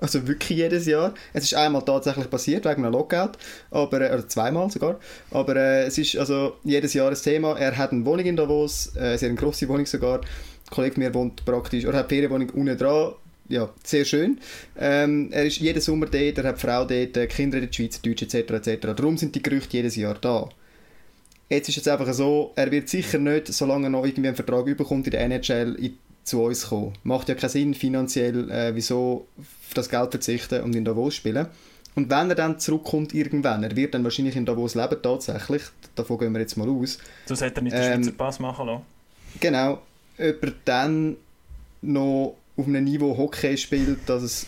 also 0.00 0.26
wirklich 0.26 0.58
jedes 0.58 0.86
Jahr. 0.86 1.14
Es 1.32 1.44
ist 1.44 1.54
einmal 1.54 1.84
tatsächlich 1.84 2.28
passiert, 2.30 2.64
wegen 2.64 2.84
einem 2.84 2.92
Lockout, 2.92 3.32
aber, 3.70 4.00
äh, 4.00 4.12
oder 4.12 4.28
zweimal 4.28 4.70
sogar. 4.70 4.98
Aber 5.30 5.56
äh, 5.56 5.84
es 5.86 5.98
ist 5.98 6.16
also 6.16 6.56
jedes 6.64 6.94
Jahr 6.94 7.10
ein 7.10 7.16
Thema. 7.16 7.58
Er 7.58 7.76
hat 7.76 7.92
eine 7.92 8.04
Wohnung 8.04 8.26
in 8.26 8.36
Davos, 8.36 8.94
äh, 8.96 9.16
sehr 9.16 9.28
eine 9.28 9.38
grosse 9.38 9.68
Wohnung 9.68 9.86
sogar. 9.86 10.20
Ein 10.20 10.26
Kollege 10.70 10.94
von 10.94 11.02
mir 11.02 11.14
wohnt 11.14 11.44
praktisch, 11.44 11.86
oder 11.86 11.98
hat 11.98 12.04
eine 12.04 12.08
Ferienwohnung 12.08 12.50
unten 12.50 12.76
dran. 12.76 13.12
Ja, 13.48 13.70
sehr 13.84 14.04
schön. 14.04 14.38
Ähm, 14.76 15.28
er 15.30 15.44
ist 15.44 15.58
jeden 15.58 15.80
Sommer 15.80 16.06
dort, 16.06 16.38
er 16.38 16.44
hat 16.44 16.60
Frau 16.60 16.84
dort, 16.84 17.16
äh, 17.16 17.26
Kinder 17.28 17.58
in 17.58 17.66
der 17.66 17.72
Schweiz, 17.72 18.00
Deutsch 18.00 18.22
etc. 18.22 18.50
etc. 18.50 18.86
Darum 18.96 19.16
sind 19.16 19.34
die 19.34 19.42
Gerüchte 19.42 19.76
jedes 19.76 19.94
Jahr 19.94 20.16
da. 20.20 20.48
Jetzt 21.48 21.68
ist 21.68 21.78
es 21.78 21.86
einfach 21.86 22.12
so, 22.12 22.52
er 22.56 22.72
wird 22.72 22.88
sicher 22.88 23.18
nicht, 23.18 23.46
solange 23.48 23.86
er 23.86 23.90
noch 23.90 24.04
irgendwie 24.04 24.28
einen 24.28 24.36
Vertrag 24.36 24.66
überkommt 24.66 25.06
in 25.06 25.12
der 25.12 25.20
NHL, 25.20 25.76
in, 25.78 25.96
zu 26.26 26.42
uns 26.42 26.68
kommen. 26.68 26.92
Macht 27.04 27.30
ja 27.30 27.34
keinen 27.34 27.48
Sinn 27.48 27.72
finanziell, 27.74 28.50
äh, 28.50 28.74
wieso 28.74 29.26
auf 29.38 29.72
das 29.74 29.88
Geld 29.88 30.10
verzichten 30.10 30.62
und 30.62 30.76
in 30.76 30.84
Davos 30.84 31.14
spielen. 31.14 31.46
Und 31.94 32.10
wenn 32.10 32.28
er 32.28 32.34
dann 32.34 32.58
zurückkommt 32.60 33.14
irgendwann, 33.14 33.62
er 33.62 33.74
wird 33.74 33.94
dann 33.94 34.04
wahrscheinlich 34.04 34.36
in 34.36 34.44
Davos 34.44 34.74
leben, 34.74 34.96
tatsächlich, 35.02 35.62
davon 35.94 36.18
gehen 36.18 36.32
wir 36.34 36.40
jetzt 36.40 36.56
mal 36.58 36.68
aus, 36.68 36.98
Sonst 37.24 37.40
hätte 37.40 37.60
er 37.60 37.62
nicht 37.62 37.74
den 37.74 37.82
Ähm, 37.82 38.02
Schweizer 38.04 38.16
Pass 38.18 38.38
machen 38.38 38.66
lassen. 38.66 38.82
genau, 39.40 39.72
ob 40.18 40.42
er 40.44 40.52
dann 40.66 41.16
noch 41.80 42.36
auf 42.58 42.66
einem 42.66 42.84
Niveau 42.84 43.16
Hockey 43.16 43.56
spielt, 43.56 44.06
dass 44.08 44.22
es... 44.22 44.46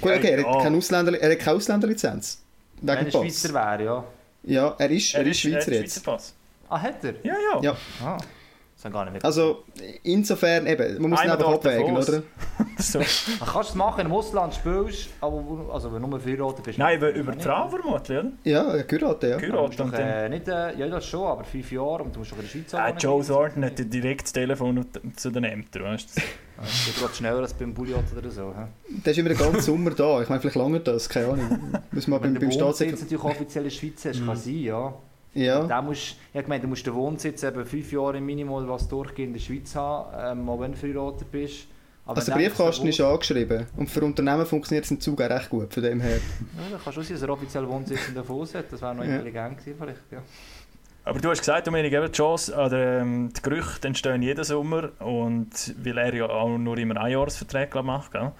Gut, 0.00 0.12
okay, 0.12 0.30
er 0.30 0.40
Ja. 0.40 0.54
hat 0.54 0.62
keine, 0.62 0.76
Ausländer, 0.78 1.20
er 1.20 1.30
hat 1.32 1.38
keine 1.38 1.56
Ausländerlizenz. 1.58 2.40
Wenn 2.80 2.96
er 2.98 3.04
Pass. 3.04 3.12
Schweizer 3.12 3.52
wäre, 3.54 3.84
ja. 3.84 4.04
Ja, 4.44 4.74
er 4.78 4.90
ist, 4.90 5.14
er 5.14 5.26
ist 5.26 5.44
er 5.44 5.52
hat 5.56 5.64
Schweizer 5.64 5.70
den 5.72 5.82
jetzt. 5.82 5.94
Schweizer 5.94 6.12
Pass. 6.12 6.34
Ah, 6.68 6.80
hat 6.80 7.04
er? 7.04 7.14
Ja, 7.24 7.34
ja. 7.54 7.60
Ja. 7.62 7.76
Ah, 8.02 8.18
das 8.86 8.90
ich 8.90 8.94
gar 8.94 9.04
nicht 9.04 9.14
mit. 9.14 9.24
Also, 9.24 9.64
insofern, 10.02 10.66
eben, 10.66 11.00
man 11.00 11.10
muss 11.10 11.20
Einmal 11.20 11.36
einfach 11.36 11.52
abwägen, 11.52 11.96
oder? 11.96 12.22
So. 12.78 13.00
Ach, 13.00 13.54
kannst 13.54 13.70
du 13.70 13.72
es 13.72 13.74
machen, 13.74 14.04
im 14.04 14.12
Ausland 14.12 14.54
spielst, 14.54 15.08
aber 15.22 15.42
also, 15.72 15.92
wenn 15.92 16.02
du 16.02 16.08
nur 16.08 16.20
verheiratet 16.20 16.62
bist. 16.62 16.78
Nein, 16.78 16.98
über, 16.98 17.10
dann 17.10 17.20
über. 17.20 17.32
Frau 17.32 17.68
vermutlich, 17.68 18.18
oder? 18.18 18.32
Ja, 18.44 18.82
geheiratet, 18.82 19.30
ja. 19.30 19.36
Du 19.36 19.46
Geheiratet 19.46 19.80
und 19.80 19.92
doch, 19.92 19.98
dann... 19.98 20.08
äh, 20.08 20.28
nicht, 20.28 20.48
äh, 20.48 20.78
ja, 20.78 20.86
das 20.88 21.06
schon, 21.06 21.24
aber 21.24 21.44
fünf 21.44 21.72
Jahre 21.72 22.02
und 22.02 22.14
du 22.14 22.18
musst 22.18 22.32
doch 22.32 22.36
in 22.36 22.42
der 22.42 22.50
Schweiz 22.50 22.74
Äh. 22.74 22.98
Joe 22.98 23.24
Thornton 23.24 23.64
hat 23.64 23.78
ein 23.78 23.88
direktes 23.88 24.32
Telefon 24.32 24.84
zu 25.16 25.30
den 25.30 25.44
Ämtern, 25.44 25.84
weißt 25.84 26.16
du? 26.16 26.22
Das 26.58 26.86
geht 26.86 26.98
gerade 26.98 27.14
schneller 27.14 27.38
als 27.40 27.54
beim 27.54 27.74
Bulliot 27.74 28.04
oder 28.16 28.30
so. 28.30 28.54
Der 28.88 29.10
ist 29.10 29.18
immer 29.18 29.28
den 29.28 29.38
ganzen 29.38 29.60
Sommer 29.60 29.90
da. 29.90 30.22
Ich 30.22 30.28
meine, 30.28 30.40
vielleicht 30.40 30.56
lange 30.56 30.80
das, 30.80 31.08
keine 31.08 31.28
Ahnung. 31.28 31.82
Muss 31.92 32.06
man 32.06 32.22
Wenn 32.22 32.34
beim, 32.34 32.34
du 32.34 32.40
beim 32.40 32.50
den 32.50 32.60
Wohnsitz 32.60 32.60
Staatssekretär... 32.60 33.04
natürlich 33.04 33.24
offiziell 33.24 33.64
in 33.64 33.70
der 33.70 33.76
Schweiz 33.76 34.04
hast, 34.04 34.26
kann 34.26 34.36
sein, 34.36 34.58
ja. 34.58 34.94
Ja, 35.36 35.64
Da 35.66 35.82
musst, 35.82 36.16
ich 36.32 36.46
meine, 36.48 36.62
du 36.62 36.68
musst 36.68 36.86
den 36.86 36.94
Wohnsitz 36.94 37.42
eben 37.42 37.64
fünf 37.64 37.92
Jahre 37.92 38.18
im 38.18 38.26
Minimum 38.26 38.66
was 38.68 38.88
durchgehend 38.88 39.28
in 39.28 39.32
der 39.34 39.40
Schweiz 39.40 39.74
haben, 39.74 40.40
ähm, 40.40 40.48
auch 40.48 40.60
wenn 40.60 40.72
du 40.72 40.78
verheiratet 40.78 41.30
bist. 41.30 41.66
Aber 42.06 42.18
also 42.18 42.30
der 42.32 42.38
Briefkasten 42.38 42.86
ist 42.86 43.00
angeschrieben. 43.00 43.66
Und 43.76 43.90
für 43.90 44.04
Unternehmen 44.04 44.46
funktioniert 44.46 44.84
es 44.84 44.92
im 44.92 45.00
Zug 45.00 45.20
auch 45.20 45.28
recht 45.28 45.50
gut, 45.50 45.74
von 45.74 45.82
dem 45.82 46.00
her. 46.00 46.16
Ja, 46.16 46.70
dann 46.70 46.80
kannst 46.82 46.96
du 46.96 47.00
auch 47.00 47.04
sein, 47.04 47.14
dass 47.14 47.22
er 47.22 47.30
offiziell 47.30 47.68
Wohnsitz 47.68 48.08
in 48.08 48.14
Davos 48.14 48.54
hat. 48.54 48.66
Das 48.70 48.80
wäre 48.80 48.94
noch 48.94 49.04
Ja. 49.04 49.16
intelligent 49.16 49.58
gewesen 49.58 49.76
vielleicht, 49.78 50.12
ja. 50.12 50.22
Aber 51.04 51.20
du 51.20 51.30
hast 51.30 51.38
gesagt, 51.40 51.66
Dominik, 51.66 51.92
eben, 51.92 52.06
die, 52.06 52.12
Chance, 52.12 52.52
oder, 52.54 53.00
ähm, 53.00 53.32
die 53.36 53.42
Gerüchte 53.42 53.86
entstehen 53.88 54.22
jeden 54.22 54.42
Sommer 54.44 54.90
und 55.00 55.74
weil 55.82 55.98
er 55.98 56.14
ja 56.14 56.28
auch 56.28 56.56
nur 56.58 56.78
immer 56.78 57.00
Einjahresverträge 57.00 57.82
macht. 57.82 58.12
Gell? 58.12 58.32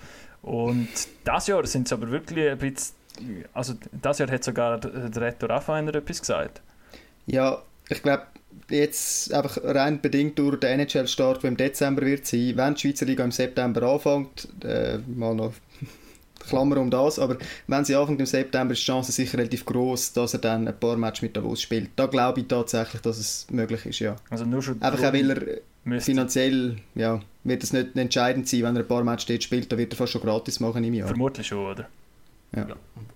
Und 0.43 0.89
das 1.25 1.47
Jahr 1.49 1.67
sind 1.67 1.87
es 1.87 1.93
aber 1.93 2.11
wirklich 2.11 2.51
ein 2.51 2.59
bisschen... 2.59 2.95
Also 3.53 3.75
das 3.93 4.19
Jahr 4.19 4.31
hat 4.31 4.45
sogar 4.45 4.79
der 4.79 5.23
Reto 5.23 5.47
Raffainer 5.47 5.95
etwas 5.95 6.21
gesagt. 6.21 6.61
Ja, 7.27 7.63
ich 7.89 8.03
glaube, 8.03 8.27
jetzt 8.71 9.33
einfach 9.33 9.59
rein 9.63 10.01
bedingt 10.01 10.39
durch 10.39 10.59
den 10.61 10.81
NHL-Start, 10.81 11.43
der 11.43 11.51
im 11.51 11.57
Dezember 11.57 12.03
wird 12.03 12.27
sein, 12.27 12.57
wenn 12.57 12.75
die 12.75 12.81
Schweizer 12.81 13.07
Liga 13.07 13.25
im 13.25 13.33
September 13.33 13.83
anfängt, 13.83 14.49
äh, 14.65 14.99
mal 15.07 15.35
noch 15.35 15.53
Klammer 16.49 16.79
um 16.79 16.91
das, 16.91 17.19
aber 17.19 17.39
wenn 17.67 17.85
sie 17.85 17.95
anfängt 17.95 18.21
im 18.21 18.27
September, 18.27 18.73
ist 18.73 18.83
die 18.83 18.87
Chance 18.87 19.13
sicher 19.13 19.39
relativ 19.39 19.65
groß, 19.65 20.13
dass 20.13 20.35
er 20.35 20.41
dann 20.41 20.69
ein 20.69 20.79
paar 20.79 20.97
Matches 20.97 21.23
mit 21.23 21.37
Davos 21.37 21.61
spielt. 21.61 21.91
Da 21.97 22.07
glaube 22.07 22.41
ich 22.41 22.47
tatsächlich, 22.47 23.03
dass 23.03 23.19
es 23.19 23.47
möglich 23.51 23.85
ist, 23.87 23.99
ja. 23.99 24.17
Also 24.31 24.45
nur 24.45 24.63
schon 24.63 24.81
Einfach 24.81 25.09
auch, 25.09 25.13
weil 25.13 25.31
er 25.31 25.61
müsste, 25.85 26.11
finanziell, 26.11 26.77
ja, 26.95 27.21
wird 27.45 27.63
es 27.63 27.73
nicht 27.73 27.97
entscheidend 27.97 28.49
sein, 28.49 28.63
wenn 28.63 28.77
er 28.77 28.83
ein 28.83 28.89
paar 28.89 29.05
Matches 29.05 29.27
dort 29.27 29.43
spielt, 29.43 29.71
dann 29.71 29.79
wird 29.79 29.93
er 29.93 29.97
fast 29.97 30.13
schon 30.13 30.23
gratis 30.23 30.61
machen 30.61 30.85
im 30.85 30.95
Jahr. 30.95 31.09
Vermutlich 31.09 31.47
schon, 31.47 31.67
oder? 31.67 31.89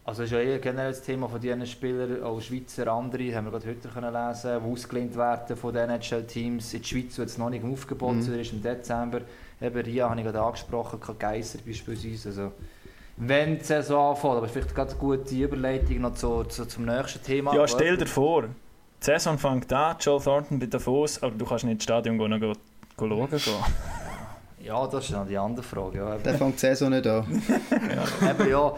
Also 0.04 0.22
das 0.22 0.30
ist 0.30 0.32
ja 0.32 0.40
eher 0.40 0.58
generell 0.58 0.90
das 0.90 1.02
Thema 1.02 1.28
von 1.28 1.40
diesen 1.40 1.64
Spielern, 1.66 2.22
auch 2.22 2.40
Schweizer, 2.40 2.92
andere, 2.92 3.34
haben 3.34 3.46
wir 3.46 3.52
gerade 3.52 3.68
heute 3.68 3.88
können 3.88 4.12
lesen, 4.12 4.60
die 4.64 4.72
ausgelehnt 4.72 5.16
werden 5.16 5.56
von 5.56 5.72
den 5.72 5.88
NHL-Teams. 5.88 6.74
In 6.74 6.80
der 6.82 6.86
Schweiz 6.86 7.16
wird 7.18 7.28
es 7.28 7.38
noch 7.38 7.48
nicht 7.48 7.62
im 7.62 7.72
Aufgebot, 7.72 8.16
Mhm. 8.16 8.40
ist 8.40 8.52
im 8.52 8.62
Dezember. 8.62 9.20
Eben 9.62 9.84
hier 9.86 10.08
habe 10.10 10.18
ich 10.20 10.26
gerade 10.26 10.40
angesprochen, 10.42 11.00
kein 11.00 11.18
Geisser 11.18 11.58
beispielsweise. 11.64 12.28
Also, 12.28 12.52
wenn 13.16 13.58
die 13.58 13.64
Saison 13.64 14.10
anfängt, 14.10 14.36
aber 14.36 14.48
vielleicht 14.48 14.74
gerade 14.74 14.90
eine 14.90 14.98
gute 14.98 15.34
Überleitung 15.34 16.00
noch 16.00 16.14
zu, 16.14 16.44
zu, 16.44 16.66
zum 16.66 16.84
nächsten 16.86 17.22
Thema. 17.22 17.54
Ja, 17.54 17.68
stell 17.68 17.96
dir 17.96 18.06
vor, 18.06 18.42
die 18.42 18.48
Saison 19.00 19.38
fängt 19.38 19.72
an, 19.72 19.96
Joe 20.00 20.20
Thornton 20.20 20.58
bei 20.58 20.66
Davos, 20.66 21.22
aber 21.22 21.32
du 21.36 21.44
kannst 21.46 21.64
nicht 21.64 21.74
ins 21.74 21.84
Stadion 21.84 22.18
gehen 22.18 22.40
go 22.40 22.52
schauen 22.98 23.28
gehen. 23.30 23.40
Ja, 24.62 24.86
das 24.86 25.04
ist 25.04 25.10
noch 25.12 25.26
die 25.26 25.38
andere 25.38 25.62
Frage. 25.62 25.98
Ja. 25.98 26.18
Der 26.18 26.34
fängt 26.34 26.54
die 26.56 26.58
Saison 26.58 26.90
nicht 26.90 27.06
an. 27.06 27.24
Eben, 28.30 28.50
ja. 28.50 28.74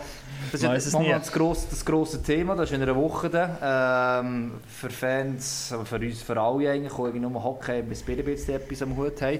Das 0.52 0.62
ist 0.62 0.84
jetzt 0.84 0.92
momentan 0.92 1.20
das 1.20 1.32
grosse, 1.32 1.66
das 1.70 1.84
grosse 1.84 2.22
Thema, 2.22 2.54
das 2.54 2.70
ist 2.70 2.76
in 2.76 2.82
einer 2.82 2.94
Woche 2.94 3.30
dann. 3.30 3.56
Ähm, 3.62 4.52
für 4.66 4.90
Fans, 4.90 5.72
aber 5.72 5.86
für 5.86 5.96
uns, 5.96 6.22
für 6.22 6.38
alle 6.38 6.70
eigentlich, 6.70 6.92
die 6.92 7.00
irgendwie 7.00 7.20
nur 7.20 7.42
Hockey 7.42 7.82
bis 7.82 8.06
ein 8.06 8.16
bisschen 8.22 8.56
etwas 8.56 8.82
am 8.82 8.96
Hut 8.96 9.22
haben. 9.22 9.38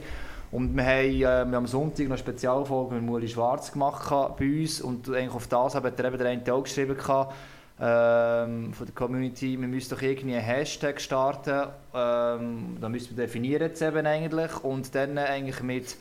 Und 0.53 0.75
wir 0.75 0.85
haben, 0.85 1.07
äh, 1.07 1.21
wir 1.21 1.37
haben 1.37 1.55
am 1.55 1.67
Sonntag 1.67 2.05
noch 2.05 2.13
eine 2.13 2.19
Spezialfolge 2.19 2.95
mit 2.95 3.05
Muli 3.05 3.29
Schwarz 3.29 3.73
gemacht 3.73 4.09
bei 4.39 4.61
uns. 4.61 4.81
Und 4.81 5.09
eigentlich 5.09 5.35
auf 5.35 5.49
das 5.49 5.75
hat 5.75 5.85
er 5.85 6.05
eben 6.05 6.19
der 6.19 6.29
eine 6.29 6.53
auch 6.53 6.63
geschrieben 6.63 6.97
gehabt, 6.97 7.35
ähm, 7.81 8.73
von 8.73 8.87
der 8.87 8.95
Community, 8.95 9.61
wir 9.61 9.69
müssen 9.69 9.91
doch 9.91 10.03
irgendwie 10.03 10.37
einen 10.37 10.45
Hashtag 10.45 11.01
starten, 11.01 11.69
ähm, 11.95 12.77
da 12.81 12.89
müssen 12.89 13.17
wir 13.17 13.25
definieren 13.25 13.63
jetzt 13.63 13.83
eben 13.83 14.07
eigentlich. 14.07 14.63
Und 14.63 14.95
dann 14.95 15.19
eigentlich 15.19 15.63
mit 15.63 15.97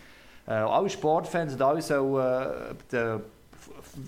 äh, 0.47 0.51
alle 0.51 0.89
Sportfans 0.89 1.53
und 1.53 1.62
alle 1.62 1.82
sollen 1.82 2.74
äh, 2.91 3.20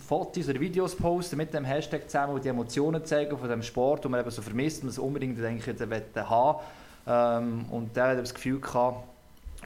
Fotos 0.08 0.48
oder 0.48 0.60
Videos 0.60 0.96
posten 0.96 1.38
mit 1.38 1.54
dem 1.54 1.66
Hashtag 1.66 2.10
zusammen, 2.10 2.42
die 2.42 2.48
Emotionen 2.48 3.04
zeigen 3.06 3.38
von 3.38 3.50
dem 3.50 3.62
Sport, 3.62 4.04
den 4.04 4.12
man 4.12 4.22
eben 4.22 4.32
so 4.32 4.42
vermisst 4.42 4.82
und 4.84 4.88
das 4.88 4.98
unbedingt 4.98 5.38
denke 5.38 5.72
ich, 5.72 6.20
haben 6.30 6.60
ähm, 7.06 7.66
Und 7.70 7.96
der 7.96 8.10
hat 8.10 8.20
das 8.20 8.34
Gefühl 8.34 8.60
gehabt, 8.60 9.08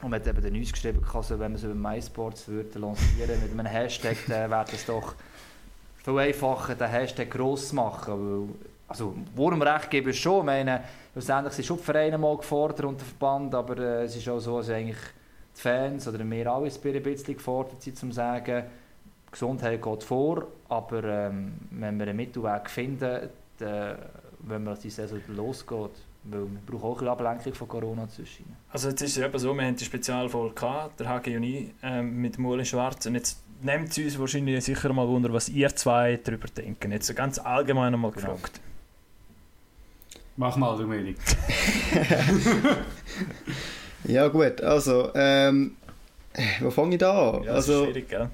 und 0.02 0.10
man 0.10 0.20
hat 0.20 0.26
eben 0.26 0.40
den 0.40 0.54
News 0.54 0.72
geschrieben, 0.72 1.04
also 1.12 1.38
wenn 1.38 1.52
man 1.52 1.60
so 1.60 1.68
über 1.68 1.90
MySports 1.90 2.48
würde 2.48 2.78
lancieren 2.78 3.40
mit 3.42 3.52
einem 3.52 3.66
Hashtag, 3.66 4.16
dann 4.28 4.50
wäre 4.50 4.64
das 4.70 4.86
doch 4.86 5.14
viel 5.96 6.18
einfacher, 6.18 6.74
den 6.74 6.88
Hashtag 6.88 7.30
gross 7.30 7.72
machen. 7.72 8.48
Weil, 8.48 8.54
also, 8.86 9.14
worum 9.34 9.60
recht 9.60 9.90
gebe 9.90 10.10
ich 10.10 10.20
schon. 10.20 10.40
Ich 10.40 10.44
meine, 10.46 10.84
schlussendlich 11.12 11.54
sind 11.54 11.66
schon 11.66 11.76
die 11.78 11.82
Vereine 11.82 12.16
mal 12.16 12.36
gefordert 12.36 12.86
und 12.86 13.00
der 13.00 13.06
Verband, 13.06 13.54
aber 13.54 13.76
äh, 13.78 14.04
es 14.04 14.16
ist 14.16 14.28
auch 14.28 14.38
so, 14.38 14.58
dass 14.58 14.70
eigentlich 14.70 14.96
die 15.56 15.60
Fans 15.60 16.06
oder 16.06 16.18
wir 16.28 16.52
alle 16.52 16.70
ein 16.70 17.02
bisschen 17.02 17.36
gefordert 17.36 17.82
sind, 17.82 18.02
um 18.02 18.10
zu 18.10 18.16
sagen, 18.16 18.64
Gesundheit 19.30 19.82
geht 19.82 20.02
vor, 20.02 20.46
aber 20.68 21.04
ähm, 21.04 21.54
wenn 21.70 21.98
wir 21.98 22.06
einen 22.06 22.16
Mittelweg 22.16 22.70
finden, 22.70 23.28
dann, 23.58 23.98
wenn 24.40 24.64
wir 24.64 24.74
die 24.76 24.90
Saison 24.90 25.20
losgeht, 25.28 25.90
weil 26.24 26.40
wir 26.40 26.78
brauchen 26.78 26.88
auch 26.88 27.00
eine 27.00 27.10
Ablenkung 27.10 27.54
von 27.54 27.68
Corona 27.68 28.08
zwischen. 28.08 28.44
Also 28.70 28.90
jetzt 28.90 29.02
ist 29.02 29.16
es 29.16 29.24
eben 29.24 29.38
so, 29.38 29.54
wir 29.54 29.64
haben 29.64 29.76
die 29.76 29.84
Spezialfolge 29.84 30.54
gehabt, 30.54 31.00
der 31.00 31.08
HG 31.08 31.36
und 31.36 31.42
ich, 31.42 31.70
ähm, 31.82 32.20
mit 32.20 32.38
Mule 32.38 32.64
Schwarz 32.64 33.06
und 33.06 33.14
jetzt 33.14 33.40
nehmt 33.62 33.90
es 33.90 33.98
uns 33.98 34.18
wahrscheinlich 34.18 34.64
sicher 34.64 34.92
mal 34.92 35.08
wunder, 35.08 35.32
was 35.32 35.48
ihr 35.48 35.74
zwei 35.74 36.18
darüber 36.22 36.48
denken. 36.48 36.92
Jetzt 36.92 37.14
ganz 37.16 37.38
allgemein 37.38 37.94
einmal 37.94 38.12
genau. 38.12 38.34
gefragt. 38.34 38.60
Mach 40.36 40.56
mal, 40.56 40.76
du 40.76 40.82
Dominik. 40.82 41.16
ja 44.04 44.28
gut, 44.28 44.60
also 44.60 45.10
ähm, 45.14 45.76
wo 46.60 46.70
fange 46.70 46.94
ich 46.94 47.00
da 47.00 47.32
an? 47.32 47.42
Ja, 47.42 47.54
also, 47.54 47.86
schwierig, 47.86 48.08
gell? 48.08 48.30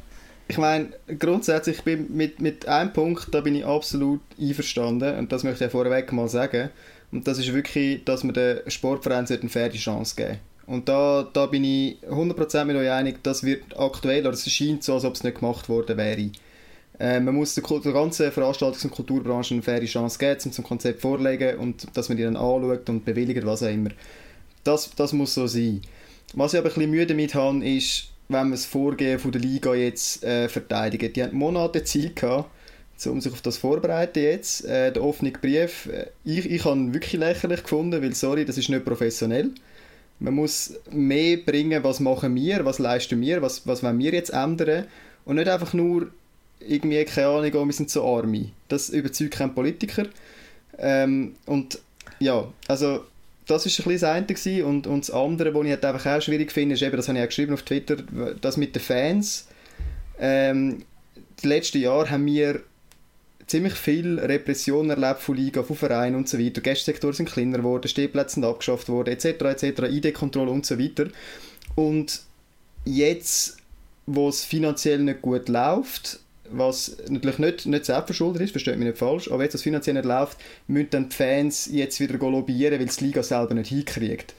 Ich 0.46 0.58
meine, 0.58 0.90
grundsätzlich 1.18 1.82
bin 1.82 2.14
mit, 2.14 2.40
mit 2.40 2.68
einem 2.68 2.92
Punkt, 2.92 3.28
da 3.32 3.40
bin 3.40 3.54
ich 3.54 3.64
absolut 3.64 4.20
einverstanden 4.38 5.18
und 5.18 5.32
das 5.32 5.42
möchte 5.42 5.64
ich 5.64 5.70
vorweg 5.70 6.12
mal 6.12 6.28
sagen. 6.28 6.70
Und 7.12 7.26
das 7.26 7.38
ist 7.38 7.52
wirklich, 7.54 8.04
dass 8.04 8.24
man 8.24 8.34
den 8.34 8.58
Sportverein 8.66 9.26
eine 9.26 9.48
faire 9.48 9.70
Chance 9.70 10.16
geben 10.16 10.38
Und 10.66 10.88
da, 10.88 11.28
da 11.32 11.46
bin 11.46 11.64
ich 11.64 11.96
100% 12.08 12.64
mit 12.64 12.76
euch 12.76 12.90
einig, 12.90 13.22
das 13.22 13.44
wird 13.44 13.78
aktuell, 13.78 14.26
oder 14.26 14.34
es 14.34 14.50
scheint 14.50 14.82
so, 14.82 14.94
als 14.94 15.04
ob 15.04 15.14
es 15.14 15.22
nicht 15.22 15.38
gemacht 15.38 15.68
worden 15.68 15.96
wäre. 15.96 16.30
Äh, 16.98 17.20
man 17.20 17.34
muss 17.34 17.54
der, 17.54 17.64
der 17.64 17.92
ganzen 17.92 18.30
Veranstaltungs- 18.30 18.84
und 18.84 18.90
Kulturbranche 18.90 19.54
eine 19.54 19.62
faire 19.62 19.84
Chance 19.84 20.18
geben, 20.18 20.40
um 20.44 20.52
zum 20.52 20.64
Konzept 20.64 21.00
vorlegen 21.00 21.58
und 21.58 21.86
dass 21.96 22.08
man 22.08 22.18
die 22.18 22.24
dann 22.24 22.36
anschaut 22.36 22.88
und 22.88 23.04
bewilligt, 23.04 23.46
was 23.46 23.62
auch 23.62 23.68
immer. 23.68 23.90
Das, 24.62 24.90
das 24.94 25.12
muss 25.12 25.34
so 25.34 25.46
sein. 25.46 25.80
Was 26.34 26.52
ich 26.52 26.58
aber 26.58 26.68
ein 26.68 26.74
bisschen 26.74 26.90
müde 26.90 27.06
damit 27.06 27.34
habe, 27.34 27.64
ist, 27.64 28.08
wenn 28.28 28.38
man 28.40 28.50
das 28.52 28.66
Vorgehen 28.66 29.18
von 29.18 29.32
der 29.32 29.40
Liga 29.40 29.74
jetzt 29.74 30.24
äh, 30.24 30.48
verteidigt. 30.48 31.16
Die 31.16 31.22
haben 31.22 31.36
Monate 31.36 31.84
Zeit 31.84 32.16
gehabt, 32.16 32.50
um 33.06 33.20
sich 33.20 33.32
auf 33.32 33.42
das 33.42 33.58
vorzubereiten 33.58 34.22
jetzt. 34.22 34.64
Äh, 34.64 34.92
der 34.92 35.02
offene 35.02 35.32
Brief, 35.32 35.86
äh, 35.86 36.06
ich, 36.24 36.50
ich 36.50 36.64
habe 36.64 36.78
ihn 36.78 36.94
wirklich 36.94 37.14
lächerlich 37.14 37.62
gefunden, 37.62 38.02
weil, 38.02 38.14
sorry, 38.14 38.44
das 38.44 38.58
ist 38.58 38.68
nicht 38.68 38.84
professionell. 38.84 39.50
Man 40.20 40.34
muss 40.34 40.74
mehr 40.90 41.38
bringen, 41.38 41.82
was 41.82 42.00
machen 42.00 42.34
wir, 42.34 42.64
was 42.64 42.78
leisten 42.78 43.20
wir, 43.20 43.42
was, 43.42 43.66
was 43.66 43.82
wollen 43.82 43.98
wir 43.98 44.12
jetzt 44.12 44.30
ändern 44.30 44.86
und 45.24 45.36
nicht 45.36 45.48
einfach 45.48 45.74
nur 45.74 46.08
irgendwie, 46.60 47.04
keine 47.04 47.28
Ahnung, 47.28 47.50
oh, 47.54 47.66
wir 47.66 47.72
sind 47.72 47.90
so 47.90 48.04
Arme. 48.06 48.50
Das 48.68 48.88
überzeugt 48.88 49.32
keinen 49.32 49.54
Politiker. 49.54 50.06
Ähm, 50.78 51.34
und 51.46 51.78
ja, 52.20 52.48
also 52.68 53.04
das 53.46 53.66
war 53.66 53.86
ein 53.86 53.92
bisschen 53.92 54.26
das 54.26 54.46
eine 54.46 54.64
und, 54.66 54.86
und 54.86 55.00
das 55.00 55.10
andere, 55.10 55.54
was 55.54 55.64
ich 55.64 55.70
halt 55.70 55.84
einfach 55.84 56.06
auch 56.06 56.22
schwierig 56.22 56.50
finde, 56.52 56.74
ist 56.74 56.82
eben, 56.82 56.96
das 56.96 57.08
habe 57.08 57.18
ich 57.18 57.24
auch 57.24 57.28
geschrieben 57.28 57.52
auf 57.52 57.62
Twitter, 57.62 57.96
das 58.40 58.56
mit 58.56 58.74
den 58.74 58.82
Fans. 58.82 59.48
Ähm, 60.18 60.84
die 61.42 61.48
letzten 61.48 61.80
Jahre 61.80 62.10
haben 62.10 62.26
wir 62.26 62.60
ziemlich 63.46 63.74
viel 63.74 64.18
Repression 64.18 64.88
erlebt 64.88 65.20
von 65.20 65.36
Liga, 65.36 65.62
von 65.62 65.76
Vereinen 65.76 66.16
und 66.16 66.28
so 66.28 66.38
weiter. 66.38 66.60
Gästesektoren 66.60 67.14
sind 67.14 67.30
kleiner 67.30 67.58
geworden, 67.58 67.88
Stehplätze 67.88 68.36
sind 68.36 68.44
abgeschafft 68.44 68.88
worden, 68.88 69.12
etc., 69.12 69.26
etc., 69.42 69.82
ID-Kontrolle 69.90 70.50
und 70.50 70.64
so 70.64 70.78
weiter. 70.78 71.08
Und 71.74 72.22
jetzt, 72.84 73.58
wo 74.06 74.28
es 74.28 74.44
finanziell 74.44 75.00
nicht 75.00 75.20
gut 75.22 75.48
läuft, 75.48 76.20
was 76.50 76.96
natürlich 77.08 77.38
nicht, 77.38 77.66
nicht 77.66 77.84
selbstverschuldet 77.86 78.42
ist, 78.42 78.50
versteht 78.50 78.76
mich 78.76 78.86
nicht 78.86 78.98
falsch, 78.98 79.30
aber 79.30 79.42
jetzt, 79.42 79.54
was 79.54 79.62
finanziell 79.62 79.94
nicht 79.94 80.04
läuft, 80.04 80.38
müssen 80.66 80.90
dann 80.90 81.08
die 81.08 81.16
Fans 81.16 81.68
jetzt 81.70 82.00
wieder 82.00 82.18
lobbyieren, 82.18 82.78
weil 82.78 82.86
die 82.86 83.04
Liga 83.04 83.22
selber 83.22 83.54
nicht 83.54 83.68
hinkriegt. 83.68 84.34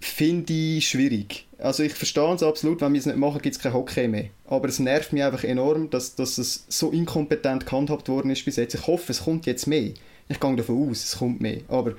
Finde 0.00 0.52
ich 0.52 0.88
schwierig. 0.88 1.46
Also 1.58 1.82
ich 1.82 1.92
verstehe 1.92 2.32
es 2.32 2.42
absolut, 2.42 2.80
wenn 2.80 2.92
wir 2.92 3.00
es 3.00 3.06
nicht 3.06 3.18
machen, 3.18 3.42
gibt 3.42 3.56
es 3.56 3.60
kein 3.60 3.72
Hockey 3.72 4.06
mehr. 4.06 4.26
Aber 4.46 4.68
es 4.68 4.78
nervt 4.78 5.12
mich 5.12 5.24
einfach 5.24 5.42
enorm, 5.42 5.90
dass, 5.90 6.14
dass 6.14 6.38
es 6.38 6.64
so 6.68 6.92
inkompetent 6.92 7.66
gehandhabt 7.66 8.08
worden 8.08 8.30
ist 8.30 8.44
bis 8.44 8.56
jetzt. 8.56 8.74
Ich 8.74 8.86
hoffe, 8.86 9.10
es 9.10 9.24
kommt 9.24 9.46
jetzt 9.46 9.66
mehr. 9.66 9.90
Ich 10.28 10.38
gehe 10.38 10.56
davon 10.56 10.88
aus, 10.88 11.04
es 11.04 11.18
kommt 11.18 11.40
mehr. 11.40 11.62
Aber 11.66 11.94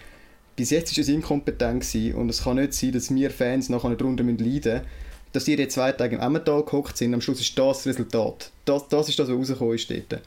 bis 0.56 0.70
jetzt 0.70 0.96
war 0.96 1.02
es 1.02 1.10
inkompetent 1.10 1.86
und 2.16 2.30
es 2.30 2.44
kann 2.44 2.56
nicht 2.56 2.74
sein, 2.74 2.94
dass 2.94 3.14
wir 3.14 3.32
Fans 3.32 3.68
nachher 3.70 3.96
darunter 3.96 4.24
leiden 4.24 4.44
müssen, 4.44 4.82
dass 5.32 5.48
ihr 5.48 5.58
jetzt 5.58 5.76
zwei 5.76 5.92
Tage 5.92 6.16
im 6.16 6.22
Emmental 6.22 6.64
gehockt 6.64 6.98
sind, 6.98 7.14
am 7.14 7.22
Schluss 7.22 7.40
ist 7.40 7.58
das 7.58 7.86
Resultat. 7.86 8.52
Das, 8.66 8.88
das 8.88 9.10
ist 9.10 9.20
das, 9.20 9.30
was 9.30 9.38
rausgekommen 9.38 9.76
ist 9.76 9.90
dort. 9.90 10.22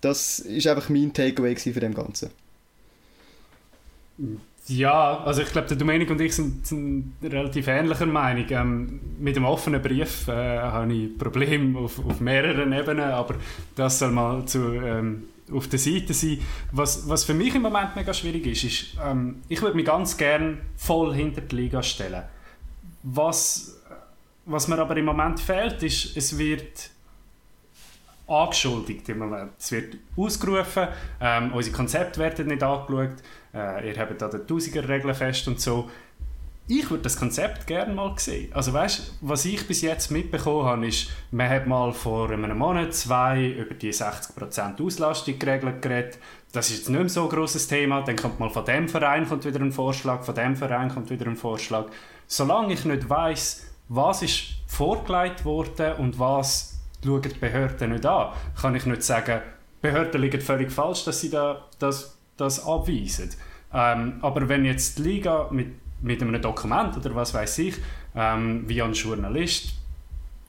Das 0.00 0.38
ist 0.38 0.66
einfach 0.66 0.88
mein 0.88 1.12
Takeaway 1.12 1.56
für 1.56 1.80
dem 1.80 1.94
Ganzen. 1.94 2.30
Ja, 4.68 5.20
also 5.24 5.42
ich 5.42 5.50
glaube, 5.50 5.68
der 5.68 5.76
Dominik 5.76 6.10
und 6.10 6.20
ich 6.20 6.34
sind, 6.34 6.66
sind 6.66 7.14
relativ 7.22 7.66
ähnlicher 7.68 8.06
Meinung. 8.06 8.44
Ähm, 8.50 9.00
mit 9.18 9.34
dem 9.34 9.44
offenen 9.44 9.80
Brief 9.80 10.28
äh, 10.28 10.32
habe 10.32 10.92
ich 10.92 11.16
Probleme 11.16 11.78
auf, 11.78 12.04
auf 12.04 12.20
mehreren 12.20 12.72
Ebenen, 12.72 13.10
aber 13.10 13.36
das 13.74 13.98
soll 13.98 14.10
mal 14.10 14.44
zu, 14.44 14.74
ähm, 14.74 15.24
auf 15.50 15.68
der 15.68 15.78
Seite 15.78 16.12
sein. 16.12 16.40
Was, 16.72 17.08
was 17.08 17.24
für 17.24 17.32
mich 17.32 17.54
im 17.54 17.62
Moment 17.62 17.96
mega 17.96 18.12
schwierig 18.12 18.46
ist, 18.46 18.64
ist, 18.64 18.96
ähm, 19.02 19.36
ich 19.48 19.62
würde 19.62 19.74
mich 19.74 19.86
ganz 19.86 20.18
gern 20.18 20.58
voll 20.76 21.14
hinter 21.14 21.40
die 21.40 21.56
Liga 21.56 21.82
stellen. 21.82 22.24
Was 23.02 23.77
was 24.48 24.66
mir 24.66 24.78
aber 24.78 24.96
im 24.96 25.04
Moment 25.04 25.40
fehlt, 25.40 25.82
ist, 25.82 26.16
es 26.16 26.36
wird 26.36 26.90
angeschuldigt 28.26 29.08
im 29.10 29.18
Moment. 29.18 29.52
Es 29.58 29.72
wird 29.72 29.96
ausgerufen, 30.16 30.88
ähm, 31.20 31.52
unsere 31.52 31.76
Konzepte 31.76 32.20
werden 32.20 32.48
nicht 32.48 32.62
angeschaut, 32.62 33.16
äh, 33.54 33.88
ihr 33.88 33.98
habt 33.98 34.20
da 34.20 34.28
die 34.28 34.38
Tausiger-Regeln 34.38 35.14
fest 35.14 35.48
und 35.48 35.60
so. 35.60 35.90
Ich 36.70 36.90
würde 36.90 37.04
das 37.04 37.18
Konzept 37.18 37.66
gerne 37.66 37.94
mal 37.94 38.12
sehen. 38.18 38.52
Also 38.52 38.74
weißt, 38.74 39.14
was 39.22 39.46
ich 39.46 39.66
bis 39.66 39.80
jetzt 39.80 40.10
mitbekommen 40.10 40.66
habe, 40.66 40.86
ist, 40.86 41.08
man 41.30 41.48
hat 41.48 41.66
mal 41.66 41.94
vor 41.94 42.30
einem 42.30 42.58
Monat, 42.58 42.92
zwei 42.92 43.52
über 43.52 43.74
die 43.74 43.90
60% 43.90 44.84
Auslastung 44.84 45.38
geregelt. 45.38 46.18
Das 46.52 46.68
ist 46.68 46.78
jetzt 46.78 46.88
nicht 46.90 46.98
mehr 46.98 47.08
so 47.08 47.22
ein 47.22 47.30
grosses 47.30 47.68
Thema. 47.68 48.02
Dann 48.02 48.16
kommt 48.16 48.38
mal 48.38 48.50
von 48.50 48.66
dem 48.66 48.86
Verein 48.86 49.26
kommt 49.26 49.46
wieder 49.46 49.60
ein 49.60 49.72
Vorschlag, 49.72 50.22
von 50.24 50.34
dem 50.34 50.56
Verein 50.56 50.90
kommt 50.90 51.08
wieder 51.08 51.26
ein 51.26 51.36
Vorschlag. 51.36 51.86
Solange 52.26 52.74
ich 52.74 52.84
nicht 52.84 53.08
weiß, 53.08 53.67
was 53.88 54.22
ist 54.22 54.42
vorgelegt 54.66 55.44
worden 55.44 55.94
und 55.96 56.18
was 56.18 56.78
schauen 57.04 57.22
die 57.22 57.28
Behörden 57.28 57.92
nicht 57.92 58.06
an, 58.06 58.32
kann 58.60 58.74
ich 58.74 58.86
nicht 58.86 59.02
sagen, 59.02 59.40
die 59.78 59.88
Behörden 59.88 60.20
liegen 60.20 60.40
völlig 60.40 60.70
falsch, 60.70 61.04
dass 61.04 61.20
sie 61.20 61.30
da, 61.30 61.64
das, 61.78 62.16
das 62.36 62.64
abweisen. 62.64 63.30
Ähm, 63.72 64.18
aber 64.22 64.48
wenn 64.48 64.64
jetzt 64.64 64.98
die 64.98 65.02
Liga 65.02 65.48
mit, 65.50 65.68
mit 66.02 66.20
einem 66.22 66.40
Dokument 66.40 66.96
oder 66.96 67.14
was 67.14 67.34
weiß 67.34 67.58
ich, 67.58 67.76
ähm, 68.14 68.64
wie 68.66 68.82
ein 68.82 68.92
Journalist, 68.92 69.74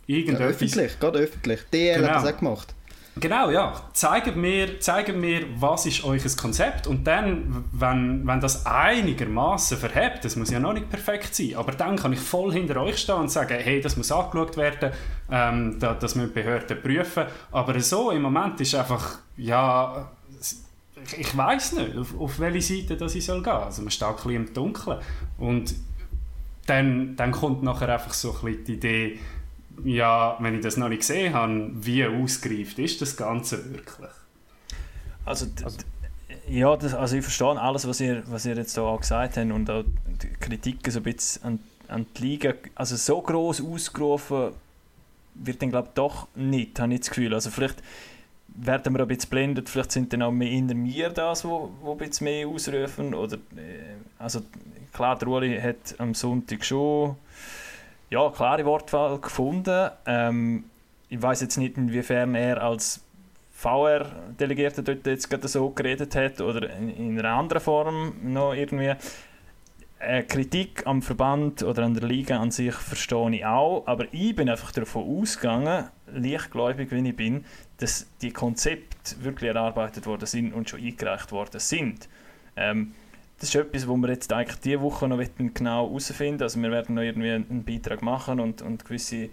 irgendetwas... 0.07 0.39
Ja, 0.39 0.47
öffentlich, 0.47 0.99
gerade 0.99 1.19
öffentlich. 1.19 1.59
DL 1.71 1.95
genau. 1.95 2.07
hat 2.07 2.23
das 2.23 2.33
auch 2.33 2.37
gemacht. 2.37 2.75
Genau, 3.19 3.49
ja. 3.49 3.73
Zeigt 3.93 4.35
mir, 4.35 4.79
zeigt 4.79 5.15
mir, 5.15 5.45
was 5.59 5.85
ist 5.85 6.03
euer 6.03 6.19
Konzept 6.39 6.87
und 6.87 7.05
dann, 7.05 7.65
wenn, 7.71 8.25
wenn 8.25 8.39
das 8.39 8.65
einigermaßen 8.65 9.77
verhebt, 9.77 10.23
das 10.23 10.35
muss 10.35 10.51
ja 10.51 10.59
noch 10.59 10.73
nicht 10.73 10.89
perfekt 10.89 11.35
sein, 11.35 11.55
aber 11.55 11.71
dann 11.71 11.97
kann 11.97 12.13
ich 12.13 12.19
voll 12.19 12.53
hinter 12.53 12.81
euch 12.81 12.97
stehen 12.99 13.15
und 13.15 13.31
sagen, 13.31 13.57
hey, 13.59 13.81
das 13.81 13.97
muss 13.97 14.11
angeschaut 14.11 14.57
werden, 14.57 14.91
ähm, 15.31 15.79
das 15.79 16.15
müssen 16.15 16.33
Behörden 16.33 16.81
prüfen, 16.81 17.25
aber 17.51 17.79
so 17.81 18.11
im 18.11 18.21
Moment 18.21 18.61
ist 18.61 18.75
einfach, 18.75 19.17
ja, 19.37 20.11
ich 21.17 21.35
weiß 21.35 21.73
nicht, 21.73 21.97
auf, 21.97 22.19
auf 22.19 22.39
welche 22.39 22.61
Seite 22.61 22.97
das 22.97 23.15
ich 23.15 23.25
soll 23.25 23.41
gehen. 23.41 23.53
Also 23.53 23.81
man 23.81 23.91
steht 23.91 24.07
ein 24.07 24.15
bisschen 24.15 24.35
im 24.35 24.53
Dunkeln 24.53 24.99
und 25.37 25.73
dann, 26.65 27.15
dann 27.15 27.31
kommt 27.31 27.63
nachher 27.63 27.89
einfach 27.89 28.13
so 28.13 28.31
ein 28.31 28.45
bisschen 28.45 28.63
die 28.65 28.73
Idee, 28.73 29.19
ja, 29.83 30.37
wenn 30.39 30.55
ich 30.55 30.61
das 30.61 30.77
noch 30.77 30.89
nicht 30.89 30.99
gesehen 30.99 31.33
habe, 31.33 31.71
wie 31.73 32.05
ausgereift 32.05 32.79
ist 32.79 33.01
das 33.01 33.15
Ganze 33.15 33.73
wirklich? 33.73 34.09
Also, 35.25 35.47
also 35.63 35.77
ja, 36.47 36.75
das, 36.75 36.93
also 36.93 37.15
ich 37.15 37.23
verstehe 37.23 37.59
alles, 37.59 37.87
was 37.87 37.99
ihr, 37.99 38.23
was 38.27 38.45
ihr 38.45 38.55
jetzt 38.55 38.73
so 38.73 38.95
gesagt 38.97 39.37
habt 39.37 39.51
und 39.51 39.69
auch 39.69 39.83
die 40.21 40.27
Kritiken 40.39 40.91
so 40.91 40.99
ein 40.99 41.03
bisschen 41.03 41.43
an, 41.43 41.59
an 41.87 42.05
die 42.17 42.21
Liga. 42.23 42.53
Also 42.75 42.95
so 42.95 43.21
groß 43.21 43.61
ausgerufen 43.61 44.51
wird 45.35 45.61
dann 45.61 45.69
glaube 45.69 45.89
ich 45.89 45.93
doch 45.93 46.27
nicht, 46.35 46.79
habe 46.79 46.93
ich 46.93 47.01
das 47.01 47.09
Gefühl. 47.09 47.33
Also 47.33 47.51
vielleicht 47.51 47.81
werden 48.47 48.93
wir 48.93 49.01
ein 49.01 49.07
bisschen 49.07 49.29
blendet, 49.29 49.69
vielleicht 49.69 49.91
sind 49.91 50.11
dann 50.11 50.23
auch 50.23 50.31
mehr 50.31 50.49
in 50.51 50.65
mir 50.67 51.09
das, 51.09 51.45
wo, 51.45 51.71
wo 51.81 51.91
ein 51.93 51.97
bisschen 51.97 52.25
mehr 52.25 52.47
ausrufen. 52.47 53.13
Oder, 53.13 53.37
äh, 53.55 53.95
also 54.17 54.41
klar, 54.91 55.17
der 55.17 55.27
Uli 55.27 55.59
hat 55.59 55.99
am 55.99 56.13
Sonntag 56.13 56.65
schon 56.65 57.15
ja, 58.09 58.29
klare 58.29 58.65
Wortwahl 58.65 59.19
gefunden. 59.19 59.89
Ähm, 60.05 60.65
ich 61.09 61.21
weiß 61.21 61.41
jetzt 61.41 61.57
nicht, 61.57 61.77
inwiefern 61.77 62.35
er 62.35 62.61
als 62.61 63.03
VR-Delegierter 63.53 64.83
dort 64.83 65.05
jetzt 65.05 65.29
gerade 65.29 65.47
so 65.47 65.69
geredet 65.69 66.15
hat 66.15 66.39
oder 66.39 66.69
in, 66.77 66.89
in 66.89 67.19
einer 67.19 67.37
anderen 67.37 67.61
Form 67.61 68.13
noch 68.23 68.53
irgendwie. 68.53 68.93
Äh, 70.01 70.23
Kritik 70.23 70.87
am 70.87 71.01
Verband 71.01 71.61
oder 71.61 71.83
an 71.83 71.93
der 71.93 72.07
Liga 72.07 72.39
an 72.39 72.51
sich 72.51 72.73
verstehe 72.73 73.35
ich 73.35 73.45
auch, 73.45 73.83
aber 73.85 74.05
ich 74.13 74.33
bin 74.33 74.49
einfach 74.49 74.71
davon 74.71 75.03
ausgegangen, 75.03 75.89
leichtgläubig 76.07 76.89
wie 76.91 77.09
ich 77.09 77.15
bin, 77.17 77.43
dass 77.79 78.07
die 78.21 78.31
Konzepte 78.31 79.21
wirklich 79.21 79.49
erarbeitet 79.49 80.05
worden 80.05 80.25
sind 80.25 80.53
und 80.53 80.69
schon 80.69 80.79
eingereicht 80.79 81.33
worden 81.33 81.59
sind. 81.59 82.07
Ähm, 82.55 82.93
das 83.39 83.49
ist 83.49 83.55
etwas, 83.55 83.87
wo 83.87 83.95
wir 83.95 84.09
jetzt 84.09 84.31
eigentlich 84.33 84.59
diese 84.59 84.81
Woche 84.81 85.07
noch 85.07 85.19
genau 85.37 85.87
herausfinden 85.87 86.43
Also 86.43 86.61
wir 86.61 86.71
werden 86.71 86.95
noch 86.95 87.01
irgendwie 87.01 87.31
einen 87.31 87.63
Beitrag 87.63 88.01
machen 88.01 88.39
und, 88.39 88.61
und 88.61 88.83
gewisse 88.83 89.29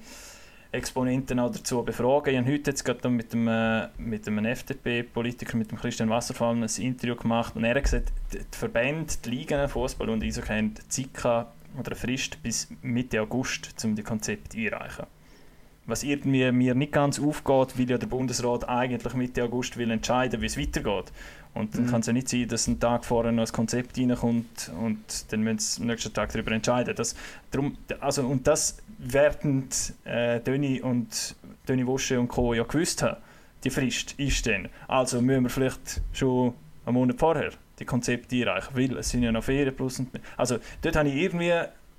Exponenten 0.72 1.40
auch 1.40 1.50
dazu 1.50 1.82
befragen. 1.82 2.34
Ich 2.34 2.40
habe 2.40 2.52
heute 2.52 2.70
jetzt 2.70 2.84
gerade 2.84 3.08
mit 3.08 3.32
einem, 3.32 3.48
äh, 3.48 3.88
mit 3.98 4.26
einem 4.28 4.44
FDP-Politiker, 4.44 5.56
mit 5.56 5.70
dem 5.70 5.78
Christian 5.78 6.10
Wasserfall, 6.10 6.54
ein 6.54 6.62
Interview 6.62 7.16
gemacht 7.16 7.56
und 7.56 7.64
er 7.64 7.74
hat 7.74 7.82
gesagt, 7.82 8.12
die 8.32 8.56
Verbände, 8.56 9.12
die 9.24 9.30
Ligen, 9.30 9.68
Fußball 9.68 10.08
und 10.08 10.22
Eishockey 10.22 10.48
haben 10.48 10.74
Zeit 10.88 11.24
oder 11.24 11.92
eine 11.92 11.96
Frist 11.96 12.42
bis 12.42 12.68
Mitte 12.82 13.20
August, 13.20 13.84
um 13.84 13.94
die 13.94 14.02
Konzepte 14.02 14.56
einreichen. 14.58 15.06
Was 15.86 16.02
irgendwie 16.02 16.50
mir 16.52 16.74
nicht 16.74 16.92
ganz 16.92 17.20
aufgeht, 17.20 17.78
weil 17.78 17.90
ja 17.90 17.98
der 17.98 18.06
Bundesrat 18.06 18.68
eigentlich 18.68 19.14
Mitte 19.14 19.44
August 19.44 19.76
will 19.76 19.90
entscheiden, 19.90 20.40
wie 20.40 20.46
es 20.46 20.58
weitergeht. 20.58 21.12
Und 21.54 21.74
dann 21.74 21.84
mhm. 21.84 21.90
kann 21.90 22.00
es 22.00 22.06
ja 22.06 22.12
nicht 22.12 22.28
sein, 22.28 22.48
dass 22.48 22.66
ein 22.66 22.78
Tag 22.80 23.04
vorher 23.04 23.32
noch 23.32 23.46
ein 23.46 23.52
Konzept 23.52 23.98
reinkommt 23.98 24.70
und 24.78 25.32
dann 25.32 25.40
müssen 25.40 25.58
sie 25.58 25.80
am 25.80 25.86
nächsten 25.86 26.12
Tag 26.12 26.30
darüber 26.32 26.52
entscheiden. 26.52 26.94
Das, 26.94 27.16
darum, 27.50 27.78
also, 28.00 28.26
und 28.26 28.46
das 28.46 28.76
werden 28.98 29.68
äh, 30.04 30.40
Döni 30.40 30.82
und 30.82 31.34
Döni 31.66 31.86
Wosche 31.86 32.20
und 32.20 32.28
Co. 32.28 32.52
ja 32.52 32.64
gewusst 32.64 33.02
haben, 33.02 33.16
die 33.64 33.70
Frist 33.70 34.12
ist 34.18 34.46
dann. 34.46 34.68
Also 34.86 35.22
müssen 35.22 35.44
wir 35.44 35.50
vielleicht 35.50 36.02
schon 36.12 36.52
einen 36.84 36.94
Monat 36.94 37.18
vorher 37.18 37.52
die 37.78 37.84
Konzepte 37.84 38.36
einreichen, 38.36 38.76
weil 38.76 38.96
es 38.98 39.10
sind 39.10 39.22
ja 39.22 39.32
noch 39.32 39.44
Ferien 39.44 39.74
plus 39.74 39.98
und 39.98 40.08
Also 40.36 40.58
dort 40.82 40.96
habe 40.96 41.08
ich 41.08 41.16
irgendwie 41.16 41.52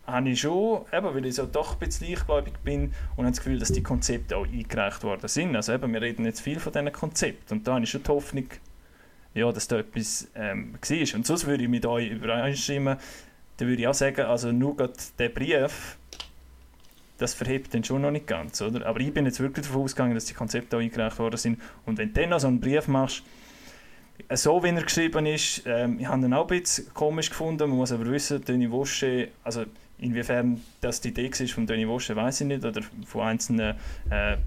habe 0.08 0.30
ich 0.30 0.40
schon, 0.40 0.86
eben, 0.92 1.14
weil 1.14 1.26
ich 1.26 1.36
so 1.36 1.46
doch 1.46 1.74
ein 1.74 1.80
bisschen 1.80 2.08
leichtgläubig 2.08 2.54
bin 2.64 2.94
und 3.16 3.26
habe 3.26 3.30
das 3.30 3.38
Gefühl, 3.38 3.60
dass 3.60 3.74
die 3.74 3.84
Konzepte 3.84 4.38
auch 4.38 4.46
eingereicht 4.46 5.04
worden 5.04 5.28
sind. 5.28 5.56
Also 5.56 5.74
eben, 5.74 5.94
wir 5.94 6.02
reden 6.02 6.26
jetzt 6.26 6.40
viel 6.40 6.60
von 6.60 6.72
diesen 6.72 6.92
Konzepten 6.94 7.58
und 7.58 7.68
da 7.68 7.74
habe 7.74 7.84
ich 7.84 7.90
schon 7.90 8.04
die 8.04 8.10
Hoffnung, 8.10 8.48
ja, 9.34 9.52
dass 9.52 9.68
da 9.68 9.80
etwas 9.80 10.30
ähm, 10.36 10.74
war. 10.74 11.16
Und 11.16 11.28
sonst 11.28 11.46
würde 11.46 11.64
ich 11.64 11.70
mit 11.70 11.86
euch 11.86 12.10
übereinstimmen, 12.10 12.98
dann 13.58 13.68
würde 13.68 13.82
ich 13.82 13.88
auch 13.88 13.94
sagen, 13.94 14.22
also 14.22 14.52
nur 14.52 14.78
gerade 14.78 14.94
der 15.20 15.30
Brief, 15.30 15.98
das 17.18 17.34
verhebt 17.34 17.74
dann 17.74 17.84
schon 17.84 18.02
noch 18.02 18.12
nicht 18.12 18.28
ganz, 18.28 18.62
oder? 18.62 18.86
Aber 18.86 19.00
ich 19.00 19.14
bin 19.14 19.26
jetzt 19.26 19.40
wirklich 19.40 19.66
davon 19.66 19.84
ausgegangen, 19.84 20.14
dass 20.14 20.26
die 20.26 20.36
Konzepte 20.36 20.78
auch 20.78 20.82
eingereicht 20.82 21.20
worden 21.20 21.38
sind. 21.38 21.60
Und 21.86 21.98
wenn 21.98 22.14
du 22.14 22.22
dann 22.22 22.30
noch 22.30 22.40
so 22.40 22.48
einen 22.48 22.60
Brief 22.60 22.88
machst, 22.88 23.24
so 24.34 24.64
wie 24.64 24.70
er 24.70 24.84
geschrieben 24.84 25.26
ist, 25.26 25.64
ähm, 25.66 26.00
ich 26.00 26.08
habe 26.08 26.26
ihn 26.26 26.34
auch 26.34 26.50
ein 26.50 26.60
bisschen 26.60 26.94
komisch 26.94 27.30
gefunden. 27.30 27.70
Man 27.70 27.78
muss 27.78 27.92
aber 27.92 28.06
wissen, 28.06 28.44
Denis 28.44 28.72
Wosche, 28.72 29.30
also 29.44 29.66
inwiefern 30.00 30.62
das 30.82 31.02
die 31.02 31.10
Idee 31.10 31.28
ist 31.28 31.52
von 31.52 31.66
Denis 31.66 31.88
Wosche, 31.88 32.16
weiß 32.16 32.42
ich 32.42 32.48
nicht, 32.48 32.64
oder 32.64 32.82
von 33.06 33.22
einzelnen 33.22 33.76
äh, 34.10 34.38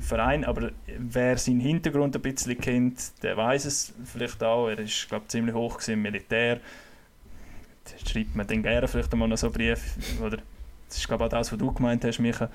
Vereinen. 0.00 0.44
Aber 0.44 0.70
wer 0.98 1.36
seinen 1.36 1.60
Hintergrund 1.60 2.16
ein 2.16 2.22
bisschen 2.22 2.58
kennt, 2.58 3.22
der 3.22 3.36
weiß 3.36 3.66
es 3.66 3.92
vielleicht 4.04 4.42
auch. 4.42 4.68
Er 4.68 4.78
ist, 4.78 5.08
glaube 5.08 5.24
ich, 5.26 5.30
ziemlich 5.30 5.54
hoch 5.54 5.80
im 5.88 6.02
Militär. 6.02 6.60
Da 7.84 8.10
schreibt 8.10 8.34
man 8.34 8.46
dann 8.46 8.62
gerne 8.62 8.88
vielleicht 8.88 9.12
einmal 9.12 9.28
noch 9.28 9.38
so 9.38 9.46
einen 9.46 9.54
Brief, 9.54 9.96
oder 10.20 10.38
das 10.88 10.98
ist 10.98 11.06
glaube 11.06 11.24
ich 11.24 11.26
auch 11.26 11.38
das, 11.38 11.52
was 11.52 11.58
du 11.58 11.72
gemeint 11.72 12.04
hast, 12.04 12.18
Micha. 12.18 12.48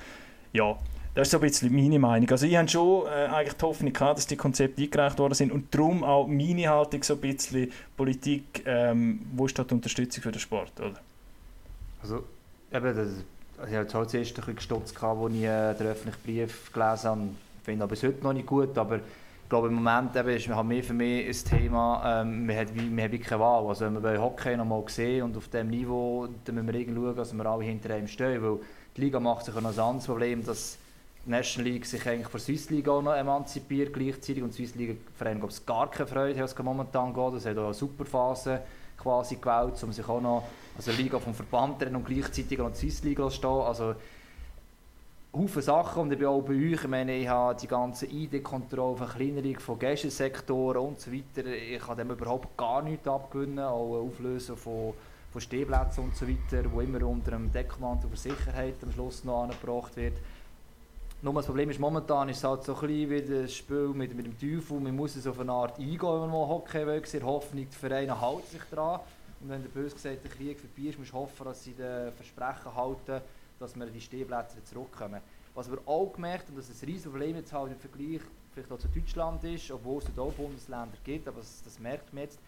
Ja, 0.53 0.78
das 1.13 1.28
ist 1.28 1.32
so 1.32 1.38
ein 1.38 1.41
bisschen 1.41 1.73
meine 1.73 1.97
Meinung. 1.97 2.30
Also 2.30 2.45
ich 2.45 2.55
habe 2.55 2.67
schon 2.67 3.07
äh, 3.07 3.28
eigentlich 3.28 3.53
die 3.53 3.65
Hoffnung 3.65 3.93
gehabt, 3.93 4.17
dass 4.17 4.28
die 4.28 4.36
Konzepte 4.36 4.82
eingereicht 4.82 5.17
worden 5.17 5.34
sind 5.34 5.51
und 5.51 5.73
darum 5.73 6.03
auch 6.03 6.28
meine 6.28 6.69
Haltung 6.69 7.03
so 7.03 7.13
ein 7.13 7.21
bisschen 7.21 7.71
Politik, 7.95 8.63
ähm, 8.65 9.21
wo 9.34 9.45
ist 9.45 9.57
da 9.57 9.63
die 9.63 9.73
Unterstützung 9.73 10.23
für 10.23 10.32
den 10.32 10.39
Sport, 10.39 10.80
oder? 10.80 10.99
Also, 12.05 12.23
eben, 12.71 12.95
das, 12.95 13.07
also 13.57 13.71
ich 13.71 13.77
hatte 13.79 13.87
zuerst 13.87 14.15
ein 14.15 14.35
bisschen 14.35 14.55
gestutzt, 14.55 15.03
als 15.03 15.33
ich 15.33 15.43
äh, 15.43 15.73
den 15.73 15.87
öffentlichen 15.87 16.21
Brief 16.23 16.71
gelesen 16.71 17.09
habe. 17.09 17.21
Ich 17.57 17.65
finde 17.65 17.85
ihn 17.85 17.87
bis 17.87 18.03
heute 18.03 18.23
noch 18.23 18.33
nicht 18.33 18.45
gut, 18.45 18.77
aber 18.77 18.97
ich 18.97 19.49
glaube, 19.49 19.69
im 19.69 19.73
Moment 19.73 20.15
eben 20.15 20.29
ist 20.29 20.47
halt 20.47 20.67
mehr 20.67 20.83
für 20.83 20.93
mich 20.93 21.27
ein 21.27 21.49
Thema, 21.49 22.21
ähm, 22.21 22.47
wir, 22.47 22.57
haben, 22.57 22.95
wir 22.95 23.03
haben 23.03 23.21
keine 23.21 23.41
Wahl. 23.41 23.65
Also 23.65 23.85
wenn 23.85 24.03
wir 24.03 24.21
Hockey 24.21 24.55
noch 24.55 24.65
mal 24.65 24.83
sehen 24.87 25.23
und 25.23 25.35
auf 25.35 25.47
diesem 25.47 25.71
Niveau, 25.71 26.27
dann 26.45 26.53
müssen 26.53 26.67
wir 26.67 26.75
irgendwie 26.75 27.01
schauen, 27.01 27.15
dass 27.15 27.33
wir 27.35 27.45
alle 27.47 27.63
hinter 27.63 27.97
ihm 27.97 28.07
stehen, 28.07 28.43
weil 28.43 28.59
die 28.95 29.01
Liga 29.01 29.19
macht 29.19 29.45
sich 29.45 29.55
ein 29.55 29.65
anderes 29.65 30.05
Problem, 30.05 30.45
dass 30.45 30.77
die 31.25 31.31
National 31.31 31.71
League 31.71 31.87
sich 31.87 32.07
eigentlich 32.07 32.27
von 32.27 32.37
der 32.37 32.45
Swiss 32.45 32.69
League 32.69 32.87
auch 32.87 33.01
noch 33.01 33.15
emanzipiert 33.15 33.93
gleichzeitig 33.93 34.43
und 34.43 34.55
die 34.55 34.63
Swiss 34.63 34.75
League 34.75 34.97
Vereine 35.15 35.39
glaube 35.39 35.53
ich 35.57 35.65
gar 35.65 35.89
keine 35.89 36.05
Freude 36.05 36.39
es 36.43 36.55
momentan 36.59 37.15
geht. 37.15 37.33
Das 37.33 37.47
hat 37.47 37.57
auch 37.57 37.65
eine 37.65 37.73
Superphase 37.73 38.61
quasi 38.95 39.37
gewählt, 39.37 39.83
um 39.83 39.91
sich 39.91 40.07
auch 40.07 40.21
noch, 40.21 40.43
also 40.78 40.91
Liga 40.91 41.19
vom 41.19 41.34
Verband 41.34 41.84
und 41.84 42.05
gleichzeitig 42.05 42.57
noch 42.57 42.71
die 42.71 42.89
Swiss 42.89 43.01
zu 43.01 43.30
stehen. 43.30 43.49
Also 43.49 43.95
Haufen 45.36 45.61
Sachen 45.61 46.03
und 46.03 46.13
ich 46.13 46.17
bin 46.17 46.28
auch 46.28 46.41
bei 46.41 46.53
euch. 46.53 46.84
Ich 46.84 46.88
meine, 46.88 47.17
ich 47.17 47.28
habe 47.28 47.59
die 47.59 47.67
ganze 47.67 48.05
ID-Kontrolle, 48.05 48.95
Verkleinerung 48.95 49.59
von 49.59 49.78
Gästesektoren 49.78 50.78
und 50.78 50.99
so 50.99 51.11
weiter. 51.11 51.45
Ich 51.47 51.80
kann 51.80 51.97
dem 51.97 52.11
überhaupt 52.11 52.55
gar 52.55 52.82
nichts 52.82 53.05
abgewinnen. 53.05 53.59
Auch 53.59 53.97
Auflösen 53.97 54.55
von, 54.55 54.93
von 55.34 55.41
Stehplätzen 55.41 56.05
und 56.05 56.15
so 56.15 56.26
weiter, 56.26 56.71
wo 56.71 56.80
immer 56.80 57.05
unter 57.05 57.34
einem 57.34 57.51
Deckmantel 57.51 58.09
für 58.09 58.17
Sicherheit 58.17 58.76
am 58.82 58.93
Schluss 58.93 59.26
noch 59.26 59.43
angebracht 59.43 59.97
wird. 59.97 60.13
Nur 61.21 61.34
das 61.34 61.47
Problem 61.47 61.69
ist, 61.69 61.80
momentan 61.80 62.30
ist 62.30 62.38
es 62.38 62.43
halt 62.45 62.63
so 62.63 62.73
ein 62.76 62.88
bisschen 62.88 63.09
wie 63.09 63.21
das 63.21 63.53
Spiel 63.53 63.89
mit, 63.89 64.15
mit 64.15 64.26
dem 64.28 64.39
Teufel. 64.39 64.80
Man 64.80 64.95
muss 64.95 65.17
es 65.17 65.28
auf 65.28 65.39
eine 65.39 65.51
Art 65.51 65.80
eingehen, 65.80 65.99
wenn 65.99 66.19
man 66.19 66.30
mal 66.30 66.47
Hockey 66.47 66.88
will. 66.88 67.03
In 67.11 67.26
Hoffnung, 67.26 67.67
die 67.69 67.76
Vereine 67.76 68.21
halten 68.21 68.47
sich 68.49 68.63
dran. 68.71 69.01
Und 69.41 69.49
wenn 69.49 69.61
der 69.61 69.69
böse 69.69 69.95
gesagt 69.95 70.23
der 70.23 70.31
Krieg 70.31 70.59
vorbei 70.59 70.89
ist, 70.89 70.97
musst 70.97 71.11
du 71.11 71.15
hoffen, 71.15 71.45
dass 71.45 71.63
sie 71.63 71.73
den 71.73 72.11
Versprechen 72.11 72.75
halten 72.75 73.21
dass 73.59 73.75
wir 73.75 73.86
die 73.86 74.01
Stehplätze 74.01 74.63
zurückkommen. 74.63 75.21
Was 75.53 75.69
wir 75.69 75.79
auch 75.86 76.11
gemerkt 76.11 76.47
haben, 76.47 76.57
dass 76.57 76.69
es 76.69 76.81
ein 76.81 76.88
riesiges 76.88 77.11
Problem 77.11 77.36
jetzt 77.36 77.53
halt 77.53 77.71
im 77.71 77.79
Vergleich 77.79 78.21
vielleicht 78.53 78.71
auch 78.71 78.79
zu 78.79 78.88
Deutschland 78.89 79.43
ist, 79.43 79.71
obwohl 79.71 80.01
es 80.01 80.19
auch 80.19 80.31
Bundesländer 80.33 80.97
gibt, 81.03 81.27
aber 81.27 81.39
das, 81.39 81.61
das 81.63 81.79
merkt 81.79 82.13
man 82.13 82.23
jetzt, 82.23 82.39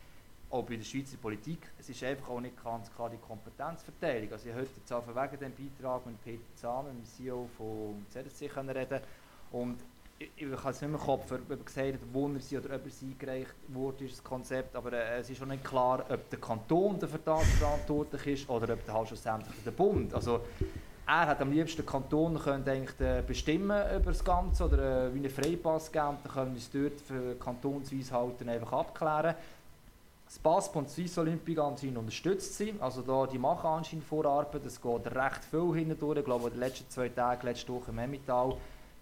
auch 0.49 0.63
bei 0.63 0.77
der 0.77 0.83
Schweizer 0.83 1.17
Politik, 1.17 1.59
es 1.77 1.89
ist 1.89 2.01
einfach 2.03 2.29
auch 2.29 2.39
nicht 2.39 2.61
ganz 2.63 2.89
klar 2.93 3.09
die 3.09 3.17
Kompetenzverteilung. 3.17 4.31
Also 4.31 4.47
ich 4.47 4.55
heute 4.55 4.69
jetzt 4.77 4.89
wegen 4.89 5.39
dem 5.39 5.51
Beitrag 5.53 6.05
mit 6.05 6.23
Peter 6.23 6.55
Zahn, 6.55 6.85
dem 6.85 7.03
CEO 7.03 7.49
von 7.57 8.05
ZSC, 8.09 8.49
reden 8.55 9.01
und 9.51 9.77
ich, 10.19 10.31
ich 10.35 10.51
habe 10.51 10.69
es 10.69 10.81
nicht 10.81 10.91
mehr 10.91 10.99
Kopf, 10.99 11.31
ob 11.31 11.49
er 11.49 11.57
gesagt 11.57 11.93
hat, 11.93 11.99
wo 12.11 12.27
er 12.27 12.39
sie 12.39 12.57
oder 12.57 12.75
ob 12.75 12.85
er 12.85 12.91
sie 12.91 13.05
eingereicht 13.07 13.55
wurde, 13.67 14.05
ist 14.05 14.17
das 14.17 14.23
Konzept, 14.23 14.75
aber 14.75 14.93
äh, 14.93 15.19
es 15.19 15.29
ist 15.29 15.41
auch 15.41 15.45
nicht 15.45 15.63
klar, 15.63 16.05
ob 16.09 16.29
der 16.29 16.39
Kanton 16.39 16.99
der 16.99 17.09
verantwortlich 17.09 18.27
ist 18.27 18.49
oder 18.49 18.73
ob 18.73 18.85
der 18.85 18.93
halt 18.93 19.07
schlussendlich 19.07 19.55
der 19.63 19.71
Bund. 19.71 20.13
Also 20.13 20.41
er 21.05 21.27
hat 21.27 21.41
am 21.41 21.51
liebsten 21.51 21.85
Kanton 21.85 22.37
könnte 22.37 22.71
eigentlich 22.71 23.25
bestimmen 23.25 23.81
über 23.95 24.11
das 24.11 24.23
Ganze 24.23 24.65
oder 24.65 25.07
äh, 25.07 25.13
wie 25.13 25.19
einen 25.19 25.29
Freipass 25.29 25.91
geben, 25.91 26.17
dann 26.23 26.33
können 26.33 26.53
wir 26.53 26.59
es 26.59 26.71
dort 26.71 26.99
für 26.99 27.35
kantonsweise 27.35 28.13
halten 28.13 28.49
einfach 28.49 28.73
abklären. 28.73 29.35
Das 30.25 30.39
BASP 30.39 30.89
Swiss 30.89 31.17
Olympic 31.17 31.57
anscheinend 31.57 31.99
unterstützt 31.99 32.57
sie, 32.57 32.75
also 32.81 33.01
da, 33.01 33.25
die 33.27 33.37
machen 33.37 33.67
anscheinend 33.67 34.03
Vorarbeit, 34.03 34.65
es 34.65 34.81
geht 34.81 35.15
recht 35.15 35.45
viel 35.49 35.73
hindurch, 35.73 36.17
ich 36.19 36.25
glaube 36.25 36.47
in 36.47 36.53
den 36.55 36.59
letzten 36.59 36.89
zwei 36.89 37.07
Tagen, 37.07 37.47
letzte 37.47 37.71
Woche 37.71 37.91
im 37.91 37.99
Emmental, 37.99 38.57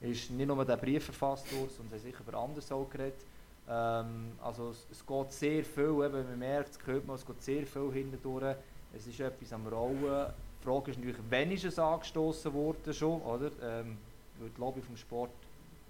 ist 0.05 0.31
nicht 0.31 0.47
nur 0.47 0.65
der 0.65 0.77
Brief 0.77 1.05
verfasst 1.05 1.51
worden, 1.53 1.69
sondern 1.75 1.99
sicher 1.99 2.21
über 2.27 2.37
anderes 2.37 2.71
auch 2.71 2.89
geredet. 2.89 3.25
Ähm, 3.69 4.33
also 4.43 4.69
es, 4.69 4.87
es, 4.91 5.05
geht 5.05 5.31
sehr 5.31 5.63
viel, 5.63 6.03
eben, 6.05 6.23
man 6.23 6.39
merkt, 6.39 6.71
es 6.71 6.87
hört 6.87 7.05
man, 7.05 7.15
es 7.15 7.25
geht 7.25 7.41
sehr 7.41 7.65
viel 7.65 7.91
hindurch, 7.91 8.55
es 8.95 9.07
ist 9.07 9.19
etwas 9.19 9.53
am 9.53 9.67
Rollen, 9.67 10.33
die 10.61 10.63
Frage 10.63 10.91
ist 10.91 10.97
natürlich, 10.97 11.17
wann 11.29 11.51
ist 11.51 11.65
es 11.65 11.79
angestoßen 11.79 12.53
worden 12.53 12.93
schon, 12.93 13.21
oder? 13.21 13.51
Ähm, 13.61 13.97
weil 14.39 14.49
die 14.49 14.59
Lobby 14.59 14.81
vom 14.81 14.97
Sport, 14.97 15.31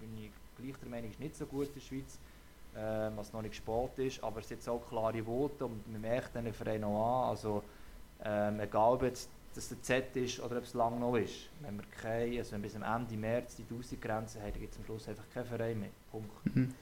bin 0.00 0.10
ich 0.24 0.30
gleich 0.58 0.76
der 0.80 0.88
Meinung, 0.88 1.10
ist 1.10 1.20
nicht 1.20 1.36
so 1.36 1.46
gut 1.46 1.68
in 1.68 1.74
der 1.74 1.80
Schweiz, 1.80 2.18
ähm, 2.76 3.12
was 3.16 3.32
noch 3.32 3.42
nicht 3.42 3.56
spät 3.56 3.98
ist, 3.98 4.22
aber 4.22 4.40
es 4.40 4.48
sind 4.48 4.66
auch 4.68 4.86
klare 4.88 5.24
Worte 5.26 5.66
und 5.66 5.90
man 5.90 6.00
merkt 6.00 6.34
den 6.34 6.52
Verein 6.52 6.84
auch 6.84 7.24
an, 7.24 7.30
also 7.30 7.62
ähm, 8.24 8.60
egal 8.60 8.94
ob 8.94 9.02
jetzt 9.02 9.28
das 9.56 9.68
der 9.68 9.82
Z 9.82 10.16
ist 10.16 10.40
oder 10.40 10.58
ob 10.58 10.64
es 10.64 10.74
lang 10.74 11.00
noch 11.00 11.16
ist, 11.16 11.48
wenn 11.60 11.76
wir 11.76 11.84
keine, 12.00 12.38
also 12.38 12.52
wenn 12.52 12.62
bis 12.62 12.76
am 12.76 12.82
Ende 12.82 13.16
März 13.16 13.56
die 13.56 13.62
1000 13.62 14.00
Grenzen 14.00 14.42
haben, 14.42 14.52
gibt 14.52 14.72
es 14.72 14.78
am 14.78 14.84
Schluss 14.84 15.08
einfach 15.08 15.24
keinen 15.32 15.46
Verein 15.46 15.80
mehr, 15.80 15.88
Punkt. 16.10 16.30
Mhm. 16.54 16.74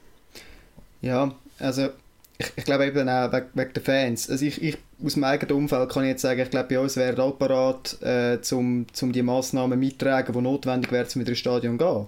Ja, 1.01 1.35
also 1.59 1.91
ich, 2.37 2.53
ich 2.57 2.64
glaube 2.64 2.87
eben 2.87 3.09
auch 3.09 3.33
wegen, 3.33 3.47
wegen 3.55 3.72
der 3.72 3.83
Fans. 3.83 4.29
Also 4.29 4.45
ich, 4.45 4.61
ich, 4.62 4.77
aus 5.05 5.16
meinem 5.16 5.33
eigenen 5.35 5.57
Umfeld 5.57 5.91
kann 5.91 6.03
ich 6.05 6.11
jetzt 6.11 6.22
sagen, 6.22 6.41
ich 6.41 6.51
glaube, 6.51 6.68
bei 6.68 6.81
uns 6.81 6.97
wäre 6.97 7.22
all 7.22 7.33
parat, 7.33 7.97
äh, 8.03 8.39
um, 8.53 8.87
um 9.01 9.12
die 9.12 9.22
Massnahmen 9.22 9.79
mitzutragen, 9.79 10.35
die 10.35 10.41
notwendig 10.41 10.91
wären, 10.91 11.07
um 11.14 11.20
wieder 11.20 11.31
ins 11.31 11.39
Stadion 11.39 11.79
zu 11.79 11.85
gehen. 11.85 12.07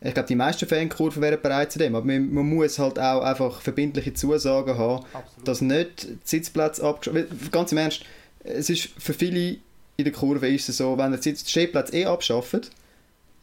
Ich 0.00 0.14
glaube, 0.14 0.28
die 0.28 0.36
meisten 0.36 0.66
Fankurven 0.66 1.22
wären 1.22 1.40
bereit 1.40 1.72
zu 1.72 1.78
dem, 1.78 1.94
aber 1.94 2.06
man, 2.06 2.32
man, 2.32 2.48
muss 2.48 2.78
halt 2.78 2.98
auch 2.98 3.22
einfach 3.22 3.60
verbindliche 3.60 4.14
Zusagen 4.14 4.78
haben, 4.78 5.04
Absolut. 5.12 5.48
dass 5.48 5.60
nicht 5.60 6.08
die 6.08 6.18
Sitzplätze 6.22 6.84
abgeschafft 6.84 7.52
Ganz 7.52 7.72
im 7.72 7.78
Ernst, 7.78 8.04
es 8.44 8.70
ist 8.70 8.90
für 8.98 9.12
viele 9.12 9.58
in 9.98 10.04
der 10.04 10.12
Kurve 10.12 10.48
ist 10.48 10.68
es 10.68 10.76
so, 10.76 10.96
wenn 10.96 11.12
ihr 11.12 11.18
die 11.18 11.34
Stehplätze 11.34 11.96
eh 11.96 12.04
abschafft, 12.04 12.70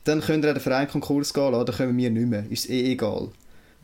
dann 0.05 0.21
könnt 0.21 0.45
ihr 0.45 0.53
den 0.53 0.61
Verein 0.61 0.87
Konkurs 0.87 1.33
gehen 1.33 1.51
lassen, 1.51 1.65
dann 1.65 1.75
können 1.75 1.97
wir 1.97 2.09
nicht 2.09 2.27
mehr, 2.27 2.45
ist 2.49 2.69
eh 2.69 2.93
egal. 2.93 3.29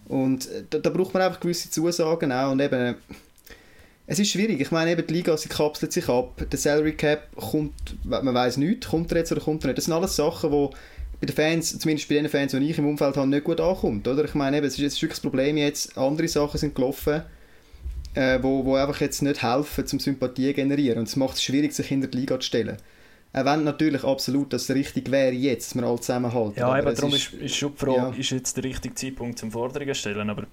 Und 0.07 0.49
äh, 0.49 0.63
da, 0.69 0.79
da 0.79 0.89
braucht 0.89 1.13
man 1.13 1.21
einfach 1.21 1.41
gewisse 1.41 1.69
Zusagen 1.69 2.31
auch 2.31 2.51
und 2.51 2.61
eben 2.61 2.95
es 4.07 4.19
ist 4.19 4.31
schwierig. 4.31 4.59
Ich 4.61 4.71
meine, 4.71 4.91
eben 4.91 5.05
die 5.05 5.13
Liga, 5.13 5.35
sie 5.37 5.47
kapselt 5.47 5.91
sich 5.91 6.07
ab. 6.09 6.45
Der 6.49 6.59
Salary 6.59 6.93
Cap 6.93 7.33
kommt, 7.35 7.73
man 8.03 8.33
weiß 8.33 8.57
nicht, 8.57 8.87
kommt 8.87 9.11
er 9.11 9.19
jetzt 9.19 9.31
oder 9.31 9.41
kommt 9.41 9.63
er 9.63 9.67
nicht. 9.67 9.77
Das 9.77 9.85
sind 9.85 9.93
alles 9.93 10.15
Sachen, 10.15 10.51
die 10.51 10.69
bei 11.19 11.27
den 11.27 11.35
Fans, 11.35 11.77
zumindest 11.77 12.09
bei 12.09 12.15
den 12.15 12.29
Fans, 12.29 12.51
die 12.51 12.69
ich 12.69 12.77
im 12.77 12.87
Umfeld 12.87 13.15
habe, 13.15 13.27
nicht 13.27 13.43
gut 13.43 13.61
ankommt. 13.61 14.07
Oder? 14.07 14.25
Ich 14.25 14.33
meine, 14.33 14.57
eben, 14.57 14.65
es 14.65 14.73
ist 14.73 14.79
jetzt 14.79 15.01
wirklich 15.01 15.19
das 15.19 15.19
Problem 15.21 15.55
jetzt, 15.55 15.97
andere 15.97 16.27
Sachen 16.27 16.57
sind 16.57 16.75
gelaufen, 16.75 17.21
äh, 18.13 18.39
wo, 18.41 18.65
wo 18.65 18.75
einfach 18.75 19.01
jetzt 19.01 19.21
nicht 19.21 19.41
helfen, 19.41 19.85
zum 19.85 19.99
Sympathie 19.99 20.53
generieren. 20.53 20.99
Und 20.99 21.07
es 21.07 21.15
macht 21.15 21.35
es 21.35 21.43
schwierig, 21.43 21.73
sich 21.73 21.87
hinter 21.87 22.07
die 22.07 22.17
Liga 22.17 22.39
zu 22.39 22.47
stellen. 22.47 22.77
Auch 23.33 23.45
wenn 23.45 23.63
natürlich 23.63 24.03
absolut 24.03 24.51
das 24.51 24.69
richtig 24.69 25.09
wäre 25.09 25.31
jetzt, 25.31 25.71
dass 25.71 25.81
wir 25.81 25.87
alle 25.87 25.99
zusammenhalten. 25.99 26.59
Ja, 26.59 26.77
eben 26.77 26.93
darum 26.93 27.13
ist, 27.13 27.33
ist 27.33 27.55
schon 27.55 27.71
die 27.73 27.77
Frage, 27.77 27.97
ja. 27.97 28.13
ist 28.17 28.29
jetzt 28.31 28.57
der 28.57 28.65
richtige 28.65 28.93
Zeitpunkt 28.93 29.39
zum 29.39 29.51
Forderungen 29.51 29.95
stellen, 29.95 30.29
aber 30.29 30.47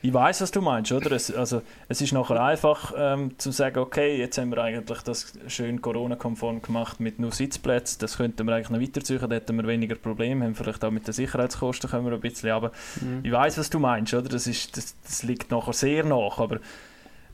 ich 0.00 0.14
weiß, 0.14 0.42
was 0.42 0.50
du 0.52 0.60
meinst, 0.60 0.92
oder? 0.92 1.10
Es, 1.12 1.34
also, 1.34 1.62
es 1.88 2.00
ist 2.00 2.12
nachher 2.12 2.40
einfach 2.40 2.92
ähm, 2.96 3.36
zu 3.38 3.50
sagen, 3.50 3.78
okay, 3.78 4.16
jetzt 4.16 4.38
haben 4.38 4.50
wir 4.50 4.62
eigentlich 4.62 5.00
das 5.02 5.32
schön 5.48 5.82
Corona-konform 5.82 6.62
gemacht 6.62 7.00
mit 7.00 7.18
nur 7.18 7.32
Sitzplätzen, 7.32 7.98
das 7.98 8.16
könnten 8.16 8.46
wir 8.46 8.54
eigentlich 8.54 8.70
noch 8.70 8.80
weiterziehen, 8.80 9.18
da 9.20 9.34
hätten 9.34 9.56
wir 9.56 9.66
weniger 9.66 9.96
Probleme, 9.96 10.44
haben 10.44 10.54
vielleicht 10.54 10.84
auch 10.84 10.92
mit 10.92 11.06
den 11.06 11.14
Sicherheitskosten 11.14 11.90
können 11.90 12.06
wir 12.06 12.12
ein 12.12 12.20
bisschen, 12.20 12.50
aber 12.50 12.70
mhm. 13.00 13.20
ich 13.24 13.32
weiß, 13.32 13.58
was 13.58 13.70
du 13.70 13.80
meinst, 13.80 14.14
oder? 14.14 14.28
Das, 14.28 14.46
ist, 14.46 14.76
das, 14.76 14.94
das 15.02 15.24
liegt 15.24 15.50
nachher 15.50 15.72
sehr 15.72 16.04
nach, 16.04 16.38
aber 16.38 16.60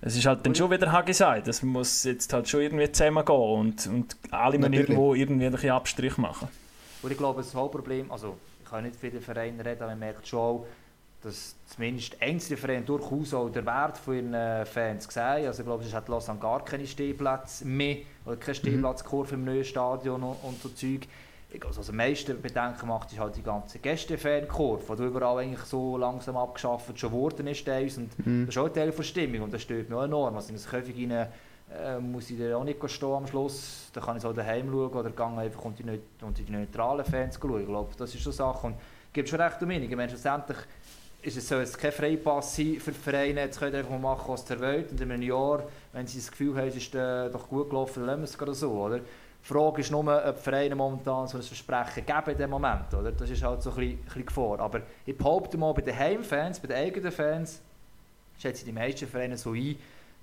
es 0.06 0.16
ist 0.16 0.26
halt 0.26 0.44
dann 0.44 0.54
schon 0.54 0.70
wieder 0.70 1.02
gesagt, 1.02 1.48
das 1.48 1.62
muss 1.62 2.04
jetzt 2.04 2.32
halt 2.32 2.48
schon 2.48 2.60
irgendwie 2.60 2.92
zusammengehen 2.92 3.38
und, 3.38 3.86
und 3.86 4.16
alle 4.30 4.58
müssen 4.58 4.74
irgendwo 4.74 5.14
irgendwie 5.14 5.70
Abstrich 5.70 6.18
machen. 6.18 6.48
Und 7.02 7.10
ich 7.10 7.16
glaube, 7.16 7.42
das 7.42 7.54
Hauptproblem, 7.54 8.12
also 8.12 8.36
ich 8.62 8.70
kann 8.70 8.84
nicht 8.84 8.96
für 8.96 9.10
den 9.10 9.22
Verein 9.22 9.58
reden, 9.60 9.82
aber 9.82 9.92
man 9.92 9.98
merkt 9.98 10.26
schon 10.26 10.64
dass 11.24 11.56
zumindest 11.66 12.20
einzelne 12.20 12.58
Vereine 12.58 12.82
durchaus 12.82 13.32
auch 13.32 13.48
den 13.48 13.64
Wert 13.64 13.96
von 13.96 14.14
ihren 14.14 14.34
äh, 14.34 14.66
Fans 14.66 15.08
sehen. 15.10 15.46
Also 15.46 15.62
ich 15.62 15.66
glaube, 15.66 15.82
es 15.82 15.94
hat 15.94 16.08
Lausanne 16.08 16.38
gar 16.38 16.62
keine 16.62 16.86
Stehplätze 16.86 17.64
mehr 17.64 17.96
oder 18.26 18.36
keine 18.36 18.58
mhm. 18.58 18.60
Stehplatzkurve 18.60 19.34
im 19.34 19.44
neuen 19.46 19.64
Stadion 19.64 20.22
und, 20.22 20.36
und 20.42 20.62
so 20.62 20.68
Zeug. 20.68 21.08
Also, 21.64 21.90
am 21.90 21.96
meisten 21.96 22.40
Bedenken 22.40 22.88
macht, 22.88 23.12
ist 23.12 23.18
halt 23.18 23.36
die 23.36 23.42
ganze 23.42 23.78
Gäste-Fankurve, 23.78 24.96
die 24.96 25.02
überall 25.04 25.38
eigentlich 25.38 25.64
so 25.64 25.96
langsam 25.96 26.36
abgeschafft 26.36 26.98
schon 26.98 27.12
worden 27.12 27.46
ist. 27.46 27.68
Und 27.68 28.26
mhm. 28.26 28.46
Das 28.46 28.54
ist 28.54 28.58
auch 28.60 28.66
ein 28.66 28.72
Teil 28.72 28.90
der 28.90 29.02
Stimmung 29.02 29.42
und 29.42 29.54
das 29.54 29.62
stört 29.62 29.88
mich 29.88 29.98
auch 29.98 30.04
enorm. 30.04 30.34
Also 30.36 30.48
in 30.48 30.54
das 30.54 30.68
Käfig 30.68 30.96
rein, 30.96 31.28
äh, 31.72 31.98
muss 31.98 32.30
ich 32.30 32.38
da 32.38 32.56
auch 32.56 32.64
nicht 32.64 32.78
stehen 32.90 33.12
am 33.12 33.26
Schluss. 33.26 33.90
Da 33.92 34.00
kann 34.00 34.16
ich 34.16 34.22
so 34.22 34.32
daheim 34.32 34.70
schauen 34.70 34.92
oder 34.92 35.10
gehe 35.10 35.26
einfach 35.26 35.64
unter 35.64 35.82
die, 35.82 36.00
unter 36.22 36.42
die 36.42 36.52
neutralen 36.52 37.04
Fans 37.04 37.38
schauen. 37.40 37.60
Ich 37.60 37.66
glaube, 37.66 37.92
das 37.96 38.14
ist 38.14 38.22
so 38.22 38.30
eine 38.30 38.36
Sache. 38.36 38.66
Und 38.66 38.74
es 38.74 39.12
gibt 39.12 39.28
schon 39.28 39.40
recht 39.40 39.62
um 39.62 39.70
einige 39.70 39.96
Menschen. 39.96 40.18
Schlussendlich 40.18 40.58
ist 41.22 41.36
es, 41.38 41.48
soll 41.48 41.62
es 41.62 41.76
kein 41.76 41.92
Freipass 41.92 42.54
sein 42.56 42.76
für 42.78 42.92
die 42.92 42.98
Vereine, 42.98 43.40
jetzt 43.40 43.58
könnt 43.58 43.72
ihr 43.72 43.78
einfach 43.78 43.92
mal 43.92 44.14
machen, 44.14 44.24
was 44.26 44.48
ihr 44.50 44.60
wollt. 44.60 44.90
Und 44.90 45.00
in 45.00 45.10
einem 45.10 45.22
Jahr, 45.22 45.64
wenn 45.92 46.06
sie 46.06 46.18
das 46.18 46.30
Gefühl 46.30 46.56
haben, 46.56 46.68
es 46.68 46.76
ist 46.76 46.94
äh, 46.94 47.30
doch 47.30 47.48
gut 47.48 47.70
gelaufen, 47.70 48.00
dann 48.00 48.06
lassen 48.06 48.20
wir 48.20 48.24
es 48.24 48.38
gerade 48.38 48.54
so. 48.54 48.72
Oder? 48.72 49.00
Die 49.44 49.48
Frage 49.48 49.82
ist 49.82 49.90
nur, 49.90 50.24
ob 50.26 50.38
Vereine 50.38 50.74
momentan 50.74 51.28
so 51.28 51.36
ein 51.36 51.42
Versprechen 51.42 52.06
geben 52.06 52.30
in 52.30 52.38
dem 52.38 52.50
Moment. 52.50 52.94
Oder? 52.94 53.12
Das 53.12 53.28
ist 53.28 53.42
halt 53.42 53.62
so 53.62 53.70
ein 53.72 53.76
bisschen, 53.76 53.98
ein 54.16 54.26
Gefahr. 54.26 54.58
Aber 54.60 54.80
ich 55.04 55.16
behaupte 55.16 55.58
mal, 55.58 55.74
bei 55.74 55.82
den 55.82 55.98
Heimfans, 55.98 56.58
bei 56.58 56.68
den 56.68 56.78
eigenen 56.78 57.12
Fans, 57.12 57.60
schätze 58.38 58.64
die 58.64 58.72
meisten 58.72 59.06
Vereine 59.06 59.36
so 59.36 59.52
ein, 59.52 59.76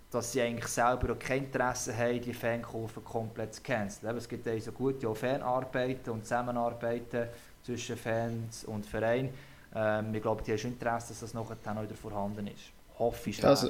dass 0.10 0.32
sie 0.32 0.42
eigentlich 0.42 0.68
selber 0.68 1.14
auch 1.14 1.20
kein 1.20 1.46
Interesse 1.46 1.96
haben, 1.96 2.20
die 2.20 2.34
Fankurve 2.34 3.00
komplett 3.02 3.54
zu 3.54 3.62
canceln. 3.62 4.18
Es 4.18 4.28
gibt 4.28 4.48
also 4.48 4.72
gute 4.72 5.14
Fanarbeiten 5.14 6.12
und 6.12 6.24
Zusammenarbeiten 6.24 7.28
zwischen 7.64 7.96
Fans 7.96 8.66
und 8.66 8.86
Vereinen 8.86 9.30
ähm, 9.74 10.14
ich 10.14 10.22
glaube, 10.22 10.44
die 10.44 10.52
haben 10.52 10.60
schon 10.60 10.72
Interesse, 10.72 11.10
dass 11.10 11.22
das 11.22 11.34
nachher 11.34 11.58
dann 11.64 11.82
wieder 11.82 11.96
vorhanden 11.96 12.48
ist. 12.48 12.72
Hoffe 13.00 13.30
ich. 13.30 13.44
Also, 13.44 13.68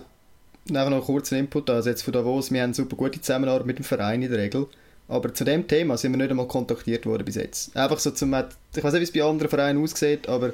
einfach 0.69 0.89
noch 0.89 0.97
einen 0.97 1.01
kurzen 1.01 1.37
Input. 1.37 1.69
Also 1.69 1.89
jetzt 1.89 2.01
von 2.01 2.13
Davos, 2.13 2.51
wir 2.51 2.61
haben 2.61 2.73
super 2.73 2.95
gute 2.95 3.21
Zusammenarbeit 3.21 3.65
mit 3.65 3.77
dem 3.77 3.85
Verein 3.85 4.21
in 4.21 4.29
der 4.29 4.39
Regel. 4.39 4.67
Aber 5.11 5.33
zu 5.33 5.43
dem 5.43 5.67
Thema 5.67 5.97
sind 5.97 6.13
wir 6.13 6.17
nicht 6.17 6.29
einmal 6.29 6.47
kontaktiert 6.47 7.05
worden 7.05 7.25
bis 7.25 7.35
jetzt. 7.35 7.75
Einfach 7.75 7.99
so 7.99 8.11
zum, 8.11 8.33
ich 8.33 8.83
weiß 8.83 8.93
nicht, 8.93 9.01
wie 9.01 9.03
es 9.03 9.11
bei 9.11 9.23
anderen 9.23 9.49
Vereinen 9.49 9.83
aussieht, 9.83 10.29
aber 10.29 10.51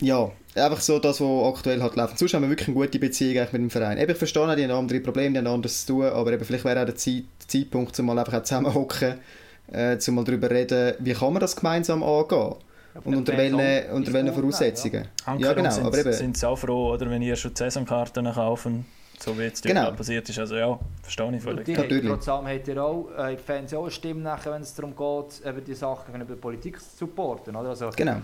ja, 0.00 0.30
einfach 0.54 0.80
so 0.80 0.98
das, 0.98 1.20
was 1.20 1.54
aktuell 1.54 1.82
halt 1.82 1.94
läuft. 1.96 2.18
Sonst 2.18 2.34
haben 2.34 2.42
wir 2.42 2.48
wirklich 2.48 2.68
eine 2.68 2.76
gute 2.76 2.98
Beziehung 2.98 3.46
mit 3.52 3.54
dem 3.54 3.70
Verein. 3.70 3.98
Eben, 3.98 4.10
ich 4.10 4.18
verstehe, 4.18 4.56
die 4.56 4.64
haben 4.64 4.70
andere 4.70 5.00
Probleme, 5.00 5.32
die 5.32 5.38
haben 5.38 5.54
anderes 5.54 5.84
zu 5.84 5.94
tun, 5.94 6.04
aber 6.06 6.32
eben, 6.32 6.44
vielleicht 6.44 6.64
wäre 6.64 6.80
auch 6.80 6.86
der 6.86 6.96
Zeit, 6.96 7.24
Zeitpunkt, 7.46 7.98
um 7.98 8.06
mal 8.06 8.18
einfach 8.18 8.42
zusammenhocken, 8.42 9.14
äh, 9.72 9.98
um 10.08 10.14
mal 10.14 10.24
darüber 10.24 10.50
reden, 10.50 10.94
wie 10.98 11.12
kann 11.12 11.32
man 11.34 11.40
das 11.40 11.54
gemeinsam 11.54 12.02
angehen. 12.02 12.54
Und 13.04 13.14
unter 13.14 13.36
welchen, 13.36 13.90
unter 13.92 14.12
welchen 14.14 14.32
Voraussetzungen. 14.32 15.06
Ja, 15.26 15.36
ja 15.36 15.52
genau. 15.52 15.70
Sind, 15.70 15.86
aber 15.86 15.98
eben. 15.98 16.12
sind 16.14 16.38
sie 16.38 16.48
auch 16.48 16.56
froh, 16.56 16.94
oder, 16.94 17.10
wenn 17.10 17.20
ihr 17.20 17.36
schon 17.36 17.54
Saisonkarten 17.54 18.32
kaufen, 18.32 18.86
so 19.22 19.38
wie 19.38 19.42
jetzt 19.42 19.62
genau. 19.62 19.92
passiert 19.92 20.28
ist. 20.28 20.38
Also 20.38 20.56
ja, 20.56 20.78
verstehe 21.02 21.36
ich 21.36 21.42
völlig. 21.42 21.78
Und 21.78 21.90
die, 21.90 22.02
trotzdem 22.02 22.46
habt 22.46 22.68
ihr 22.68 22.82
auch, 22.82 23.10
äh, 23.16 23.36
Fans 23.36 23.72
auch 23.74 23.82
eine 23.82 23.90
Stimme, 23.90 24.20
nachher, 24.20 24.52
wenn 24.52 24.62
es 24.62 24.74
darum 24.74 24.94
geht, 24.94 25.46
eben 25.46 25.64
die 25.64 25.74
Sachen 25.74 26.20
über 26.20 26.36
Politik 26.36 26.80
zu 26.80 26.98
supporten. 26.98 27.54
Oder? 27.56 27.70
Also, 27.70 27.90
genau. 27.94 28.22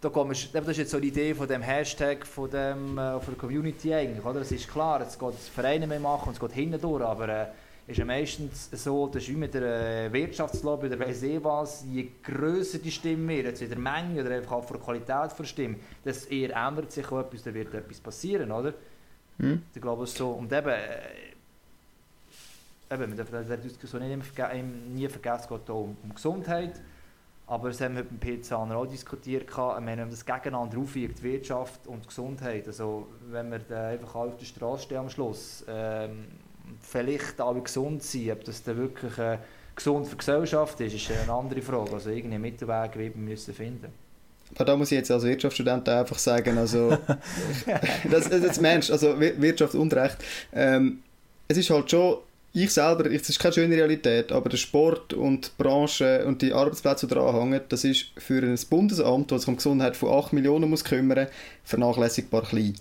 Da 0.00 0.08
kommst, 0.08 0.54
das 0.54 0.66
ist 0.68 0.76
jetzt 0.78 0.90
so 0.92 0.98
die 0.98 1.08
Idee 1.08 1.34
von 1.34 1.46
dem 1.46 1.60
Hashtag 1.60 2.26
von, 2.26 2.48
dem, 2.50 2.96
äh, 2.96 3.20
von 3.20 3.34
der 3.34 3.36
Community 3.36 3.92
eigentlich. 3.92 4.24
Oder? 4.24 4.40
Es 4.40 4.50
ist 4.50 4.68
klar, 4.68 5.02
es 5.02 5.18
geht 5.18 5.34
Vereine 5.54 5.86
mehr 5.86 6.00
machen 6.00 6.28
und 6.28 6.34
es 6.34 6.40
geht 6.40 6.52
hinten 6.52 6.80
durch, 6.80 7.04
aber 7.04 7.28
äh, 7.28 7.46
ist 7.86 7.98
ja 7.98 8.04
meistens 8.04 8.70
so, 8.72 9.08
das 9.08 9.22
ist 9.22 9.28
wie 9.30 9.36
mit 9.36 9.52
der 9.52 10.06
äh, 10.06 10.12
Wirtschaftslobby 10.12 10.86
oder 10.86 10.98
weiss 11.00 11.22
ich 11.22 11.42
was, 11.42 11.84
je 11.90 12.08
grösser 12.22 12.78
die 12.78 12.90
Stimme 12.90 13.28
wird, 13.28 13.46
jetzt 13.46 13.62
in 13.62 13.68
der 13.68 13.78
Menge 13.78 14.20
oder 14.22 14.36
einfach 14.36 14.52
auch 14.52 14.64
von 14.64 14.76
der 14.76 14.84
Qualität 14.84 15.38
der 15.38 15.44
Stimme, 15.44 15.76
desto 16.04 16.32
eher 16.32 16.54
ändert 16.56 16.92
sich 16.92 17.10
auch 17.10 17.20
etwas, 17.20 17.42
da 17.42 17.52
wird 17.52 17.74
etwas 17.74 18.00
passieren, 18.00 18.52
oder? 18.52 18.74
Mhm. 19.40 19.62
Ich 19.74 19.80
glaube 19.80 20.04
es 20.04 20.14
so. 20.14 20.30
Und 20.30 20.52
eben, 20.52 20.68
äh, 20.68 20.98
eben, 22.90 23.08
man 23.08 23.16
darf 23.16 23.28
die 23.30 23.68
Diskussion 23.68 24.06
nicht 24.06 24.38
nie 24.88 25.08
vergessen, 25.08 25.42
es 25.42 25.48
geht 25.48 25.70
auch 25.70 25.84
um, 25.84 25.96
um 26.02 26.14
Gesundheit. 26.14 26.80
Aber 27.46 27.68
das 27.68 27.80
haben 27.80 27.96
wir 27.96 28.02
mit 28.02 28.12
dem 28.12 28.18
Pizzaner 28.20 28.76
auch 28.76 28.86
diskutiert. 28.86 29.48
Wenn 29.56 29.84
man 29.84 30.10
das 30.10 30.24
gegeneinander 30.24 30.78
aufwiegt, 30.78 31.20
Wirtschaft 31.22 31.86
und 31.88 32.06
Gesundheit. 32.06 32.68
Also, 32.68 33.08
wenn 33.28 33.50
wir 33.50 33.76
einfach 33.76 34.14
auf 34.14 34.36
der 34.36 34.44
Straße 34.44 34.84
stehen 34.84 34.98
am 34.98 35.10
Schluss, 35.10 35.64
ähm, 35.66 36.26
vielleicht 36.80 37.40
alle 37.40 37.60
gesund 37.60 38.04
sind, 38.04 38.30
ob 38.30 38.44
das 38.44 38.62
dann 38.62 38.76
wirklich 38.76 39.18
äh, 39.18 39.38
gesund 39.74 40.06
für 40.06 40.12
die 40.12 40.18
Gesellschaft 40.18 40.80
ist, 40.80 40.94
ist 40.94 41.10
eine 41.10 41.32
andere 41.32 41.62
Frage. 41.62 41.92
Also 41.92 42.10
irgendeinen 42.10 42.42
Mittelweg 42.42 42.96
wir 42.96 43.10
müssen 43.16 43.52
finden. 43.52 43.92
Aber 44.54 44.64
da 44.64 44.76
muss 44.76 44.90
ich 44.92 44.98
jetzt 44.98 45.10
als 45.10 45.24
Wirtschaftsstudent 45.24 45.88
einfach 45.88 46.18
sagen, 46.18 46.58
also 46.58 46.90
das, 48.10 48.28
das 48.28 48.44
ist 48.44 48.60
Mensch, 48.60 48.90
also 48.90 49.18
Wirtschaft 49.18 49.74
und 49.74 49.94
Recht. 49.94 50.18
Ähm, 50.52 51.02
es 51.48 51.56
ist 51.56 51.70
halt 51.70 51.90
schon, 51.90 52.18
ich 52.52 52.70
selber, 52.72 53.06
es 53.10 53.28
ist 53.28 53.38
keine 53.38 53.54
schöne 53.54 53.76
Realität, 53.76 54.32
aber 54.32 54.48
der 54.48 54.56
Sport 54.56 55.12
und 55.12 55.46
die 55.46 55.62
Branche 55.62 56.24
und 56.26 56.42
die 56.42 56.52
Arbeitsplätze, 56.52 57.06
die 57.06 57.14
daran 57.14 57.34
hängen, 57.34 57.60
das 57.68 57.84
ist 57.84 58.06
für 58.16 58.42
ein 58.42 58.58
Bundesamt, 58.68 59.30
das 59.30 59.42
sich 59.42 59.48
um 59.48 59.56
Gesundheit 59.56 59.96
von 59.96 60.10
8 60.10 60.32
Millionen 60.32 60.68
muss 60.68 60.84
kümmern, 60.84 61.28
vernachlässigbar 61.64 62.42
klein. 62.42 62.74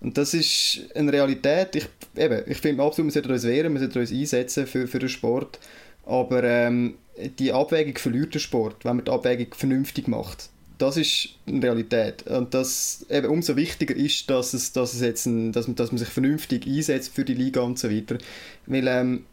Und 0.00 0.18
das 0.18 0.34
ist 0.34 0.80
eine 0.94 1.12
Realität. 1.12 1.74
Ich, 1.76 1.88
eben, 2.16 2.42
ich 2.46 2.58
finde 2.58 2.82
absolut, 2.82 3.08
wir 3.08 3.12
sollten 3.12 3.32
uns 3.32 3.44
wehren, 3.44 3.72
wir 3.72 3.80
sollten 3.80 3.98
uns 3.98 4.12
einsetzen 4.12 4.66
für, 4.66 4.86
für 4.86 4.98
den 4.98 5.08
Sport. 5.08 5.58
Aber 6.04 6.44
ähm, 6.44 6.96
die 7.38 7.52
Abwägung 7.52 7.96
verliert 7.96 8.34
der 8.34 8.38
Sport, 8.38 8.84
wenn 8.84 8.96
man 8.96 9.04
die 9.04 9.10
Abwägung 9.10 9.54
vernünftig 9.54 10.08
macht. 10.08 10.50
Das 10.78 10.96
ist 10.96 11.30
eine 11.46 11.62
Realität. 11.62 12.26
Und 12.26 12.52
das 12.52 13.06
eben 13.08 13.28
umso 13.28 13.56
wichtiger 13.56 13.96
ist, 13.96 14.28
dass, 14.28 14.52
es, 14.52 14.72
dass, 14.72 14.94
es 14.94 15.00
jetzt 15.00 15.26
ein, 15.26 15.52
dass, 15.52 15.66
man, 15.66 15.76
dass 15.76 15.90
man 15.90 15.98
sich 15.98 16.08
vernünftig 16.08 16.66
einsetzt 16.66 17.14
für 17.14 17.24
die 17.24 17.34
Liga 17.34 17.62
und 17.62 17.78
so 17.78 17.90
weiter. 17.90 18.18
Weil 18.66 18.86
ähm, 18.86 19.24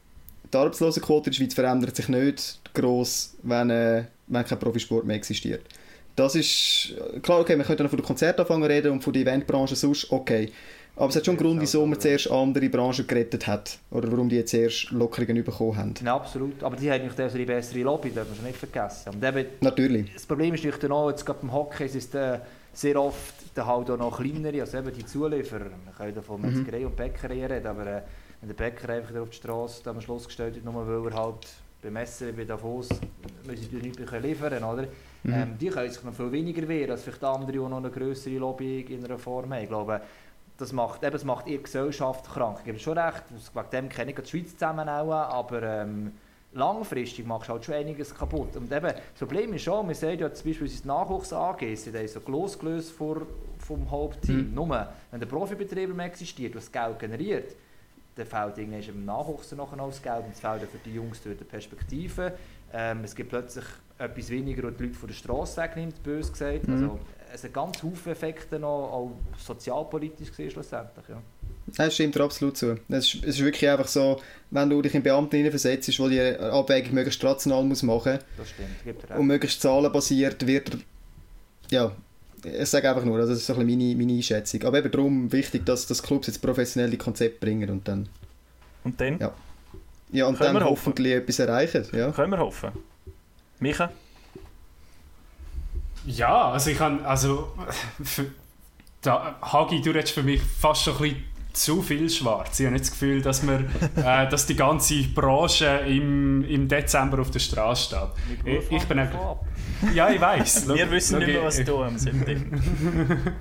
die 0.54 0.58
Arbeitslosenquote 0.58 1.30
in 1.30 1.32
der 1.32 1.38
Schweiz 1.38 1.54
verändert 1.54 1.96
sich 1.96 2.08
nicht 2.08 2.62
gross, 2.74 3.36
wenn, 3.44 3.70
äh, 3.70 4.06
wenn 4.28 4.46
kein 4.46 4.60
Profisport 4.60 5.06
mehr 5.06 5.18
existiert 5.18 5.64
das 6.16 6.36
ist, 6.36 6.94
klar, 7.22 7.40
okay, 7.40 7.58
wir 7.58 7.64
können 7.64 7.78
dann 7.78 7.90
von 7.90 7.98
der 7.98 8.06
Konzertanfang 8.06 8.64
reden 8.64 8.92
und 8.92 9.04
von 9.04 9.14
der 9.14 9.24
Eventbranche 9.24 9.76
sonst, 9.76 10.12
okay. 10.12 10.52
Aber 10.96 11.10
es 11.10 11.16
hat 11.16 11.26
schon 11.26 11.38
einen 11.38 11.44
Grund, 11.44 11.62
wieso 11.62 11.86
man 11.86 12.00
zuerst 12.00 12.30
andere 12.30 12.70
Branchen 12.70 13.08
gerettet 13.08 13.48
hat. 13.48 13.80
Oder 13.90 14.12
warum 14.12 14.30
die 14.30 14.36
jetzt 14.36 14.54
erst 14.54 14.92
Lockerungen 14.92 15.44
bekommen 15.44 15.76
haben. 15.76 15.94
Ja, 16.04 16.16
absolut. 16.16 16.64
Aber 16.64 16.76
die 16.76 16.92
haben 16.92 17.06
natürlich 17.08 17.34
die 17.34 17.46
bessere 17.46 17.80
Lobby, 17.82 18.10
das 18.10 18.28
darf 18.28 18.38
man 18.38 18.46
nicht 18.46 18.60
vergessen. 18.60 19.10
Und 19.14 19.24
eben, 19.24 19.48
natürlich. 19.62 20.14
Das 20.14 20.26
Problem 20.26 20.54
ist 20.54 20.64
natürlich 20.64 20.92
auch, 20.92 21.10
jetzt 21.10 21.26
gerade 21.26 21.40
beim 21.42 21.52
Hockey 21.52 21.86
ist 21.86 21.96
es 21.96 22.14
äh, 22.14 22.40
sehr 22.74 23.02
oft 23.02 23.44
der 23.56 23.68
halt 23.68 23.90
auch 23.90 23.98
noch 23.98 24.18
kleinere, 24.18 24.62
also 24.62 24.78
eben 24.78 24.94
die 24.94 25.06
Zulieferer. 25.06 25.66
Wir 25.66 25.94
können 25.96 26.24
von. 26.24 26.42
Metzgerei 26.42 26.80
mhm. 26.80 26.86
und 26.88 26.96
Bäckerei 26.96 27.46
reden, 27.46 27.68
aber 27.68 27.86
äh, 27.86 28.02
wenn 28.42 28.50
der 28.50 28.56
Bäcker 28.56 28.90
einfach 28.90 29.16
auf 29.16 29.30
die 29.30 29.38
Straße 29.38 29.90
am 29.90 30.02
Schluss 30.02 30.26
gestellt 30.26 30.56
wird, 30.56 30.66
nur 30.66 30.88
weil 30.88 31.12
er 31.12 31.18
halt 31.18 31.48
beim 31.82 31.94
Messer, 31.94 32.32
bei 32.32 32.46
Davos, 32.46 32.90
müssen 33.46 33.70
sie 33.70 33.76
nicht 33.76 34.00
mehr 34.00 34.20
liefern, 34.20 34.64
oder? 34.64 34.84
Mhm. 35.24 35.34
Ähm, 35.34 35.58
die 35.60 35.68
können 35.68 35.92
sich 35.92 36.04
noch 36.04 36.14
viel 36.14 36.32
weniger 36.32 36.68
wehren 36.68 36.92
als 36.92 37.04
vielleicht 37.04 37.24
andere, 37.24 37.52
die 37.52 37.58
noch 37.58 37.78
eine 37.78 37.90
größere 37.90 38.38
Lobby 38.38 38.82
in 38.82 39.06
einer 39.06 39.18
Form 39.18 39.54
haben. 39.54 39.64
Ich 39.64 39.70
glaube, 39.70 40.02
das 40.58 40.72
macht, 40.72 41.04
eben, 41.04 41.12
das 41.12 41.24
macht 41.24 41.48
ihre 41.48 41.62
Gesellschaft 41.62 42.26
krank. 42.32 42.58
Ich 42.60 42.66
gebe 42.66 42.80
schon 42.80 42.98
recht, 42.98 43.24
wegen 43.30 43.70
dem 43.72 43.90
kenne 43.90 44.12
ich 44.12 44.20
die 44.20 44.30
Schweiz 44.30 44.54
zusammen 44.54 44.88
auch, 44.88 45.12
aber 45.12 45.64
ähm, 45.64 46.14
langfristig 46.54 47.26
machst 47.26 47.50
du 47.50 47.54
halt 47.54 47.66
schon 47.66 47.76
einiges 47.76 48.14
kaputt. 48.14 48.56
Und 48.56 48.72
eben, 48.72 48.94
das 48.94 49.20
Problem 49.20 49.54
ist 49.54 49.64
schon, 49.64 49.88
wir 49.88 49.96
sehen 49.96 50.20
ja 50.20 50.32
zum 50.32 50.50
Beispiel 50.50 50.68
unsere 50.68 50.88
Nachwuchs-AG, 50.88 51.76
sind 51.76 52.10
so 52.10 52.20
losgelöst 52.28 52.92
vor, 52.92 53.24
vom 53.58 53.90
Hauptteam. 53.90 54.50
Mhm. 54.50 54.54
Nur, 54.54 54.88
wenn 55.12 55.20
der 55.20 55.28
Profibetrieb 55.28 55.94
mehr 55.96 56.06
existiert, 56.06 56.56
was 56.56 56.72
Geld 56.72 57.00
generiert, 57.00 57.56
dann 58.16 58.28
fehlt 58.28 58.58
irgendwann 58.60 58.84
im 58.84 59.06
Nachwuchs 59.06 59.52
noch 59.54 59.76
das 59.76 60.02
Geld 60.02 60.26
und 60.26 60.34
es 60.34 60.40
fehlt 60.40 60.62
für 60.70 60.78
die 60.86 60.94
Jungs 60.94 61.22
dort 61.24 61.38
eine 61.38 61.46
Perspektive. 61.46 62.34
Ähm, 62.72 63.04
es 63.04 63.16
gibt 63.16 63.30
plötzlich 63.30 63.66
etwas 63.98 64.30
weniger, 64.30 64.68
und 64.68 64.80
die 64.80 64.84
Leute 64.84 64.96
von 64.96 65.08
der 65.08 65.16
Straße 65.16 65.62
wegnimmt, 65.62 66.04
bös 66.04 66.32
gesagt. 66.32 66.68
Mhm. 66.68 66.74
Also, 66.74 67.00
es 67.34 67.44
hat 67.44 67.54
ganz 67.54 67.80
viele 67.80 68.12
Effekte 68.14 68.60
noch, 68.60 68.70
auch 68.92 69.12
sozialpolitisch 69.38 70.30
gesehen 70.30 70.52
schlussendlich. 70.52 71.06
Ja. 71.10 71.22
Das 71.78 71.94
stimmt 71.94 72.16
dir 72.16 72.22
absolut 72.24 72.58
zu. 72.58 72.78
Es 72.90 73.14
ist, 73.14 73.24
es 73.24 73.36
ist 73.36 73.44
wirklich 73.44 73.70
einfach 73.70 73.88
so, 73.88 74.22
wenn 74.52 74.70
du 74.70 74.82
dich 74.82 74.94
in 74.94 75.02
Beamten 75.04 75.36
hineinversetzt, 75.38 75.98
wo 76.00 76.08
die 76.10 76.20
Abwägung 76.22 76.94
möglichst 76.94 77.24
rational 77.24 77.64
muss 77.64 77.82
machen 77.84 78.20
Das 78.38 78.50
stimmt, 78.50 78.84
gibt 78.84 79.10
er 79.10 79.20
und 79.20 79.28
möglichst 79.28 79.62
zahlenbasiert 79.62 80.46
wird 80.46 80.78
ja, 81.70 81.92
ich 82.44 82.70
sage 82.70 82.90
einfach 82.90 83.06
nur, 83.06 83.18
also 83.18 83.30
das 83.32 83.40
ist 83.40 83.48
so 83.48 83.54
ein 83.54 83.66
bisschen 83.66 83.80
meine, 83.80 83.96
meine 83.96 84.14
Einschätzung. 84.14 84.64
Aber 84.64 84.78
eben 84.78 84.92
darum 84.92 85.32
wichtig, 85.32 85.66
dass 85.66 85.88
das 85.88 86.04
Clubs 86.04 86.28
jetzt 86.28 86.42
professionelle 86.42 86.98
Konzepte 86.98 87.40
bringen 87.40 87.70
und 87.70 87.88
dann, 87.88 88.10
Und 88.84 89.00
dann 89.00 89.18
Ja. 89.20 89.34
ja, 90.12 90.26
und 90.28 90.38
Können 90.38 90.54
dann 90.54 90.56
wir 90.64 90.66
hoffen. 90.70 90.76
hoffentlich 90.88 91.14
etwas 91.14 91.40
erreichen. 91.40 91.86
Ja. 91.94 92.12
können 92.12 92.32
wir 92.32 92.40
hoffen. 92.40 92.72
Micha? 93.60 93.92
Ja, 96.06 96.52
also 96.52 96.70
ich 96.70 96.78
kann, 96.78 97.06
also 97.06 97.54
für, 98.04 98.26
da, 99.02 99.36
Hagi, 99.42 99.82
du 99.82 99.92
redest 99.92 100.14
für 100.14 100.24
mich 100.24 100.42
fast 100.42 100.84
schon 100.84 100.96
ein 100.96 101.00
bisschen 101.00 101.34
zu 101.54 101.84
viel 101.84 102.10
schwarz. 102.10 102.60
Ich 102.60 102.66
habe 102.66 102.74
nicht 102.74 102.86
das 102.86 102.92
Gefühl, 102.92 103.22
dass, 103.22 103.46
wir, 103.46 103.60
äh, 103.96 104.28
dass 104.28 104.48
die 104.48 104.56
ganze 104.56 105.04
Branche 105.04 105.68
im, 105.88 106.44
im 106.46 106.68
Dezember 106.68 107.20
auf 107.20 107.32
der 107.32 107.40
Straße 107.40 107.96
steht. 107.96 108.64
Ich, 108.64 108.72
ich 108.72 108.84
bin 108.88 109.00
einfach, 109.00 109.38
ja, 109.94 110.10
ich 110.10 110.20
weiß. 110.20 110.68
Wir 110.68 110.90
wissen 110.90 111.20
nicht 111.20 111.28
mehr, 111.28 111.44
was 111.44 111.60
am 111.70 111.98
September. 111.98 112.58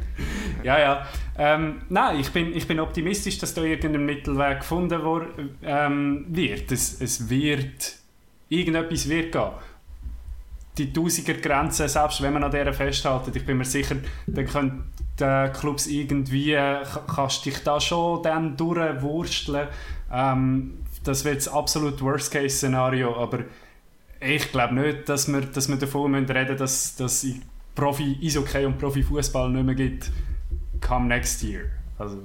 Ja, 0.62 0.78
ja. 0.78 1.06
Ähm, 1.36 1.82
nein, 1.88 2.20
ich 2.20 2.30
bin, 2.30 2.54
ich 2.54 2.68
bin 2.68 2.78
optimistisch, 2.78 3.36
dass 3.38 3.52
da 3.52 3.62
irgendein 3.62 4.06
Mittelweg 4.06 4.60
gefunden 4.60 5.02
wor, 5.02 5.26
ähm, 5.64 6.26
wird. 6.28 6.70
Es, 6.70 7.00
es 7.00 7.28
wird, 7.28 7.96
irgendetwas 8.48 9.08
wird 9.08 9.32
gehen. 9.32 9.50
Die 10.78 10.92
Tausiger-Grenze, 10.92 11.88
selbst 11.88 12.22
wenn 12.22 12.32
man 12.32 12.44
an 12.44 12.50
der 12.50 12.72
festhalten, 12.72 13.30
ich 13.34 13.44
bin 13.44 13.58
mir 13.58 13.64
sicher, 13.64 13.96
dann 14.26 14.46
können 14.46 14.92
die 15.20 15.50
Clubs 15.52 15.86
irgendwie, 15.86 16.52
äh, 16.52 16.82
ka- 16.82 17.04
kannst 17.14 17.44
dich 17.44 17.58
da 17.62 17.78
schon 17.78 18.22
dann 18.22 18.56
durchwursteln. 18.56 19.68
Ähm, 20.10 20.78
das 21.04 21.24
wird 21.24 21.36
das 21.38 21.48
absolut 21.48 22.00
Worst-Case-Szenario, 22.00 23.14
aber 23.16 23.40
ich 24.20 24.50
glaube 24.50 24.74
nicht, 24.74 25.08
dass 25.08 25.30
wir, 25.30 25.42
dass 25.42 25.68
wir 25.68 25.76
davon 25.76 26.12
müssen 26.12 26.30
reden 26.30 26.56
dass 26.56 26.96
dass 26.96 27.24
es 27.24 27.34
Profi-Eishockey 27.74 28.64
und 28.64 28.78
Profi-Fußball 28.78 29.50
nicht 29.50 29.64
mehr 29.64 29.74
gibt 29.74 30.10
come 30.80 31.06
next 31.06 31.42
year. 31.42 31.62
Also, 31.98 32.22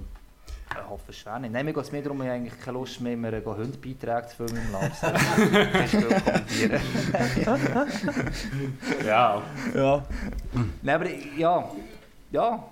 Ich 0.84 0.90
hoffe 0.90 1.04
es 1.10 1.18
schwer 1.18 1.40
nicht. 1.40 1.52
Nein, 1.54 1.66
mir 1.66 1.74
geht 1.74 1.84
es 1.84 1.92
mehr 1.92 2.02
darum, 2.02 2.18
ich 2.22 2.28
habe 2.28 2.36
eigentlich 2.38 2.60
keine 2.60 2.78
Lust 2.78 3.02
mehr, 3.02 3.18
mir 3.18 3.32
Hundebeiträge 3.44 4.28
zu 4.28 4.36
filmen 4.36 4.62
im 4.66 4.72
Labs. 4.72 5.02
Ja. 9.06 9.42
Ja. 9.76 10.06
Nein, 10.82 10.96
aber 10.96 11.06
ich- 11.10 11.38
ja, 11.38 11.70
ja, 12.32 12.64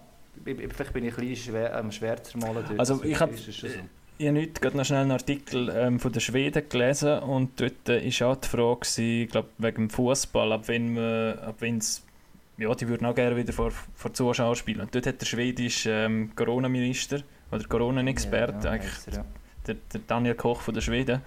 ich- 0.45 0.60
ich- 0.60 0.73
vielleicht 0.73 0.94
bin 0.94 1.06
ich 1.06 1.18
ein 1.18 1.27
bisschen 1.27 1.52
schwer, 1.53 1.76
am 1.77 1.91
schwer 1.91 2.22
zu 2.23 2.38
malen. 2.38 2.64
dort. 2.68 2.80
Also, 2.80 3.03
ich 3.03 3.19
hab- 3.19 3.32
Ist 3.32 3.48
es 3.48 3.56
schon 3.56 3.69
so. 3.69 3.76
Ich 4.18 4.27
habe 4.30 4.40
heute 4.40 4.61
gerade 4.61 4.77
noch 4.77 4.86
schnell 4.86 5.02
einen 5.02 5.11
Artikel 5.11 5.69
ähm, 5.76 5.99
von 5.99 6.10
den 6.11 6.22
Schweden 6.22 6.69
gelesen 6.69 7.19
und 7.19 7.60
dort 7.60 7.86
war 7.88 7.95
äh, 7.95 8.23
auch 8.23 8.36
die 8.38 8.48
Frage, 8.48 8.80
gewesen, 8.80 9.22
ich 9.23 9.30
glaube, 9.30 9.49
wegen 9.57 9.76
dem 9.76 9.90
Fußball, 9.90 10.53
ab 10.53 10.68
wenn 10.68 10.94
man, 10.94 11.38
ab 11.40 11.56
wenn's, 11.60 12.02
ja, 12.57 12.73
die 12.73 12.88
würden 12.88 13.06
auch 13.07 13.15
gerne 13.15 13.36
wieder 13.36 13.52
vor, 13.52 13.72
vor 13.95 14.14
Zuschauern 14.14 14.56
spielen. 14.56 14.80
Und 14.82 14.95
dort 14.95 15.06
hat 15.06 15.19
der 15.19 15.26
schwedische 15.26 15.90
ähm, 15.91 16.32
Corona-Minister 16.34 17.23
oder 17.56 17.68
Corona-Experte, 17.68 18.68
Ja, 18.68 18.73
eigentlich 18.73 19.07
er, 19.07 19.14
ja. 19.14 19.26
der, 19.68 19.76
der 19.94 20.02
Daniel 20.07 20.36
Koch 20.36 20.61
von 20.61 20.73
den 20.73 20.82
Schweden, 20.82 21.22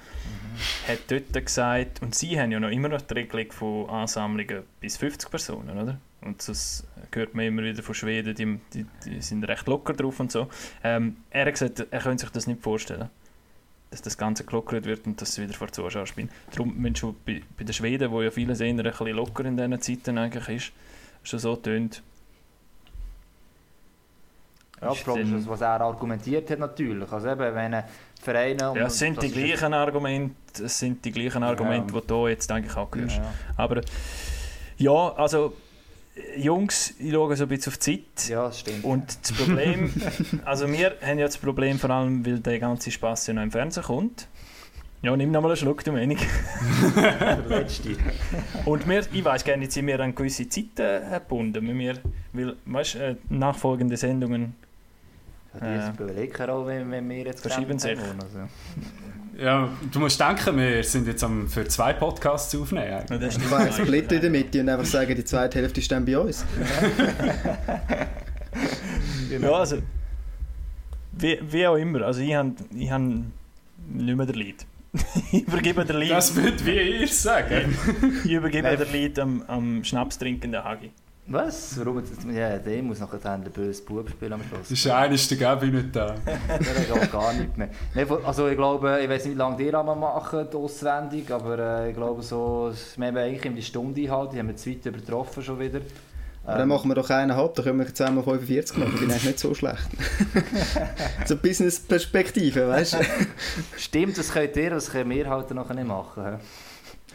hat 0.87 0.99
dort 1.09 1.33
gesagt, 1.33 2.03
und 2.03 2.15
sie 2.15 2.39
haben 2.41 2.53
ja 2.53 2.61
noch 2.61 2.71
immer 2.71 2.89
noch 2.89 3.01
die 3.01 3.15
Regelung 3.15 3.53
von 3.53 3.91
Ansammlungen 3.91 4.63
bis 4.81 4.97
50 4.97 5.31
Personen, 5.31 5.79
oder? 5.79 5.99
Und 6.21 6.47
das 6.49 6.87
hört 7.13 7.35
man 7.35 7.47
immer 7.47 7.63
wieder 7.63 7.83
von 7.83 7.95
Schweden, 7.95 8.35
die, 8.35 8.59
die, 8.75 8.87
die 9.05 9.23
sind 9.23 9.45
recht 9.45 9.67
locker 9.67 9.93
drauf 9.93 10.19
und 10.21 10.33
so. 10.33 10.49
Ähm, 10.83 11.19
er 11.31 11.47
hat 11.47 11.53
gesagt, 11.53 11.87
er 11.91 12.01
könnte 12.01 12.23
sich 12.23 12.31
das 12.31 12.47
nicht 12.47 12.61
vorstellen, 12.61 13.09
dass 13.91 14.03
das 14.03 14.19
Ganze 14.19 14.45
gelockert 14.45 14.85
wird 14.85 15.07
und 15.07 15.21
dass 15.21 15.35
sie 15.35 15.43
wieder 15.43 15.55
vor 15.55 15.71
Zuschauern 15.71 16.07
spielen. 16.07 16.31
Darum 16.51 16.77
müssen 16.77 16.97
schon 16.97 17.17
bei, 17.25 17.43
bei 17.57 17.65
den 17.65 17.73
Schweden, 17.73 18.11
wo 18.11 18.21
ja 18.21 18.31
vieles 18.31 18.61
eher 18.61 18.71
ein 18.71 18.77
bisschen 18.83 19.09
locker 19.09 19.45
in 19.45 19.57
diesen 19.57 19.81
Zeiten 19.81 20.19
eigentlich 20.19 20.49
ist, 20.49 20.73
schon 21.23 21.39
so 21.39 21.55
tönt. 21.57 22.03
Ja, 24.81 24.93
Ist 24.93 25.01
die 25.01 25.05
Frage 25.05 25.21
ist, 25.21 25.33
das, 25.33 25.49
was 25.49 25.61
er 25.61 25.81
argumentiert 25.81 26.51
hat 26.51 26.59
natürlich. 26.59 27.11
Also 27.11 27.29
eben, 27.29 27.55
wenn 27.55 27.75
ein 27.75 27.85
Vereine... 28.21 28.73
Ja, 28.77 28.87
es 28.87 28.99
sind 28.99 29.21
die 29.23 29.31
gleichen 29.31 29.75
Argumente, 29.75 30.65
es 30.65 30.79
sind 30.79 31.05
die 31.05 31.13
gleichen 31.13 31.43
Argumente, 31.43 31.93
die 31.93 32.07
du 32.07 32.29
jetzt 32.29 32.51
eigentlich 32.51 32.77
auch 32.77 32.95
hörst. 32.95 33.17
Ja, 33.17 33.33
Aber 33.57 33.81
ja, 34.77 35.13
also 35.15 35.55
Jungs, 36.37 36.95
ich 36.99 37.13
schaue 37.13 37.37
so 37.37 37.45
ein 37.45 37.49
bisschen 37.49 37.73
auf 37.73 37.79
die 37.79 38.05
Zeit. 38.05 38.29
ja, 38.29 38.45
das 38.47 38.61
stimmt. 38.61 38.85
Und 38.85 39.19
das 39.23 39.33
Problem, 39.33 39.93
also 40.45 40.69
wir 40.71 40.97
haben 41.03 41.19
ja 41.19 41.27
das 41.27 41.39
Problem 41.39 41.79
vor 41.79 41.91
allem, 41.91 42.25
weil 42.27 42.41
der 42.41 42.59
ganze 42.59 42.91
Spaß 42.91 43.29
ja 43.29 43.35
noch 43.35 43.43
im 43.43 43.51
Fernsehen 43.51 43.85
kommt. 43.85 44.29
Ja, 45.01 45.17
nimm 45.17 45.31
noch 45.31 45.41
mal 45.41 45.49
einen 45.49 45.57
Schluck, 45.57 45.85
du 45.85 45.93
Menig. 45.93 46.19
der 46.97 47.39
letzte. 47.47 47.97
Und 48.65 48.89
wir, 48.89 49.05
ich 49.13 49.25
weiß 49.25 49.45
gerne, 49.45 49.63
jetzt 49.63 49.75
sind 49.75 49.87
wir 49.87 50.01
an 50.01 50.13
gewisse 50.13 50.49
Zeiten 50.49 51.09
gebunden. 51.13 51.69
Weil, 51.69 51.79
wir, 51.79 51.95
weil 52.33 52.57
weißt, 52.65 52.97
äh, 52.97 53.17
nachfolgende 53.29 53.97
Sendungen, 53.97 54.57
Ja, 55.61 55.91
die 55.91 56.27
keine 56.29 56.53
Rolle, 56.53 56.67
wenn, 56.67 56.91
wenn 56.91 57.09
wir 57.09 57.25
jetzt 57.25 57.41
Verschieben 57.41 57.79
sich. 57.79 57.99
Also. 57.99 58.49
ja, 59.39 59.69
du 59.91 59.99
musst 59.99 60.21
denken, 60.21 60.57
wir 60.57 60.85
sind 60.85 61.07
jetzt 61.07 61.25
am, 61.25 61.49
für 61.49 61.67
zwei 61.67 61.95
Podcasts 61.95 62.55
aufnehmen. 62.55 62.93
eigentlich. 62.93 63.21
Ja, 63.21 63.27
das 63.27 63.53
einen 63.53 63.73
Split 63.73 64.13
in 64.13 64.21
der 64.21 64.31
Mitte 64.31 64.61
und 64.61 64.69
einfach 64.69 64.85
sagen, 64.85 65.15
die 65.15 65.25
zweite 65.25 65.59
Hälfte 65.59 65.81
ist 65.81 65.91
dann 65.91 66.05
bei 66.05 66.19
uns. 66.19 66.45
ja, 69.41 69.51
also 69.51 69.79
wie, 71.13 71.39
wie 71.51 71.67
auch 71.67 71.77
immer, 71.77 72.03
also 72.03 72.21
ich 72.21 72.35
habe 72.35 72.53
ich 72.77 72.91
hab 72.91 73.01
nicht 73.01 74.17
mehr 74.17 74.27
den 74.27 74.37
Lead. 74.37 74.67
ich 75.33 75.47
übergebe 75.47 75.85
den 75.85 75.97
Lead, 75.97 76.11
Das 76.11 76.35
wird 76.35 76.65
wie 76.65 77.01
ihr 77.01 77.09
sagen. 77.09 77.77
ich 78.25 78.31
übergebe 78.31 78.69
Nein. 78.69 78.79
den 78.79 78.93
Lead 78.93 79.19
am, 79.19 79.43
am 79.47 79.85
schnapstrinkenden 79.85 80.63
Hagi. 80.63 80.91
Was? 81.31 81.79
Warum? 81.79 81.99
jetzt- 81.99 82.25
Ja, 82.25 82.57
der 82.59 82.83
muss 82.83 83.01
nachher 83.01 83.19
dann 83.19 83.43
den 83.45 83.53
bösen 83.53 83.85
Bub 83.85 84.09
spielen 84.09 84.33
am 84.33 84.41
Das 84.41 84.49
Schluss. 84.67 84.71
ist 84.71 84.87
eines 84.91 85.29
der 85.29 85.37
Gabi 85.37 85.67
nicht 85.67 85.95
da. 85.95 86.15
Der 86.49 86.59
geht 86.99 87.13
gar 87.13 87.33
nicht 87.35 87.57
mehr. 87.59 87.69
Also 88.25 88.49
ich 88.49 88.57
glaube, 88.57 88.99
ich 89.03 89.09
weiß 89.11 89.25
nicht, 89.27 89.35
wie 89.35 89.39
lange 89.39 89.57
die 89.59 89.75
einmal 89.75 89.95
machen, 89.95 90.47
die 90.51 90.57
auswendig, 90.57 91.31
aber 91.31 91.59
äh, 91.59 91.91
ich 91.91 91.97
glaube 91.97 92.23
so, 92.23 92.73
wir 92.97 93.07
haben 93.09 93.17
eigentlich 93.19 93.45
immer 93.45 93.57
die 93.57 93.63
Stunde 93.63 94.01
eingehalten, 94.01 94.33
die 94.35 94.39
haben 94.41 94.49
wir 94.49 94.57
zu 94.57 94.71
weit 94.71 94.87
übertroffen 94.87 95.43
schon 95.43 95.59
wieder. 95.61 95.81
Aber 96.47 96.59
dann 96.61 96.69
machen 96.69 96.89
wir 96.91 96.95
doch 96.95 97.11
eineinhalb, 97.11 97.55
dann 97.57 97.65
können 97.67 97.79
wir 97.81 97.95
zusammen 97.95 98.25
45 98.25 98.79
machen. 98.79 98.93
Bin 98.99 99.11
eigentlich 99.11 99.25
nicht 99.27 99.39
so 99.39 99.53
schlecht. 99.55 99.87
so 101.27 101.37
Business-Perspektive, 101.37 102.69
weißt 102.71 102.95
du? 102.95 102.99
Stimmt, 103.77 104.17
das 104.17 104.33
könnt 104.33 104.57
ihr, 104.57 104.71
das 104.71 104.91
können 104.91 105.11
wir 105.11 105.29
halt 105.29 105.51
noch 105.51 105.69
nicht 105.75 105.87
machen. 105.87 106.39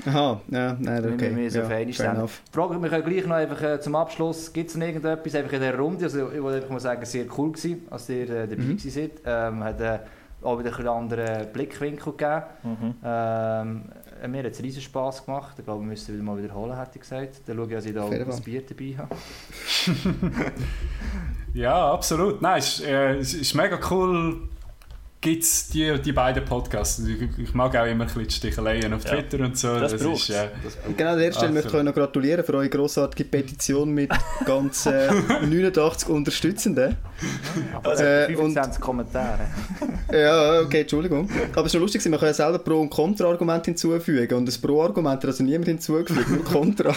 Aha, 0.07 0.41
ja, 0.49 0.75
nein, 0.79 1.03
Wir- 1.03 1.13
okay. 1.13 1.29
wir 1.35 1.43
müssen 1.43 1.57
ja, 1.57 1.63
auf 1.65 1.69
einmal 1.71 1.93
stehen. 1.93 2.05
enough. 2.15 2.41
Die 2.49 2.55
Frage, 2.55 2.81
wir 2.81 2.89
können 2.89 3.05
gleich 3.05 3.25
noch 3.27 3.35
einfach 3.35 3.61
äh, 3.61 3.79
zum 3.79 3.95
Abschluss, 3.95 4.51
gibt 4.51 4.69
es 4.71 4.75
noch 4.75 4.85
irgendetwas 4.85 5.35
einfach 5.35 5.53
in 5.53 5.59
dieser 5.61 5.77
Runde? 5.77 6.03
Also 6.05 6.31
ich 6.31 6.41
wollte 6.41 6.57
einfach 6.57 6.69
mal 6.71 6.79
sagen, 6.79 7.05
sehr 7.05 7.25
cool 7.37 7.51
gewesen, 7.51 7.85
als 7.89 8.09
ihr 8.09 8.29
äh, 8.29 8.47
dabei 8.47 8.63
Mhm. 8.63 8.77
seid. 8.79 9.11
Ähm, 9.25 9.63
hat 9.63 9.79
äh, 9.81 9.99
auch 10.41 10.57
wieder 10.59 10.71
ein 10.71 10.75
bisschen 10.75 10.87
anderen 10.89 11.47
Blickwinkel 11.53 12.11
gegeben. 12.13 12.41
Mhm. 12.63 12.95
Ähm, 13.03 13.83
äh, 14.21 14.27
mir 14.27 14.43
hat 14.43 14.51
es 14.51 14.63
riesen 14.63 14.81
Spass 14.81 15.25
gemacht. 15.25 15.55
Ich 15.59 15.63
glaube, 15.63 15.81
wir 15.83 15.87
müssen 15.87 16.13
wieder 16.13 16.23
mal 16.23 16.37
wiederholen, 16.41 16.77
hätte 16.77 16.91
ich 16.95 17.01
gesagt. 17.01 17.41
Dann 17.45 17.55
schaue 17.55 17.67
ich, 17.67 17.73
dass 17.73 17.85
ich 17.85 17.93
da 17.93 18.01
auch 18.03 18.09
Fall. 18.09 18.41
Bier 18.43 18.63
dabei 18.67 18.95
habe. 18.97 19.15
Ja, 21.53 21.93
absolut. 21.93 22.41
Nein, 22.41 22.57
es 22.57 22.79
ist, 22.79 22.85
äh, 22.87 23.17
es 23.17 23.33
ist 23.35 23.53
mega 23.53 23.77
cool. 23.91 24.49
Gibt 25.23 25.43
es 25.43 25.69
die, 25.69 26.01
die 26.01 26.11
beiden 26.11 26.43
Podcasts? 26.43 27.01
Ich, 27.37 27.53
mag 27.53 27.73
auch 27.77 27.85
immer 27.85 28.03
ein 28.03 28.07
bisschen 28.13 28.29
Sticheleien 28.29 28.93
auf 28.93 29.05
Ja. 29.05 29.11
Twitter 29.11 29.41
und 29.45 29.57
so. 29.57 29.79
Das 29.79 29.93
ist, 29.93 30.03
braucht's. 30.03 30.29
äh, 30.29 30.49
Das 30.61 30.77
Und 30.85 30.97
genau 30.97 31.11
an 31.13 31.17
der 31.19 31.31
Stelle 31.31 31.53
möchte 31.53 31.69
ich 31.69 31.73
euch 31.75 31.83
noch 31.83 31.93
gratulieren 31.93 32.43
für 32.43 32.53
eure 32.55 32.67
grossartige 32.67 33.23
Petition 33.29 33.91
mit 33.91 34.11
ganz 34.45 34.85
äh, 34.85 35.09
89 35.41 36.09
Unterstützenden. 36.09 36.97
Aber 37.73 37.97
Äh, 37.97 38.25
25 38.27 38.81
Kommentare. 38.81 39.39
Ja, 40.11 40.59
okay, 40.59 40.81
Entschuldigung. 40.81 41.29
Aber 41.53 41.61
es 41.61 41.67
ist 41.67 41.73
noch 41.75 41.81
lustig, 41.81 42.05
man 42.07 42.19
kann 42.19 42.27
ja 42.27 42.33
selber 42.33 42.59
Pro- 42.59 42.81
und 42.81 42.89
Kontra-Argumente 42.89 43.71
hinzufügen. 43.71 44.35
Und 44.37 44.45
das 44.45 44.57
Pro-Argument 44.57 45.15
hat 45.23 45.25
also 45.25 45.41
niemand 45.43 45.67
hinzugefügt, 45.67 46.29
nur 46.29 46.43
Kontra. 46.43 46.93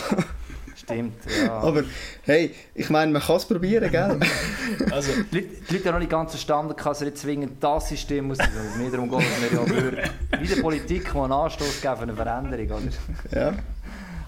Stimmt, 0.86 1.14
ja. 1.44 1.52
Aber 1.52 1.82
hey, 2.22 2.54
ich 2.74 2.88
meine, 2.90 3.10
man 3.12 3.20
kann 3.20 3.36
es 3.36 3.44
probieren, 3.44 3.90
gell? 3.90 4.20
Also, 4.92 5.10
Die 5.32 5.38
Leute, 5.38 5.48
die 5.68 5.72
Leute 5.74 5.84
haben 5.86 5.94
noch 5.94 5.98
nicht 6.00 6.10
ganz 6.10 6.30
verstanden, 6.30 6.74
dass 6.76 7.00
er 7.00 7.06
nicht 7.06 7.18
zwingend 7.18 7.62
das 7.62 7.88
System 7.88 8.28
muss. 8.28 8.38
Also, 8.38 8.52
mir 8.78 8.90
darum 8.90 9.10
geht, 9.10 9.18
dass 9.20 9.50
wir 9.50 9.58
ja 9.58 9.64
durch 9.64 10.40
wie 10.40 10.54
der 10.54 10.62
Politik, 10.62 11.10
die 11.12 11.18
einen 11.18 11.32
Anstoß 11.32 11.80
geben 11.82 11.96
für 11.96 12.02
eine 12.02 12.14
Veränderung, 12.14 12.66
oder? 12.66 13.38
Ja. 13.40 13.54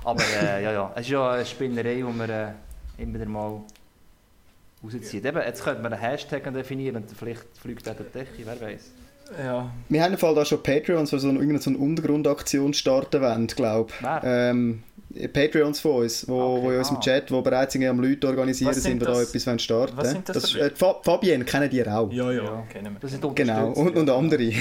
Aber 0.04 0.22
äh, 0.42 0.64
ja, 0.64 0.72
ja, 0.72 0.92
es 0.96 1.02
ist 1.02 1.10
ja 1.10 1.30
eine 1.30 1.46
Spinnerei, 1.46 1.94
die 1.94 2.02
man 2.02 2.28
äh, 2.28 2.48
immer 2.98 3.14
wieder 3.14 3.26
mal 3.26 3.60
rauszieht. 4.82 5.24
Eben, 5.24 5.42
jetzt 5.44 5.62
könnte 5.62 5.82
man 5.82 5.92
einen 5.92 6.02
Hashtag 6.02 6.52
definieren 6.52 6.96
und 6.96 7.10
vielleicht 7.16 7.44
fliegt 7.60 7.86
er 7.86 7.94
durch 7.94 8.08
die 8.10 8.18
Decke, 8.18 8.30
wer 8.44 8.60
weiß. 8.60 8.82
Ja, 9.44 9.70
Wir 9.90 10.02
haben 10.02 10.12
im 10.14 10.18
Fall 10.18 10.34
da 10.34 10.44
schon 10.44 10.62
Patreons, 10.62 11.10
die 11.10 11.18
so 11.18 11.28
eine, 11.28 11.58
so 11.60 11.70
eine 11.70 11.78
Untergrundaktion 11.78 12.72
starten 12.72 13.20
wollen, 13.20 13.46
glaube 13.48 13.90
ich. 13.92 14.02
Wer? 14.02 14.22
Ähm, 14.24 14.82
Patreons 15.32 15.80
von 15.80 16.02
uns, 16.02 16.28
wo, 16.28 16.34
Okay, 16.56 16.62
wo 16.62 16.70
in 16.70 16.78
unserem 16.78 16.96
ah. 16.98 17.00
Chat, 17.00 17.30
wo 17.30 17.40
bereits 17.40 17.74
am 17.76 18.00
Leute 18.00 18.26
organisieren 18.26 18.74
sind 18.74 18.82
sind, 18.82 19.02
die 19.02 19.06
da 19.06 19.20
etwas 19.22 19.46
wollen 19.46 19.58
starten 19.58 19.96
was 19.96 20.10
sind 20.10 20.28
das 20.28 20.34
das 20.42 20.50
für 20.50 20.58
ist, 20.58 20.72
äh, 20.72 20.76
Fa- 20.76 21.00
Fabienne 21.02 21.44
kennen 21.44 21.70
die 21.70 21.86
auch. 21.86 22.12
ja, 22.12 22.30
ja, 22.30 22.44
Ja. 22.44 22.66
kennen 22.70 22.92
wir. 22.94 23.00
Das 23.00 23.10
sind 23.12 23.34
Genau, 23.34 23.70
und, 23.72 23.96
und 23.96 24.10
andere. 24.10 24.52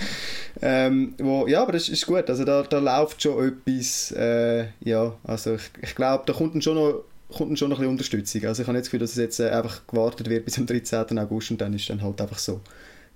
ähm, 0.62 1.14
wo, 1.18 1.46
ja, 1.46 1.62
aber 1.62 1.72
das 1.72 1.88
ist 1.88 2.06
gut. 2.06 2.28
Also 2.28 2.44
da, 2.44 2.62
da 2.62 2.78
läuft 2.78 3.22
schon 3.22 3.48
etwas. 3.48 4.12
Äh, 4.12 4.66
ja, 4.84 5.14
also 5.24 5.54
ich, 5.54 5.70
ich 5.82 5.94
glaube, 5.94 6.24
da 6.26 6.32
kommt 6.32 6.54
dann 6.54 6.62
schon 6.62 6.74
noch 6.76 7.04
kommt 7.28 7.50
dann 7.50 7.56
schon 7.56 7.70
noch 7.70 7.78
ein 7.78 7.82
bisschen 7.82 7.90
Unterstützung. 7.92 8.44
Also 8.46 8.62
ich 8.62 8.68
habe 8.68 8.76
nicht 8.76 8.86
das 8.86 8.90
Gefühl, 8.90 9.00
dass 9.00 9.10
es 9.12 9.16
jetzt 9.16 9.40
äh, 9.40 9.50
einfach 9.50 9.86
gewartet 9.86 10.28
wird 10.28 10.44
bis 10.44 10.54
zum 10.54 10.66
13. 10.66 11.18
August 11.18 11.50
und 11.52 11.60
dann 11.60 11.72
ist 11.74 11.88
dann 11.88 12.02
halt 12.02 12.20
einfach 12.20 12.38
so. 12.38 12.60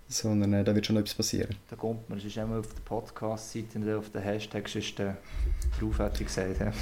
Sondern 0.09 0.53
äh, 0.53 0.63
da 0.65 0.75
wird 0.75 0.87
schon 0.87 0.97
etwas 0.97 1.15
passieren. 1.15 1.55
Da 1.71 1.77
kommt 1.77 2.09
man, 2.11 2.19
es 2.19 2.25
ist 2.27 2.37
immer 2.37 2.59
auf 2.59 2.69
der 2.75 2.83
Podcast-Seite 2.83 3.79
und 3.79 3.91
auf 3.95 4.11
den 4.11 4.23
Hashtags 4.23 4.75
ist 4.77 4.99
der 4.99 5.17
drauf, 5.81 5.99
hat 5.99 6.17
sie 6.19 6.25
gesagt. 6.25 6.61
Ja. 6.61 6.73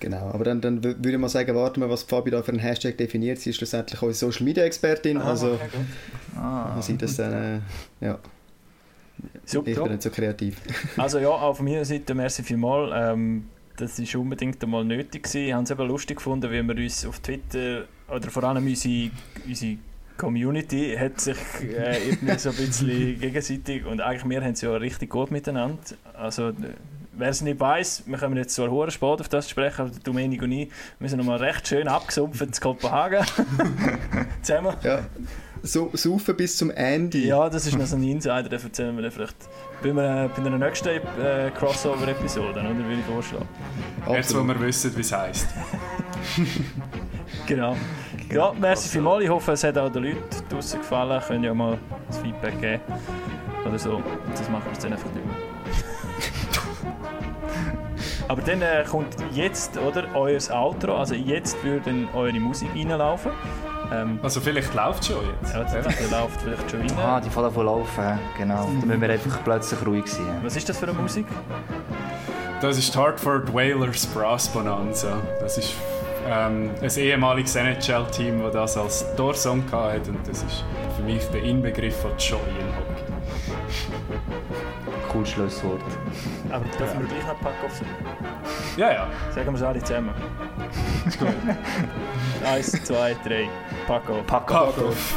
Genau, 0.00 0.30
aber 0.30 0.44
dann, 0.44 0.60
dann 0.60 0.78
wü- 0.80 0.96
würde 0.98 1.12
ich 1.12 1.18
mal 1.18 1.28
sagen, 1.28 1.52
warten 1.56 1.80
wir, 1.80 1.90
was 1.90 2.04
Fabi 2.04 2.30
da 2.30 2.40
für 2.42 2.52
einen 2.52 2.60
Hashtag 2.60 2.96
definiert. 2.96 3.38
Sie 3.40 3.50
ist 3.50 3.56
schlussendlich 3.56 4.00
unsere 4.00 4.30
Social 4.30 4.44
Media 4.44 4.62
Expertin, 4.62 5.18
also 5.18 5.54
okay, 5.54 5.68
gut. 5.72 6.40
Ah, 6.40 6.70
man 6.74 6.82
sieht 6.82 7.02
das 7.02 7.16
dann, 7.16 7.32
äh, 7.32 7.60
ja, 8.00 8.18
Super. 9.44 9.68
ich 9.70 9.76
bin 9.76 9.90
nicht 9.90 10.02
so 10.02 10.10
kreativ. 10.10 10.56
Also 10.96 11.18
ja, 11.18 11.28
auch 11.28 11.56
von 11.56 11.64
meiner 11.66 11.84
Seite 11.84 12.14
merci 12.14 12.44
vielmals. 12.44 12.92
Ähm, 12.94 13.46
das 13.76 13.98
war 13.98 14.20
unbedingt 14.20 14.62
einmal 14.62 14.84
nötig. 14.84 15.24
Gewesen. 15.24 15.46
Ich 15.48 15.52
habe 15.52 15.64
es 15.64 15.70
eben 15.72 15.88
lustig 15.88 16.16
gefunden, 16.18 16.48
wie 16.50 16.62
wir 16.62 16.76
uns 16.76 17.04
auf 17.04 17.18
Twitter, 17.18 17.84
oder 18.08 18.30
vor 18.30 18.44
allem 18.44 18.64
unsere, 18.66 19.10
unsere 19.46 19.78
Community, 20.18 20.96
hat 20.98 21.20
sich 21.20 21.38
äh, 21.62 22.08
irgendwie 22.08 22.38
so 22.38 22.50
ein 22.50 22.56
bisschen 22.56 23.20
gegenseitig, 23.20 23.86
und 23.86 24.00
eigentlich 24.00 24.28
wir 24.28 24.42
haben 24.42 24.52
es 24.52 24.60
ja 24.60 24.74
richtig 24.76 25.10
gut 25.10 25.30
miteinander. 25.30 25.78
Also, 26.14 26.48
äh, 26.48 26.54
wer 27.12 27.28
es 27.30 27.40
nicht 27.40 27.58
weiß, 27.58 28.02
wir 28.06 28.18
kommen 28.18 28.36
jetzt 28.36 28.54
zwar 28.54 28.70
hure 28.70 28.90
spät 28.90 29.20
auf 29.20 29.28
das 29.28 29.46
zu 29.46 29.52
sprechen, 29.52 29.82
aber 29.82 29.90
Dominik 30.04 30.42
und 30.42 30.52
ich 30.52 30.70
wir 30.98 31.08
sind 31.08 31.18
nochmal 31.18 31.38
recht 31.38 31.66
schön 31.66 31.88
abgesumpft 31.88 32.42
in 32.42 32.52
Kopenhagen. 32.52 33.24
Zusammen. 34.42 34.74
Ja, 34.82 35.00
so, 35.62 35.90
saufen 35.92 36.36
bis 36.36 36.56
zum 36.56 36.70
Ende. 36.70 37.18
Ja, 37.18 37.48
das 37.48 37.66
ist 37.66 37.76
noch 37.76 37.86
so 37.86 37.96
ein 37.96 38.02
Insider, 38.02 38.44
den 38.44 38.60
erzählen 38.60 38.94
wir 38.94 39.02
dann 39.02 39.10
vielleicht 39.12 39.36
bei, 39.82 39.90
einer, 39.90 40.28
bei 40.28 40.44
einer 40.44 40.58
nächsten 40.58 40.88
äh, 40.88 41.50
Crossover-Episode, 41.56 42.60
oder? 42.60 42.64
Würde 42.64 42.94
ich 43.00 43.04
vorschlagen. 43.06 43.48
Jetzt, 44.10 44.36
wo 44.36 44.42
wir 44.42 44.60
wissen, 44.60 44.96
wie 44.96 45.00
es 45.00 45.12
heisst. 45.12 45.48
Genau. 47.46 47.76
Ja, 48.30 48.52
merci 48.58 48.88
vielmals. 48.88 49.24
Ich 49.24 49.30
hoffe, 49.30 49.52
es 49.52 49.64
hat 49.64 49.78
auch 49.78 49.90
den 49.90 50.04
Leuten 50.04 50.20
draußen 50.50 50.78
gefallen. 50.80 51.20
Können 51.26 51.44
ja 51.44 51.54
mal 51.54 51.78
das 52.08 52.18
Feedback 52.18 52.60
geben. 52.60 52.82
Oder 53.66 53.78
so. 53.78 54.02
Das 54.30 54.48
machen 54.50 54.64
wir 54.64 54.72
jetzt 54.72 54.84
dann 54.84 54.92
einfach 54.92 55.10
nicht 55.12 55.24
mehr. 55.24 55.34
Aber 58.28 58.42
dann 58.42 58.60
äh, 58.60 58.84
kommt 58.88 59.16
jetzt, 59.32 59.78
oder? 59.78 60.04
Euer 60.14 60.38
Outro. 60.52 60.96
Also 60.96 61.14
jetzt 61.14 61.62
würde 61.64 61.80
dann 61.86 62.08
eure 62.14 62.38
Musik 62.38 62.68
reinlaufen. 62.74 63.32
Ähm, 63.90 64.18
Also 64.22 64.40
vielleicht 64.42 64.74
läuft 64.74 65.00
es 65.02 65.06
schon 65.08 65.16
jetzt. 65.40 65.54
ja, 65.54 65.62
das, 65.64 65.72
das 65.72 66.10
läuft 66.10 66.42
vielleicht 66.42 66.70
schon 66.70 66.80
rein. 66.80 66.92
ah, 66.98 67.20
die 67.20 67.30
fallen 67.30 67.50
voll 67.50 67.68
auf, 67.68 67.88
ja. 67.96 68.18
genau. 68.36 68.68
Da 68.80 68.86
müssen 68.86 69.00
wir 69.00 69.08
einfach 69.10 69.42
plötzlich 69.44 69.86
ruhig 69.86 70.06
sein. 70.06 70.40
Was 70.42 70.56
ist 70.56 70.68
das 70.68 70.76
für 70.78 70.88
eine 70.88 70.98
Musik? 70.98 71.26
Das 72.60 72.76
ist 72.76 72.94
die 72.94 72.98
Hartford 72.98 73.54
Whalers 73.54 74.04
Brass 74.06 74.46
Bonanza. 74.48 75.16
Das 75.40 75.56
ist 75.56 75.72
ähm, 76.28 76.70
ein 76.80 76.98
ehemaliges 76.98 77.56
NHL-Team, 77.56 78.42
das 78.42 78.52
das 78.52 78.76
als 78.76 79.16
Torsong 79.16 79.64
hatte. 79.72 80.10
Und 80.10 80.28
das 80.28 80.42
ist 80.42 80.64
für 80.96 81.02
mich 81.02 81.24
der 81.30 81.42
Inbegriff 81.42 81.96
von 82.02 82.10
Joy 82.18 82.38
im 82.38 82.76
Hockey. 82.76 83.08
Cool 85.14 85.24
Schlusswort. 85.24 85.80
Aber 86.50 86.64
dürfen 86.76 87.00
wir 87.00 87.08
gleich 87.08 87.26
noch 87.26 87.40
Pack 87.40 87.54
auf 87.64 87.80
Ja, 88.76 88.92
ja. 88.92 89.06
Sagen 89.34 89.46
wir 89.46 89.54
es 89.54 89.62
alle 89.62 89.82
zusammen. 89.82 90.14
Eins, 92.44 92.72
zwei, 92.84 93.16
drei. 93.24 93.48
Pack 93.86 94.10
auf. 94.10 94.26
Pack 94.26 94.46
Pack 94.46 94.78
auf. 94.78 95.14